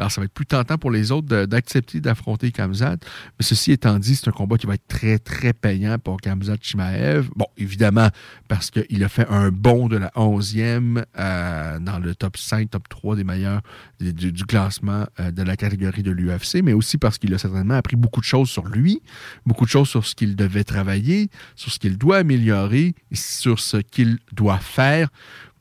Alors, 0.02 0.10
ça 0.10 0.20
va 0.20 0.24
être 0.24 0.32
plus 0.32 0.46
tentant 0.46 0.78
pour 0.78 0.90
les 0.90 1.12
autres 1.12 1.46
d'accepter 1.46 2.00
d'affronter 2.00 2.50
Kamzat. 2.50 2.96
Mais 3.38 3.44
ceci 3.44 3.70
étant 3.70 4.00
dit, 4.00 4.16
c'est 4.16 4.26
un 4.26 4.32
combat 4.32 4.58
qui 4.58 4.66
va 4.66 4.74
être 4.74 4.88
très, 4.88 5.20
très 5.20 5.52
payant 5.52 5.96
pour 5.96 6.20
Kamzat 6.20 6.56
Chimaev. 6.60 7.28
Bon, 7.36 7.46
évidemment, 7.56 8.08
parce 8.48 8.72
qu'il 8.72 9.04
a 9.04 9.08
fait 9.08 9.28
un 9.28 9.52
bond 9.52 9.86
de 9.86 9.98
la 9.98 10.08
11e 10.16 11.04
euh, 11.16 11.78
dans 11.78 12.00
le 12.00 12.16
top 12.16 12.36
5, 12.36 12.68
top 12.70 12.88
3 12.88 13.14
des 13.14 13.22
meilleurs 13.22 13.60
du, 14.00 14.44
classement 14.44 15.06
euh, 15.20 15.30
de 15.30 15.44
la 15.44 15.56
catégorie 15.56 16.02
de 16.02 16.10
l'UFC, 16.10 16.64
mais 16.64 16.72
aussi 16.72 16.98
parce 16.98 17.16
qu'il 17.16 17.32
a 17.32 17.38
certainement 17.38 17.74
appris 17.74 17.94
beaucoup 17.94 18.20
de 18.20 18.26
choses 18.26 18.50
sur 18.50 18.66
lui, 18.66 19.00
beaucoup 19.46 19.66
de 19.66 19.70
choses 19.70 19.88
sur 19.88 20.04
ce 20.04 20.16
qu'il 20.16 20.34
devait 20.34 20.64
travailler, 20.64 21.30
sur 21.54 21.70
ce 21.70 21.78
qu'il 21.78 21.96
doit 21.96 22.16
améliorer, 22.16 22.96
sur 23.12 23.60
ce 23.60 23.76
qu'il 23.76 24.18
doit 24.32 24.58
faire 24.58 25.10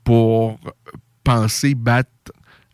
pour 0.04 0.60
penser 1.24 1.76
battre 1.76 2.10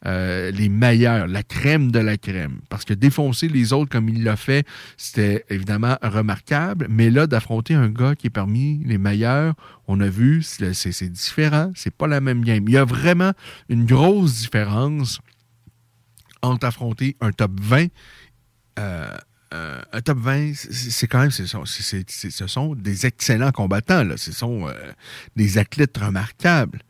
euh, 0.05 0.51
les 0.51 0.69
meilleurs, 0.69 1.27
la 1.27 1.43
crème 1.43 1.91
de 1.91 1.99
la 1.99 2.17
crème. 2.17 2.59
Parce 2.69 2.85
que 2.85 2.93
défoncer 2.93 3.47
les 3.47 3.73
autres 3.73 3.89
comme 3.89 4.09
il 4.09 4.23
l'a 4.23 4.35
fait, 4.35 4.65
c'était 4.95 5.45
évidemment 5.49 5.97
remarquable. 6.01 6.87
Mais 6.89 7.09
là, 7.09 7.27
d'affronter 7.27 7.73
un 7.73 7.89
gars 7.89 8.15
qui 8.15 8.27
est 8.27 8.31
parmi 8.31 8.81
les 8.85 8.97
meilleurs, 8.97 9.55
on 9.87 9.99
a 9.99 10.09
vu, 10.09 10.43
c'est 10.43 11.09
différent. 11.11 11.71
C'est 11.75 11.93
pas 11.93 12.07
la 12.07 12.21
même 12.21 12.43
game. 12.43 12.63
Il 12.67 12.73
y 12.73 12.77
a 12.77 12.85
vraiment 12.85 13.31
une 13.69 13.85
grosse 13.85 14.41
différence 14.41 15.19
entre 16.41 16.67
affronter 16.67 17.15
un 17.21 17.31
top 17.31 17.51
20 17.59 17.85
euh, 17.85 17.87
euh, 18.79 19.17
un 19.97 20.01
top 20.01 20.19
20, 20.19 20.53
c'est 20.55 21.07
quand 21.07 21.19
même, 21.21 21.31
c'est- 21.31 21.47
c'est- 21.47 22.29
ce 22.29 22.47
sont 22.47 22.75
des 22.75 23.05
excellents 23.07 23.51
combattants, 23.51 24.03
là. 24.03 24.15
ce 24.15 24.31
sont 24.31 24.67
euh, 24.67 24.73
des 25.35 25.57
athlètes 25.57 25.97
remarquables. 25.97 26.81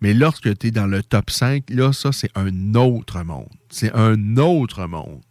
Mais 0.00 0.12
lorsque 0.14 0.58
tu 0.58 0.66
es 0.66 0.70
dans 0.72 0.86
le 0.86 1.02
top 1.02 1.30
5, 1.30 1.64
là, 1.70 1.92
ça, 1.92 2.10
c'est 2.12 2.30
un 2.34 2.74
autre 2.74 3.22
monde. 3.22 3.48
C'est 3.70 3.92
un 3.94 4.36
autre 4.36 4.86
monde. 4.86 5.22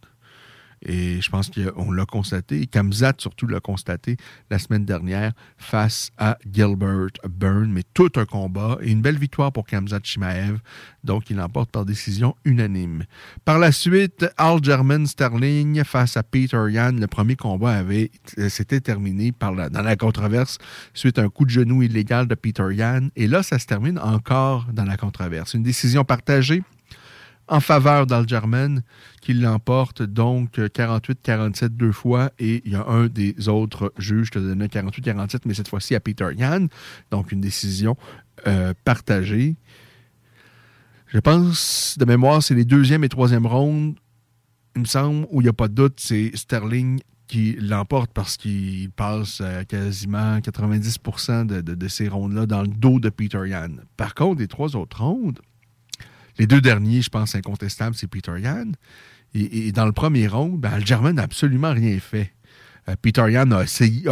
Et 0.82 1.20
je 1.20 1.30
pense 1.30 1.50
qu'on 1.50 1.90
l'a 1.90 2.04
constaté, 2.04 2.62
et 2.62 2.66
Kamzat 2.66 3.14
surtout 3.18 3.46
l'a 3.46 3.60
constaté 3.60 4.16
la 4.50 4.58
semaine 4.58 4.84
dernière 4.84 5.32
face 5.56 6.10
à 6.18 6.38
Gilbert 6.50 7.08
Byrne. 7.28 7.72
Mais 7.72 7.82
tout 7.94 8.10
un 8.16 8.24
combat 8.24 8.78
et 8.82 8.90
une 8.90 9.00
belle 9.00 9.18
victoire 9.18 9.52
pour 9.52 9.66
Kamzat 9.66 10.00
Chimaev. 10.02 10.58
Donc, 11.04 11.30
il 11.30 11.36
l'emporte 11.36 11.70
par 11.70 11.84
décision 11.84 12.36
unanime. 12.44 13.04
Par 13.44 13.58
la 13.58 13.72
suite, 13.72 14.26
Algerman 14.36 15.06
Sterling 15.06 15.84
face 15.84 16.16
à 16.16 16.22
Peter 16.22 16.62
Yan. 16.68 16.92
Le 16.92 17.06
premier 17.06 17.36
combat 17.36 17.72
avait 17.72 18.10
euh, 18.38 18.48
s'était 18.48 18.80
terminé 18.80 19.32
dans 19.40 19.82
la 19.82 19.96
controverse 19.96 20.58
suite 20.94 21.18
à 21.18 21.22
un 21.22 21.28
coup 21.28 21.44
de 21.44 21.50
genou 21.50 21.82
illégal 21.82 22.26
de 22.26 22.34
Peter 22.34 22.66
Yan. 22.70 23.08
Et 23.16 23.26
là, 23.26 23.42
ça 23.42 23.58
se 23.58 23.66
termine 23.66 23.98
encore 23.98 24.66
dans 24.72 24.84
la 24.84 24.96
controverse. 24.96 25.54
Une 25.54 25.62
décision 25.62 26.04
partagée 26.04 26.62
en 27.48 27.60
faveur 27.60 28.06
d'Algerman 28.06 28.82
qui 29.20 29.32
l'emporte 29.34 30.02
donc 30.02 30.58
48-47 30.58 31.68
deux 31.68 31.92
fois. 31.92 32.30
Et 32.38 32.62
il 32.64 32.72
y 32.72 32.74
a 32.74 32.84
un 32.86 33.06
des 33.06 33.48
autres 33.48 33.92
juges 33.98 34.30
qui 34.30 34.38
a 34.38 34.40
donné 34.40 34.66
48-47 34.66 35.40
mais 35.46 35.54
cette 35.54 35.68
fois-ci 35.68 35.94
à 35.94 36.00
Peter 36.00 36.28
Yan. 36.36 36.66
Donc 37.10 37.32
une 37.32 37.40
décision 37.40 37.96
euh, 38.46 38.74
partagée. 38.84 39.56
Je 41.06 41.18
pense 41.18 41.96
de 41.98 42.04
mémoire 42.04 42.42
c'est 42.42 42.54
les 42.54 42.64
deuxième 42.64 43.04
et 43.04 43.08
troisième 43.08 43.46
rondes 43.46 43.94
il 44.74 44.80
me 44.82 44.86
semble 44.86 45.26
où 45.30 45.40
il 45.40 45.44
n'y 45.44 45.48
a 45.48 45.52
pas 45.54 45.68
de 45.68 45.74
doute 45.74 45.98
c'est 46.00 46.32
Sterling 46.36 47.00
qui 47.28 47.56
l'emporte 47.60 48.10
parce 48.12 48.36
qu'il 48.36 48.90
passe 48.90 49.42
quasiment 49.68 50.38
90% 50.38 51.46
de, 51.46 51.60
de- 51.60 51.74
de 51.74 51.88
ces 51.88 52.08
rondes-là 52.08 52.46
dans 52.46 52.62
le 52.62 52.68
dos 52.68 53.00
de 53.00 53.08
Peter 53.08 53.40
Yan. 53.46 53.70
Par 53.96 54.14
contre, 54.14 54.40
les 54.40 54.46
trois 54.48 54.76
autres 54.76 55.02
rondes, 55.02 55.40
les 56.38 56.46
deux 56.46 56.60
derniers, 56.60 57.02
je 57.02 57.10
pense, 57.10 57.34
incontestables, 57.34 57.94
c'est 57.94 58.08
Peter 58.08 58.32
Yan. 58.38 58.72
Et, 59.34 59.72
dans 59.72 59.84
le 59.84 59.92
premier 59.92 60.28
round, 60.28 60.58
ben, 60.58 60.72
Algerman 60.72 61.16
n'a 61.16 61.22
absolument 61.22 61.72
rien 61.72 61.98
fait. 61.98 62.32
Euh, 62.88 62.94
Peter 63.00 63.24
Yan 63.30 63.50
a 63.50 63.64
essayé, 63.64 64.08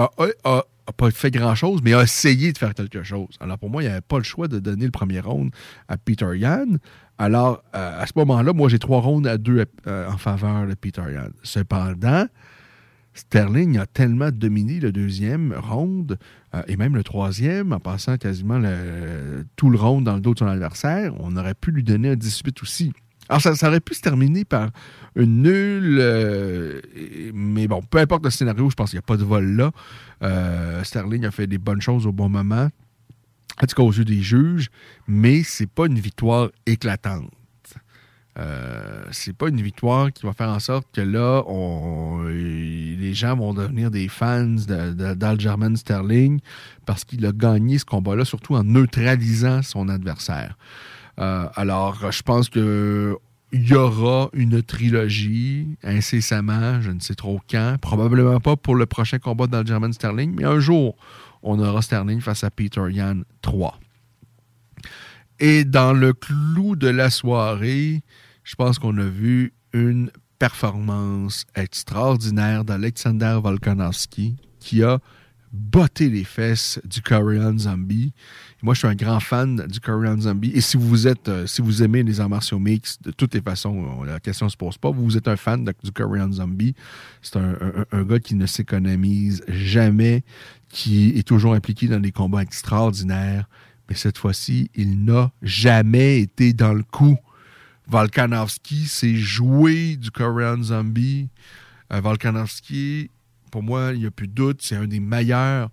a 0.86 0.92
pas 0.92 1.10
fait 1.10 1.30
grand-chose, 1.30 1.80
mais 1.82 1.94
a 1.94 2.02
essayé 2.02 2.52
de 2.52 2.58
faire 2.58 2.74
quelque 2.74 3.02
chose. 3.02 3.36
Alors 3.40 3.58
pour 3.58 3.70
moi, 3.70 3.82
il 3.82 3.86
n'y 3.86 3.92
avait 3.92 4.00
pas 4.00 4.18
le 4.18 4.24
choix 4.24 4.48
de 4.48 4.58
donner 4.58 4.84
le 4.84 4.90
premier 4.90 5.20
round 5.20 5.50
à 5.88 5.96
Peter 5.96 6.36
Yan. 6.36 6.76
Alors, 7.16 7.62
euh, 7.74 8.02
à 8.02 8.06
ce 8.06 8.12
moment-là, 8.16 8.52
moi, 8.52 8.68
j'ai 8.68 8.78
trois 8.78 9.00
rounds 9.00 9.28
à 9.28 9.38
deux 9.38 9.64
euh, 9.86 10.10
en 10.10 10.18
faveur 10.18 10.66
de 10.66 10.74
Peter 10.74 11.02
Yan. 11.02 11.30
Cependant, 11.42 12.26
Sterling 13.14 13.78
a 13.78 13.86
tellement 13.86 14.30
dominé 14.30 14.80
le 14.80 14.92
deuxième 14.92 15.54
round 15.56 16.18
euh, 16.54 16.62
et 16.66 16.76
même 16.76 16.94
le 16.96 17.04
troisième 17.04 17.72
en 17.72 17.80
passant 17.80 18.16
quasiment 18.16 18.60
tout 19.56 19.70
le 19.70 19.78
round 19.78 20.04
dans 20.04 20.14
le 20.14 20.20
dos 20.20 20.34
de 20.34 20.40
son 20.40 20.46
adversaire, 20.46 21.14
on 21.20 21.36
aurait 21.36 21.54
pu 21.54 21.70
lui 21.70 21.82
donner 21.82 22.10
un 22.10 22.16
18 22.16 22.62
aussi. 22.62 22.92
Alors, 23.28 23.40
ça, 23.40 23.68
aurait 23.68 23.80
pu 23.80 23.94
se 23.94 24.02
terminer 24.02 24.44
par 24.44 24.70
une 25.16 25.42
nulle, 25.42 25.98
euh, 25.98 26.80
mais 27.32 27.66
bon, 27.66 27.80
peu 27.80 27.98
importe 27.98 28.24
le 28.24 28.30
scénario, 28.30 28.68
je 28.68 28.74
pense 28.74 28.90
qu'il 28.90 28.98
n'y 28.98 29.04
a 29.04 29.06
pas 29.06 29.16
de 29.16 29.24
vol 29.24 29.56
là. 29.56 29.70
Euh, 30.22 30.84
Sterling 30.84 31.24
a 31.24 31.30
fait 31.30 31.46
des 31.46 31.58
bonnes 31.58 31.80
choses 31.80 32.06
au 32.06 32.12
bon 32.12 32.28
moment, 32.28 32.68
en 33.62 33.66
tout 33.66 33.74
cas 33.74 33.82
aux 33.82 33.92
yeux 33.92 34.04
des 34.04 34.20
juges, 34.20 34.68
mais 35.08 35.42
c'est 35.42 35.68
pas 35.68 35.86
une 35.86 35.98
victoire 35.98 36.50
éclatante. 36.66 37.30
Euh, 38.36 39.04
c'est 39.12 39.32
pas 39.36 39.48
une 39.48 39.60
victoire 39.60 40.12
qui 40.12 40.26
va 40.26 40.32
faire 40.32 40.48
en 40.48 40.58
sorte 40.58 40.88
que 40.92 41.00
là, 41.00 41.42
les 42.32 43.14
gens 43.14 43.36
vont 43.36 43.54
devenir 43.54 43.90
des 43.92 44.08
fans 44.08 44.44
de- 44.44 44.92
de- 44.92 45.14
d'Algerman 45.14 45.76
Sterling 45.76 46.40
parce 46.84 47.04
qu'il 47.04 47.24
a 47.26 47.32
gagné 47.32 47.78
ce 47.78 47.84
combat-là, 47.84 48.24
surtout 48.24 48.54
en 48.56 48.64
neutralisant 48.64 49.62
son 49.62 49.88
adversaire. 49.88 50.58
Euh, 51.20 51.46
alors, 51.54 52.10
je 52.10 52.22
pense 52.22 52.48
que 52.48 53.16
il 53.52 53.68
y 53.68 53.74
aura 53.74 54.30
une 54.32 54.64
trilogie 54.64 55.76
incessamment, 55.84 56.80
je 56.80 56.90
ne 56.90 56.98
sais 56.98 57.14
trop 57.14 57.40
quand, 57.48 57.76
probablement 57.80 58.40
pas 58.40 58.56
pour 58.56 58.74
le 58.74 58.84
prochain 58.84 59.20
combat 59.20 59.46
d'Algerman 59.46 59.92
Sterling, 59.92 60.34
mais 60.36 60.42
un 60.44 60.58
jour, 60.58 60.96
on 61.44 61.60
aura 61.60 61.80
Sterling 61.82 62.20
face 62.20 62.42
à 62.42 62.50
Peter 62.50 62.82
Yan 62.90 63.20
3. 63.42 63.78
Et 65.38 65.64
dans 65.64 65.92
le 65.92 66.12
clou 66.12 66.74
de 66.74 66.88
la 66.88 67.10
soirée, 67.10 68.02
je 68.44 68.54
pense 68.54 68.78
qu'on 68.78 68.96
a 68.98 69.06
vu 69.06 69.54
une 69.72 70.10
performance 70.38 71.46
extraordinaire 71.54 72.64
d'Alexander 72.64 73.38
Volkanovski 73.42 74.36
qui 74.60 74.82
a 74.82 75.00
botté 75.50 76.10
les 76.10 76.24
fesses 76.24 76.80
du 76.84 77.00
Korean 77.00 77.56
Zombie. 77.56 78.12
Moi, 78.60 78.74
je 78.74 78.80
suis 78.80 78.88
un 78.88 78.94
grand 78.94 79.20
fan 79.20 79.66
du 79.68 79.78
Korean 79.78 80.20
Zombie. 80.20 80.50
Et 80.50 80.60
si 80.60 80.76
vous 80.76 81.06
êtes, 81.06 81.28
euh, 81.28 81.46
si 81.46 81.62
vous 81.62 81.82
aimez 81.82 82.02
les 82.02 82.20
arts 82.20 82.28
martiaux 82.28 82.58
mix, 82.58 83.00
de 83.00 83.12
toutes 83.12 83.34
les 83.34 83.40
façons, 83.40 84.02
euh, 84.02 84.06
la 84.06 84.20
question 84.20 84.46
ne 84.46 84.50
se 84.50 84.56
pose 84.56 84.76
pas. 84.78 84.90
Vous 84.90 85.16
êtes 85.16 85.28
un 85.28 85.36
fan 85.36 85.64
du 85.64 85.92
Korean 85.92 86.30
Zombie. 86.32 86.74
C'est 87.22 87.36
un 87.36 88.02
gars 88.02 88.18
qui 88.18 88.34
ne 88.34 88.46
s'économise 88.46 89.44
jamais, 89.46 90.24
qui 90.68 91.10
est 91.10 91.26
toujours 91.26 91.54
impliqué 91.54 91.86
dans 91.86 92.00
des 92.00 92.12
combats 92.12 92.42
extraordinaires. 92.42 93.48
Mais 93.88 93.94
cette 93.94 94.18
fois-ci, 94.18 94.70
il 94.74 95.04
n'a 95.04 95.30
jamais 95.40 96.20
été 96.20 96.52
dans 96.52 96.74
le 96.74 96.82
coup 96.82 97.16
Volkanovski 97.86 98.86
s'est 98.86 99.14
joué 99.16 99.96
du 99.96 100.10
Korean 100.10 100.62
Zombie. 100.62 101.28
Euh, 101.92 102.00
Volkanovski, 102.00 103.10
pour 103.50 103.62
moi, 103.62 103.92
il 103.94 104.00
n'y 104.00 104.06
a 104.06 104.10
plus 104.10 104.26
de 104.28 104.32
doute, 104.32 104.60
c'est 104.62 104.76
un 104.76 104.86
des 104.86 105.00
meilleurs, 105.00 105.70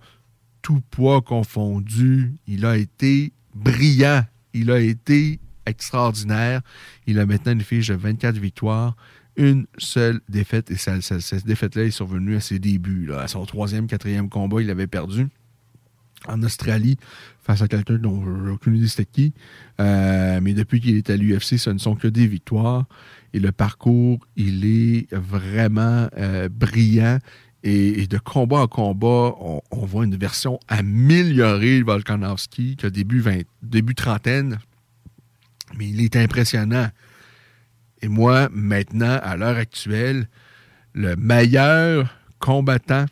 tout 0.62 0.82
poids 0.92 1.22
confondu. 1.22 2.34
Il 2.48 2.66
a 2.66 2.78
été 2.78 3.34
brillant. 3.56 4.24
Il 4.54 4.70
a 4.72 4.80
été 4.80 5.40
extraordinaire. 5.66 6.62
Il 7.08 7.20
a 7.20 7.26
maintenant 7.26 7.54
une 7.54 7.62
fiche 7.62 7.88
de 7.88 7.94
24 7.96 8.38
victoires, 8.38 8.96
une 9.38 9.66
seule 9.78 10.20
défaite. 10.28 10.70
Et 10.72 10.76
ça- 10.76 11.02
cette 11.02 11.46
défaite-là 11.46 11.84
est 11.84 11.92
survenue 11.92 12.36
à 12.36 12.42
ses 12.42 12.60
débuts. 12.60 13.06
là. 13.06 13.22
À 13.22 13.28
son 13.28 13.46
troisième, 13.46 13.88
quatrième 13.88 14.30
combat, 14.30 14.62
il 14.62 14.70
avait 14.70 14.88
perdu 14.88 15.28
en 16.27 16.41
Australie 16.43 16.98
face 17.43 17.61
à 17.61 17.68
quelqu'un 17.68 17.95
dont 17.95 18.23
j'ai 18.45 18.52
aucune 18.52 18.76
idée 18.76 18.88
c'était 18.88 19.06
qui. 19.06 19.34
Euh, 19.80 20.39
mais 20.41 20.53
depuis 20.53 20.80
qu'il 20.80 20.98
est 20.98 21.10
à 21.10 21.18
l'UFC, 21.18 21.57
ce 21.57 21.69
ne 21.69 21.77
sont 21.77 21.95
que 21.95 22.07
des 22.07 22.27
victoires. 22.27 22.85
Et 23.34 23.39
le 23.39 23.52
parcours, 23.52 24.19
il 24.35 24.65
est 24.65 25.14
vraiment 25.14 26.07
euh, 26.18 26.49
brillant. 26.49 27.19
Et, 27.64 28.07
de 28.07 28.18
combat 28.18 28.61
en 28.61 28.68
combat, 28.68 29.35
on, 29.39 29.85
voit 29.85 30.03
une 30.03 30.15
version 30.15 30.60
améliorée 30.68 31.80
de 31.80 31.85
Volkanovski, 31.85 32.76
qui 32.76 32.85
a 32.88 32.89
début, 32.89 33.19
20 33.19 33.41
début 33.61 33.93
trentaine. 33.93 34.57
Mais 35.77 35.88
il 35.88 36.02
est 36.02 36.15
impressionnant. 36.15 36.89
Et 38.02 38.07
moi, 38.07 38.49
maintenant, 38.52 39.19
à 39.22 39.38
l'heure 39.38 39.57
actuelle, 39.57 40.27
le 40.93 41.15
meilleur 41.15 42.18
combattant 42.39 43.06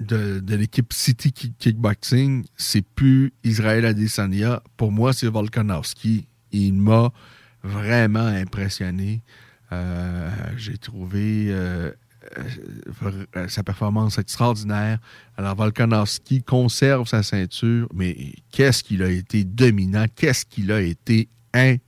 de, 0.00 0.54
l'équipe 0.56 0.92
City 0.92 1.32
Kick- 1.32 1.56
Kickboxing, 1.58 2.44
c'est 2.56 2.82
plus 2.84 3.32
Israël 3.44 3.84
Adesanya. 3.84 4.62
Pour 4.76 4.92
moi, 4.92 5.12
c'est 5.12 5.26
Volkanovski. 5.28 6.26
Il 6.52 6.74
m'a 6.74 7.12
vraiment 7.62 8.26
impressionné. 8.26 9.22
Euh, 9.72 10.30
J'ai 10.56 10.78
trouvé 10.78 11.46
euh, 11.50 11.92
euh, 13.36 13.48
sa 13.48 13.62
performance 13.62 14.18
extraordinaire. 14.18 14.98
Alors, 15.36 15.54
Volkanovski 15.54 16.42
conserve 16.42 17.06
sa 17.06 17.22
ceinture, 17.22 17.88
mais 17.94 18.32
qu'est-ce 18.50 18.82
qu'il 18.82 19.02
a 19.02 19.10
été 19.10 19.44
dominant, 19.44 20.06
qu'est-ce 20.14 20.44
qu'il 20.44 20.72
a 20.72 20.80
été 20.80 21.28
impressionnant. 21.52 21.84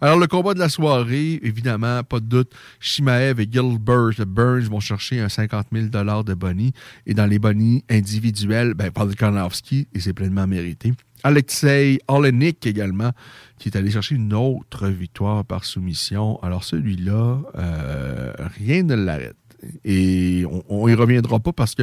Alors, 0.00 0.18
le 0.18 0.26
combat 0.26 0.54
de 0.54 0.58
la 0.58 0.68
soirée, 0.68 1.40
évidemment, 1.42 2.02
pas 2.02 2.20
de 2.20 2.26
doute, 2.26 2.52
Shimaev 2.80 3.40
et 3.40 3.48
Gilbert 3.50 4.26
Burns 4.26 4.68
vont 4.68 4.80
chercher 4.80 5.20
un 5.20 5.28
50 5.28 5.68
000 5.72 5.86
de 5.88 6.34
bonnie. 6.34 6.72
Et 7.06 7.14
dans 7.14 7.26
les 7.26 7.38
bonnies 7.38 7.84
individuels, 7.88 8.74
ben, 8.74 8.90
Volkanovski, 8.94 9.88
et 9.94 10.00
c'est 10.00 10.12
pleinement 10.12 10.46
mérité. 10.46 10.92
Alexei 11.24 11.98
Olenik 12.06 12.66
également, 12.66 13.10
qui 13.58 13.68
est 13.68 13.76
allé 13.76 13.90
chercher 13.90 14.14
une 14.14 14.34
autre 14.34 14.88
victoire 14.88 15.44
par 15.44 15.64
soumission. 15.64 16.38
Alors 16.42 16.64
celui-là, 16.64 17.40
euh, 17.56 18.32
rien 18.58 18.84
ne 18.84 18.94
l'arrête. 18.94 19.36
Et 19.84 20.44
on, 20.50 20.62
on 20.68 20.88
y 20.88 20.94
reviendra 20.94 21.40
pas 21.40 21.52
parce 21.52 21.74
que 21.74 21.82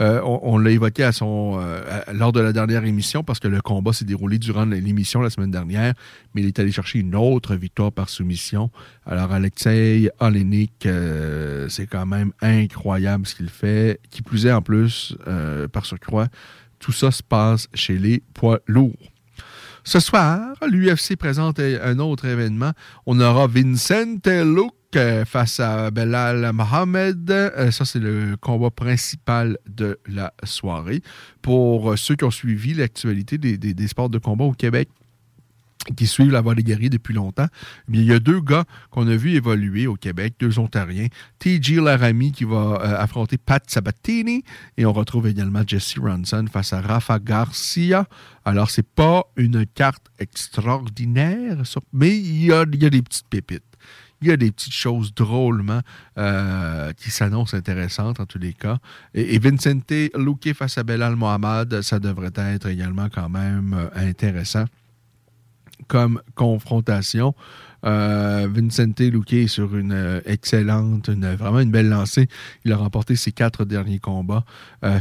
euh, 0.00 0.20
on, 0.22 0.58
l'a 0.58 0.70
évoqué 0.70 1.04
à 1.04 1.12
son 1.12 1.58
euh, 1.58 2.02
lors 2.12 2.32
de 2.32 2.40
la 2.40 2.52
dernière 2.52 2.84
émission 2.84 3.24
parce 3.24 3.40
que 3.40 3.48
le 3.48 3.60
combat 3.60 3.92
s'est 3.92 4.04
déroulé 4.04 4.38
durant 4.38 4.64
l'émission 4.66 5.20
la 5.22 5.30
semaine 5.30 5.50
dernière, 5.50 5.94
mais 6.34 6.42
il 6.42 6.48
est 6.48 6.58
allé 6.58 6.70
chercher 6.70 6.98
une 6.98 7.14
autre 7.14 7.54
victoire 7.54 7.92
par 7.92 8.08
soumission. 8.08 8.70
Alors 9.06 9.32
Alexei 9.32 10.10
Olenik, 10.20 10.86
euh, 10.86 11.68
c'est 11.68 11.86
quand 11.86 12.06
même 12.06 12.32
incroyable 12.42 13.26
ce 13.26 13.34
qu'il 13.34 13.48
fait. 13.48 14.00
Qui 14.10 14.22
plus 14.22 14.46
est 14.46 14.52
en 14.52 14.62
plus, 14.62 15.16
par 15.72 15.86
surcroît, 15.86 16.28
tout 16.78 16.92
ça 16.92 17.10
se 17.10 17.22
passe 17.22 17.68
chez 17.74 17.98
les 17.98 18.22
poids 18.34 18.60
lourds. 18.66 18.92
Ce 19.86 20.00
soir, 20.00 20.54
l'UFC 20.66 21.16
présente 21.16 21.60
un 21.60 21.98
autre 21.98 22.24
événement. 22.24 22.72
On 23.04 23.20
aura 23.20 23.46
Vincent 23.46 24.16
Luke 24.24 24.72
face 25.24 25.60
à 25.60 25.90
Belal 25.90 26.52
Mohamed. 26.52 27.30
Euh, 27.30 27.70
Ça, 27.70 27.84
c'est 27.84 27.98
le 27.98 28.36
combat 28.40 28.70
principal 28.70 29.58
de 29.68 29.98
la 30.06 30.32
soirée. 30.44 31.02
Pour 31.42 31.92
euh, 31.92 31.96
ceux 31.96 32.14
qui 32.14 32.24
ont 32.24 32.30
suivi 32.30 32.74
l'actualité 32.74 33.38
des, 33.38 33.88
sports 33.88 34.10
de 34.10 34.18
combat 34.18 34.44
au 34.44 34.52
Québec, 34.52 34.88
qui 35.96 36.06
suivent 36.06 36.30
la 36.30 36.40
voie 36.40 36.54
des 36.54 36.62
guerriers 36.62 36.88
depuis 36.88 37.12
longtemps, 37.12 37.46
eh 37.88 37.92
bien, 37.92 38.00
il 38.00 38.06
y 38.06 38.12
a 38.12 38.18
deux 38.18 38.40
gars 38.40 38.64
qu'on 38.90 39.06
a 39.06 39.16
vu 39.16 39.32
évoluer 39.32 39.86
au 39.86 39.96
Québec, 39.96 40.34
deux 40.38 40.58
Ontariens. 40.58 41.08
TJ 41.40 41.72
Laramie 41.76 42.32
qui 42.32 42.44
va 42.44 42.80
euh, 42.80 42.96
affronter 42.98 43.36
Pat 43.36 43.62
Sabatini 43.68 44.44
et 44.78 44.86
on 44.86 44.92
retrouve 44.92 45.26
également 45.26 45.62
Jesse 45.66 45.98
Ronson 45.98 46.46
face 46.50 46.72
à 46.72 46.80
Rafa 46.80 47.18
Garcia. 47.18 48.06
Alors, 48.44 48.70
c'est 48.70 48.86
pas 48.86 49.24
une 49.36 49.66
carte 49.66 50.06
extraordinaire, 50.18 51.62
mais 51.92 52.16
il 52.16 52.46
y 52.46 52.52
a 52.52 52.64
des 52.64 53.02
petites 53.02 53.28
pépites. 53.28 53.73
Il 54.24 54.28
y 54.28 54.32
a 54.32 54.38
des 54.38 54.50
petites 54.50 54.72
choses 54.72 55.12
drôlement 55.14 55.80
euh, 56.16 56.94
qui 56.94 57.10
s'annoncent 57.10 57.54
intéressantes 57.54 58.20
en 58.20 58.24
tous 58.24 58.38
les 58.38 58.54
cas. 58.54 58.78
Et, 59.12 59.38
Vincente 59.38 59.92
Luque 60.16 60.54
face 60.54 60.78
à 60.78 60.82
Belal 60.82 61.14
Mohamed, 61.14 61.82
ça 61.82 61.98
devrait 61.98 62.32
être 62.34 62.66
également 62.66 63.10
quand 63.10 63.28
même 63.28 63.74
euh, 63.74 63.90
intéressant 63.94 64.64
comme 65.88 66.22
confrontation. 66.34 67.34
Euh, 67.84 68.48
Vincente 68.50 69.00
Luque 69.00 69.34
est 69.34 69.46
sur 69.46 69.76
une 69.76 70.22
excellente, 70.24 71.08
une, 71.08 71.34
vraiment 71.34 71.60
une 71.60 71.70
belle 71.70 71.90
lancée. 71.90 72.26
Il 72.64 72.72
a 72.72 72.78
remporté 72.78 73.16
ses 73.16 73.32
quatre 73.32 73.66
derniers 73.66 73.98
combats 73.98 74.44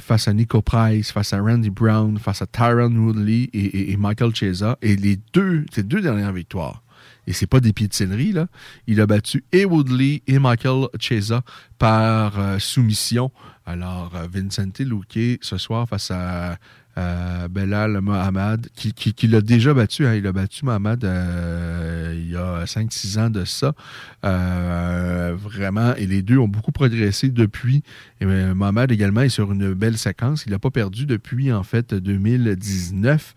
face 0.01 0.27
à 0.27 0.33
Nico 0.33 0.61
Price, 0.61 1.13
face 1.13 1.31
à 1.31 1.39
Randy 1.39 1.69
Brown, 1.69 2.17
face 2.17 2.41
à 2.41 2.45
Tyron 2.45 2.93
Woodley 2.93 3.49
et, 3.53 3.93
et- 3.93 3.95
Michael 3.95 4.35
Chiesa. 4.35 4.77
Et 4.81 4.97
les 4.97 5.17
deux, 5.31 5.65
ces 5.71 5.83
deux 5.83 6.01
dernières 6.01 6.33
victoires, 6.33 6.82
et 7.27 7.33
c'est 7.33 7.47
pas 7.47 7.59
des 7.59 7.73
pieds 7.73 7.87
de 7.87 7.93
céleri, 7.93 8.31
là. 8.31 8.47
Il 8.87 8.99
a 9.01 9.07
battu 9.07 9.43
et 9.51 9.65
Woodley 9.65 10.21
et 10.27 10.39
Michael 10.39 10.87
Chiesa 10.99 11.43
par 11.77 12.39
euh, 12.39 12.59
soumission. 12.59 13.31
Alors, 13.65 14.11
euh, 14.15 14.27
Vincente 14.31 14.79
Luque, 14.79 15.39
ce 15.41 15.57
soir, 15.57 15.87
face 15.87 16.11
à 16.11 16.57
euh, 16.97 17.47
Belal 17.47 18.01
Mohamed, 18.01 18.67
qui, 18.75 18.93
qui, 18.93 19.27
l'a 19.27 19.41
déjà 19.41 19.73
battu. 19.73 20.05
hein. 20.05 20.15
Il 20.15 20.27
a 20.27 20.33
battu 20.33 20.65
Mohamed 20.65 21.03
il 21.03 22.29
y 22.29 22.35
a 22.35 22.65
5-6 22.65 23.19
ans 23.19 23.29
de 23.29 23.45
ça. 23.45 23.73
Vraiment, 24.21 25.95
et 25.95 26.05
les 26.05 26.21
deux 26.21 26.37
ont 26.37 26.47
beaucoup 26.47 26.71
progressé 26.71 27.29
depuis. 27.29 27.83
Mohamed 28.21 28.91
également 28.91 29.21
est 29.21 29.29
sur 29.29 29.51
une 29.51 29.73
belle 29.73 29.97
séquence. 29.97 30.43
Il 30.45 30.51
n'a 30.51 30.59
pas 30.59 30.71
perdu 30.71 31.05
depuis, 31.05 31.51
en 31.51 31.63
fait, 31.63 31.93
2019. 31.93 33.33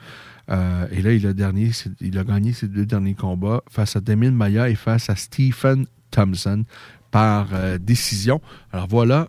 Euh, 0.50 0.86
et 0.90 1.02
là, 1.02 1.12
il 1.12 1.26
a, 1.26 1.32
gagné 1.32 2.52
ses 2.52 2.68
deux 2.68 2.86
derniers 2.86 3.14
combats 3.14 3.62
face 3.68 3.96
à 3.96 4.00
Damien 4.00 4.30
Maya 4.30 4.68
et 4.68 4.74
face 4.74 5.10
à 5.10 5.16
Stephen 5.16 5.86
Thompson 6.10 6.64
par 7.10 7.48
euh, 7.52 7.78
décision. 7.78 8.40
Alors 8.72 8.86
voilà 8.88 9.28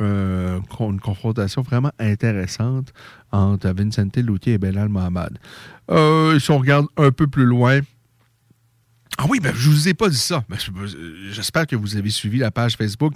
euh, 0.00 0.60
une 0.80 1.00
confrontation 1.00 1.62
vraiment 1.62 1.92
intéressante 1.98 2.92
entre 3.32 3.68
Vincente 3.70 4.16
Luque 4.16 4.48
et 4.48 4.58
Belal 4.58 4.88
Mohamed. 4.88 5.38
Si 6.40 6.50
on 6.50 6.58
regarde 6.58 6.86
un 6.96 7.10
peu 7.10 7.26
plus 7.26 7.44
loin, 7.44 7.80
ah 9.16 9.26
oui, 9.28 9.38
ben, 9.38 9.54
je 9.54 9.70
vous 9.70 9.88
ai 9.88 9.94
pas 9.94 10.08
dit 10.08 10.16
ça. 10.18 10.44
Ben, 10.48 10.56
je- 10.58 11.30
J'espère 11.30 11.66
que 11.68 11.76
vous 11.76 11.96
avez 11.96 12.10
suivi 12.10 12.38
la 12.38 12.50
page 12.50 12.76
Facebook 12.76 13.14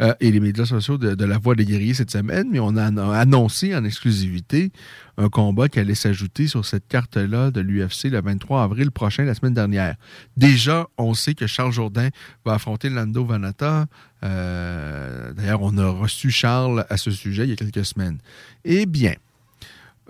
euh, 0.00 0.14
et 0.20 0.30
les 0.30 0.38
médias 0.38 0.64
sociaux 0.64 0.96
de, 0.96 1.24
La 1.24 1.38
Voix 1.38 1.56
des 1.56 1.64
guerriers 1.64 1.92
cette 1.94 2.10
semaine, 2.12 2.48
mais 2.52 2.60
on 2.60 2.76
a 2.76 2.88
an- 2.90 3.10
annoncé 3.10 3.74
en 3.74 3.84
exclusivité 3.84 4.70
un 5.18 5.28
combat 5.28 5.68
qui 5.68 5.80
allait 5.80 5.96
s'ajouter 5.96 6.46
sur 6.46 6.64
cette 6.64 6.86
carte-là 6.86 7.50
de 7.50 7.60
l'UFC 7.60 8.04
le 8.10 8.20
23 8.22 8.62
avril 8.62 8.90
prochain, 8.92 9.24
la 9.24 9.34
semaine 9.34 9.52
dernière. 9.54 9.96
Déjà, 10.36 10.86
on 10.98 11.14
sait 11.14 11.34
que 11.34 11.46
Charles 11.48 11.72
Jourdain 11.72 12.10
va 12.44 12.54
affronter 12.54 12.88
Lando 12.88 13.24
Vanata. 13.24 13.86
Euh, 14.22 15.32
D'ailleurs, 15.32 15.62
on 15.62 15.76
a 15.78 15.88
reçu 15.88 16.30
Charles 16.30 16.86
à 16.88 16.96
ce 16.96 17.10
sujet 17.10 17.44
il 17.44 17.50
y 17.50 17.52
a 17.52 17.56
quelques 17.56 17.84
semaines. 17.84 18.18
Eh 18.64 18.86
bien, 18.86 19.14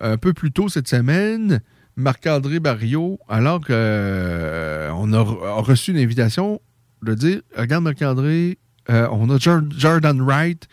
un 0.00 0.16
peu 0.18 0.32
plus 0.32 0.52
tôt 0.52 0.68
cette 0.68 0.88
semaine, 0.88 1.60
Marc-André 1.96 2.60
Barriot, 2.60 3.18
alors 3.28 3.60
qu'on 3.60 3.72
a, 3.72 4.88
re- 5.22 5.46
a 5.46 5.60
reçu 5.60 5.90
une 5.92 5.98
invitation 5.98 6.60
de 7.02 7.14
dire 7.14 7.40
Regarde, 7.56 7.84
Marc-André, 7.84 8.58
euh, 8.90 9.06
on 9.12 9.28
a 9.30 9.38
Jor- 9.38 9.62
Jordan 9.76 10.20
Wright 10.22 10.66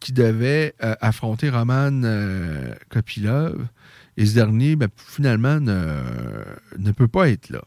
qui 0.00 0.12
devait 0.12 0.74
euh, 0.82 0.94
affronter 1.00 1.50
Roman 1.50 2.02
euh, 2.04 2.74
Kopilov. 2.90 3.66
Et 4.16 4.26
ce 4.26 4.34
dernier, 4.34 4.76
ben, 4.76 4.88
finalement, 4.96 5.58
ne, 5.60 6.02
ne 6.78 6.90
peut 6.92 7.08
pas 7.08 7.28
être 7.30 7.50
là. 7.50 7.62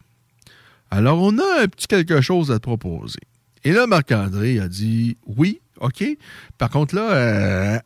Alors, 0.92 1.22
on 1.22 1.38
a 1.40 1.62
un 1.64 1.68
petit 1.68 1.88
quelque 1.88 2.22
chose 2.22 2.52
à 2.52 2.56
te 2.60 2.62
proposer. 2.64 3.20
Et 3.66 3.74
là, 3.74 3.88
Marc-André 3.88 4.60
a 4.60 4.68
dit 4.70 5.18
Oui, 5.26 5.60
OK. 5.82 6.06
Par 6.58 6.70
contre, 6.70 6.96
là, 6.96 7.12
euh, 7.12 7.80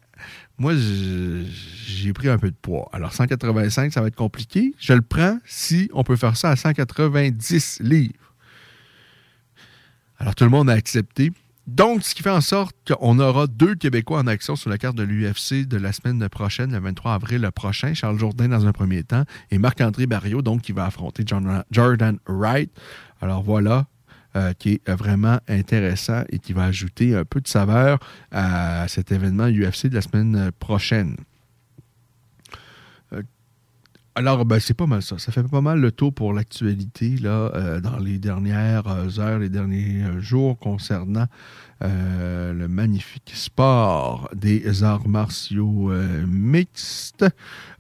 moi, 0.62 0.74
j'ai 0.76 2.14
pris 2.14 2.30
un 2.30 2.38
peu 2.38 2.52
de 2.52 2.56
poids. 2.56 2.88
Alors, 2.94 3.14
185, 3.14 3.92
ça 3.92 4.00
va 4.00 4.08
être 4.08 4.16
compliqué. 4.16 4.76
Je 4.78 4.94
le 4.94 5.02
prends 5.02 5.40
si 5.44 5.90
on 5.94 6.04
peut 6.04 6.16
faire 6.16 6.38
ça 6.38 6.52
à 6.52 6.56
190 6.56 7.80
livres. 7.82 8.14
Alors, 10.20 10.36
tout 10.36 10.44
le 10.44 10.52
monde 10.52 10.70
a 10.70 10.74
accepté. 10.74 11.32
Donc, 11.66 12.04
ce 12.04 12.14
qui 12.14 12.22
fait 12.22 12.30
en 12.30 12.42
sorte 12.42 12.76
qu'on 12.88 13.18
aura 13.18 13.48
deux 13.48 13.74
Québécois 13.74 14.20
en 14.20 14.28
action 14.28 14.56
sur 14.56 14.70
la 14.70 14.78
carte 14.78 14.96
de 14.96 15.04
l'UFC 15.04 15.68
de 15.68 15.78
la 15.78 15.92
semaine 15.92 16.30
prochaine, 16.30 16.74
le 16.74 16.80
23 16.80 17.16
avril 17.16 17.50
prochain. 17.56 17.96
Charles 17.96 18.20
Jourdain 18.20 18.50
dans 18.50 18.68
un 18.68 18.72
premier 18.72 19.04
temps 19.04 19.24
et 19.50 19.58
Marc-André 19.58 20.06
Barriot, 20.06 20.44
donc, 20.44 20.62
qui 20.62 20.74
va 20.74 20.86
affronter 20.86 21.24
Jordan 21.72 22.20
Wright. 22.28 22.72
Alors 23.20 23.42
voilà, 23.42 23.88
euh, 24.36 24.54
qui 24.54 24.82
est 24.86 24.92
vraiment 24.92 25.40
intéressant 25.48 26.24
et 26.30 26.40
qui 26.40 26.54
va 26.54 26.66
ajouter 26.66 27.16
un 27.16 27.26
peu 27.26 27.42
de 27.42 27.48
saveur 27.48 28.00
à 28.32 28.88
cet 28.88 29.12
événement 29.12 29.48
UFC 29.48 29.88
de 29.88 29.96
la 29.96 30.02
semaine 30.02 30.52
prochaine. 30.60 31.18
Euh, 34.18 34.20
alors, 34.20 34.46
ben, 34.46 34.60
c'est 34.60 34.74
pas 34.74 34.88
mal 34.88 35.02
ça. 35.02 35.18
Ça 35.18 35.32
fait 35.32 35.44
pas 35.44 35.62
mal 35.62 35.80
le 35.80 35.92
tour 35.92 36.14
pour 36.14 36.34
l'actualité 36.34 37.16
là, 37.18 37.52
euh, 37.56 37.80
dans 37.80 37.98
les 37.98 38.20
dernières 38.20 39.20
heures, 39.20 39.40
les 39.40 39.50
derniers 39.50 40.04
jours 40.20 40.58
concernant 40.60 41.28
le 41.84 42.68
magnifique 42.68 43.32
sport 43.34 44.30
des 44.36 44.84
arts 44.84 45.08
martiaux 45.08 45.92
mixtes. 46.28 47.26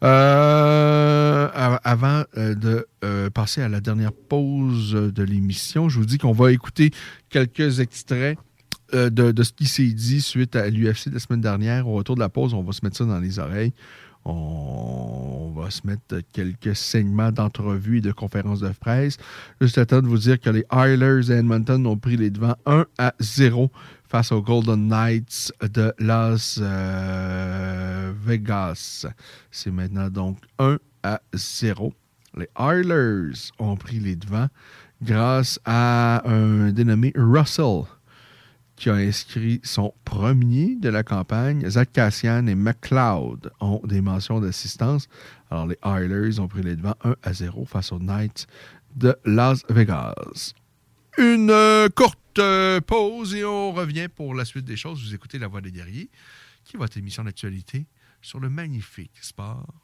avant 0.01 2.23
de 2.35 2.87
passer 3.29 3.61
à 3.61 3.69
la 3.69 3.79
dernière 3.79 4.11
pause 4.11 4.93
de 4.93 5.23
l'émission, 5.23 5.87
je 5.87 5.99
vous 5.99 6.07
dis 6.07 6.17
qu'on 6.17 6.31
va 6.31 6.51
écouter 6.51 6.89
quelques 7.29 7.79
extraits 7.79 8.39
de, 8.91 9.09
de, 9.09 9.43
ce 9.43 9.53
qui 9.53 9.67
s'est 9.67 9.93
dit 9.93 10.21
suite 10.21 10.55
à 10.55 10.67
l'UFC 10.67 11.09
de 11.09 11.13
la 11.13 11.19
semaine 11.19 11.41
dernière. 11.41 11.87
Au 11.87 11.93
retour 11.93 12.15
de 12.15 12.21
la 12.21 12.29
pause, 12.29 12.55
on 12.55 12.63
va 12.63 12.71
se 12.71 12.83
mettre 12.83 12.97
ça 12.97 13.05
dans 13.05 13.19
les 13.19 13.37
oreilles. 13.37 13.73
On 14.26 15.53
va 15.56 15.69
se 15.72 15.85
mettre 15.85 16.19
quelques 16.31 16.76
segments 16.76 17.31
d'entrevues 17.31 17.98
et 17.98 18.02
de 18.02 18.11
conférences 18.11 18.60
de 18.60 18.69
presse. 18.69 19.18
Juste 19.60 19.77
à 19.77 19.85
temps 19.85 20.02
de 20.02 20.07
vous 20.07 20.18
dire 20.18 20.39
que 20.39 20.49
les 20.49 20.64
Oilers 20.72 21.31
et 21.31 21.35
Edmonton 21.35 21.85
ont 21.88 21.98
pris 21.98 22.18
les 22.18 22.30
devants 22.30 22.56
1 22.65 22.85
à 22.98 23.14
0 23.19 23.72
face 24.07 24.31
aux 24.31 24.41
Golden 24.41 24.88
Knights 24.88 25.52
de 25.61 25.93
Las 25.98 26.60
euh, 26.61 28.11
Vegas. 28.23 29.07
C'est 29.49 29.72
maintenant 29.72 30.10
donc 30.10 30.38
1 30.60 30.77
à 31.03 31.22
0. 31.34 31.93
Les 32.38 32.49
Oilers 32.60 33.52
ont 33.60 33.76
pris 33.76 33.99
les 33.99 34.15
devants 34.15 34.48
grâce 35.02 35.60
à 35.65 36.22
un 36.30 36.72
dénommé 36.72 37.11
Russell 37.15 37.84
qui 38.81 38.89
a 38.89 38.95
inscrit 38.95 39.61
son 39.63 39.93
premier 40.05 40.75
de 40.75 40.89
la 40.89 41.03
campagne. 41.03 41.69
Zach 41.69 41.91
Cassian 41.93 42.47
et 42.47 42.55
McLeod 42.55 43.51
ont 43.59 43.79
des 43.83 44.01
mentions 44.01 44.39
d'assistance. 44.39 45.07
Alors, 45.51 45.67
les 45.67 45.77
Oilers 45.83 46.39
ont 46.39 46.47
pris 46.47 46.63
les 46.63 46.75
devants 46.75 46.95
1 47.03 47.15
à 47.21 47.31
0 47.31 47.65
face 47.65 47.91
aux 47.91 47.99
Knights 47.99 48.47
de 48.95 49.15
Las 49.23 49.63
Vegas. 49.69 50.55
Une 51.19 51.51
euh, 51.51 51.89
courte 51.89 52.39
euh, 52.39 52.81
pause 52.81 53.35
et 53.35 53.45
on 53.45 53.71
revient 53.71 54.07
pour 54.07 54.33
la 54.33 54.45
suite 54.45 54.65
des 54.65 54.77
choses. 54.77 55.03
Vous 55.03 55.13
écoutez 55.13 55.37
La 55.37 55.47
Voix 55.47 55.61
des 55.61 55.71
guerriers, 55.71 56.09
qui 56.65 56.75
est 56.75 56.79
votre 56.79 56.97
émission 56.97 57.23
d'actualité 57.23 57.85
sur 58.19 58.39
le 58.39 58.49
magnifique 58.49 59.13
sport 59.21 59.75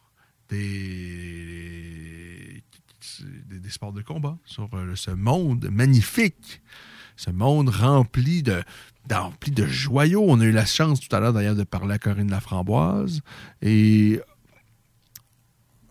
des, 0.49 2.63
des, 3.45 3.69
sports 3.69 3.93
de 3.93 4.01
combat, 4.01 4.39
sur 4.43 4.67
euh, 4.73 4.95
ce 4.95 5.11
monde 5.11 5.69
magnifique 5.69 6.63
ce 7.17 7.31
monde 7.31 7.69
rempli 7.69 8.43
de, 8.43 8.63
rempli 9.11 9.51
de 9.51 9.65
joyaux. 9.65 10.23
On 10.25 10.39
a 10.39 10.45
eu 10.45 10.51
la 10.51 10.65
chance 10.65 10.99
tout 10.99 11.13
à 11.13 11.19
l'heure 11.19 11.33
d'ailleurs 11.33 11.55
de 11.55 11.63
parler 11.63 11.95
à 11.95 11.99
Corinne 11.99 12.31
Laframboise. 12.31 13.21
Et 13.61 14.21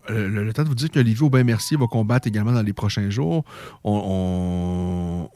le, 0.09 0.53
temps 0.53 0.63
de 0.63 0.69
vous 0.69 0.75
dire 0.75 0.89
qu'Olivier 0.91 1.23
Aubin-Mercier 1.23 1.77
va 1.77 1.87
combattre 1.87 2.27
également 2.27 2.51
dans 2.51 2.63
les 2.63 2.73
prochains 2.73 3.09
jours. 3.09 3.43
On, 3.83 5.27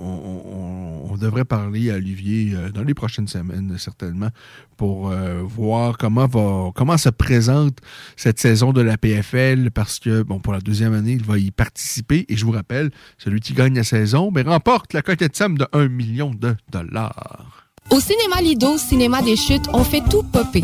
devrait 1.21 1.45
parler 1.45 1.91
à 1.91 1.97
Olivier 1.97 2.55
euh, 2.55 2.71
dans 2.71 2.81
les 2.81 2.95
prochaines 2.95 3.27
semaines, 3.27 3.75
certainement, 3.77 4.29
pour 4.75 5.11
euh, 5.11 5.43
voir 5.43 5.99
comment, 5.99 6.25
va, 6.25 6.71
comment 6.73 6.97
se 6.97 7.09
présente 7.09 7.77
cette 8.15 8.39
saison 8.39 8.73
de 8.73 8.81
la 8.81 8.97
PFL, 8.97 9.69
parce 9.69 9.99
que, 9.99 10.23
bon, 10.23 10.39
pour 10.39 10.51
la 10.51 10.61
deuxième 10.61 10.95
année, 10.95 11.11
il 11.11 11.23
va 11.23 11.37
y 11.37 11.51
participer. 11.51 12.25
Et 12.27 12.35
je 12.35 12.43
vous 12.43 12.51
rappelle, 12.51 12.89
celui 13.19 13.39
qui 13.39 13.53
gagne 13.53 13.75
la 13.75 13.83
saison 13.83 14.31
mais 14.33 14.41
remporte 14.41 14.93
la 14.93 15.01
coquette 15.01 15.35
somme 15.35 15.57
de 15.57 15.67
1 15.73 15.89
million 15.89 16.31
de 16.31 16.55
dollars. 16.71 17.67
Au 17.89 17.99
cinéma 17.99 18.41
Lido, 18.41 18.77
cinéma 18.77 19.21
des 19.21 19.35
chutes, 19.35 19.67
on 19.73 19.83
fait 19.83 20.01
tout 20.09 20.23
popper. 20.23 20.63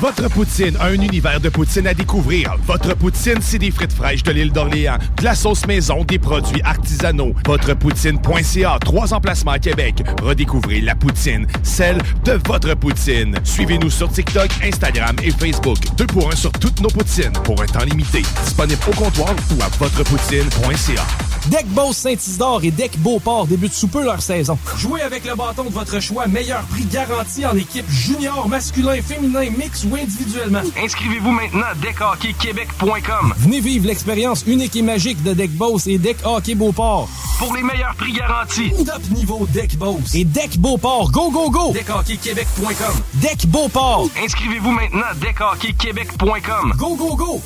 Votre 0.00 0.30
poutine 0.30 0.78
a 0.80 0.86
un 0.86 0.94
univers 0.94 1.40
de 1.40 1.50
poutine 1.50 1.86
à 1.86 1.92
découvrir. 1.92 2.56
Votre 2.66 2.96
poutine, 2.96 3.36
c'est 3.42 3.58
des 3.58 3.70
frites 3.70 3.92
fraîches 3.92 4.22
de 4.22 4.32
l'île 4.32 4.50
d'Orléans, 4.50 4.96
de 5.18 5.24
la 5.24 5.34
sauce 5.34 5.66
maison, 5.66 6.04
des 6.04 6.18
produits 6.18 6.62
artisanaux. 6.62 7.34
Votrepoutine.ca, 7.46 8.78
trois 8.80 9.12
emplacements 9.12 9.50
à 9.50 9.58
Québec. 9.58 10.02
Redécouvrez 10.22 10.80
la 10.80 10.94
poutine, 10.94 11.46
celle 11.62 11.98
de 12.24 12.40
votre 12.46 12.74
poutine. 12.76 13.36
Suivez-nous 13.44 13.90
sur 13.90 14.10
TikTok, 14.10 14.48
Instagram 14.64 15.16
et 15.22 15.32
Facebook. 15.32 15.76
Deux 15.98 16.06
pour 16.06 16.32
un 16.32 16.36
sur 16.36 16.52
toutes 16.52 16.80
nos 16.80 16.88
poutines, 16.88 17.34
pour 17.44 17.60
un 17.60 17.66
temps 17.66 17.84
limité. 17.84 18.22
Disponible 18.44 18.80
au 18.88 18.94
comptoir 18.94 19.34
ou 19.50 19.62
à 19.62 19.68
votrepoutine.ca. 19.68 21.04
Deck 21.46 21.66
Boss 21.68 21.96
Saint-Isidore 21.96 22.60
et 22.64 22.70
Deck 22.70 22.98
Beauport 22.98 23.46
débutent 23.46 23.72
sous 23.72 23.88
peu 23.88 24.04
leur 24.04 24.20
saison. 24.20 24.58
Jouez 24.76 25.00
avec 25.00 25.24
le 25.24 25.34
bâton 25.34 25.64
de 25.64 25.70
votre 25.70 25.98
choix, 25.98 26.26
meilleur 26.26 26.60
prix 26.64 26.84
garanti 26.84 27.46
en 27.46 27.56
équipe 27.56 27.88
junior, 27.90 28.46
masculin, 28.46 29.00
féminin, 29.00 29.48
mix 29.56 29.84
ou 29.84 29.89
individuellement. 29.96 30.62
Inscrivez-vous 30.76 31.30
maintenant 31.30 31.66
à 31.70 31.74
deckhockeyquebec.com. 31.74 33.34
Venez 33.38 33.60
vivre 33.60 33.86
l'expérience 33.86 34.44
unique 34.46 34.76
et 34.76 34.82
magique 34.82 35.22
de 35.22 35.32
Deck 35.32 35.50
Boss 35.52 35.86
et 35.86 35.98
Deck 35.98 36.18
Hockey 36.24 36.54
Beauport. 36.54 37.08
Pour 37.38 37.54
les 37.54 37.62
meilleurs 37.62 37.94
prix 37.94 38.12
garantis. 38.12 38.72
Top 38.84 39.02
niveau 39.10 39.46
Deck 39.52 39.76
Boss 39.76 40.14
et 40.14 40.24
Deck 40.24 40.58
Beauport. 40.58 41.10
Go, 41.10 41.30
go, 41.30 41.50
go! 41.50 41.72
Deckhockeyquebec.com. 41.72 42.94
Deck 43.14 43.46
Beauport. 43.46 44.08
Inscrivez-vous 44.22 44.70
maintenant 44.70 45.06
à 45.10 45.14
deckhockeyquebec.com. 45.14 46.74
Go, 46.76 46.96
go, 46.96 47.16
go! 47.16 47.40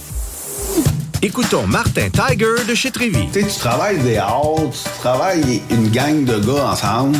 Écoutons 1.22 1.66
Martin 1.66 2.08
Tiger 2.10 2.64
de 2.68 2.74
chez 2.74 2.90
Trévy. 2.90 3.26
Tu 3.32 3.40
sais, 3.40 3.46
tu 3.46 3.58
travailles 3.58 3.98
des 4.00 4.16
heures, 4.16 4.56
tu 4.70 5.00
travailles 5.00 5.62
une 5.70 5.88
gang 5.88 6.22
de 6.24 6.38
gars 6.38 6.72
ensemble, 6.72 7.16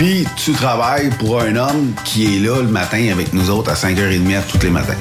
puis 0.00 0.24
tu 0.34 0.52
travailles 0.52 1.10
pour 1.18 1.42
un 1.42 1.56
homme 1.56 1.92
qui 2.06 2.34
est 2.34 2.38
là 2.38 2.62
le 2.62 2.68
matin 2.68 3.10
avec 3.12 3.34
nous 3.34 3.50
autres 3.50 3.70
à 3.70 3.74
5h30 3.74 4.46
tous 4.50 4.62
les 4.62 4.70
matins. 4.70 4.96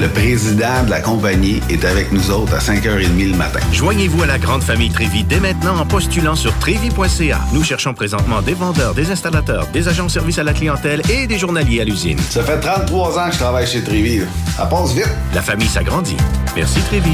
Le 0.00 0.08
président 0.08 0.82
de 0.86 0.90
la 0.90 1.02
compagnie 1.02 1.60
est 1.68 1.84
avec 1.84 2.10
nous 2.10 2.30
autres 2.30 2.54
à 2.54 2.58
5h30 2.58 3.32
le 3.32 3.36
matin. 3.36 3.60
Joignez-vous 3.70 4.22
à 4.22 4.26
la 4.26 4.38
grande 4.38 4.62
famille 4.62 4.88
Trévi 4.88 5.24
dès 5.24 5.40
maintenant 5.40 5.76
en 5.78 5.84
postulant 5.84 6.34
sur 6.34 6.58
trévi.ca. 6.58 7.40
Nous 7.52 7.62
cherchons 7.62 7.92
présentement 7.92 8.40
des 8.40 8.54
vendeurs, 8.54 8.94
des 8.94 9.10
installateurs, 9.10 9.66
des 9.74 9.88
agents 9.88 10.06
de 10.06 10.10
service 10.10 10.38
à 10.38 10.42
la 10.42 10.54
clientèle 10.54 11.02
et 11.10 11.26
des 11.26 11.36
journaliers 11.36 11.82
à 11.82 11.84
l'usine. 11.84 12.18
Ça 12.30 12.42
fait 12.42 12.60
33 12.60 13.18
ans 13.18 13.26
que 13.26 13.34
je 13.34 13.38
travaille 13.40 13.66
chez 13.66 13.82
Trévi. 13.82 14.22
Ça 14.56 14.64
passe 14.64 14.94
vite. 14.94 15.10
La 15.34 15.42
famille 15.42 15.68
s'agrandit. 15.68 16.16
Merci 16.56 16.80
Trévi. 16.80 17.12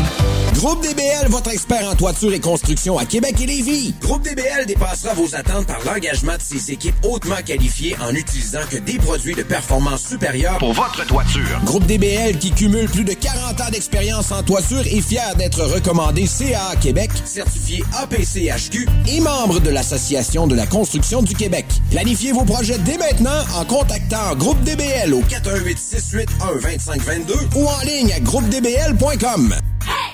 Groupe 0.55 0.83
DBL, 0.83 1.29
votre 1.29 1.51
expert 1.51 1.87
en 1.87 1.95
toiture 1.95 2.33
et 2.33 2.41
construction 2.41 2.97
à 2.99 3.05
Québec 3.05 3.35
et 3.43 3.47
Lévis. 3.47 3.95
Groupe 4.01 4.23
DBL 4.23 4.65
dépassera 4.67 5.13
vos 5.13 5.35
attentes 5.35 5.67
par 5.67 5.81
l'engagement 5.85 6.33
de 6.33 6.41
ses 6.41 6.73
équipes 6.73 6.95
hautement 7.03 7.37
qualifiées 7.45 7.95
en 8.01 8.15
utilisant 8.15 8.61
que 8.71 8.79
des 8.79 8.97
produits 8.97 9.35
de 9.35 9.43
performance 9.43 10.07
supérieure 10.07 10.57
Pour 10.57 10.73
votre 10.73 11.05
toiture. 11.07 11.61
Groupe 11.65 11.85
DBL 11.85 12.39
qui 12.39 12.53
cumule 12.53 12.76
plus 12.85 13.05
de 13.05 13.15
40 13.15 13.61
ans 13.61 13.70
d'expérience 13.73 14.31
en 14.31 14.43
toiture 14.43 14.81
est 14.81 15.01
fier 15.01 15.35
d'être 15.36 15.62
recommandé 15.62 16.27
CA 16.27 16.77
Québec, 16.81 17.11
certifié 17.24 17.82
APCHQ 17.97 18.86
et 19.09 19.20
membre 19.20 19.61
de 19.61 19.70
l'Association 19.70 20.47
de 20.47 20.55
la 20.55 20.66
construction 20.66 21.23
du 21.23 21.35
Québec. 21.35 21.65
Planifiez 21.90 22.32
vos 22.32 22.44
projets 22.44 22.78
dès 22.78 22.98
maintenant 22.98 23.44
en 23.55 23.65
contactant 23.65 24.35
Groupe 24.36 24.62
DBL 24.62 25.15
au 25.15 25.23
418 25.23 25.78
681 25.78 26.61
2522 26.61 27.35
ou 27.57 27.66
en 27.66 27.81
ligne 27.81 28.12
à 28.12 28.20
groupedbl.com. 28.20 29.55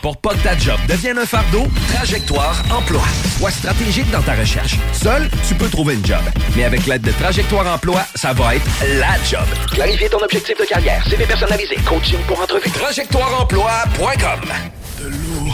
Pour 0.01 0.17
pas 0.17 0.31
que 0.31 0.43
ta 0.43 0.57
job 0.59 0.79
devienne 0.89 1.19
un 1.19 1.27
fardeau, 1.27 1.67
Trajectoire 1.95 2.63
Emploi. 2.71 3.03
Sois 3.39 3.51
stratégique 3.51 4.11
dans 4.11 4.23
ta 4.23 4.35
recherche. 4.35 4.77
Seul, 4.93 5.29
tu 5.47 5.55
peux 5.55 5.69
trouver 5.69 5.95
une 5.95 6.05
job. 6.05 6.23
Mais 6.57 6.65
avec 6.65 6.87
l'aide 6.87 7.03
de 7.03 7.13
Trajectoire 7.13 7.67
Emploi, 7.73 8.03
ça 8.15 8.33
va 8.33 8.57
être 8.57 8.67
la 8.99 9.15
job. 9.29 9.47
Clarifier 9.73 10.09
ton 10.09 10.19
objectif 10.23 10.59
de 10.59 10.65
carrière, 10.65 11.07
CV 11.09 11.25
personnalisé, 11.25 11.77
coaching 11.87 12.19
pour 12.27 12.41
entrevue. 12.41 12.71
TrajectoireEmploi.com 12.71 14.41
De 14.99 15.09
l'eau. 15.09 15.53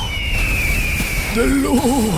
De 1.37 1.43
l'eau. 1.43 2.11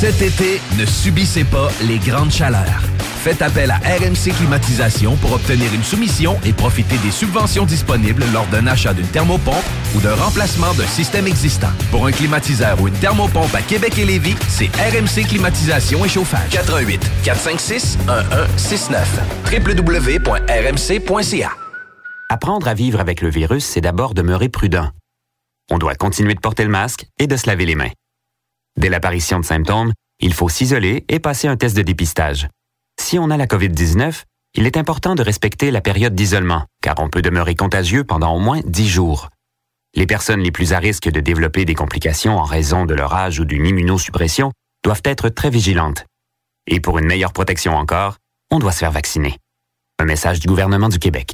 Cet 0.00 0.20
été, 0.22 0.60
ne 0.78 0.84
subissez 0.84 1.44
pas 1.44 1.70
les 1.82 1.98
grandes 1.98 2.32
chaleurs. 2.32 2.82
Faites 3.18 3.42
appel 3.42 3.70
à 3.70 3.78
RMC 3.78 4.32
Climatisation 4.36 5.16
pour 5.16 5.32
obtenir 5.32 5.74
une 5.74 5.82
soumission 5.82 6.38
et 6.44 6.52
profiter 6.52 6.96
des 6.98 7.10
subventions 7.10 7.66
disponibles 7.66 8.24
lors 8.32 8.46
d'un 8.46 8.66
achat 8.68 8.94
d'une 8.94 9.08
thermopompe 9.08 9.64
ou 9.96 10.00
d'un 10.00 10.14
remplacement 10.14 10.72
d'un 10.74 10.86
système 10.86 11.26
existant. 11.26 11.70
Pour 11.90 12.06
un 12.06 12.12
climatiseur 12.12 12.80
ou 12.80 12.86
une 12.86 12.94
thermopompe 12.94 13.52
à 13.54 13.62
Québec 13.62 13.98
et 13.98 14.04
Lévis, 14.04 14.36
c'est 14.48 14.68
RMC 14.76 15.26
Climatisation 15.26 16.04
et 16.04 16.08
Chauffage. 16.08 16.50
88 16.50 17.00
456 17.24 17.98
1169 18.06 19.20
www.rmc.ca 19.52 21.50
Apprendre 22.30 22.68
à 22.68 22.74
vivre 22.74 23.00
avec 23.00 23.20
le 23.20 23.30
virus, 23.30 23.64
c'est 23.64 23.80
d'abord 23.80 24.14
demeurer 24.14 24.48
prudent. 24.48 24.90
On 25.70 25.78
doit 25.78 25.96
continuer 25.96 26.34
de 26.34 26.40
porter 26.40 26.62
le 26.62 26.70
masque 26.70 27.06
et 27.18 27.26
de 27.26 27.36
se 27.36 27.46
laver 27.46 27.66
les 27.66 27.74
mains. 27.74 27.90
Dès 28.76 28.90
l'apparition 28.90 29.40
de 29.40 29.44
symptômes, 29.44 29.92
il 30.20 30.34
faut 30.34 30.48
s'isoler 30.48 31.04
et 31.08 31.18
passer 31.18 31.48
un 31.48 31.56
test 31.56 31.76
de 31.76 31.82
dépistage. 31.82 32.48
Si 33.00 33.18
on 33.18 33.30
a 33.30 33.36
la 33.36 33.46
COVID-19, 33.46 34.24
il 34.54 34.66
est 34.66 34.76
important 34.76 35.14
de 35.14 35.22
respecter 35.22 35.70
la 35.70 35.80
période 35.80 36.14
d'isolement, 36.14 36.66
car 36.82 36.96
on 36.98 37.08
peut 37.08 37.22
demeurer 37.22 37.54
contagieux 37.54 38.04
pendant 38.04 38.34
au 38.34 38.38
moins 38.38 38.60
10 38.64 38.88
jours. 38.88 39.28
Les 39.94 40.06
personnes 40.06 40.40
les 40.40 40.50
plus 40.50 40.72
à 40.72 40.78
risque 40.78 41.08
de 41.08 41.20
développer 41.20 41.64
des 41.64 41.74
complications 41.74 42.38
en 42.38 42.44
raison 42.44 42.84
de 42.84 42.94
leur 42.94 43.14
âge 43.14 43.40
ou 43.40 43.44
d'une 43.44 43.66
immunosuppression 43.66 44.52
doivent 44.84 45.02
être 45.04 45.28
très 45.28 45.50
vigilantes. 45.50 46.04
Et 46.66 46.80
pour 46.80 46.98
une 46.98 47.06
meilleure 47.06 47.32
protection 47.32 47.76
encore, 47.76 48.16
on 48.50 48.58
doit 48.58 48.72
se 48.72 48.80
faire 48.80 48.92
vacciner. 48.92 49.38
Un 49.98 50.04
message 50.04 50.40
du 50.40 50.48
gouvernement 50.48 50.88
du 50.88 50.98
Québec. 50.98 51.32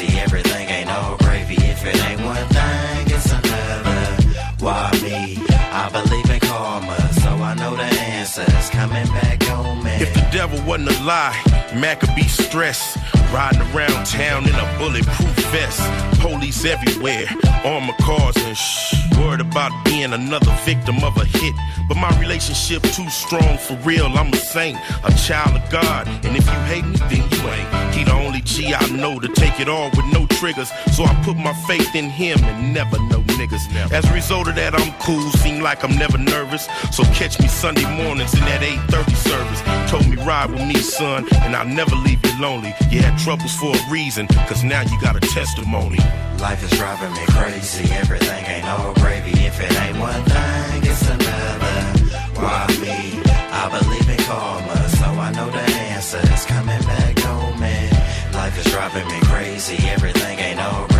Me 0.00 0.06
crazy. 0.06 0.18
Everything 0.18 0.68
ain't 0.68 0.90
all 0.90 1.16
gravy. 1.18 1.54
If 1.54 1.84
it 1.84 1.96
ain't 2.04 2.20
one 2.20 2.46
thing, 2.48 3.14
it's 3.14 3.32
another. 3.32 4.22
Why 4.60 4.90
me? 5.02 5.38
I 5.72 5.88
believe 5.90 6.30
in 6.30 6.40
karma, 6.40 7.12
so 7.14 7.30
I 7.30 7.54
know 7.54 7.76
the 7.76 7.82
answer 7.82 8.44
is 8.58 8.70
coming 8.70 9.06
back 9.06 9.42
home. 9.42 9.82
Man. 9.82 10.00
If 10.00 10.14
the 10.14 10.26
devil 10.30 10.60
wasn't 10.64 10.90
a 10.90 11.02
lie, 11.04 11.36
man 11.74 11.98
could 11.98 12.14
be 12.14 12.28
stressed. 12.28 12.98
Riding 13.32 13.62
around 13.74 14.04
town 14.04 14.44
in 14.44 14.54
a 14.54 14.78
bulletproof 14.78 15.36
vest. 15.52 15.80
Police 16.20 16.66
everywhere, 16.66 17.24
armor 17.64 17.94
cars 18.02 18.36
and 18.36 18.54
shh. 18.54 18.94
Worried 19.18 19.40
about 19.40 19.72
being 19.86 20.12
another 20.12 20.54
victim 20.66 21.02
of 21.02 21.16
a 21.16 21.24
hit. 21.24 21.54
But 21.88 21.96
my 21.96 22.10
relationship 22.20 22.82
too 22.82 23.08
strong 23.08 23.56
for 23.56 23.74
real. 23.88 24.06
I'm 24.06 24.32
a 24.32 24.36
saint, 24.36 24.78
a 25.04 25.12
child 25.14 25.56
of 25.56 25.70
God. 25.70 26.06
And 26.24 26.36
if 26.36 26.44
you 26.44 26.60
hate 26.68 26.84
me, 26.84 26.98
then 27.08 27.24
you 27.30 27.48
ain't. 27.48 27.94
He 27.94 28.04
the 28.04 28.12
only 28.12 28.42
G 28.42 28.74
I 28.74 28.86
know 28.90 29.18
to 29.18 29.28
take 29.28 29.60
it 29.60 29.68
all 29.68 29.88
with 29.90 30.06
no 30.12 30.26
triggers. 30.42 30.72
So 30.96 31.04
I 31.04 31.14
put 31.22 31.36
my 31.36 31.54
faith 31.70 31.94
in 31.94 32.10
him 32.10 32.42
and 32.42 32.74
never 32.74 32.98
know 33.10 33.22
niggas. 33.38 33.64
As 33.92 34.04
a 34.10 34.12
result 34.12 34.48
of 34.48 34.56
that, 34.56 34.74
I'm 34.74 34.92
cool. 34.98 35.30
Seem 35.38 35.62
like 35.62 35.84
I'm 35.84 35.96
never 35.96 36.18
nervous. 36.18 36.66
So 36.90 37.04
catch 37.14 37.38
me 37.38 37.46
Sunday 37.46 37.86
mornings 38.02 38.34
in 38.34 38.40
that 38.50 38.60
8:30 38.60 39.14
service. 39.14 39.60
Told 39.88 40.08
me 40.08 40.16
ride 40.16 40.50
with 40.50 40.66
me, 40.66 40.74
son, 40.74 41.28
and 41.44 41.54
I'll 41.54 41.72
never 41.80 41.94
leave 41.94 42.20
you 42.26 42.34
lonely. 42.40 42.74
You 42.90 43.02
had 43.02 43.16
troubles 43.20 43.54
for 43.54 43.70
a 43.70 43.82
reason, 43.88 44.26
cause 44.48 44.64
now 44.64 44.82
you 44.82 44.96
got 45.00 45.14
a 45.14 45.20
testimony. 45.20 46.00
Life 46.40 46.62
is 46.66 46.72
driving 46.76 47.12
me 47.12 47.24
crazy. 47.36 47.84
Everything 48.02 48.44
ain't 48.54 48.66
all 48.66 48.94
gravy. 48.94 49.30
If 49.46 49.60
it 49.60 49.72
ain't 49.84 49.98
one 49.98 50.24
thing, 50.24 50.80
it's 50.90 51.06
another. 51.08 51.78
Why 52.34 52.66
me? 52.82 52.98
I 53.62 53.64
believe 53.78 54.08
in 54.08 54.20
karma, 54.26 54.88
so 54.98 55.06
I 55.26 55.30
know 55.36 55.48
the 55.50 55.66
answer 55.94 56.22
is 56.34 56.44
coming 56.46 56.62
back 56.62 56.62
home. 56.62 56.66
Man, 56.66 56.71
life 58.52 58.66
is 58.66 58.72
driving 58.72 59.06
me 59.08 59.20
crazy. 59.22 59.88
Everything 59.88 60.38
ain't 60.38 60.60
all 60.60 60.91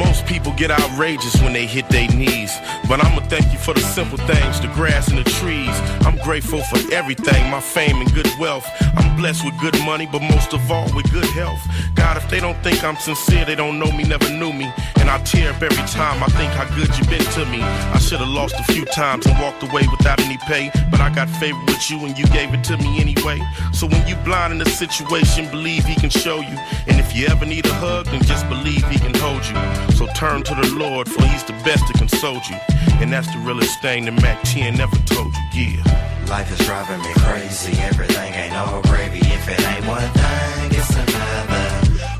Most 0.00 0.24
people 0.24 0.52
get 0.56 0.70
outrageous 0.70 1.36
when 1.42 1.52
they 1.52 1.66
hit 1.66 1.86
their 1.90 2.08
knees. 2.08 2.52
But 2.88 3.04
I'ma 3.04 3.20
thank 3.28 3.52
you 3.52 3.58
for 3.58 3.74
the 3.74 3.80
simple 3.80 4.16
things, 4.16 4.58
the 4.58 4.68
grass 4.68 5.08
and 5.08 5.18
the 5.18 5.28
trees. 5.38 5.76
I'm 6.06 6.16
grateful 6.24 6.62
for 6.62 6.80
everything, 6.92 7.50
my 7.50 7.60
fame 7.60 8.00
and 8.00 8.12
good 8.14 8.30
wealth. 8.38 8.66
I'm 8.96 9.14
blessed 9.16 9.44
with 9.44 9.60
good 9.60 9.78
money, 9.84 10.08
but 10.10 10.22
most 10.22 10.54
of 10.54 10.70
all 10.70 10.88
with 10.96 11.12
good 11.12 11.28
health. 11.40 11.60
God, 11.94 12.16
if 12.16 12.28
they 12.30 12.40
don't 12.40 12.56
think 12.64 12.82
I'm 12.82 12.96
sincere, 12.96 13.44
they 13.44 13.54
don't 13.54 13.78
know 13.78 13.92
me, 13.92 14.04
never 14.04 14.30
knew 14.30 14.52
me. 14.54 14.72
And 14.96 15.10
I 15.10 15.18
tear 15.22 15.52
up 15.52 15.62
every 15.62 15.86
time 15.88 16.22
I 16.22 16.28
think 16.38 16.50
how 16.52 16.64
good 16.74 16.88
you've 16.96 17.10
been 17.10 17.28
to 17.36 17.44
me. 17.46 17.60
I 17.60 17.98
should 17.98 18.20
have 18.20 18.28
lost 18.28 18.54
a 18.58 18.72
few 18.72 18.86
times 18.86 19.26
and 19.26 19.38
walked 19.38 19.62
away 19.62 19.84
without 19.90 20.20
any 20.22 20.38
pay. 20.38 20.70
But 20.90 21.00
I 21.00 21.14
got 21.14 21.28
favor 21.28 21.62
with 21.66 21.90
you 21.90 21.98
and 22.06 22.16
you 22.18 22.26
gave 22.28 22.54
it 22.54 22.64
to 22.64 22.78
me 22.78 23.00
anyway. 23.00 23.38
So 23.72 23.86
when 23.86 24.06
you 24.08 24.16
blind 24.24 24.54
in 24.54 24.60
a 24.62 24.70
situation, 24.70 25.50
believe 25.50 25.84
he 25.84 25.94
can 25.94 26.10
show 26.10 26.40
you. 26.40 26.56
And 26.88 26.99
if 27.10 27.16
you 27.16 27.26
ever 27.26 27.44
need 27.44 27.66
a 27.66 27.74
hug, 27.74 28.06
then 28.06 28.22
just 28.22 28.48
believe 28.48 28.86
he 28.88 28.98
can 28.98 29.14
hold 29.14 29.42
you. 29.46 29.58
So 29.96 30.06
turn 30.14 30.42
to 30.44 30.54
the 30.54 30.74
Lord, 30.78 31.10
for 31.10 31.22
he's 31.24 31.42
the 31.42 31.54
best 31.64 31.86
to 31.88 31.92
console 31.94 32.40
you. 32.48 32.56
And 33.02 33.12
that's 33.12 33.26
the 33.32 33.38
realest 33.40 33.82
thing 33.82 34.04
that 34.04 34.14
Mac 34.22 34.40
10 34.44 34.76
never 34.76 34.96
told 35.10 35.34
you, 35.52 35.82
yeah. 35.82 36.26
Life 36.28 36.52
is 36.52 36.64
driving 36.66 37.00
me 37.02 37.12
crazy. 37.26 37.76
Everything 37.82 38.32
ain't 38.34 38.54
all 38.54 38.80
gravy. 38.82 39.18
If 39.18 39.48
it 39.48 39.60
ain't 39.60 39.86
one 39.86 40.10
thing, 40.22 40.70
it's 40.70 40.94
another. 40.94 41.66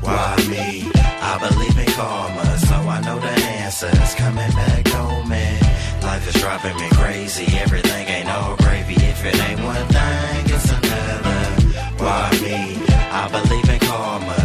Why 0.03 0.35
me? 0.49 0.91
I 1.23 1.39
believe 1.39 1.77
in 1.77 1.91
karma, 1.93 2.57
so 2.59 2.75
I 2.75 2.99
know 3.05 3.17
the 3.19 3.31
answer 3.63 3.87
is 3.87 4.15
coming 4.15 4.51
back 4.51 4.87
home. 4.89 5.29
Man, 5.29 5.61
life 6.03 6.27
is 6.27 6.41
driving 6.41 6.75
me 6.75 6.89
crazy. 6.99 7.47
Everything 7.59 8.07
ain't 8.07 8.29
all 8.29 8.57
gravy. 8.57 8.95
If 8.95 9.23
it 9.23 9.39
ain't 9.39 9.63
one 9.63 9.87
thing, 9.87 10.43
it's 10.51 10.69
another. 10.69 11.39
Why 12.03 12.29
me? 12.43 12.75
I 13.13 13.27
believe 13.29 13.69
in 13.69 13.79
karma, 13.79 14.40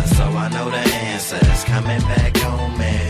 I 0.46 0.48
know 0.48 0.70
the 0.70 0.76
answer 0.76 1.40
is 1.50 1.64
coming 1.64 2.00
back. 2.02 2.45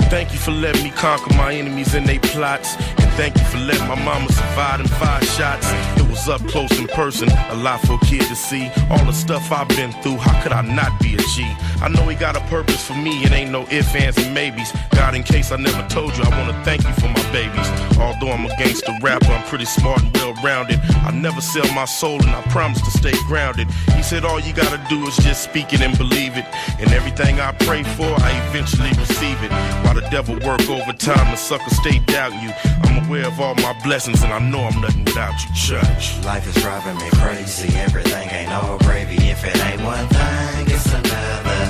Thank 0.08 0.32
you 0.32 0.38
for 0.38 0.52
letting 0.52 0.84
me 0.84 0.90
conquer 0.90 1.34
my 1.34 1.52
enemies 1.52 1.94
and 1.94 2.06
they 2.06 2.18
plots. 2.18 2.76
And 2.76 3.10
thank 3.14 3.36
you 3.36 3.44
for 3.44 3.58
letting 3.58 3.86
my 3.88 4.00
mama 4.02 4.30
survive 4.30 4.78
them 4.78 4.86
five 4.98 5.24
shots. 5.24 5.66
It 6.00 6.08
was 6.08 6.28
up 6.28 6.40
close 6.46 6.78
in 6.78 6.86
person. 6.88 7.28
A 7.50 7.56
lot 7.56 7.80
for 7.80 7.94
a 7.94 8.06
kid 8.06 8.22
to 8.22 8.36
see. 8.36 8.70
All 8.88 9.04
the 9.04 9.12
stuff 9.12 9.50
I've 9.50 9.68
been 9.68 9.92
through, 10.02 10.18
how 10.18 10.40
could 10.42 10.52
I 10.52 10.62
not 10.62 10.98
be 11.00 11.14
a 11.14 11.22
G? 11.34 11.42
I 11.82 11.88
know 11.88 12.06
he 12.08 12.14
got 12.14 12.36
a 12.36 12.40
purpose 12.48 12.86
for 12.86 12.94
me, 12.94 13.22
it 13.24 13.32
ain't 13.32 13.50
no 13.50 13.66
ifs, 13.70 13.94
ands, 13.94 14.16
and 14.18 14.32
maybes. 14.32 14.72
God, 14.92 15.14
in 15.14 15.22
case 15.22 15.52
I 15.52 15.56
never 15.56 15.86
told 15.88 16.16
you, 16.16 16.24
I 16.24 16.30
wanna 16.30 16.64
thank 16.64 16.84
you 16.84 16.92
for 16.94 17.08
my 17.08 17.32
babies. 17.32 17.68
Although 17.98 18.32
I'm 18.32 18.46
a 18.46 18.56
gangster 18.56 18.92
rapper, 19.02 19.26
I'm 19.26 19.44
pretty 19.44 19.66
smart 19.66 20.02
and 20.02 20.16
well 20.16 20.34
rounded. 20.42 20.80
I 21.04 21.10
never 21.10 21.40
sell 21.40 21.70
my 21.74 21.84
soul 21.84 22.20
and 22.22 22.30
I 22.30 22.42
promise 22.50 22.80
to 22.80 22.90
stay 22.90 23.12
grounded. 23.26 23.68
He 23.94 24.02
said 24.02 24.24
all 24.24 24.40
you 24.40 24.52
gotta 24.52 24.80
do 24.88 25.06
is 25.06 25.16
just 25.18 25.42
speak 25.44 25.72
it 25.72 25.80
and 25.80 25.96
believe 25.98 26.36
it. 26.36 26.46
And 26.78 26.92
everything 26.92 27.40
I 27.40 27.52
pray 27.52 27.82
for, 27.82 28.08
I 28.22 28.30
eventually 28.48 28.90
receive 28.90 29.42
it. 29.42 29.50
While 29.84 29.95
the 29.96 30.08
devil 30.10 30.34
work 30.46 30.60
overtime, 30.68 31.30
the 31.30 31.36
sucker 31.36 31.70
stay 31.70 31.98
doubting 32.00 32.40
you. 32.40 32.52
I'm 32.84 33.06
aware 33.06 33.26
of 33.26 33.40
all 33.40 33.54
my 33.56 33.72
blessings 33.82 34.22
and 34.22 34.32
I 34.32 34.38
know 34.38 34.60
I'm 34.60 34.80
nothing 34.80 35.04
without 35.04 35.34
you, 35.42 35.54
church. 35.54 36.22
Life 36.24 36.46
is 36.46 36.62
driving 36.62 36.96
me 36.96 37.08
crazy. 37.14 37.74
Everything 37.78 38.28
ain't 38.28 38.52
all 38.52 38.78
gravy. 38.78 39.16
If 39.16 39.42
it 39.44 39.56
ain't 39.64 39.82
one 39.82 40.06
thing, 40.08 40.66
it's 40.68 40.92
another. 40.92 41.64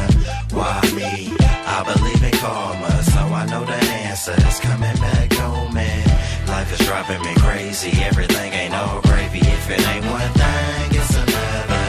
Why 0.51 0.81
me? 0.97 1.37
I 1.39 1.79
believe 1.87 2.23
in 2.23 2.39
karma, 2.41 3.03
so 3.05 3.21
I 3.21 3.47
know 3.47 3.65
the 3.65 3.79
answer 4.09 4.35
is 4.35 4.59
coming 4.59 4.97
back 4.97 5.33
home. 5.35 5.73
Man, 5.73 6.09
life 6.49 6.73
is 6.73 6.85
driving 6.85 7.23
me 7.23 7.35
crazy. 7.37 7.93
Everything 8.03 8.53
ain't 8.53 8.75
all 8.75 9.01
gravy. 9.03 9.39
If 9.39 9.71
it 9.71 9.87
ain't 9.87 10.05
one 10.05 10.33
thing, 10.43 10.99
it's 10.99 11.15
another. 11.15 11.87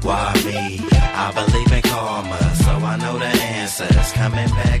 Why 0.00 0.32
me? 0.46 0.80
I 1.16 1.30
believe 1.32 1.72
in 1.72 1.82
karma, 1.82 2.54
so 2.56 2.72
I 2.72 2.96
know 2.96 3.18
the 3.18 3.26
answer 3.26 3.84
is 3.84 4.12
coming 4.12 4.48
back 4.48 4.73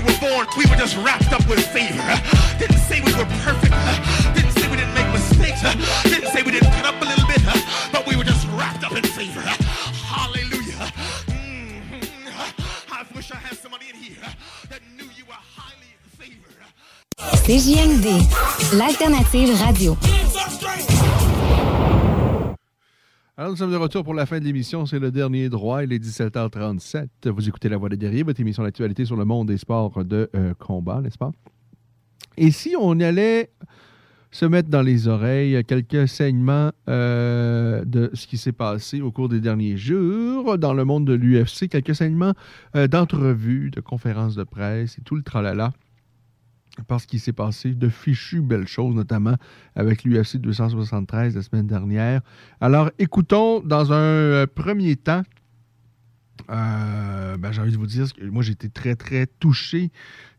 we 0.00 0.12
were 0.12 0.18
born, 0.20 0.46
we 0.56 0.64
were 0.66 0.76
just 0.76 0.96
wrapped 0.98 1.32
up 1.32 1.46
with 1.48 1.64
favor. 1.66 2.02
Didn't 2.58 2.78
say 2.78 3.00
we 3.00 3.12
were 3.14 3.28
perfect. 3.44 3.74
Didn't 4.34 4.52
say 4.52 4.68
we 4.70 4.76
didn't 4.76 4.94
make 4.94 5.10
mistakes. 5.12 5.60
Didn't 6.04 6.30
say 6.32 6.42
we 6.42 6.52
didn't 6.52 6.72
cut 6.72 6.86
up 6.86 7.00
a 7.00 7.04
little 7.04 7.26
bit. 7.26 7.42
But 7.92 8.06
we 8.06 8.16
were 8.16 8.24
just 8.24 8.46
wrapped 8.48 8.84
up 8.84 8.92
in 8.92 9.02
favor. 9.04 9.40
Hallelujah. 9.40 10.92
Mhm. 11.28 12.04
I 12.92 13.04
wish 13.14 13.30
I 13.30 13.36
had 13.36 13.58
somebody 13.58 13.86
in 13.90 13.96
here 13.96 14.24
that 14.70 14.80
knew 14.96 15.08
you 15.16 15.24
were 15.26 15.42
highly 15.56 15.92
favored. 16.18 16.64
CJMD, 17.44 18.28
l'alternative 18.78 19.60
radio. 19.66 19.96
Alors, 23.40 23.52
nous 23.52 23.56
sommes 23.56 23.72
de 23.72 23.76
retour 23.76 24.04
pour 24.04 24.12
la 24.12 24.26
fin 24.26 24.38
de 24.38 24.44
l'émission. 24.44 24.84
C'est 24.84 24.98
le 24.98 25.10
dernier 25.10 25.48
droit. 25.48 25.82
Il 25.82 25.94
est 25.94 25.98
17h37. 25.98 27.30
Vous 27.30 27.48
écoutez 27.48 27.70
La 27.70 27.78
Voix 27.78 27.88
des 27.88 27.96
guerriers, 27.96 28.22
votre 28.22 28.38
émission 28.38 28.62
d'actualité 28.62 29.06
sur 29.06 29.16
le 29.16 29.24
monde 29.24 29.48
des 29.48 29.56
sports 29.56 30.04
de 30.04 30.28
euh, 30.36 30.52
combat, 30.58 31.00
n'est-ce 31.00 31.16
pas? 31.16 31.30
Et 32.36 32.50
si 32.50 32.74
on 32.78 33.00
allait 33.00 33.50
se 34.30 34.44
mettre 34.44 34.68
dans 34.68 34.82
les 34.82 35.08
oreilles 35.08 35.64
quelques 35.64 36.06
saignements 36.06 36.70
euh, 36.90 37.82
de 37.86 38.10
ce 38.12 38.26
qui 38.26 38.36
s'est 38.36 38.52
passé 38.52 39.00
au 39.00 39.10
cours 39.10 39.30
des 39.30 39.40
derniers 39.40 39.78
jours 39.78 40.58
dans 40.58 40.74
le 40.74 40.84
monde 40.84 41.06
de 41.06 41.14
l'UFC, 41.14 41.66
quelques 41.70 41.94
saignements 41.94 42.34
euh, 42.76 42.88
d'entrevues, 42.88 43.70
de 43.70 43.80
conférences 43.80 44.34
de 44.34 44.44
presse 44.44 44.98
et 44.98 45.00
tout 45.00 45.16
le 45.16 45.22
tralala 45.22 45.72
parce 46.86 47.06
qu'il 47.06 47.20
s'est 47.20 47.32
passé 47.32 47.74
de 47.74 47.88
fichues 47.88 48.40
belles 48.40 48.66
choses, 48.66 48.94
notamment 48.94 49.36
avec 49.74 50.04
l'UFC 50.04 50.36
273 50.36 51.36
la 51.36 51.42
semaine 51.42 51.66
dernière. 51.66 52.20
Alors, 52.60 52.90
écoutons 52.98 53.60
dans 53.60 53.92
un 53.92 53.96
euh, 53.96 54.46
premier 54.46 54.96
temps, 54.96 55.22
euh, 56.50 57.36
ben, 57.36 57.52
j'ai 57.52 57.60
envie 57.60 57.72
de 57.72 57.76
vous 57.76 57.86
dire 57.86 58.06
que 58.12 58.24
moi, 58.24 58.42
j'ai 58.42 58.52
été 58.52 58.68
très, 58.68 58.96
très 58.96 59.26
touché, 59.26 59.90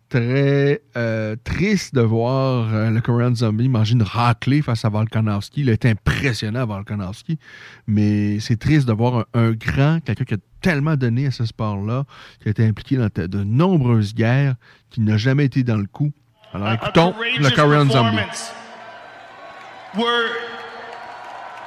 très 0.09 0.81
euh, 0.97 1.35
triste 1.43 1.95
de 1.95 2.01
voir 2.01 2.91
le 2.91 2.99
Korean 2.99 3.33
Zombie 3.33 3.69
manger 3.69 3.93
une 3.93 4.03
raclée 4.03 4.61
face 4.61 4.83
à 4.83 4.89
Volkanovski. 4.89 5.61
Il 5.61 5.69
été 5.69 5.89
impressionnant, 5.89 6.65
Volkanovski, 6.65 7.37
mais 7.87 8.39
c'est 8.39 8.57
triste 8.57 8.87
de 8.87 8.93
voir 8.93 9.25
un, 9.33 9.49
un 9.49 9.51
grand, 9.51 9.99
quelqu'un 10.03 10.25
qui 10.25 10.33
a 10.33 10.37
tellement 10.60 10.96
donné 10.96 11.26
à 11.26 11.30
ce 11.30 11.44
sport-là, 11.44 12.04
qui 12.40 12.48
a 12.48 12.50
été 12.50 12.66
impliqué 12.66 12.96
dans 12.96 13.08
de, 13.14 13.26
de 13.26 13.44
nombreuses 13.44 14.14
guerres, 14.14 14.56
qui 14.90 15.00
n'a 15.00 15.16
jamais 15.16 15.44
été 15.44 15.62
dans 15.62 15.76
le 15.76 15.86
coup. 15.86 16.12
Alors, 16.52 16.72
écoutons 16.72 17.14
le 17.18 17.50
Korean 17.54 17.88
Zombie. 17.88 18.16
performance. 18.16 18.52
Were, 19.96 20.28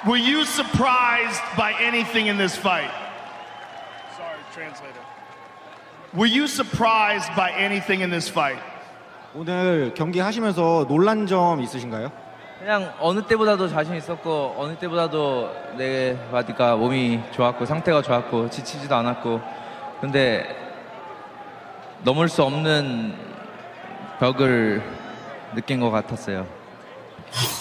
were 0.05 0.17
you 0.17 0.43
surprised 0.45 1.41
by 1.57 1.73
anything 1.81 2.27
in 2.27 2.38
this 2.38 2.55
fight? 2.55 2.89
Sorry, 4.17 4.39
translator. 4.53 4.99
Were 6.13 6.27
you 6.27 6.47
surprised 6.47 7.30
by 7.35 7.51
anything 7.51 8.01
in 8.01 8.09
this 8.09 8.30
fight? 8.30 8.59
오늘 9.35 9.93
경기 9.93 10.19
하시면서 10.19 10.85
놀란 10.88 11.27
점 11.27 11.61
있으신가요? 11.61 12.11
그냥 12.64 12.94
어느 12.98 13.20
때보다도 13.20 13.68
자신 13.68 13.94
있었고 13.94 14.54
어느 14.56 14.74
때보다도 14.76 15.74
내 15.76 16.16
바디가 16.32 16.76
몸이 16.76 17.20
좋았고 17.30 17.66
상태가 17.66 18.00
좋았고 18.00 18.48
지치지도 18.48 18.94
않았고 18.94 19.38
근데 20.00 20.46
넘을 22.04 22.30
수 22.30 22.42
없는 22.42 23.14
벽을 24.18 24.82
느낀 25.54 25.78
것 25.78 25.90
같았어요. 25.90 26.46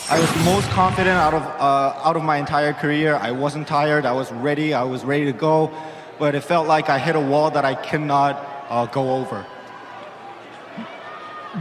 I 0.09 0.19
was 0.21 0.37
most 0.45 0.71
confident 0.71 1.19
out 1.19 1.35
of 1.35 1.43
uh, 1.59 2.07
out 2.07 2.15
of 2.15 2.23
my 2.23 2.37
entire 2.37 2.71
career. 2.71 3.19
I 3.21 3.33
wasn't 3.33 3.67
tired. 3.67 4.05
I 4.05 4.13
was 4.13 4.31
ready. 4.31 4.73
I 4.73 4.85
was 4.85 5.03
ready 5.03 5.25
to 5.25 5.37
go, 5.37 5.69
but 6.17 6.33
it 6.33 6.45
felt 6.45 6.69
like 6.69 6.89
I 6.89 6.97
hit 6.97 7.17
a 7.17 7.19
wall 7.19 7.51
that 7.51 7.65
I 7.65 7.75
cannot 7.75 8.39
uh, 8.69 8.85
go 8.85 9.19
over. 9.19 9.43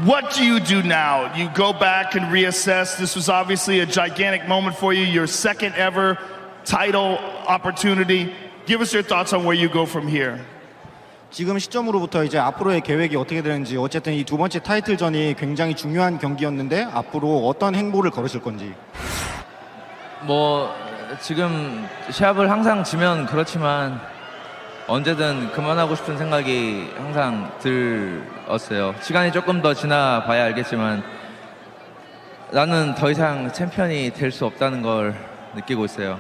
What 0.06 0.34
do 0.36 0.44
you 0.44 0.60
do 0.60 0.84
now? 0.84 1.34
You 1.36 1.50
go 1.56 1.72
back 1.74 2.16
and 2.16 2.28
reassess. 2.32 2.98
This 2.98 3.16
was 3.16 3.30
obviously 3.30 3.80
a 3.80 3.86
gigantic 3.86 4.48
moment 4.48 4.76
for 4.78 4.94
you, 4.94 5.04
your 5.04 5.28
second 5.28 5.74
ever 5.76 6.18
title 6.66 7.18
opportunity. 7.48 8.34
Give 8.66 8.82
us 8.82 8.94
your 8.94 9.02
thoughts 9.04 9.32
on 9.34 9.46
where 9.46 9.56
you 9.56 9.70
go 9.70 9.86
from 9.86 10.08
here. 10.08 10.40
지금 11.32 11.58
시점으로부터 11.60 12.24
이제 12.24 12.38
앞으로의 12.38 12.82
계획이 12.82 13.16
어떻게 13.18 13.42
되는지 13.42 13.78
어쨌든 13.78 14.14
이 14.14 14.24
두 14.24 14.38
번째 14.38 14.60
타이틀전이 14.60 15.36
굉장히 15.38 15.74
중요한 15.76 16.20
경기였는데 16.20 16.84
앞으로 16.94 17.48
어떤 17.48 17.76
행보를 17.76 18.12
걸으실 18.12 18.42
건지 18.42 18.74
뭐 20.22 20.74
지금 21.22 21.88
시합을 22.12 22.50
항상 22.50 22.84
지면 22.84 23.26
그렇지만 23.26 24.00
언제든 24.89 25.53
그만하고 25.53 25.95
싶은 25.95 26.19
생각이 26.19 26.93
항상 26.97 27.53
들었어요. 27.61 28.95
시간이 29.01 29.33
조금 29.33 29.63
더 29.63 29.75
지나 29.75 30.25
봐야 30.25 30.45
알겠지만 30.45 31.03
나는 32.51 32.95
더 32.95 33.11
이상 33.11 33.51
챔피언이 33.53 34.11
될 34.11 34.31
수 34.33 34.45
없다는 34.45 34.83
걸 34.83 35.15
느끼고 35.55 35.85
있어요. 35.85 36.19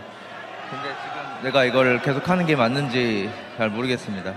근데 0.70 0.88
지금 0.88 1.44
내가 1.44 1.64
이걸 1.64 2.00
계속하는 2.00 2.46
게 2.46 2.54
맞는지 2.56 3.30
잘 3.58 3.68
모르겠습니다. 3.68 4.32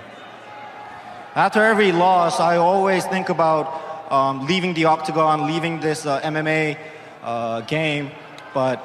After 1.37 1.69
every 1.69 1.91
loss, 1.91 2.41
I 2.41 2.57
always 2.57 3.05
think 3.09 3.29
about 3.29 3.67
um, 4.09 4.45
leaving 4.47 4.73
the 4.73 4.85
octagon, 4.85 5.45
leaving 5.47 5.79
this 5.81 6.05
uh, 6.07 6.19
MMA 6.21 6.77
uh, 7.23 7.61
game, 7.67 8.09
but 8.53 8.79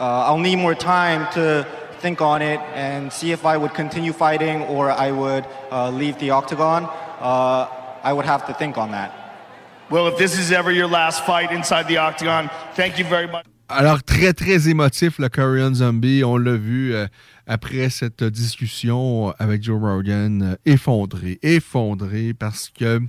uh, 0.00 0.26
I'll 0.28 0.38
need 0.38 0.58
more 0.58 0.74
time 0.74 1.26
to 1.34 1.64
think 2.02 2.20
on 2.20 2.42
it 2.42 2.60
and 2.74 3.12
see 3.12 3.30
if 3.30 3.46
I 3.46 3.56
would 3.56 3.74
continue 3.74 4.12
fighting 4.12 4.62
or 4.62 4.90
I 4.90 5.12
would 5.12 5.44
uh, 5.70 5.90
leave 5.90 6.18
the 6.18 6.30
octagon. 6.30 6.84
Uh, 7.20 7.68
I 8.02 8.12
would 8.12 8.26
have 8.26 8.46
to 8.48 8.54
think 8.54 8.76
on 8.76 8.90
that. 8.90 9.10
Well, 9.88 10.08
if 10.08 10.18
this 10.18 10.38
is 10.38 10.50
ever 10.50 10.72
your 10.72 10.88
last 10.88 11.24
fight 11.24 11.52
inside 11.52 11.86
the 11.86 11.98
octagon, 11.98 12.50
thank 12.74 12.98
you 12.98 13.04
very 13.04 13.28
much. 13.28 13.46
Alors, 13.68 14.02
très, 14.02 14.34
très 14.34 14.68
émotif, 14.68 15.18
le 15.18 15.30
Korean 15.30 15.72
Zombie. 15.72 16.24
On 16.24 16.36
l'a 16.36 16.56
vu 16.56 16.94
euh, 16.94 17.06
après 17.46 17.88
cette 17.88 18.22
discussion 18.22 19.32
avec 19.38 19.62
Joe 19.62 19.80
Rogan, 19.80 20.42
euh, 20.42 20.56
effondré, 20.66 21.38
effondré, 21.42 22.34
parce 22.34 22.68
que, 22.68 23.00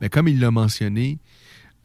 ben, 0.00 0.08
comme 0.08 0.28
il 0.28 0.38
l'a 0.38 0.52
mentionné, 0.52 1.18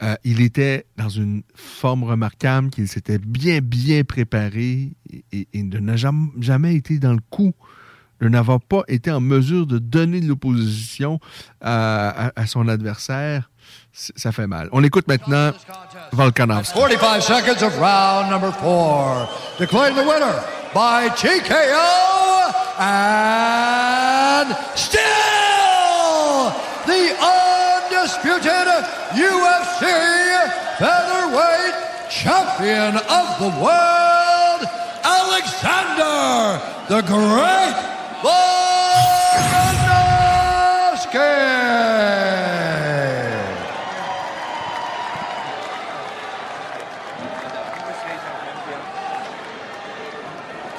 euh, 0.02 0.16
il 0.24 0.42
était 0.42 0.86
dans 0.98 1.10
une 1.10 1.44
forme 1.56 2.04
remarquable, 2.04 2.70
qu'il 2.70 2.88
s'était 2.88 3.18
bien, 3.18 3.60
bien 3.62 4.04
préparé 4.04 4.94
et, 5.32 5.48
et- 5.54 5.64
n'a 5.64 5.96
jamais, 5.96 6.76
été 6.76 7.00
dans 7.00 7.14
le 7.14 7.20
coup, 7.30 7.54
de 8.22 8.30
n'avoir 8.30 8.62
pas 8.62 8.84
été 8.88 9.12
en 9.12 9.20
mesure 9.22 9.66
de 9.66 9.78
donner 9.78 10.22
de 10.22 10.28
l'opposition 10.28 11.20
à, 11.62 12.32
son 12.48 12.68
adversaire. 12.68 13.50
Ça 13.94 14.32
fait 14.32 14.48
mal. 14.48 14.70
On 14.72 14.84
écoute 14.84 15.08
maintenant 15.08 15.52
Volkanovski. 16.12 16.78
45 16.78 17.22
seconds 17.22 17.64
of 17.66 17.78
round 17.80 18.30
number 18.30 18.52
four. 18.54 19.28
Declaring 19.60 19.96
the 19.96 20.02
winner 20.08 20.42
by 20.74 21.10
TKO 21.16 22.10
and 22.80 24.56
champion 32.60 32.98
of 32.98 33.40
the 33.40 33.48
world, 33.64 34.62
Alexander 35.04 36.60
the 36.90 37.02
Great 37.08 37.76
Volkanovski. 38.22 38.90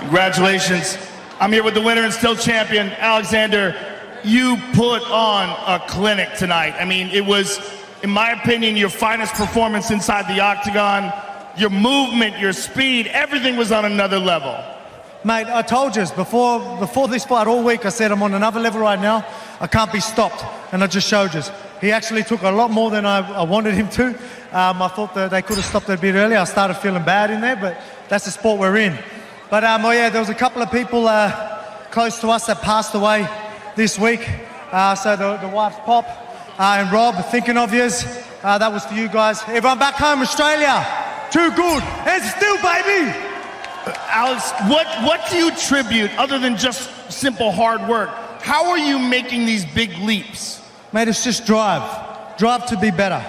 Congratulations. 0.01 0.99
I'm 1.41 1.53
here 1.53 1.63
with 1.63 1.73
the 1.75 1.81
winner 1.81 2.03
and 2.03 2.13
still 2.13 2.37
champion, 2.37 2.91
Alexander. 2.99 3.75
You 4.23 4.59
put 4.75 5.03
on 5.05 5.49
a 5.67 5.79
clinic 5.87 6.35
tonight. 6.37 6.75
I 6.79 6.85
mean, 6.85 7.09
it 7.09 7.25
was, 7.25 7.59
in 8.03 8.11
my 8.11 8.33
opinion, 8.33 8.77
your 8.77 8.91
finest 8.91 9.33
performance 9.33 9.91
inside 9.91 10.29
the 10.29 10.41
octagon. 10.43 11.11
Your 11.57 11.71
movement, 11.71 12.39
your 12.39 12.53
speed, 12.53 13.07
everything 13.09 13.57
was 13.57 13.73
on 13.73 13.85
another 13.85 14.19
level. 14.19 14.57
Mate, 15.25 15.49
I 15.49 15.63
told 15.63 15.97
you 15.97 16.07
before 16.17 16.79
before 16.79 17.09
this 17.09 17.25
fight 17.25 17.47
all 17.47 17.63
week. 17.63 17.85
I 17.85 17.91
said 17.91 18.11
I'm 18.11 18.23
on 18.23 18.35
another 18.35 18.61
level 18.61 18.81
right 18.81 19.01
now. 19.01 19.27
I 19.61 19.67
can't 19.67 19.93
be 19.93 20.01
stopped, 20.01 20.45
and 20.73 20.83
I 20.83 20.87
just 20.87 21.07
showed 21.07 21.35
you. 21.35 21.43
He 21.81 21.93
actually 21.93 22.23
took 22.23 22.43
a 22.43 22.51
lot 22.51 22.71
more 22.71 22.91
than 22.91 23.05
I, 23.05 23.19
I 23.33 23.43
wanted 23.43 23.75
him 23.75 23.89
to. 23.91 24.09
Um, 24.53 24.81
I 24.81 24.89
thought 24.89 25.15
that 25.15 25.31
they 25.31 25.43
could 25.43 25.57
have 25.57 25.65
stopped 25.65 25.89
it 25.89 25.99
a 25.99 26.01
bit 26.01 26.15
earlier. 26.15 26.39
I 26.39 26.45
started 26.45 26.75
feeling 26.75 27.05
bad 27.05 27.31
in 27.31 27.41
there, 27.41 27.57
but 27.57 27.81
that's 28.09 28.25
the 28.25 28.31
sport 28.31 28.59
we're 28.59 28.77
in. 28.77 28.99
But 29.51 29.65
um, 29.65 29.85
oh 29.85 29.91
yeah, 29.91 30.09
there 30.09 30.21
was 30.21 30.31
a 30.31 30.35
couple 30.35 30.63
of 30.63 30.71
people 30.71 31.07
uh, 31.07 31.31
close 31.91 32.19
to 32.21 32.29
us 32.29 32.47
that 32.47 32.63
passed 32.63 32.95
away 32.95 33.29
this 33.77 33.99
week. 33.99 34.27
Uh, 34.73 34.95
so 34.95 35.17
the, 35.17 35.37
the 35.39 35.49
wife's 35.49 35.77
pop 35.85 36.07
uh, 36.59 36.77
and 36.79 36.93
Rob, 36.93 37.15
thinking 37.31 37.57
of 37.57 37.73
yous. 37.73 38.05
Uh, 38.43 38.59
that 38.59 38.73
was 38.73 38.85
for 38.85 38.95
you 38.95 39.09
guys. 39.09 39.43
Everyone 39.49 39.79
back 39.79 39.95
home, 39.95 40.21
Australia, 40.21 40.85
too 41.31 41.51
good, 41.53 41.83
and 41.83 42.23
still, 42.25 42.57
baby. 42.57 43.13
Alex, 44.09 44.51
what, 44.69 44.87
what 45.05 45.31
do 45.31 45.37
you 45.37 45.49
attribute, 45.51 46.11
other 46.19 46.39
than 46.39 46.57
just 46.57 46.91
simple 47.11 47.53
hard 47.53 47.89
work? 47.89 48.11
How 48.41 48.71
are 48.71 48.79
you 48.79 48.99
making 48.99 49.47
these 49.47 49.65
big 49.65 49.97
leaps? 49.99 50.63
Mate, 50.93 51.09
it's 51.09 51.25
just 51.25 51.47
drive. 51.47 52.37
Drive 52.37 52.67
to 52.67 52.77
be 52.79 52.91
better. 52.91 53.25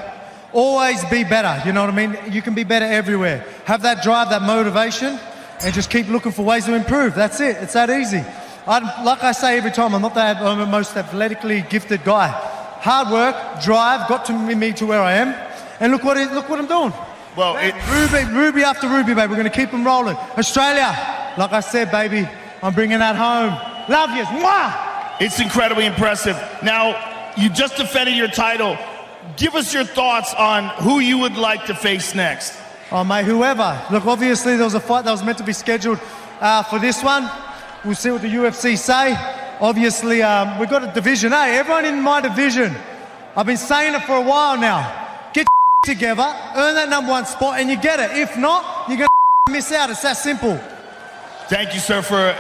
Always 0.54 1.04
be 1.06 1.24
better. 1.24 1.62
You 1.66 1.74
know 1.74 1.86
what 1.86 1.94
I 1.94 2.08
mean? 2.08 2.34
You 2.34 2.42
can 2.42 2.54
be 2.54 2.64
better 2.64 2.86
everywhere. 2.86 3.46
Have 3.66 3.82
that 3.84 4.04
drive, 4.04 4.30
that 4.30 4.42
motivation, 4.42 5.20
and 5.62 5.74
just 5.74 5.90
keep 5.90 6.08
looking 6.08 6.32
for 6.32 6.44
ways 6.44 6.66
to 6.66 6.74
improve. 6.74 7.16
That's 7.16 7.40
it. 7.40 7.58
It's 7.58 7.74
that 7.74 7.90
easy. 7.90 8.24
I, 8.68 9.04
like 9.04 9.24
I 9.24 9.32
say 9.32 9.58
every 9.58 9.72
time, 9.72 9.94
I'm 9.94 10.02
not 10.02 10.14
the 10.14 10.22
I'm 10.22 10.70
most 10.70 10.96
athletically 10.96 11.64
gifted 11.70 12.04
guy. 12.04 12.28
Hard 12.28 13.10
work, 13.10 13.62
drive, 13.62 14.08
got 14.10 14.26
to 14.26 14.34
me 14.34 14.74
to 14.74 14.86
where 14.86 15.02
I 15.02 15.14
am, 15.14 15.36
and 15.80 15.92
look 15.92 16.04
what 16.04 16.18
it, 16.18 16.32
look 16.32 16.50
what 16.50 16.60
I'm 16.60 16.68
doing. 16.68 16.94
Well, 17.36 17.56
it, 17.58 17.74
Ruby, 17.90 18.30
Ruby 18.38 18.64
after 18.64 18.90
Ruby, 18.90 19.14
baby. 19.14 19.30
We're 19.30 19.38
going 19.38 19.50
to 19.50 19.56
keep 19.56 19.72
them 19.72 19.86
rolling. 19.86 20.18
Australia, 20.38 20.88
like 21.38 21.54
I 21.54 21.62
said, 21.62 21.90
baby, 21.90 22.28
I'm 22.62 22.74
bringing 22.74 23.00
that 23.00 23.16
home. 23.16 23.52
Love 23.90 24.16
yous. 24.16 24.28
Mwah! 24.28 25.22
It's 25.22 25.40
incredibly 25.40 25.86
impressive. 25.86 26.36
Now, 26.62 27.34
you 27.38 27.50
just 27.50 27.78
defended 27.78 28.18
your 28.18 28.28
title. 28.28 28.78
Give 29.38 29.56
us 29.56 29.74
your 29.74 29.86
thoughts 29.86 30.34
on 30.34 30.68
who 30.84 31.00
you 31.00 31.20
would 31.20 31.38
like 31.38 31.66
to 31.68 31.76
face 31.76 32.14
next. 32.14 32.58
Oh, 32.92 33.06
mate, 33.06 33.24
whoever. 33.24 33.82
Look, 33.90 34.06
obviously 34.06 34.58
there 34.58 34.66
was 34.66 34.74
a 34.74 34.80
fight 34.82 35.06
that 35.06 35.12
was 35.12 35.24
meant 35.24 35.38
to 35.38 35.44
be 35.46 35.54
scheduled 35.54 36.00
uh, 36.42 36.64
for 36.64 36.80
this 36.80 37.02
one. 37.02 37.30
We'll 37.86 37.96
see 37.96 38.12
what 38.12 38.22
the 38.22 38.28
UFC 38.28 38.78
say. 38.78 39.16
Obviously, 39.62 40.22
um, 40.22 40.60
we've 40.60 40.70
got 40.70 40.84
a 40.84 40.92
division. 40.92 41.32
Hey, 41.32 41.58
everyone 41.58 41.86
in 41.86 42.02
my 42.02 42.20
division, 42.20 42.76
I've 43.38 43.46
been 43.46 43.58
saying 43.58 43.94
it 43.94 44.04
for 44.04 44.18
a 44.18 44.22
while 44.22 44.58
now. 44.60 45.11
Together, 45.84 46.32
earn 46.56 46.76
that 46.76 46.90
number 46.90 47.10
one 47.12 47.26
spot, 47.26 47.60
and 47.60 47.68
you 47.68 47.76
get 47.76 48.00
it. 48.00 48.16
If 48.16 48.38
not, 48.38 48.88
you're 48.88 49.00
to 49.00 49.08
miss 49.52 49.72
out. 49.72 49.90
It's 49.90 50.04
that 50.04 50.16
simple. 50.16 50.60
Thank 51.50 51.74
you, 51.74 51.80
sir, 51.80 52.04
for. 52.04 52.36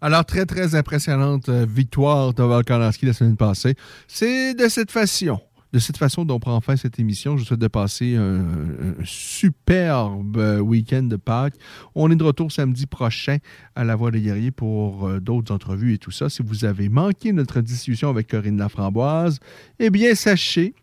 Alors, 0.00 0.24
très, 0.24 0.46
très 0.46 0.76
impressionnante 0.76 1.48
euh, 1.48 1.66
victoire 1.68 2.32
de 2.34 2.42
Volkanovski 2.44 3.06
la 3.06 3.14
semaine 3.14 3.36
passée. 3.36 3.74
C'est 4.06 4.54
de 4.54 4.68
cette 4.68 4.92
façon, 4.92 5.40
de 5.72 5.80
cette 5.80 5.96
façon 5.96 6.24
dont 6.24 6.36
on 6.36 6.38
prend 6.38 6.60
fin 6.60 6.76
cette 6.76 7.00
émission. 7.00 7.36
Je 7.36 7.42
vous 7.42 7.46
souhaite 7.48 7.58
de 7.58 7.66
passer 7.66 8.14
un, 8.14 8.42
un 8.42 9.04
superbe 9.04 10.36
euh, 10.36 10.60
week-end 10.60 11.02
de 11.02 11.16
Pâques. 11.16 11.54
On 11.96 12.12
est 12.12 12.16
de 12.16 12.22
retour 12.22 12.52
samedi 12.52 12.86
prochain 12.86 13.38
à 13.74 13.82
la 13.82 13.96
Voix 13.96 14.12
des 14.12 14.20
Guerriers 14.20 14.52
pour 14.52 15.08
euh, 15.08 15.18
d'autres 15.18 15.52
entrevues 15.52 15.94
et 15.94 15.98
tout 15.98 16.12
ça. 16.12 16.28
Si 16.28 16.42
vous 16.44 16.64
avez 16.64 16.88
manqué 16.88 17.32
notre 17.32 17.60
discussion 17.60 18.08
avec 18.08 18.28
Corinne 18.28 18.58
Laframboise, 18.58 19.40
eh 19.80 19.90
bien, 19.90 20.14
sachez 20.14 20.74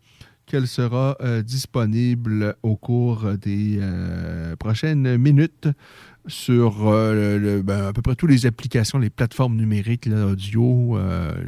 qu'elle 0.46 0.66
sera 0.66 1.16
euh, 1.20 1.42
disponible 1.42 2.56
au 2.62 2.76
cours 2.76 3.32
des 3.32 3.78
euh, 3.80 4.56
prochaines 4.56 5.16
minutes 5.16 5.68
sur 6.28 6.86
euh, 6.86 7.62
ben, 7.62 7.88
à 7.88 7.92
peu 7.92 8.00
près 8.02 8.14
toutes 8.14 8.30
les 8.30 8.46
applications, 8.46 8.98
les 8.98 9.10
plateformes 9.10 9.56
numériques 9.56 10.06
là, 10.06 10.26
audio 10.26 10.98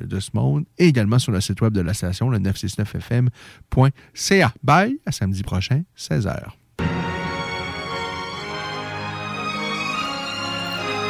de 0.05 0.21
ce 0.21 0.31
monde, 0.35 0.67
et 0.79 0.87
également 0.87 1.19
sur 1.19 1.33
le 1.33 1.41
site 1.41 1.61
web 1.61 1.73
de 1.73 1.81
la 1.81 1.95
station, 1.95 2.31
le 2.31 2.39
969fm.ca. 2.39 4.53
Bye, 4.63 5.01
à 5.07 5.13
samedi 5.13 5.43
prochain, 5.43 5.83
16h. 5.97 6.51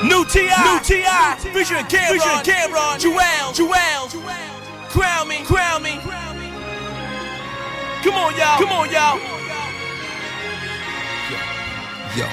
New 0.05 0.25
T.I. 0.25 0.47
New 0.47 0.81
T.I. 0.85 1.35
Vision 1.53 1.83
Cameron. 1.89 2.15
Vision 2.15 2.41
Cameron. 2.45 2.97
Crown 4.89 5.29
me. 5.29 5.45
Crown 5.45 5.83
me. 5.83 6.38
Come 8.03 8.15
on, 8.15 8.37
y'all. 8.37 8.59
Come 8.59 8.71
on, 8.71 8.91
y'all. 8.91 9.19
Yo. 12.17 12.27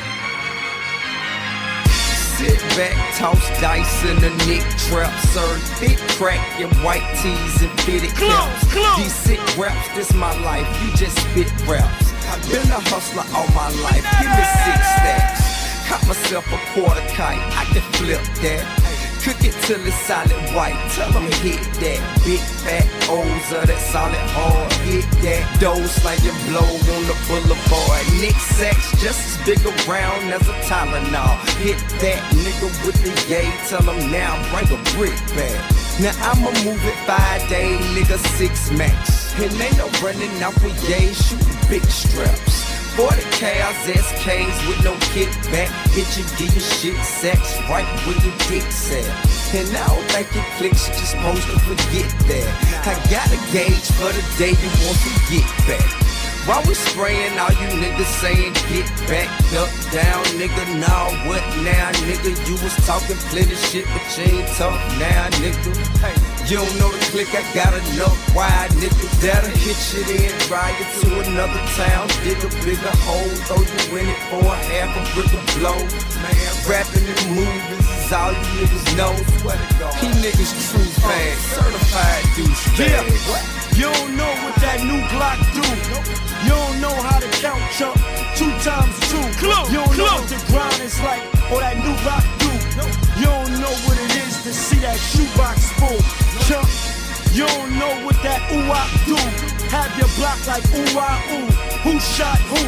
Sit 2.37 2.59
back, 2.77 2.93
toss 3.17 3.49
dice 3.59 4.03
in 4.05 4.19
the 4.19 4.29
nick 4.45 4.61
trap, 4.89 5.11
sir. 5.33 5.57
thick 5.79 5.97
crack 6.17 6.59
in 6.59 6.69
white 6.83 7.05
tees 7.21 7.61
and 7.61 7.71
fitted 7.81 8.11
caps. 8.11 8.65
These 8.97 9.13
sick 9.13 9.57
raps, 9.57 9.87
this 9.95 10.13
my 10.13 10.37
life, 10.43 10.67
you 10.83 10.95
just 10.95 11.17
spit 11.17 11.49
raps. 11.65 12.13
I've 12.27 12.41
been 12.51 12.69
a 12.69 12.79
hustler 12.91 13.23
all 13.33 13.47
my 13.55 13.69
life, 13.81 14.05
give 14.19 14.29
me 14.29 14.45
six 14.65 14.79
stacks. 14.99 15.87
Caught 15.87 16.07
myself 16.07 16.45
a 16.51 16.57
quarter 16.73 17.01
kite, 17.15 17.39
I 17.57 17.65
can 17.73 17.81
flip 17.93 18.21
that. 18.41 18.84
Cook 19.25 19.43
it 19.43 19.57
till 19.65 19.81
it's 19.87 19.99
solid 20.05 20.29
white, 20.53 20.77
tell 20.93 21.09
'em 21.17 21.25
hit 21.41 21.57
that. 21.81 21.99
Big 22.23 22.39
fat 22.61 22.85
of 23.09 23.25
that 23.65 23.81
solid 23.91 24.27
hard, 24.37 24.71
hit 24.85 25.09
that. 25.23 25.41
Dough 25.59 25.81
slanging 25.87 26.37
blow 26.45 26.61
on 26.93 27.01
the 27.09 27.17
boulevard. 27.25 28.05
Nick 28.21 28.37
Sacks 28.53 28.91
just 29.01 29.19
as 29.25 29.37
big 29.47 29.65
around 29.65 30.31
as 30.31 30.47
a 30.47 30.53
Tylenol. 30.69 31.41
Hit 31.57 31.81
that 32.01 32.21
nigga 32.45 32.69
with 32.85 33.01
the 33.01 33.13
yay, 33.27 33.49
tell 33.67 33.81
him 33.81 34.11
now 34.11 34.37
bring 34.53 34.69
a 34.69 34.79
brick 34.93 35.17
back. 35.33 35.57
Now 35.99 36.13
I'ma 36.29 36.51
move 36.63 36.85
it 36.85 36.99
five 37.09 37.41
day, 37.49 37.79
nigga 37.97 38.19
six 38.37 38.69
max. 38.69 39.33
And 39.41 39.51
ain't 39.59 39.75
no 39.79 39.89
running 40.05 40.37
out 40.43 40.53
with 40.61 40.77
yay, 40.87 41.11
shooting 41.15 41.57
big 41.67 41.83
straps. 41.89 42.84
40 42.95 43.21
cows, 43.43 43.75
SKs 43.91 44.55
with 44.67 44.81
no 44.83 44.93
kickback. 45.11 45.67
Hit 45.91 46.07
you, 46.15 46.23
give 46.39 46.55
your 46.55 46.63
shit 46.63 46.95
sex 47.03 47.59
right 47.67 47.83
where 48.07 48.15
your 48.23 48.31
dick's 48.47 48.89
at. 48.91 49.03
And 49.51 49.67
I 49.75 49.87
don't 49.87 50.07
think 50.11 50.31
it 50.31 50.47
clicks, 50.55 50.87
just 50.87 51.11
supposed 51.11 51.43
to 51.43 51.59
forget 51.59 52.07
that. 52.31 52.47
I 52.87 52.95
got 53.11 53.27
a 53.27 53.39
gauge 53.51 53.91
for 53.99 54.07
the 54.15 54.23
day 54.39 54.55
you 54.55 54.71
want 54.87 54.99
to 55.03 55.11
get 55.27 55.43
back. 55.67 56.05
While 56.47 56.63
we 56.67 56.73
spraying, 56.73 57.37
all 57.37 57.51
you 57.51 57.67
niggas 57.83 58.07
saying 58.21 58.53
get 58.71 58.87
back, 59.11 59.27
duck 59.51 59.71
down, 59.91 60.23
nigga. 60.39 60.63
Nah, 60.79 61.27
what 61.27 61.43
now, 61.67 61.91
nigga? 62.07 62.31
You 62.47 62.53
was 62.63 62.75
talking 62.87 63.17
plenty 63.27 63.55
shit, 63.55 63.85
but 63.91 64.05
you 64.15 64.39
ain't 64.39 64.47
talk 64.55 64.79
now, 64.99 65.27
nigga. 65.41 65.73
Hey, 65.99 66.34
you 66.49 66.57
don't 66.57 66.77
know 66.77 66.91
the 66.93 67.01
click, 67.09 67.33
I 67.33 67.41
got 67.57 67.73
enough 67.73 68.13
wide, 68.35 68.69
nigga. 68.77 69.05
That'll 69.17 69.49
hit 69.49 69.81
you 69.93 70.03
then, 70.05 70.29
drive 70.45 70.77
you 70.77 70.85
to 71.01 71.25
another 71.25 71.61
town, 71.73 72.05
dig 72.21 72.37
a 72.37 72.49
bigger 72.61 72.93
hole, 73.01 73.33
throw 73.49 73.65
you 73.65 73.97
in 73.97 74.05
it 74.05 74.21
for 74.29 74.45
a 74.45 74.55
half 74.69 74.93
a 74.93 75.01
brick 75.17 75.31
of 75.33 75.41
blow. 75.57 75.79
Man, 76.21 76.51
rapping 76.69 77.01
and 77.01 77.25
movies 77.33 77.81
is 77.81 78.13
all 78.13 78.29
you 78.29 78.61
niggas 78.61 78.85
know. 78.93 79.13
He 79.97 80.07
niggas 80.21 80.53
true 80.69 80.85
fans, 81.01 81.41
oh, 81.49 81.65
certified 81.65 82.23
douchebag. 82.37 83.09
Yeah. 83.09 83.65
You 83.75 83.89
don't 83.91 84.15
know 84.15 84.31
what 84.45 84.55
that 84.61 84.79
new 84.85 85.01
Glock 85.11 85.41
do. 85.51 85.65
You 86.45 86.53
don't 86.53 86.79
know 86.79 86.95
how 87.09 87.19
to 87.19 87.29
count 87.41 87.59
jump 87.73 87.97
two 88.37 88.53
times 88.61 88.93
two. 89.09 89.19
Close, 89.41 89.71
you 89.73 89.81
don't 89.81 89.97
know 89.97 90.21
what 90.21 90.29
the 90.29 90.39
grind 90.47 90.81
is 90.85 90.99
like 91.01 91.25
or 91.51 91.59
that 91.59 91.75
new 91.81 91.95
rock 92.05 92.23
do. 92.37 92.53
You 93.19 93.25
don't 93.25 93.51
know 93.59 93.75
what 93.89 93.97
it 93.97 94.15
is 94.21 94.43
to 94.43 94.53
see 94.53 94.79
that 94.85 94.97
shoebox 94.97 95.73
full. 95.81 96.24
Do. 99.05 99.15
Have 99.71 99.91
your 99.97 100.09
block 100.17 100.39
like 100.47 100.65
ooh 100.73 100.97
ah 100.99 101.17
ooh. 101.33 101.47
Who 101.85 101.99
shot 101.99 102.39
who? 102.51 102.61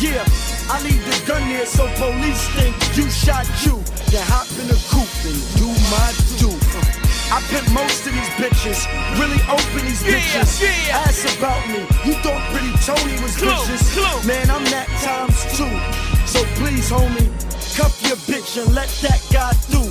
Yeah. 0.00 0.24
I 0.70 0.80
leave 0.82 1.02
the 1.04 1.16
gun 1.26 1.42
there 1.48 1.66
so 1.66 1.84
police 2.00 2.42
think 2.56 2.74
you 2.96 3.08
shot 3.10 3.44
you. 3.64 3.76
Then 4.10 4.24
hop 4.28 4.48
in 4.60 4.68
the 4.68 4.78
coupe 4.88 5.10
and 5.28 5.40
do 5.60 5.68
my 5.92 6.08
do. 6.40 6.50
I 7.32 7.40
pimp 7.48 7.64
most 7.72 8.04
of 8.06 8.12
these 8.12 8.28
bitches, 8.36 8.84
really 9.16 9.40
open 9.48 9.80
these 9.88 10.04
Yeah, 10.04 10.20
bitches. 10.20 10.60
yeah. 10.60 11.00
Ask 11.08 11.24
about 11.38 11.64
me. 11.68 11.80
You 12.04 12.12
thought 12.20 12.40
Pretty 12.52 12.72
Tony 12.84 13.16
was 13.24 13.36
Clue, 13.40 13.48
vicious. 13.64 13.88
clue. 13.96 14.28
Man, 14.28 14.50
I'm 14.50 14.64
that 14.68 14.88
times 15.00 15.40
two. 15.56 15.72
So 16.28 16.44
please, 16.60 16.88
homie, 16.92 17.28
cuff 17.76 17.96
your 18.04 18.20
bitch 18.28 18.60
and 18.60 18.74
let 18.74 18.88
that 19.00 19.20
guy 19.32 19.52
through. 19.68 19.88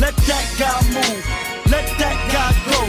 Let 0.00 0.16
that 0.28 0.46
guy 0.60 0.76
move. 0.92 1.24
Let 1.72 1.88
that 1.98 2.18
guy 2.28 2.52
go. 2.68 2.80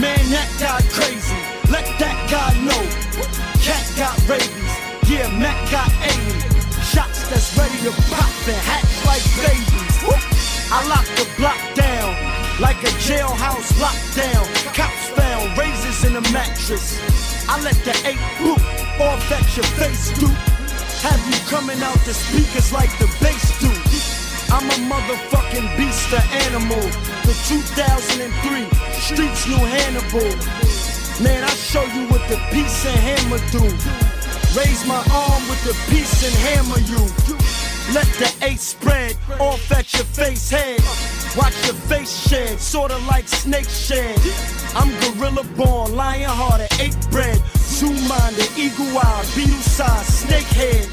Man, 0.00 0.20
that 0.32 0.48
guy 0.60 0.80
crazy. 0.96 1.41
Let 1.72 1.88
that 2.04 2.18
guy 2.28 2.52
know. 2.68 2.82
Cat 3.64 3.80
got 3.96 4.12
rabies. 4.28 4.72
Yeah, 5.08 5.24
Mac 5.40 5.56
got 5.72 5.88
80. 6.04 6.20
Shots 6.84 7.24
that's 7.32 7.56
ready 7.56 7.80
to 7.88 7.92
pop 8.12 8.28
and 8.44 8.60
hatch 8.68 8.92
like 9.08 9.24
babies. 9.40 9.96
I 10.68 10.84
lock 10.92 11.08
the 11.16 11.24
block 11.40 11.56
down 11.72 12.12
like 12.60 12.76
a 12.84 12.92
jailhouse 13.00 13.72
lockdown. 13.80 14.44
Cops 14.76 15.08
found 15.16 15.56
razors 15.56 16.04
in 16.04 16.12
the 16.12 16.20
mattress. 16.28 17.00
I 17.48 17.56
let 17.64 17.76
the 17.88 17.96
eight 18.04 18.20
boot 18.36 18.60
off 19.00 19.24
at 19.32 19.48
your 19.56 19.64
face, 19.80 20.12
dude. 20.20 20.28
Have 21.00 21.24
you 21.24 21.40
coming 21.48 21.80
out 21.80 21.96
the 22.04 22.12
speakers 22.12 22.70
like 22.70 22.92
the 23.00 23.08
bass 23.16 23.48
do? 23.64 23.72
I'm 24.52 24.68
a 24.68 24.78
motherfucking 24.92 25.76
beast, 25.78 26.12
an 26.12 26.24
animal. 26.52 26.84
The 27.24 27.32
2003 27.48 28.68
streets 29.00 29.48
knew 29.48 29.64
Hannibal. 29.64 30.71
Man, 31.22 31.44
I 31.44 31.54
show 31.54 31.84
you 31.84 32.08
what 32.08 32.28
the 32.28 32.36
piece 32.50 32.84
and 32.84 32.98
hammer 32.98 33.38
do. 33.54 33.62
Raise 34.58 34.84
my 34.86 34.98
arm 35.14 35.42
with 35.48 35.62
the 35.62 35.76
piece 35.88 36.26
and 36.26 36.34
hammer 36.42 36.80
you. 36.90 36.98
Let 37.94 38.06
the 38.18 38.28
eight 38.42 38.58
spread 38.58 39.16
off 39.38 39.70
at 39.70 39.92
your 39.94 40.04
face 40.04 40.50
head. 40.50 40.80
Watch 41.36 41.54
your 41.64 41.78
face 41.86 42.28
shed, 42.28 42.58
sorta 42.58 42.98
like 43.06 43.28
snake 43.28 43.68
shed. 43.68 44.18
I'm 44.74 44.90
gorilla 45.00 45.44
born, 45.56 45.94
lion 45.94 46.28
hearted, 46.28 46.72
eight 46.80 46.96
bred. 47.12 47.40
Zoo 47.56 47.94
minded, 48.08 48.50
eagle 48.58 48.98
eye, 48.98 49.24
beetle 49.36 49.54
size, 49.62 50.06
snake 50.06 50.50
head. 50.58 50.88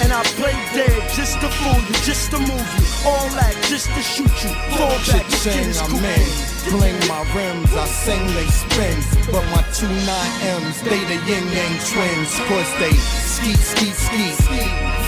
And 0.00 0.12
I 0.14 0.22
play 0.40 0.56
dead 0.72 1.10
just 1.12 1.40
to 1.40 1.48
fool 1.60 1.76
you, 1.76 1.94
just 2.08 2.30
to 2.30 2.38
move 2.38 2.68
you. 2.78 2.86
All 3.04 3.28
that 3.36 3.54
just 3.68 3.92
to 3.92 4.00
shoot 4.00 4.32
you. 4.42 4.52
Fall 4.78 4.96
back, 5.12 5.26
this 5.28 5.42
shit 5.42 5.66
is 5.66 5.80
cool. 5.82 6.57
I'm. 6.68 6.78
Bling 6.78 7.00
my 7.08 7.22
rims, 7.34 7.72
I 7.74 7.86
sing 7.86 8.26
they 8.34 8.46
spin. 8.46 8.96
But 9.32 9.44
my 9.50 9.62
two 9.72 9.88
nine 9.88 10.32
M's, 10.62 10.80
they 10.82 11.00
the 11.04 11.18
yin 11.26 11.46
yang 11.48 11.74
twins. 11.88 12.32
Cause 12.48 12.70
they 12.78 12.92
skeet, 12.92 13.58
skeet, 13.58 13.94
skeet. 13.94 14.36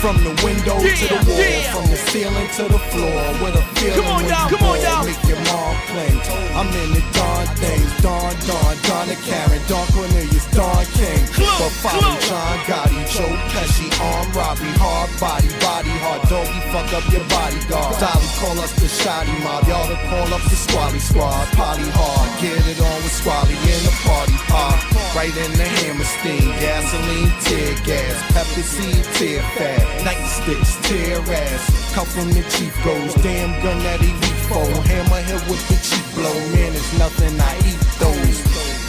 From 0.01 0.17
the 0.25 0.33
window 0.45 0.81
to 0.81 1.07
the 1.09 1.21
wall, 1.29 1.37
yeah. 1.37 1.73
from 1.73 1.85
the 1.91 1.97
ceiling 1.97 2.49
to 2.57 2.65
the 2.65 2.81
floor. 2.89 3.21
With 3.45 3.61
a 3.61 3.65
feeling 3.77 4.01
Come 4.01 4.07
on, 4.07 4.17
when 4.17 4.25
you 4.25 4.49
come 4.49 4.65
on, 4.65 4.77
ball, 4.77 4.79
y'all. 4.81 5.05
Make 5.05 5.25
your 5.29 5.41
mom 5.53 5.77
cling. 5.93 6.19
I'm 6.57 6.69
in 6.73 6.91
the 6.97 7.05
Dawn 7.13 7.47
things, 7.61 7.93
Dawn, 8.01 8.33
Dawn, 8.49 8.75
Donna 8.89 9.17
Karen, 9.29 9.61
Dawn 9.69 9.87
Cornelius, 9.93 10.47
Dawn 10.57 10.85
King. 10.97 11.21
But 11.37 11.73
follow 11.85 12.17
John 12.25 12.57
Gotti, 12.65 13.01
Joe 13.13 13.29
Pesci, 13.53 13.87
arm 14.01 14.33
robbery, 14.33 14.73
hard 14.81 15.11
body, 15.21 15.49
body 15.61 15.93
hard, 16.01 16.23
doggy, 16.29 16.61
fuck 16.73 16.91
up 16.97 17.05
your 17.13 17.25
bodyguard. 17.29 17.97
Dolly 18.01 18.29
call 18.41 18.57
us 18.61 18.73
the 18.81 18.89
shoddy 18.89 19.37
mob, 19.45 19.69
y'all 19.69 19.89
to 19.89 19.97
call 20.09 20.33
up 20.33 20.43
the 20.49 20.57
squally 20.57 20.99
squad. 20.99 21.50
Poly 21.57 21.89
hard, 21.93 22.31
get 22.41 22.57
it 22.67 22.81
on 22.81 22.99
with 23.03 23.13
squally 23.13 23.55
in 23.55 23.81
the 23.85 23.95
party 24.05 24.39
pop. 24.49 24.79
Right 25.15 25.35
in 25.35 25.53
the 25.53 25.67
hammer 25.67 26.05
steam, 26.05 26.51
gasoline, 26.63 27.33
tear 27.43 27.75
gas, 27.85 28.17
pepper 28.33 28.65
seed, 28.65 29.05
tear 29.19 29.43
fat, 29.57 29.83
nightsticks, 30.07 30.81
tear 30.87 31.19
ass. 31.21 31.95
Come 31.95 32.07
from 32.07 32.29
the 32.31 32.43
chief 32.55 32.75
goes, 32.85 33.15
damn 33.23 33.53
gun 33.63 33.79
that 33.83 34.01
he 34.01 34.13
for. 34.51 34.67
Hammer 34.91 35.23
hit 35.23 35.43
with 35.49 35.63
the 35.71 35.79
cheap 35.87 36.07
blow, 36.15 36.35
man, 36.55 36.73
it's 36.75 36.93
nothing, 36.99 37.39
I 37.41 37.53
eat 37.71 37.83
those. 38.03 38.39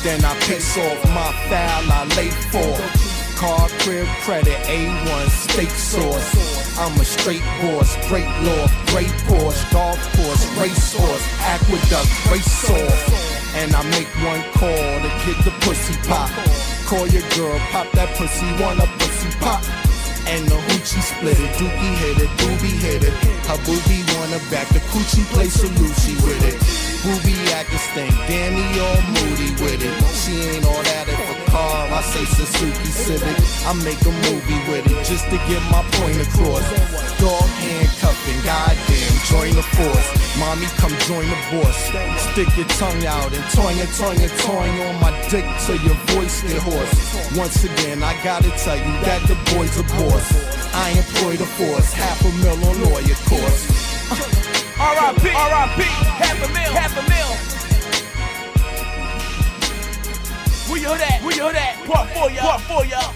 Then 0.04 0.26
I 0.26 0.34
piss 0.46 0.78
off 0.78 1.04
my 1.14 1.32
foul, 1.50 1.92
I 1.92 2.02
lay 2.18 2.32
for. 2.50 2.74
Car 3.38 3.70
crib 3.80 4.08
credit, 4.26 4.58
A1 4.66 5.30
steak 5.30 5.70
sauce. 5.70 6.61
I'm 6.78 7.00
a 7.00 7.06
straight 7.06 7.44
boss, 7.62 7.96
great 8.08 8.30
law, 8.48 8.68
great 8.88 9.12
Porsche, 9.28 9.64
golf 9.72 10.00
course, 10.16 10.44
race 10.58 10.94
horse, 10.94 11.26
aqueduct, 11.42 12.10
race 12.32 12.70
off. 12.70 13.56
And 13.56 13.76
I 13.76 13.84
make 13.92 14.08
one 14.24 14.42
call 14.54 14.70
to 14.72 15.10
get 15.26 15.38
the 15.44 15.52
pussy 15.62 15.96
pop. 16.08 16.32
Call 16.88 17.08
your 17.08 17.28
girl, 17.36 17.58
pop 17.72 17.92
that 17.92 18.16
pussy, 18.16 18.46
want 18.62 18.80
a 18.80 18.88
pussy 19.00 19.30
pop. 19.40 19.64
And 20.28 20.48
the 20.48 20.56
hoochie 20.56 21.02
split 21.02 21.40
it, 21.40 21.52
dookie 21.60 21.96
hit 22.00 22.18
it, 22.24 22.30
doobie 22.40 22.80
hit 22.80 23.04
it. 23.04 23.14
Her 23.48 23.58
boobie 23.68 24.04
wanna 24.16 24.40
back 24.50 24.68
the 24.70 24.80
coochie 24.92 25.26
play 25.34 25.48
Salucci 25.48 26.16
with 26.24 26.44
it. 26.46 26.91
Stink, 27.02 28.14
damn 28.30 28.54
he 28.54 28.80
all 28.80 29.02
moody 29.10 29.50
with 29.58 29.82
it. 29.82 29.96
She 30.14 30.38
ain't 30.54 30.66
all 30.70 30.84
that 30.86 31.10
if 31.10 31.18
a 31.18 31.52
car, 31.52 31.90
I 31.90 32.02
say 32.06 32.26
Suzuki 32.30 32.94
Civic. 32.94 33.36
I 33.66 33.74
make 33.82 33.98
a 34.06 34.14
movie 34.30 34.62
with 34.70 34.86
it 34.86 35.02
just 35.04 35.26
to 35.34 35.38
get 35.50 35.60
my 35.74 35.82
point 35.98 36.22
across. 36.22 36.62
Dog 37.18 37.50
handcuffing, 37.58 38.42
goddamn, 38.46 39.14
join 39.26 39.52
the 39.58 39.66
force. 39.76 40.10
Mommy, 40.38 40.70
come 40.78 40.94
join 41.10 41.26
the 41.26 41.40
boss. 41.50 41.74
Stick 42.32 42.54
your 42.56 42.70
tongue 42.78 43.04
out 43.10 43.34
and 43.34 43.46
toin 43.50 43.76
and 43.82 43.92
toin 43.98 44.22
and 44.22 44.36
toin 44.46 44.70
on 44.86 45.02
my 45.02 45.12
dick 45.34 45.46
till 45.66 45.82
your 45.82 45.98
voice 46.14 46.46
get 46.46 46.62
hoarse. 46.62 46.94
Once 47.36 47.64
again, 47.66 48.04
I 48.04 48.14
gotta 48.24 48.54
tell 48.62 48.78
you 48.78 48.94
that 49.10 49.26
the 49.26 49.36
boy's 49.58 49.74
a 49.82 49.86
boss. 49.98 50.28
I 50.78 50.94
employ 50.94 51.34
the 51.36 51.50
force, 51.58 51.92
half 51.94 52.22
a 52.22 52.32
mil 52.46 52.62
on 52.62 52.78
lawyer 52.94 53.18
course. 53.26 53.66
Uh, 54.14 54.51
R.I.P. 54.82 55.30
R.I.P. 55.30 55.82
Half 56.24 56.42
a 56.44 56.48
mil. 56.58 56.72
Half 56.74 56.98
a 56.98 57.04
mil. 57.12 57.30
Where 60.68 60.82
you 60.82 60.88
heard 60.90 61.00
that? 61.00 61.22
Where 61.24 61.36
you 61.36 61.44
heard 61.44 61.56
that? 61.56 61.76
Part 61.86 62.10
four, 62.10 62.32
y'all. 62.32 62.46
Part 62.48 62.62
four, 62.62 62.86
y'all. 62.86 63.14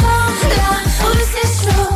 Dans 0.00 0.30
la 0.56 0.70
rue 1.06 1.26
c'est 1.34 1.50
chaud, 1.62 1.90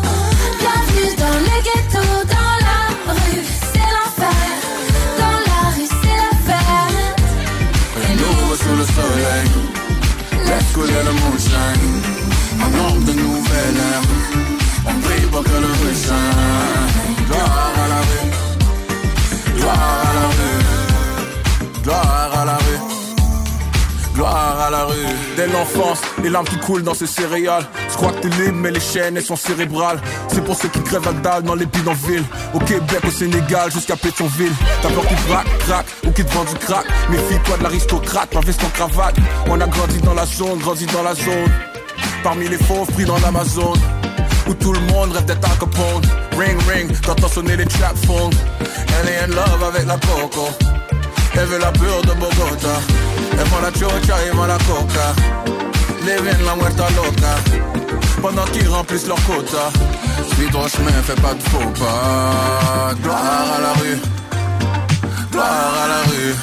bienvenue 0.61 1.13
dans 1.17 1.39
le 1.49 1.57
ghetto. 1.67 2.05
Dans 2.35 2.57
la 2.69 2.81
rue 3.13 3.43
c'est 3.73 3.91
l'enfer, 3.97 4.45
dans 5.19 5.39
la 5.51 5.61
rue 5.75 5.91
c'est 6.01 6.17
l'affaire. 6.23 6.95
Et 8.05 8.15
nous 8.15 8.55
sous 8.55 8.77
le 8.77 8.85
soleil, 8.85 9.51
laisse 10.47 10.71
couler 10.73 11.03
le 11.05 11.13
gloire 21.91 22.31
à 22.41 22.45
la 22.45 22.57
rue. 22.57 22.81
Gloire 24.15 24.61
à 24.61 24.71
la 24.71 24.85
rue. 24.85 24.95
Dès 25.37 25.49
l'enfance, 25.49 26.01
les 26.23 26.31
larmes 26.31 26.47
qui 26.47 26.59
coulent 26.59 26.83
dans 26.83 26.95
ces 26.95 27.07
céréales. 27.07 27.67
Je 27.91 27.97
crois 27.97 28.13
que 28.13 28.21
t'es 28.21 28.29
libre, 28.29 28.59
mais 28.63 28.71
les 28.71 28.81
chaînes, 28.81 29.17
elles 29.17 29.25
sont 29.25 29.37
cérébrales. 29.37 30.01
C'est 30.29 30.45
pour 30.45 30.57
ceux 30.57 30.69
qui 30.69 30.81
crèvent 30.83 31.05
la 31.07 31.13
dalle 31.13 31.43
dans 31.43 31.57
les 31.57 31.67
bidonvilles. 31.67 32.25
Au 32.55 32.61
Québec, 32.61 33.01
au 33.07 33.11
Sénégal, 33.11 33.73
jusqu'à 33.73 33.97
Pétionville. 33.97 34.53
T'as 34.83 34.91
peur 34.91 35.07
qu'ils 35.07 35.23
braquent, 35.29 35.59
crack, 35.67 35.87
ou 36.07 36.11
qu'ils 36.13 36.25
te 36.27 36.33
vendent 36.33 36.49
du 36.49 36.55
crack. 36.67 36.87
Méfie-toi 37.11 37.57
de 37.59 37.63
l'aristocrate, 37.65 38.35
ma 38.35 38.41
veste 38.41 38.63
en 38.63 38.71
cravate. 38.71 39.17
On 39.49 39.61
a 39.61 39.67
grandi 39.67 40.01
dans 40.01 40.15
la 40.15 40.27
zone, 40.27 40.59
grandi 40.59 40.87
dans 40.87 41.03
la 41.03 41.15
zone. 41.15 41.51
Parmi 42.23 42.49
les 42.49 42.59
fauves 42.59 42.91
pris 42.93 43.05
dans 43.05 43.19
l'Amazon. 43.19 43.73
Où 44.49 44.55
tout 44.55 44.73
le 44.73 44.81
monde 44.93 45.13
rêve 45.13 45.25
d'être 45.25 45.59
Capone. 45.59 46.03
Ring, 46.39 46.59
ring, 46.69 47.01
t'entends 47.01 47.29
sonner 47.29 47.57
les 47.57 47.67
trap 47.67 47.97
phones. 48.07 48.35
Elle 49.01 49.09
est 49.09 49.19
in 49.25 49.27
love 49.29 49.65
avec 49.65 49.87
la 49.87 49.97
coco. 49.97 50.49
Elle 51.35 51.47
veut 51.47 51.59
la 51.59 51.73
pure 51.73 52.03
de 52.03 52.13
Bogota. 52.15 52.75
Elle 53.33 53.45
prend 53.45 53.61
la 53.61 53.73
chocha 53.73 54.17
et 54.27 54.35
moi 54.35 54.47
la 54.47 54.59
coca. 54.59 55.15
Living 56.05 56.45
la 56.45 56.55
muerta 56.57 56.89
loca. 56.91 57.35
Pendant 58.21 58.45
qu'ils 58.53 58.69
remplissent 58.69 59.07
leur 59.07 59.23
quota. 59.25 59.71
Suis 60.35 60.51
droit 60.51 60.69
chemin, 60.69 60.93
fais 61.03 61.21
pas 61.21 61.35
de 61.35 61.43
faux 61.45 61.71
pas. 61.79 62.95
Gloire 63.03 63.49
à 63.57 63.61
la 63.61 63.73
rue. 63.75 63.99
Gloire 65.33 65.75
à 65.85 65.89
la 65.89 66.03
rue. 66.11 66.35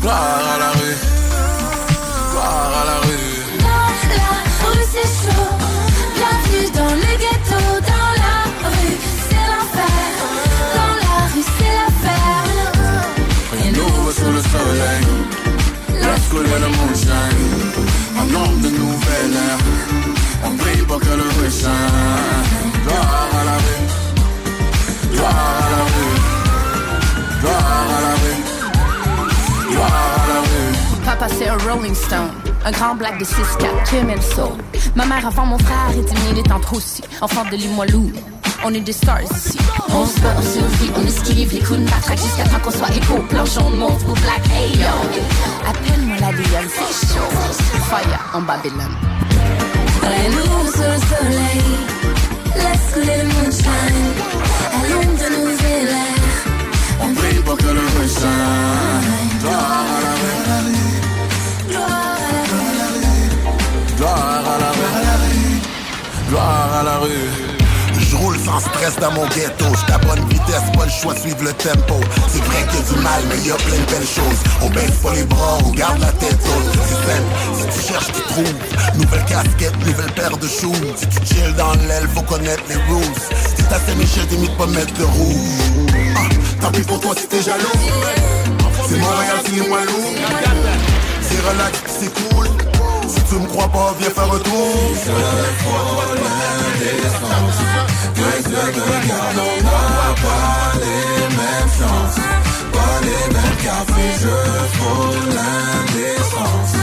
Gloire 0.00 0.40
à 0.54 0.58
la 0.58 0.70
rue. 0.70 0.96
Gloire 2.30 2.72
à 2.82 2.84
la 2.84 2.98
rue. 3.06 3.21
Nous 14.42 14.48
sous 14.48 14.58
le 14.58 14.74
soleil. 14.74 15.04
Laisse 15.88 16.28
couler 16.30 16.58
le 16.60 16.68
moonshine. 16.76 17.42
En 18.18 18.22
ombre 18.22 18.58
de 18.62 18.68
nouvelle 18.68 19.32
ère. 19.32 19.58
On 20.44 20.50
bruit 20.50 21.50
shine. 21.50 21.68
Gloire 22.84 23.28
à 23.32 23.44
la 23.44 23.56
rue. 23.56 23.82
Gloire 25.12 25.34
à 25.58 25.70
la 25.70 25.82
rue. 25.84 26.16
Gloire 27.40 27.88
à 27.88 28.00
la 28.00 28.14
rue. 28.14 28.40
Gloire 29.70 30.16
à 30.24 30.28
la 30.28 30.40
rue. 30.40 31.04
Papa 31.04 31.26
c'est 31.28 31.48
un 31.48 31.58
Rolling 31.58 31.94
Stone, 31.94 32.30
un 32.64 32.70
grand 32.70 32.94
black 32.94 33.18
de 33.18 33.24
6-4 33.24 33.34
qui 33.88 33.96
aimait 33.96 34.16
le 34.16 34.20
soul. 34.20 34.56
Ma 34.94 35.04
mère 35.04 35.26
avant 35.26 35.46
mon 35.46 35.58
frère 35.58 35.90
et 35.96 36.02
10 36.02 36.22
000 36.28 36.38
étant 36.38 36.60
trop 36.60 36.76
aussi, 36.76 37.02
enfant 37.20 37.44
de 37.50 37.56
Limoilou. 37.56 38.12
On 38.64 38.72
est 38.74 38.80
des 38.80 38.92
stars. 38.92 39.18
On 39.90 40.06
se 40.06 40.20
bat, 40.20 40.34
on 40.38 40.42
survit, 40.42 40.90
on 40.96 41.04
esquive 41.04 41.52
les 41.52 41.58
coups 41.60 41.80
de 41.80 41.84
matraque 41.84 42.18
jusqu'à 42.18 42.44
temps 42.44 42.60
qu'on 42.62 42.70
soit 42.70 42.90
égaux. 42.94 43.22
Planchon 43.28 43.70
de 43.70 43.76
mauve 43.76 44.04
ou 44.08 44.14
black, 44.14 44.42
hey 44.54 44.78
yo. 44.78 44.86
Appelle-moi 45.68 46.16
la 46.20 46.32
Diane, 46.32 46.68
c'est 46.68 47.08
chaud. 47.08 47.30
Fire 47.90 48.30
en 48.34 48.42
Babylone. 48.42 48.96
Allez-nous 50.04 50.70
sous 50.70 50.78
le 50.78 50.98
soleil, 51.10 51.62
laisse 52.54 52.94
le 52.96 53.16
moonshine. 53.32 54.12
L'ombre 54.90 55.18
de 55.18 55.28
nos 55.34 55.50
élèves, 55.50 56.46
On 57.00 57.08
brille 57.12 57.42
pour 57.44 57.56
que 57.56 57.64
le 57.64 58.06
shine. 58.06 58.28
Gloire 59.40 59.86
à 59.86 60.02
la 60.02 60.58
rue. 60.62 60.82
gloire 61.66 62.18
à 62.28 62.78
la 62.78 62.86
rue. 62.94 63.28
Gloire 63.96 64.44
à 64.46 64.58
la 64.58 64.70
rue. 65.18 65.62
Gloire 66.28 66.72
à 66.74 67.31
sans 68.52 68.60
stress 68.60 68.96
dans 69.00 69.10
mon 69.12 69.26
ghetto. 69.28 69.64
J'suis 69.74 69.92
à 69.92 69.98
bonne 69.98 70.28
vitesse, 70.28 70.68
pas 70.76 70.84
le 70.84 70.90
choix 70.90 71.14
suivre 71.16 71.42
le 71.42 71.52
tempo. 71.54 72.00
C'est 72.28 72.42
vrai 72.44 72.66
qu'il 72.68 72.80
y 72.80 72.82
a 72.82 72.94
du 72.94 73.00
mal, 73.00 73.22
mais 73.28 73.38
y 73.48 73.50
a 73.50 73.56
plein 73.56 73.78
de 73.78 73.90
belles 73.90 74.06
choses. 74.06 74.40
On 74.60 74.68
baisse 74.70 74.96
pas 75.02 75.14
les 75.14 75.24
bras, 75.24 75.58
on 75.64 75.70
garde 75.70 76.00
la 76.00 76.12
tête 76.12 76.38
haute. 76.44 76.78
C'est 76.86 77.72
si 77.72 77.78
tu 77.78 77.92
cherches, 77.92 78.12
tu 78.12 78.22
trouves. 78.22 78.54
Nouvelle 78.96 79.24
casquette, 79.24 79.76
nouvelle 79.86 80.12
paire 80.12 80.36
de 80.36 80.46
shoes. 80.46 80.74
Si 80.96 81.06
tu 81.06 81.34
chill 81.34 81.54
dans 81.56 81.72
l'aile, 81.88 82.08
faut 82.14 82.22
connaître 82.22 82.62
les 82.68 82.76
rules. 82.76 83.14
Si 83.56 83.62
t'as 83.64 83.78
fait 83.78 83.94
Michel, 83.94 84.26
t'es 84.26 84.36
mis 84.36 84.48
de 84.48 84.54
pas 84.54 84.66
mettre 84.66 84.92
de 84.94 85.04
rouge. 85.04 85.94
Ah, 86.16 86.60
tant 86.60 86.70
pis 86.70 86.82
pour 86.82 87.00
toi 87.00 87.14
si 87.16 87.26
t'es 87.26 87.42
jaloux. 87.42 87.78
C'est 88.88 88.98
Montréal, 88.98 89.36
c'est 89.44 89.68
moins 89.68 89.84
lourd. 89.84 90.12
C'est 91.22 91.40
relax, 91.48 91.78
c'est 91.86 92.12
cool. 92.14 92.61
Si 93.08 93.20
tu 93.24 93.34
me 93.34 93.46
crois 93.48 93.68
pas, 93.68 93.94
viens 93.98 94.10
faire 94.10 94.24
un 94.24 94.38
tour. 94.38 94.72
Que 98.14 98.28
Dieu 98.48 98.64
me 98.76 99.08
garde, 99.08 99.38
on 99.38 99.62
n'a 99.64 100.14
pas 100.24 100.72
les 100.82 101.26
mêmes 101.38 101.72
chances. 101.78 102.20
Pas 102.72 102.96
les 103.02 103.26
mêmes 103.34 103.58
cafés, 103.64 104.14
je 104.22 104.36
frôle 104.76 105.22
l'indécence. 105.36 106.74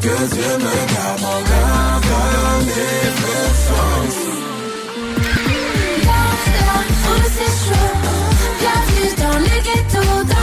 Que 0.00 0.16
Dieu 0.34 0.52
me 0.58 0.76
garde, 0.94 1.22
on 1.22 1.40
n'a 1.50 2.00
pas 2.00 2.58
les 2.60 3.04
mêmes 3.22 3.56
chances. 3.66 4.34
c'est 7.36 7.54
chaud. 7.64 7.92
Bienvenue 8.60 9.12
dans 9.22 9.38
les 9.38 9.60
ghettos, 9.66 10.33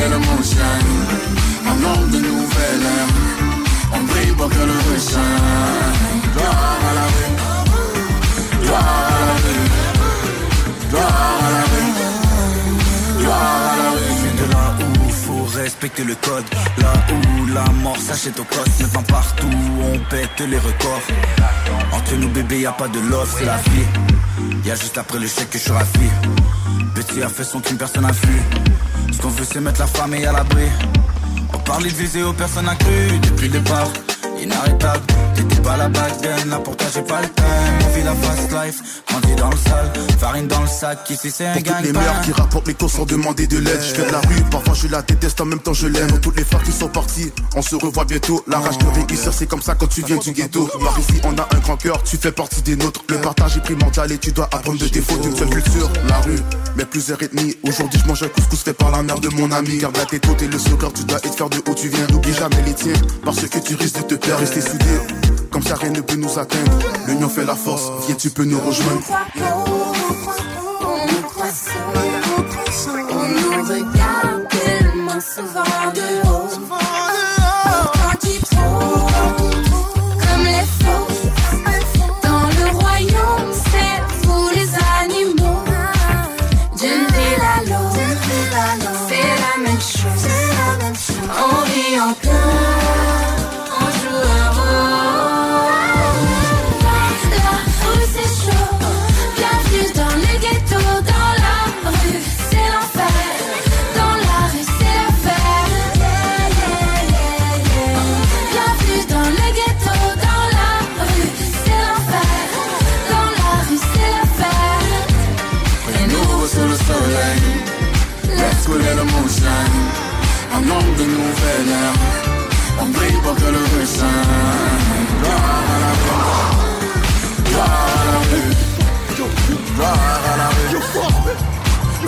Couler 0.00 0.12
le. 0.12 0.20
Un 1.68 1.84
homme 1.84 2.10
de 2.10 2.18
nouvelle. 2.18 2.88
On 3.92 4.00
brille 4.04 4.32
pour 4.36 4.48
que 4.48 4.54
le 4.54 4.72
rue 4.72 4.98
shine. 4.98 5.20
Gloire 6.34 6.78
à 6.90 6.94
la 6.94 7.06
rue. 7.06 7.32
Gloire 8.62 8.82
à 8.82 9.24
la 9.26 9.34
rue. 9.44 9.66
Gloire 10.88 11.38
à 11.44 11.50
la 11.50 11.62
rue. 11.72 11.90
Gloire 13.18 13.72
à 13.72 13.76
la 13.76 13.90
rue. 13.90 14.30
De 14.38 14.44
là 14.52 14.64
où 14.80 15.10
faut 15.10 15.58
respecter 15.58 16.04
le 16.04 16.14
code. 16.14 16.44
Là 16.78 16.92
où 17.12 17.46
la 17.52 17.64
mort 17.82 17.98
s'achète 17.98 18.40
au 18.40 18.44
coste. 18.44 18.80
Maintenant 18.80 19.02
partout 19.02 19.48
on 19.82 19.98
pète 20.08 20.40
les 20.48 20.58
records. 20.58 21.02
Entre 21.92 22.14
nous 22.16 22.28
bébés 22.28 22.60
y 22.60 22.66
a 22.66 22.72
pas 22.72 22.88
de 22.88 23.00
love, 23.00 23.30
c'est 23.38 23.44
la 23.44 23.58
vie. 23.58 24.64
Y 24.64 24.70
a 24.70 24.76
juste 24.76 24.96
après 24.96 25.18
le 25.18 25.26
chèque 25.26 25.50
que 25.50 25.58
je 25.58 25.64
suis 25.64 25.72
ravi. 25.72 26.08
Petit 26.94 27.22
a 27.22 27.28
fait 27.28 27.44
son 27.44 27.60
crime, 27.60 27.76
personne 27.76 28.04
n'a 28.04 28.12
fui. 28.12 28.40
Ce 29.12 29.18
qu'on 29.18 29.28
veut 29.28 29.44
c'est 29.50 29.60
mettre 29.60 29.80
la 29.80 29.86
femme 29.86 30.14
et 30.14 30.26
à 30.26 30.32
l'abri. 30.32 30.66
On 31.52 31.58
parlait 31.58 31.90
de 31.90 31.94
viser 31.96 32.22
aux 32.22 32.32
personnes 32.32 32.68
accrues 32.68 33.18
depuis 33.22 33.48
le 33.48 33.58
départ. 33.58 33.88
Inarrêtable, 34.42 35.04
t'étais 35.34 35.60
pas 35.60 35.76
la 35.76 35.88
back 35.88 36.18
then, 36.22 36.48
là 36.48 36.58
pour 36.58 36.74
toi 36.74 36.86
j'ai 36.94 37.02
pas 37.02 37.20
le 37.20 37.28
temps. 37.28 37.42
On 37.84 37.94
vit 37.94 38.02
la 38.02 38.14
fast 38.14 38.50
life, 38.50 39.02
grandi 39.06 39.34
dans 39.34 39.50
le 39.50 39.56
sale, 39.56 39.92
farine 40.18 40.46
dans 40.46 40.62
le 40.62 40.66
sac, 40.66 41.10
ici 41.10 41.30
c'est 41.30 41.46
un 41.46 41.52
Pour 41.52 41.62
toutes 41.62 41.72
gang 41.72 41.84
les 41.84 41.92
mères 41.92 42.20
qui 42.22 42.32
rapportent 42.32 42.68
les 42.68 42.72
cours 42.74 42.90
sans 42.90 43.04
demander 43.04 43.46
de 43.46 43.58
l'aide 43.58 43.82
Je 43.82 43.94
fais 43.94 44.06
de 44.06 44.12
la 44.12 44.20
rue, 44.20 44.42
parfois 44.50 44.72
je 44.72 44.88
la 44.88 45.02
déteste, 45.02 45.42
en 45.42 45.44
même 45.44 45.58
temps 45.58 45.74
je 45.74 45.88
l'aime. 45.88 46.18
Toutes 46.20 46.38
les 46.38 46.44
femmes 46.44 46.62
qui 46.62 46.72
sont 46.72 46.88
parties, 46.88 47.30
on 47.54 47.60
se 47.60 47.74
revoit 47.74 48.06
bientôt. 48.06 48.42
La 48.46 48.60
rage 48.60 48.78
de 48.78 48.86
réussir, 48.86 49.30
c'est 49.34 49.46
comme 49.46 49.60
ça 49.60 49.74
quand 49.74 49.88
tu 49.88 50.02
viens 50.02 50.16
du 50.16 50.32
ghetto. 50.32 50.70
Par 50.82 50.98
ici 50.98 51.20
on 51.24 51.36
a 51.36 51.46
un 51.54 51.58
grand 51.58 51.76
cœur, 51.76 52.02
tu 52.02 52.16
fais 52.16 52.32
partie 52.32 52.62
des 52.62 52.76
nôtres. 52.76 53.02
Le 53.10 53.18
partage 53.18 53.58
est 53.58 53.60
primordial 53.60 54.10
et 54.10 54.16
tu 54.18 54.32
dois 54.32 54.48
apprendre 54.52 54.78
de 54.78 54.88
tes 54.88 55.02
fautes. 55.02 55.26
Une 55.26 55.36
seule 55.36 55.50
culture, 55.50 55.90
la 56.08 56.18
rue, 56.20 56.40
plusieurs 56.90 57.22
ethnies 57.22 57.56
Aujourd'hui 57.62 58.00
je 58.02 58.08
mange 58.08 58.22
un 58.22 58.28
couscous 58.28 58.62
fait 58.62 58.72
par 58.72 58.90
la 58.90 59.02
mère 59.02 59.20
de 59.20 59.28
mon 59.28 59.50
ami. 59.52 59.78
Garde 59.78 59.96
la 59.96 60.04
tête 60.04 60.26
haute 60.28 60.42
et 60.42 60.48
le 60.48 60.58
sourire, 60.58 60.92
tu 60.92 61.04
dois 61.04 61.18
être 61.18 61.34
fier 61.34 61.48
de 61.48 61.58
où 61.58 61.74
tu 61.74 61.88
viens. 61.88 62.06
N'oublie 62.08 62.34
jamais 62.34 62.62
les 62.66 62.74
tiens, 62.74 62.92
parce 63.24 63.46
que 63.46 63.58
tu 63.58 63.74
risques 63.76 63.98
de 63.98 64.02
te 64.02 64.14
perdre 64.14 64.40
Rester 64.40 64.60
soudés, 64.60 65.00
comme 65.50 65.62
ça 65.62 65.76
rien 65.76 65.90
ne 65.90 66.00
peut 66.00 66.16
nous 66.16 66.38
atteindre. 66.38 66.72
L'union 67.06 67.28
fait 67.28 67.44
la 67.44 67.54
force, 67.54 67.90
viens 68.06 68.16
tu 68.16 68.30
peux 68.30 68.44
nous 68.44 68.60
rejoindre. 68.60 69.02
On 73.12 73.28
nous 73.28 73.64
regarde 73.64 74.48
tellement 74.48 75.20
souvent 75.20 75.92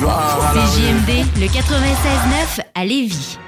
Gloire 0.02 0.50
à 0.50 0.54
la 0.54 0.62
rue. 0.62 0.80
CJMD, 0.80 1.40
le 1.40 1.46
96.9 1.46 2.60
à 2.74 2.84
Lévis. 2.84 3.38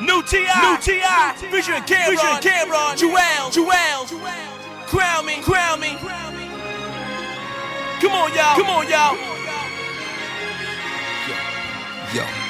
New 0.00 0.22
T.I. 0.22 0.40
New 0.40 0.76
T.I. 0.80 1.54
Vision 1.54 1.74
Cameron. 1.86 2.10
Vision 2.10 2.40
Cameron. 2.40 2.96
Joel. 2.96 3.52
Joel. 3.52 4.06
Crown 4.88 5.24
me. 5.24 5.40
Crown 5.40 5.78
me. 5.78 5.96
Come 8.00 8.12
on, 8.12 8.34
y'all. 8.34 8.56
Come 8.56 8.70
on, 8.70 8.88
y'all. 8.88 9.16
Yo. 12.12 12.47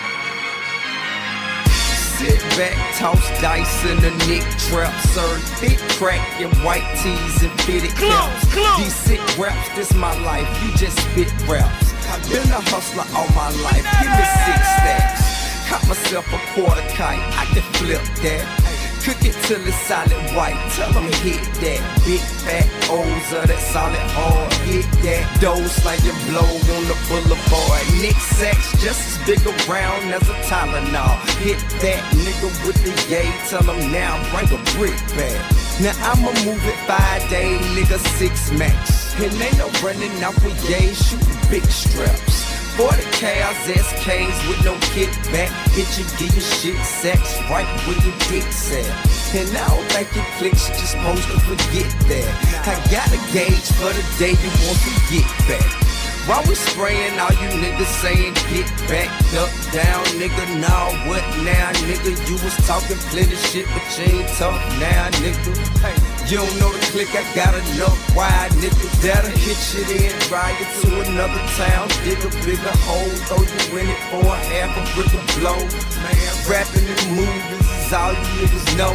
Sit 2.19 2.40
back, 2.59 2.74
toss 2.97 3.23
dice 3.40 3.85
in 3.85 4.01
the 4.01 4.11
Nick 4.27 4.43
trap, 4.66 4.93
serve 5.07 5.40
thick 5.61 5.78
crack 5.99 6.40
in 6.40 6.51
white 6.65 6.82
tees 7.01 7.45
and 7.45 7.61
fitted 7.61 7.95
caps. 7.95 8.45
These 8.77 8.93
sick 8.93 9.39
raps, 9.39 9.69
this 9.77 9.95
my 9.95 10.12
life, 10.24 10.49
you 10.65 10.77
just 10.77 10.99
spit 10.99 11.31
raps. 11.47 11.95
I've 12.11 12.28
been 12.28 12.51
a 12.51 12.61
hustler 12.61 13.05
all 13.15 13.28
my 13.36 13.51
life, 13.62 13.86
give 14.03 14.11
me 14.11 14.24
six 14.47 14.61
stacks. 14.66 15.69
Caught 15.69 15.86
myself 15.86 16.27
a 16.32 16.39
quarter 16.55 16.82
kite, 16.89 17.23
I 17.39 17.45
can 17.55 17.62
flip 17.74 18.03
that. 18.23 18.68
Cook 19.09 19.24
it 19.24 19.36
till 19.48 19.66
it's 19.66 19.74
solid 19.89 20.12
white, 20.36 20.60
tell 20.76 20.93
'em 20.94 21.10
hit 21.24 21.40
that. 21.64 21.80
Big 22.05 22.20
fat 22.44 22.68
of 22.93 23.48
that 23.48 23.59
solid 23.72 24.06
hard, 24.12 24.52
hit 24.68 24.85
that. 25.01 25.24
Dose 25.40 25.82
like 25.86 26.05
you 26.05 26.12
blow 26.28 26.44
on 26.44 26.85
the 26.90 26.97
boulevard. 27.09 27.85
Nick 28.02 28.20
Sacks 28.36 28.70
just 28.85 29.01
as 29.09 29.16
big 29.24 29.40
around 29.47 30.12
as 30.12 30.28
a 30.28 30.36
Tylenol. 30.44 31.16
Hit 31.40 31.56
that 31.80 32.05
nigga 32.20 32.48
with 32.66 32.76
the 32.85 32.93
yay, 33.09 33.32
tell 33.48 33.62
him 33.62 33.90
now 33.90 34.12
bring 34.30 34.52
a 34.52 34.60
brick 34.76 35.01
back. 35.16 35.40
Now 35.80 35.97
I'ma 36.12 36.30
move 36.44 36.62
it 36.68 36.76
five 36.86 37.24
day, 37.30 37.56
nigga 37.76 37.98
six 38.18 38.51
max. 38.52 39.14
And 39.16 39.32
ain't 39.40 39.56
no 39.56 39.70
running 39.82 40.22
out 40.22 40.36
with 40.44 40.59
yay, 40.68 40.93
shooting 40.93 41.39
big 41.48 41.64
straps. 41.64 42.48
40 42.78 43.02
chaos 43.10 43.56
SKs 43.66 44.48
with 44.48 44.64
no 44.64 44.72
kickback. 44.94 45.50
Hit 45.74 45.90
you, 45.98 46.05
give 46.16 46.32
your 46.32 46.40
shit 46.40 46.78
sex 46.86 47.36
right 47.50 47.66
where 47.88 47.98
your 48.06 48.14
dick's 48.30 48.70
at. 48.70 48.86
And 49.34 49.48
I 49.50 49.66
don't 49.66 49.84
think 49.90 50.16
it 50.16 50.24
clicks, 50.38 50.68
you 50.68 50.74
just 50.74 50.92
supposed 50.92 51.26
to 51.26 51.40
forget 51.40 51.90
that. 52.06 52.30
I 52.70 52.78
got 52.88 53.10
a 53.10 53.18
gauge 53.34 53.66
for 53.82 53.90
the 53.90 54.05
day 54.20 54.30
you 54.30 54.50
want 54.62 54.78
to 54.78 54.92
get 55.10 55.26
back. 55.48 55.98
While 56.28 56.44
we 56.44 56.55
spraying, 56.56 57.18
all 57.18 57.32
you 57.40 57.48
niggas 57.56 57.88
saying 58.05 58.34
get 58.52 58.68
back, 58.84 59.09
up, 59.32 59.48
down, 59.72 60.05
nigga. 60.20 60.44
Nah, 60.60 60.92
what 61.09 61.24
now, 61.40 61.72
nigga? 61.88 62.12
You 62.28 62.36
was 62.44 62.52
talking 62.68 63.00
plenty 63.09 63.34
shit, 63.34 63.64
but 63.72 63.80
you 63.96 64.20
ain't 64.20 64.28
talk 64.36 64.60
now, 64.76 65.09
nigga. 65.24 65.56
Hey, 65.80 65.96
you 66.28 66.36
don't 66.36 66.60
know 66.60 66.70
the 66.70 66.84
click, 66.92 67.09
I 67.16 67.24
got 67.34 67.55
enough 67.56 67.96
wide, 68.14 68.52
nigga. 68.60 68.86
That'll 69.00 69.30
hit 69.40 69.56
you 69.72 69.84
then, 69.88 70.12
drive 70.28 70.52
you 70.60 70.68
to 70.84 71.09
another 71.09 71.40
town, 71.56 71.88
dig 72.05 72.20
a 72.20 72.28
bigger 72.44 72.76
hole, 72.84 73.09
throw 73.24 73.40
you 73.40 73.78
in 73.80 73.88
it 73.88 74.02
for 74.12 74.28
half 74.52 74.76
a 74.76 74.84
brick 74.92 75.09
of 75.16 75.24
blow. 75.40 75.56
Man, 75.56 76.28
rapping 76.44 76.84
and 76.84 77.16
movies 77.16 77.68
all 77.93 78.12
you 78.12 78.44
niggas 78.44 78.77
know. 78.77 78.93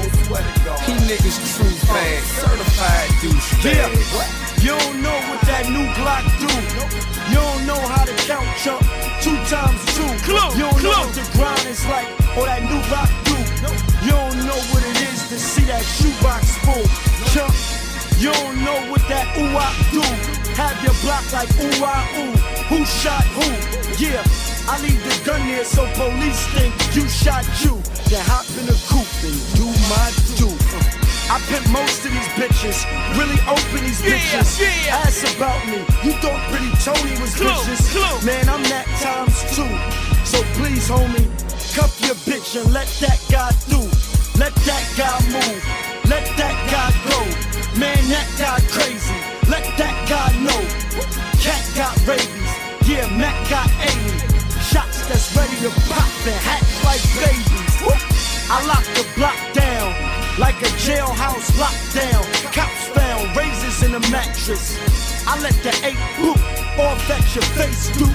He 0.85 0.93
niggas 1.09 1.37
true 1.55 1.75
fans, 1.87 2.25
certified 2.25 3.09
douche 3.21 3.65
Yeah, 3.65 3.89
you 4.61 4.77
don't 4.77 5.01
know 5.01 5.17
what 5.29 5.41
that 5.49 5.65
new 5.69 5.87
Glock 5.97 6.25
do. 6.37 6.49
You 7.29 7.35
don't 7.35 7.65
know 7.65 7.79
how 7.87 8.05
to 8.05 8.13
count 8.27 8.45
jump 8.63 8.81
two 9.21 9.35
times 9.49 9.81
two. 9.95 10.03
You 10.27 10.37
don't 10.37 10.83
know 10.83 10.89
what 10.89 11.15
the 11.15 11.29
grind 11.33 11.67
is 11.67 11.85
like, 11.87 12.07
or 12.37 12.45
that 12.45 12.61
new 12.61 12.81
rock 12.93 13.09
do. 13.25 13.37
You 14.05 14.11
don't 14.11 14.45
know 14.45 14.59
what 14.71 14.83
it 14.83 15.01
is 15.09 15.27
to 15.29 15.39
see 15.39 15.63
that 15.63 15.83
shoebox 15.83 16.57
full. 16.59 16.83
Jump 17.33 17.82
ooh 18.31 19.57
I 19.57 19.69
do. 19.91 20.01
Have 20.55 20.77
your 20.83 20.93
block 21.01 21.25
like 21.33 21.49
ooh 21.59 21.83
I 21.83 21.99
ooh. 22.19 22.35
Who 22.71 22.85
shot 22.85 23.23
who? 23.35 23.47
Yeah, 23.99 24.23
I 24.69 24.79
leave 24.81 25.01
the 25.03 25.15
gun 25.25 25.41
there 25.47 25.65
so 25.65 25.85
police 25.93 26.47
think 26.55 26.73
you 26.95 27.07
shot 27.07 27.43
you. 27.63 27.81
Then 28.09 28.23
hop 28.25 28.47
in 28.59 28.65
the 28.65 28.77
coupe 28.87 29.07
and 29.27 29.37
do 29.57 29.67
my 29.91 30.07
do. 30.39 30.49
I 31.31 31.39
pimp 31.47 31.65
most 31.71 32.03
of 32.05 32.11
these 32.11 32.29
bitches, 32.35 32.83
really 33.17 33.39
open 33.47 33.83
these 33.83 34.03
Yeah, 34.03 34.19
bitches. 34.19 34.59
yeah. 34.59 35.03
Ask 35.07 35.23
about 35.35 35.65
me. 35.67 35.79
You 36.03 36.11
thought 36.19 36.39
Pretty 36.51 36.69
Tony 36.83 37.15
was 37.21 37.33
Clue, 37.35 37.47
bitches. 37.47 37.91
clue. 37.91 38.25
Man, 38.27 38.47
I'm 38.49 38.61
that 38.69 38.85
times 39.01 39.39
two. 39.55 39.67
So 40.27 40.43
please, 40.59 40.87
homie, 40.89 41.27
cuff 41.75 41.95
your 42.03 42.15
bitch 42.27 42.59
and 42.59 42.71
let 42.73 42.87
that 42.99 43.19
guy 43.31 43.51
through. 43.67 43.87
Let 44.39 44.53
that 44.67 44.83
guy 44.97 45.15
move. 45.31 45.63
Let 46.09 46.25
that 46.37 46.55
guy 46.69 46.91
go. 47.09 47.42
Man, 47.79 47.97
that 48.13 48.29
guy 48.37 48.61
crazy. 48.69 49.17
Let 49.49 49.65
that 49.81 49.97
guy 50.05 50.29
know. 50.45 50.61
Cat 51.41 51.63
got 51.73 51.97
rabies. 52.05 52.53
Yeah, 52.85 53.09
Mac 53.17 53.33
got 53.49 53.69
80. 53.81 54.13
Shots 54.61 55.07
that's 55.09 55.33
ready 55.35 55.57
to 55.65 55.71
pop 55.89 56.09
and 56.29 56.37
hatch 56.45 56.69
like 56.85 57.01
babies. 57.17 57.73
I 58.49 58.61
lock 58.67 58.85
the 58.93 59.05
block 59.17 59.37
down 59.53 59.89
like 60.37 60.61
a 60.61 60.69
jailhouse 60.85 61.49
lockdown. 61.57 62.21
Cops 62.53 62.87
found 62.93 63.35
razors 63.35 63.81
in 63.81 63.91
the 63.93 63.99
mattress. 64.11 64.77
I 65.25 65.39
let 65.41 65.53
the 65.63 65.73
eight 65.81 65.97
boot 66.17 66.37
off 66.77 67.09
at 67.09 67.25
your 67.33 67.43
face, 67.57 67.89
dude. 67.97 68.09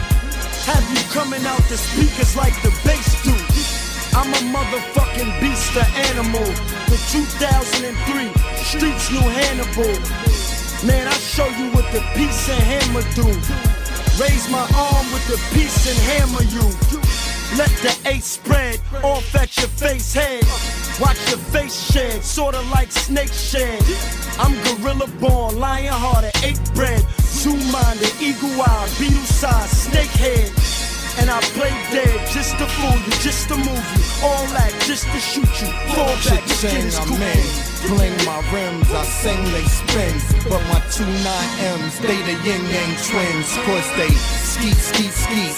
Have 0.70 0.86
you 0.92 1.02
coming 1.10 1.44
out 1.46 1.62
the 1.68 1.76
speakers 1.76 2.36
like 2.36 2.54
the 2.62 2.70
bass? 2.84 3.17
I'm 4.18 4.34
a 4.34 4.42
motherfucking 4.50 5.40
beast, 5.40 5.74
the 5.74 5.86
animal. 6.10 6.42
The 6.90 6.98
2003 7.14 8.34
streets 8.56 9.12
knew 9.12 9.22
Hannibal. 9.22 9.94
Man, 10.84 11.06
I 11.06 11.12
show 11.12 11.46
you 11.46 11.70
what 11.70 11.86
the 11.92 12.02
piece 12.18 12.48
and 12.50 12.60
hammer 12.60 13.06
do. 13.14 13.28
Raise 14.20 14.50
my 14.50 14.66
arm 14.74 15.06
with 15.14 15.24
the 15.30 15.38
piece 15.54 15.86
and 15.86 15.98
hammer 16.10 16.42
you. 16.50 16.66
Let 17.56 17.70
the 17.78 17.94
eight 18.10 18.24
spread 18.24 18.80
off 19.04 19.32
at 19.36 19.56
your 19.56 19.68
face 19.68 20.12
head. 20.12 20.42
Watch 20.98 21.20
your 21.30 21.38
face 21.54 21.92
shed, 21.92 22.24
sorta 22.24 22.60
like 22.74 22.90
snake 22.90 23.32
shed. 23.32 23.80
I'm 24.40 24.52
gorilla 24.64 25.06
born, 25.20 25.60
lion 25.60 25.94
hearted, 25.94 26.34
eight 26.42 26.60
bread. 26.74 27.06
Two 27.40 27.54
minded, 27.70 28.10
eagle 28.20 28.50
eye, 28.62 28.90
beetle 28.98 29.22
size, 29.22 29.70
snake 29.70 30.10
head. 30.10 30.77
And 31.20 31.30
I 31.30 31.40
play 31.58 31.70
dead 31.90 32.28
just 32.32 32.56
to 32.58 32.66
fool 32.66 32.96
you, 32.96 33.10
just 33.20 33.48
to 33.48 33.56
move 33.56 33.66
you. 33.66 34.26
All 34.26 34.46
that 34.54 34.72
just 34.86 35.04
to 35.04 35.18
shoot 35.18 35.50
you. 35.60 35.68
Fall 35.94 36.14
back, 36.24 36.42
the 36.44 36.54
skin 36.54 36.86
is 36.86 36.98
cool. 37.00 37.67
In. 37.88 37.96
Bling 37.96 38.16
my 38.26 38.40
rims, 38.52 38.90
I 38.92 39.04
sing, 39.04 39.42
they 39.52 39.64
spin. 39.64 40.14
But 40.48 40.62
my 40.68 40.80
two 40.92 41.04
9Ms, 41.04 42.00
they 42.02 42.20
the 42.28 42.36
yin 42.44 42.62
yang 42.68 42.92
twins. 43.08 43.48
Cause 43.64 43.88
they 43.96 44.10
skeet, 44.44 44.76
skeet, 44.76 45.12
skeet. 45.12 45.54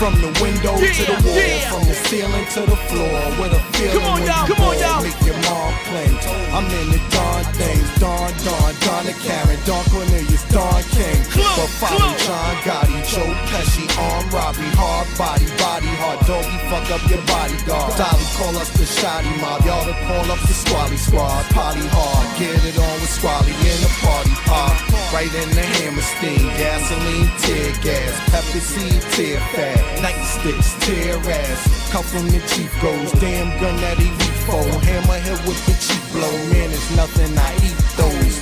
From 0.00 0.14
the 0.20 0.32
window 0.40 0.76
to 0.76 1.04
the 1.04 1.18
wall, 1.24 1.36
yeah. 1.36 1.68
from 1.68 1.84
the 1.84 1.94
ceiling 2.08 2.46
to 2.56 2.60
the 2.64 2.76
floor. 2.88 3.20
With 3.40 3.52
a 3.52 3.60
feeling 3.76 3.92
Come 3.92 4.04
on, 4.04 4.12
when 4.14 4.26
you 4.26 4.54
come 4.54 4.64
on, 4.64 4.72
ball, 4.72 4.74
y'all. 4.80 5.02
Make 5.02 5.20
your 5.28 5.36
mom 5.44 5.74
cling. 5.92 6.16
I'm 6.56 6.66
in 6.66 6.86
the 6.90 7.00
Dawn 7.12 7.44
things, 7.60 7.88
Dawn, 8.00 8.32
Dawn, 8.44 8.72
Donna 8.80 9.12
Karen, 9.20 9.60
Dawn 9.68 9.84
Cornelius, 9.92 10.44
Dawn 10.48 10.82
King. 10.96 11.20
But 11.36 11.70
follow 11.76 12.16
John 12.16 12.54
Gotti, 12.64 12.98
Joe 13.12 13.28
Pesci, 13.52 13.84
arm 14.00 14.24
robbery, 14.32 14.72
hard 14.80 15.06
body, 15.20 15.46
body 15.60 15.92
hard, 16.00 16.20
doggy 16.24 16.58
fuck 16.72 16.86
up 16.90 17.02
your 17.10 17.22
bodyguard. 17.28 17.92
Dolly 18.00 18.26
call 18.40 18.56
us 18.56 18.70
the 18.78 18.86
shoddy 18.86 19.32
mob, 19.40 19.60
y'all 19.66 19.84
to 19.84 19.94
call 20.08 20.26
up 20.32 20.40
the 20.48 20.54
squally 20.54 20.96
squad, 20.96 21.44
potty 21.54 21.86
hard, 21.90 22.26
get 22.38 22.58
it 22.64 22.78
on 22.78 22.96
with 23.00 23.10
squally 23.10 23.52
in 23.52 23.78
the 23.82 23.92
party 24.02 24.34
pop. 24.46 24.74
Right 25.12 25.30
in 25.30 25.50
the 25.50 25.62
hammer 25.62 26.02
steam, 26.02 26.46
gasoline, 26.54 27.30
tear 27.42 27.72
gas, 27.82 28.14
pepper 28.30 28.62
seed, 28.62 29.02
tear 29.14 29.40
fat, 29.52 29.82
nightsticks, 30.02 30.78
tear 30.86 31.18
ass. 31.18 31.90
Come 31.90 32.04
from 32.04 32.26
the 32.30 32.40
chief 32.46 32.70
goes, 32.80 33.12
damn 33.18 33.50
gun 33.60 33.76
that 33.82 33.98
he 33.98 34.10
for. 34.46 34.62
Hammer 34.86 35.18
head 35.18 35.40
with 35.46 35.60
the 35.66 35.74
cheap 35.82 36.02
blow, 36.12 36.36
man, 36.52 36.70
it's 36.70 36.90
nothing 36.96 37.36
I 37.36 37.50
eat 37.66 37.80
those. 37.98 38.36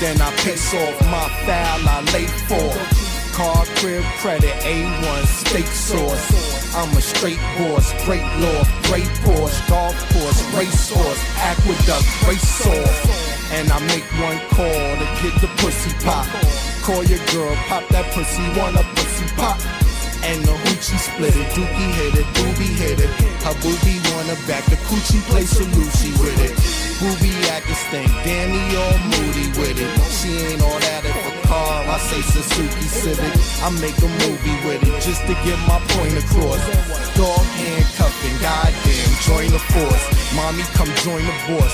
Then 0.00 0.20
I 0.20 0.30
piss 0.44 0.74
off 0.74 1.00
my 1.10 1.28
foul, 1.46 1.88
I 1.88 2.00
lay 2.12 2.26
for. 2.48 3.09
Car 3.32 3.64
crib 3.76 4.04
credit, 4.18 4.52
A1 4.62 5.24
steak 5.26 5.66
sauce. 5.66 6.74
I'm 6.74 6.94
a 6.96 7.00
straight 7.00 7.40
boss, 7.58 7.92
great 8.04 8.22
law, 8.38 8.62
great 8.84 9.10
Porsche, 9.24 9.68
golf 9.68 9.96
course, 10.12 10.40
racehorse, 10.54 11.22
aqueduct, 11.38 12.06
race 12.26 12.66
off. 12.66 13.52
And 13.52 13.70
I 13.70 13.78
make 13.88 14.04
one 14.20 14.38
call 14.50 14.96
to 15.00 15.06
get 15.22 15.34
the 15.40 15.48
pussy 15.58 15.92
pop. 16.04 16.26
Call 16.82 17.02
your 17.04 17.24
girl, 17.32 17.54
pop 17.66 17.86
that 17.88 18.12
pussy, 18.12 18.42
want 18.58 18.76
a 18.76 18.84
pussy 18.94 19.26
pop. 19.36 19.58
And 20.22 20.44
the 20.44 20.52
hoochie 20.52 20.98
split 20.98 21.34
it, 21.34 21.48
dookie 21.54 21.92
hit 21.94 22.14
it, 22.20 22.26
boobie 22.36 22.76
hit 22.76 23.00
it. 23.00 23.10
Her 23.42 23.54
boobie 23.62 24.00
wanna 24.14 24.36
back 24.46 24.64
the 24.66 24.76
coochie 24.86 25.22
play 25.30 25.42
Salucci 25.42 26.12
with 26.20 26.38
it. 26.44 26.89
Boobie 27.00 27.32
acting 27.48 27.80
stink, 27.88 28.12
Danny 28.28 28.60
all 28.76 28.98
moody 29.08 29.48
with 29.56 29.80
it. 29.80 29.88
She 30.12 30.52
ain't 30.52 30.60
all 30.60 30.76
that 30.84 31.00
if 31.00 31.16
a 31.16 31.48
car, 31.48 31.80
I 31.88 31.96
say 31.96 32.20
Suzuki 32.20 32.84
Civic. 32.92 33.32
I 33.64 33.72
make 33.80 33.96
a 34.04 34.10
movie 34.20 34.58
with 34.68 34.84
it 34.84 35.00
just 35.00 35.24
to 35.24 35.32
get 35.40 35.56
my 35.64 35.80
point 35.96 36.12
across. 36.20 36.60
Dog 37.16 37.40
handcuffing, 37.56 38.36
goddamn, 38.44 39.12
join 39.24 39.48
the 39.48 39.62
force. 39.72 40.04
Mommy, 40.36 40.60
come 40.76 40.92
join 41.00 41.24
the 41.24 41.36
boss. 41.48 41.72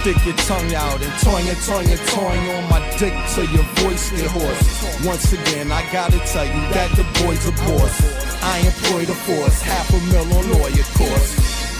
Stick 0.00 0.16
your 0.24 0.40
tongue 0.48 0.72
out 0.72 1.04
and 1.04 1.12
toing 1.20 1.52
it, 1.52 1.60
toing 1.68 2.40
on 2.56 2.64
my 2.72 2.80
dick 2.96 3.12
till 3.36 3.44
your 3.52 3.68
voice 3.84 4.08
get 4.08 4.24
hoarse. 4.32 5.04
Once 5.04 5.36
again, 5.36 5.70
I 5.70 5.84
gotta 5.92 6.16
tell 6.32 6.48
you 6.48 6.62
that 6.72 6.88
the 6.96 7.04
boy's 7.20 7.44
a 7.44 7.52
boss. 7.68 7.92
I 8.40 8.64
employ 8.64 9.04
the 9.04 9.18
force, 9.28 9.60
half 9.60 9.92
a 9.92 10.00
mil 10.08 10.24
on 10.32 10.48
lawyer 10.48 10.88
course. 10.96 11.61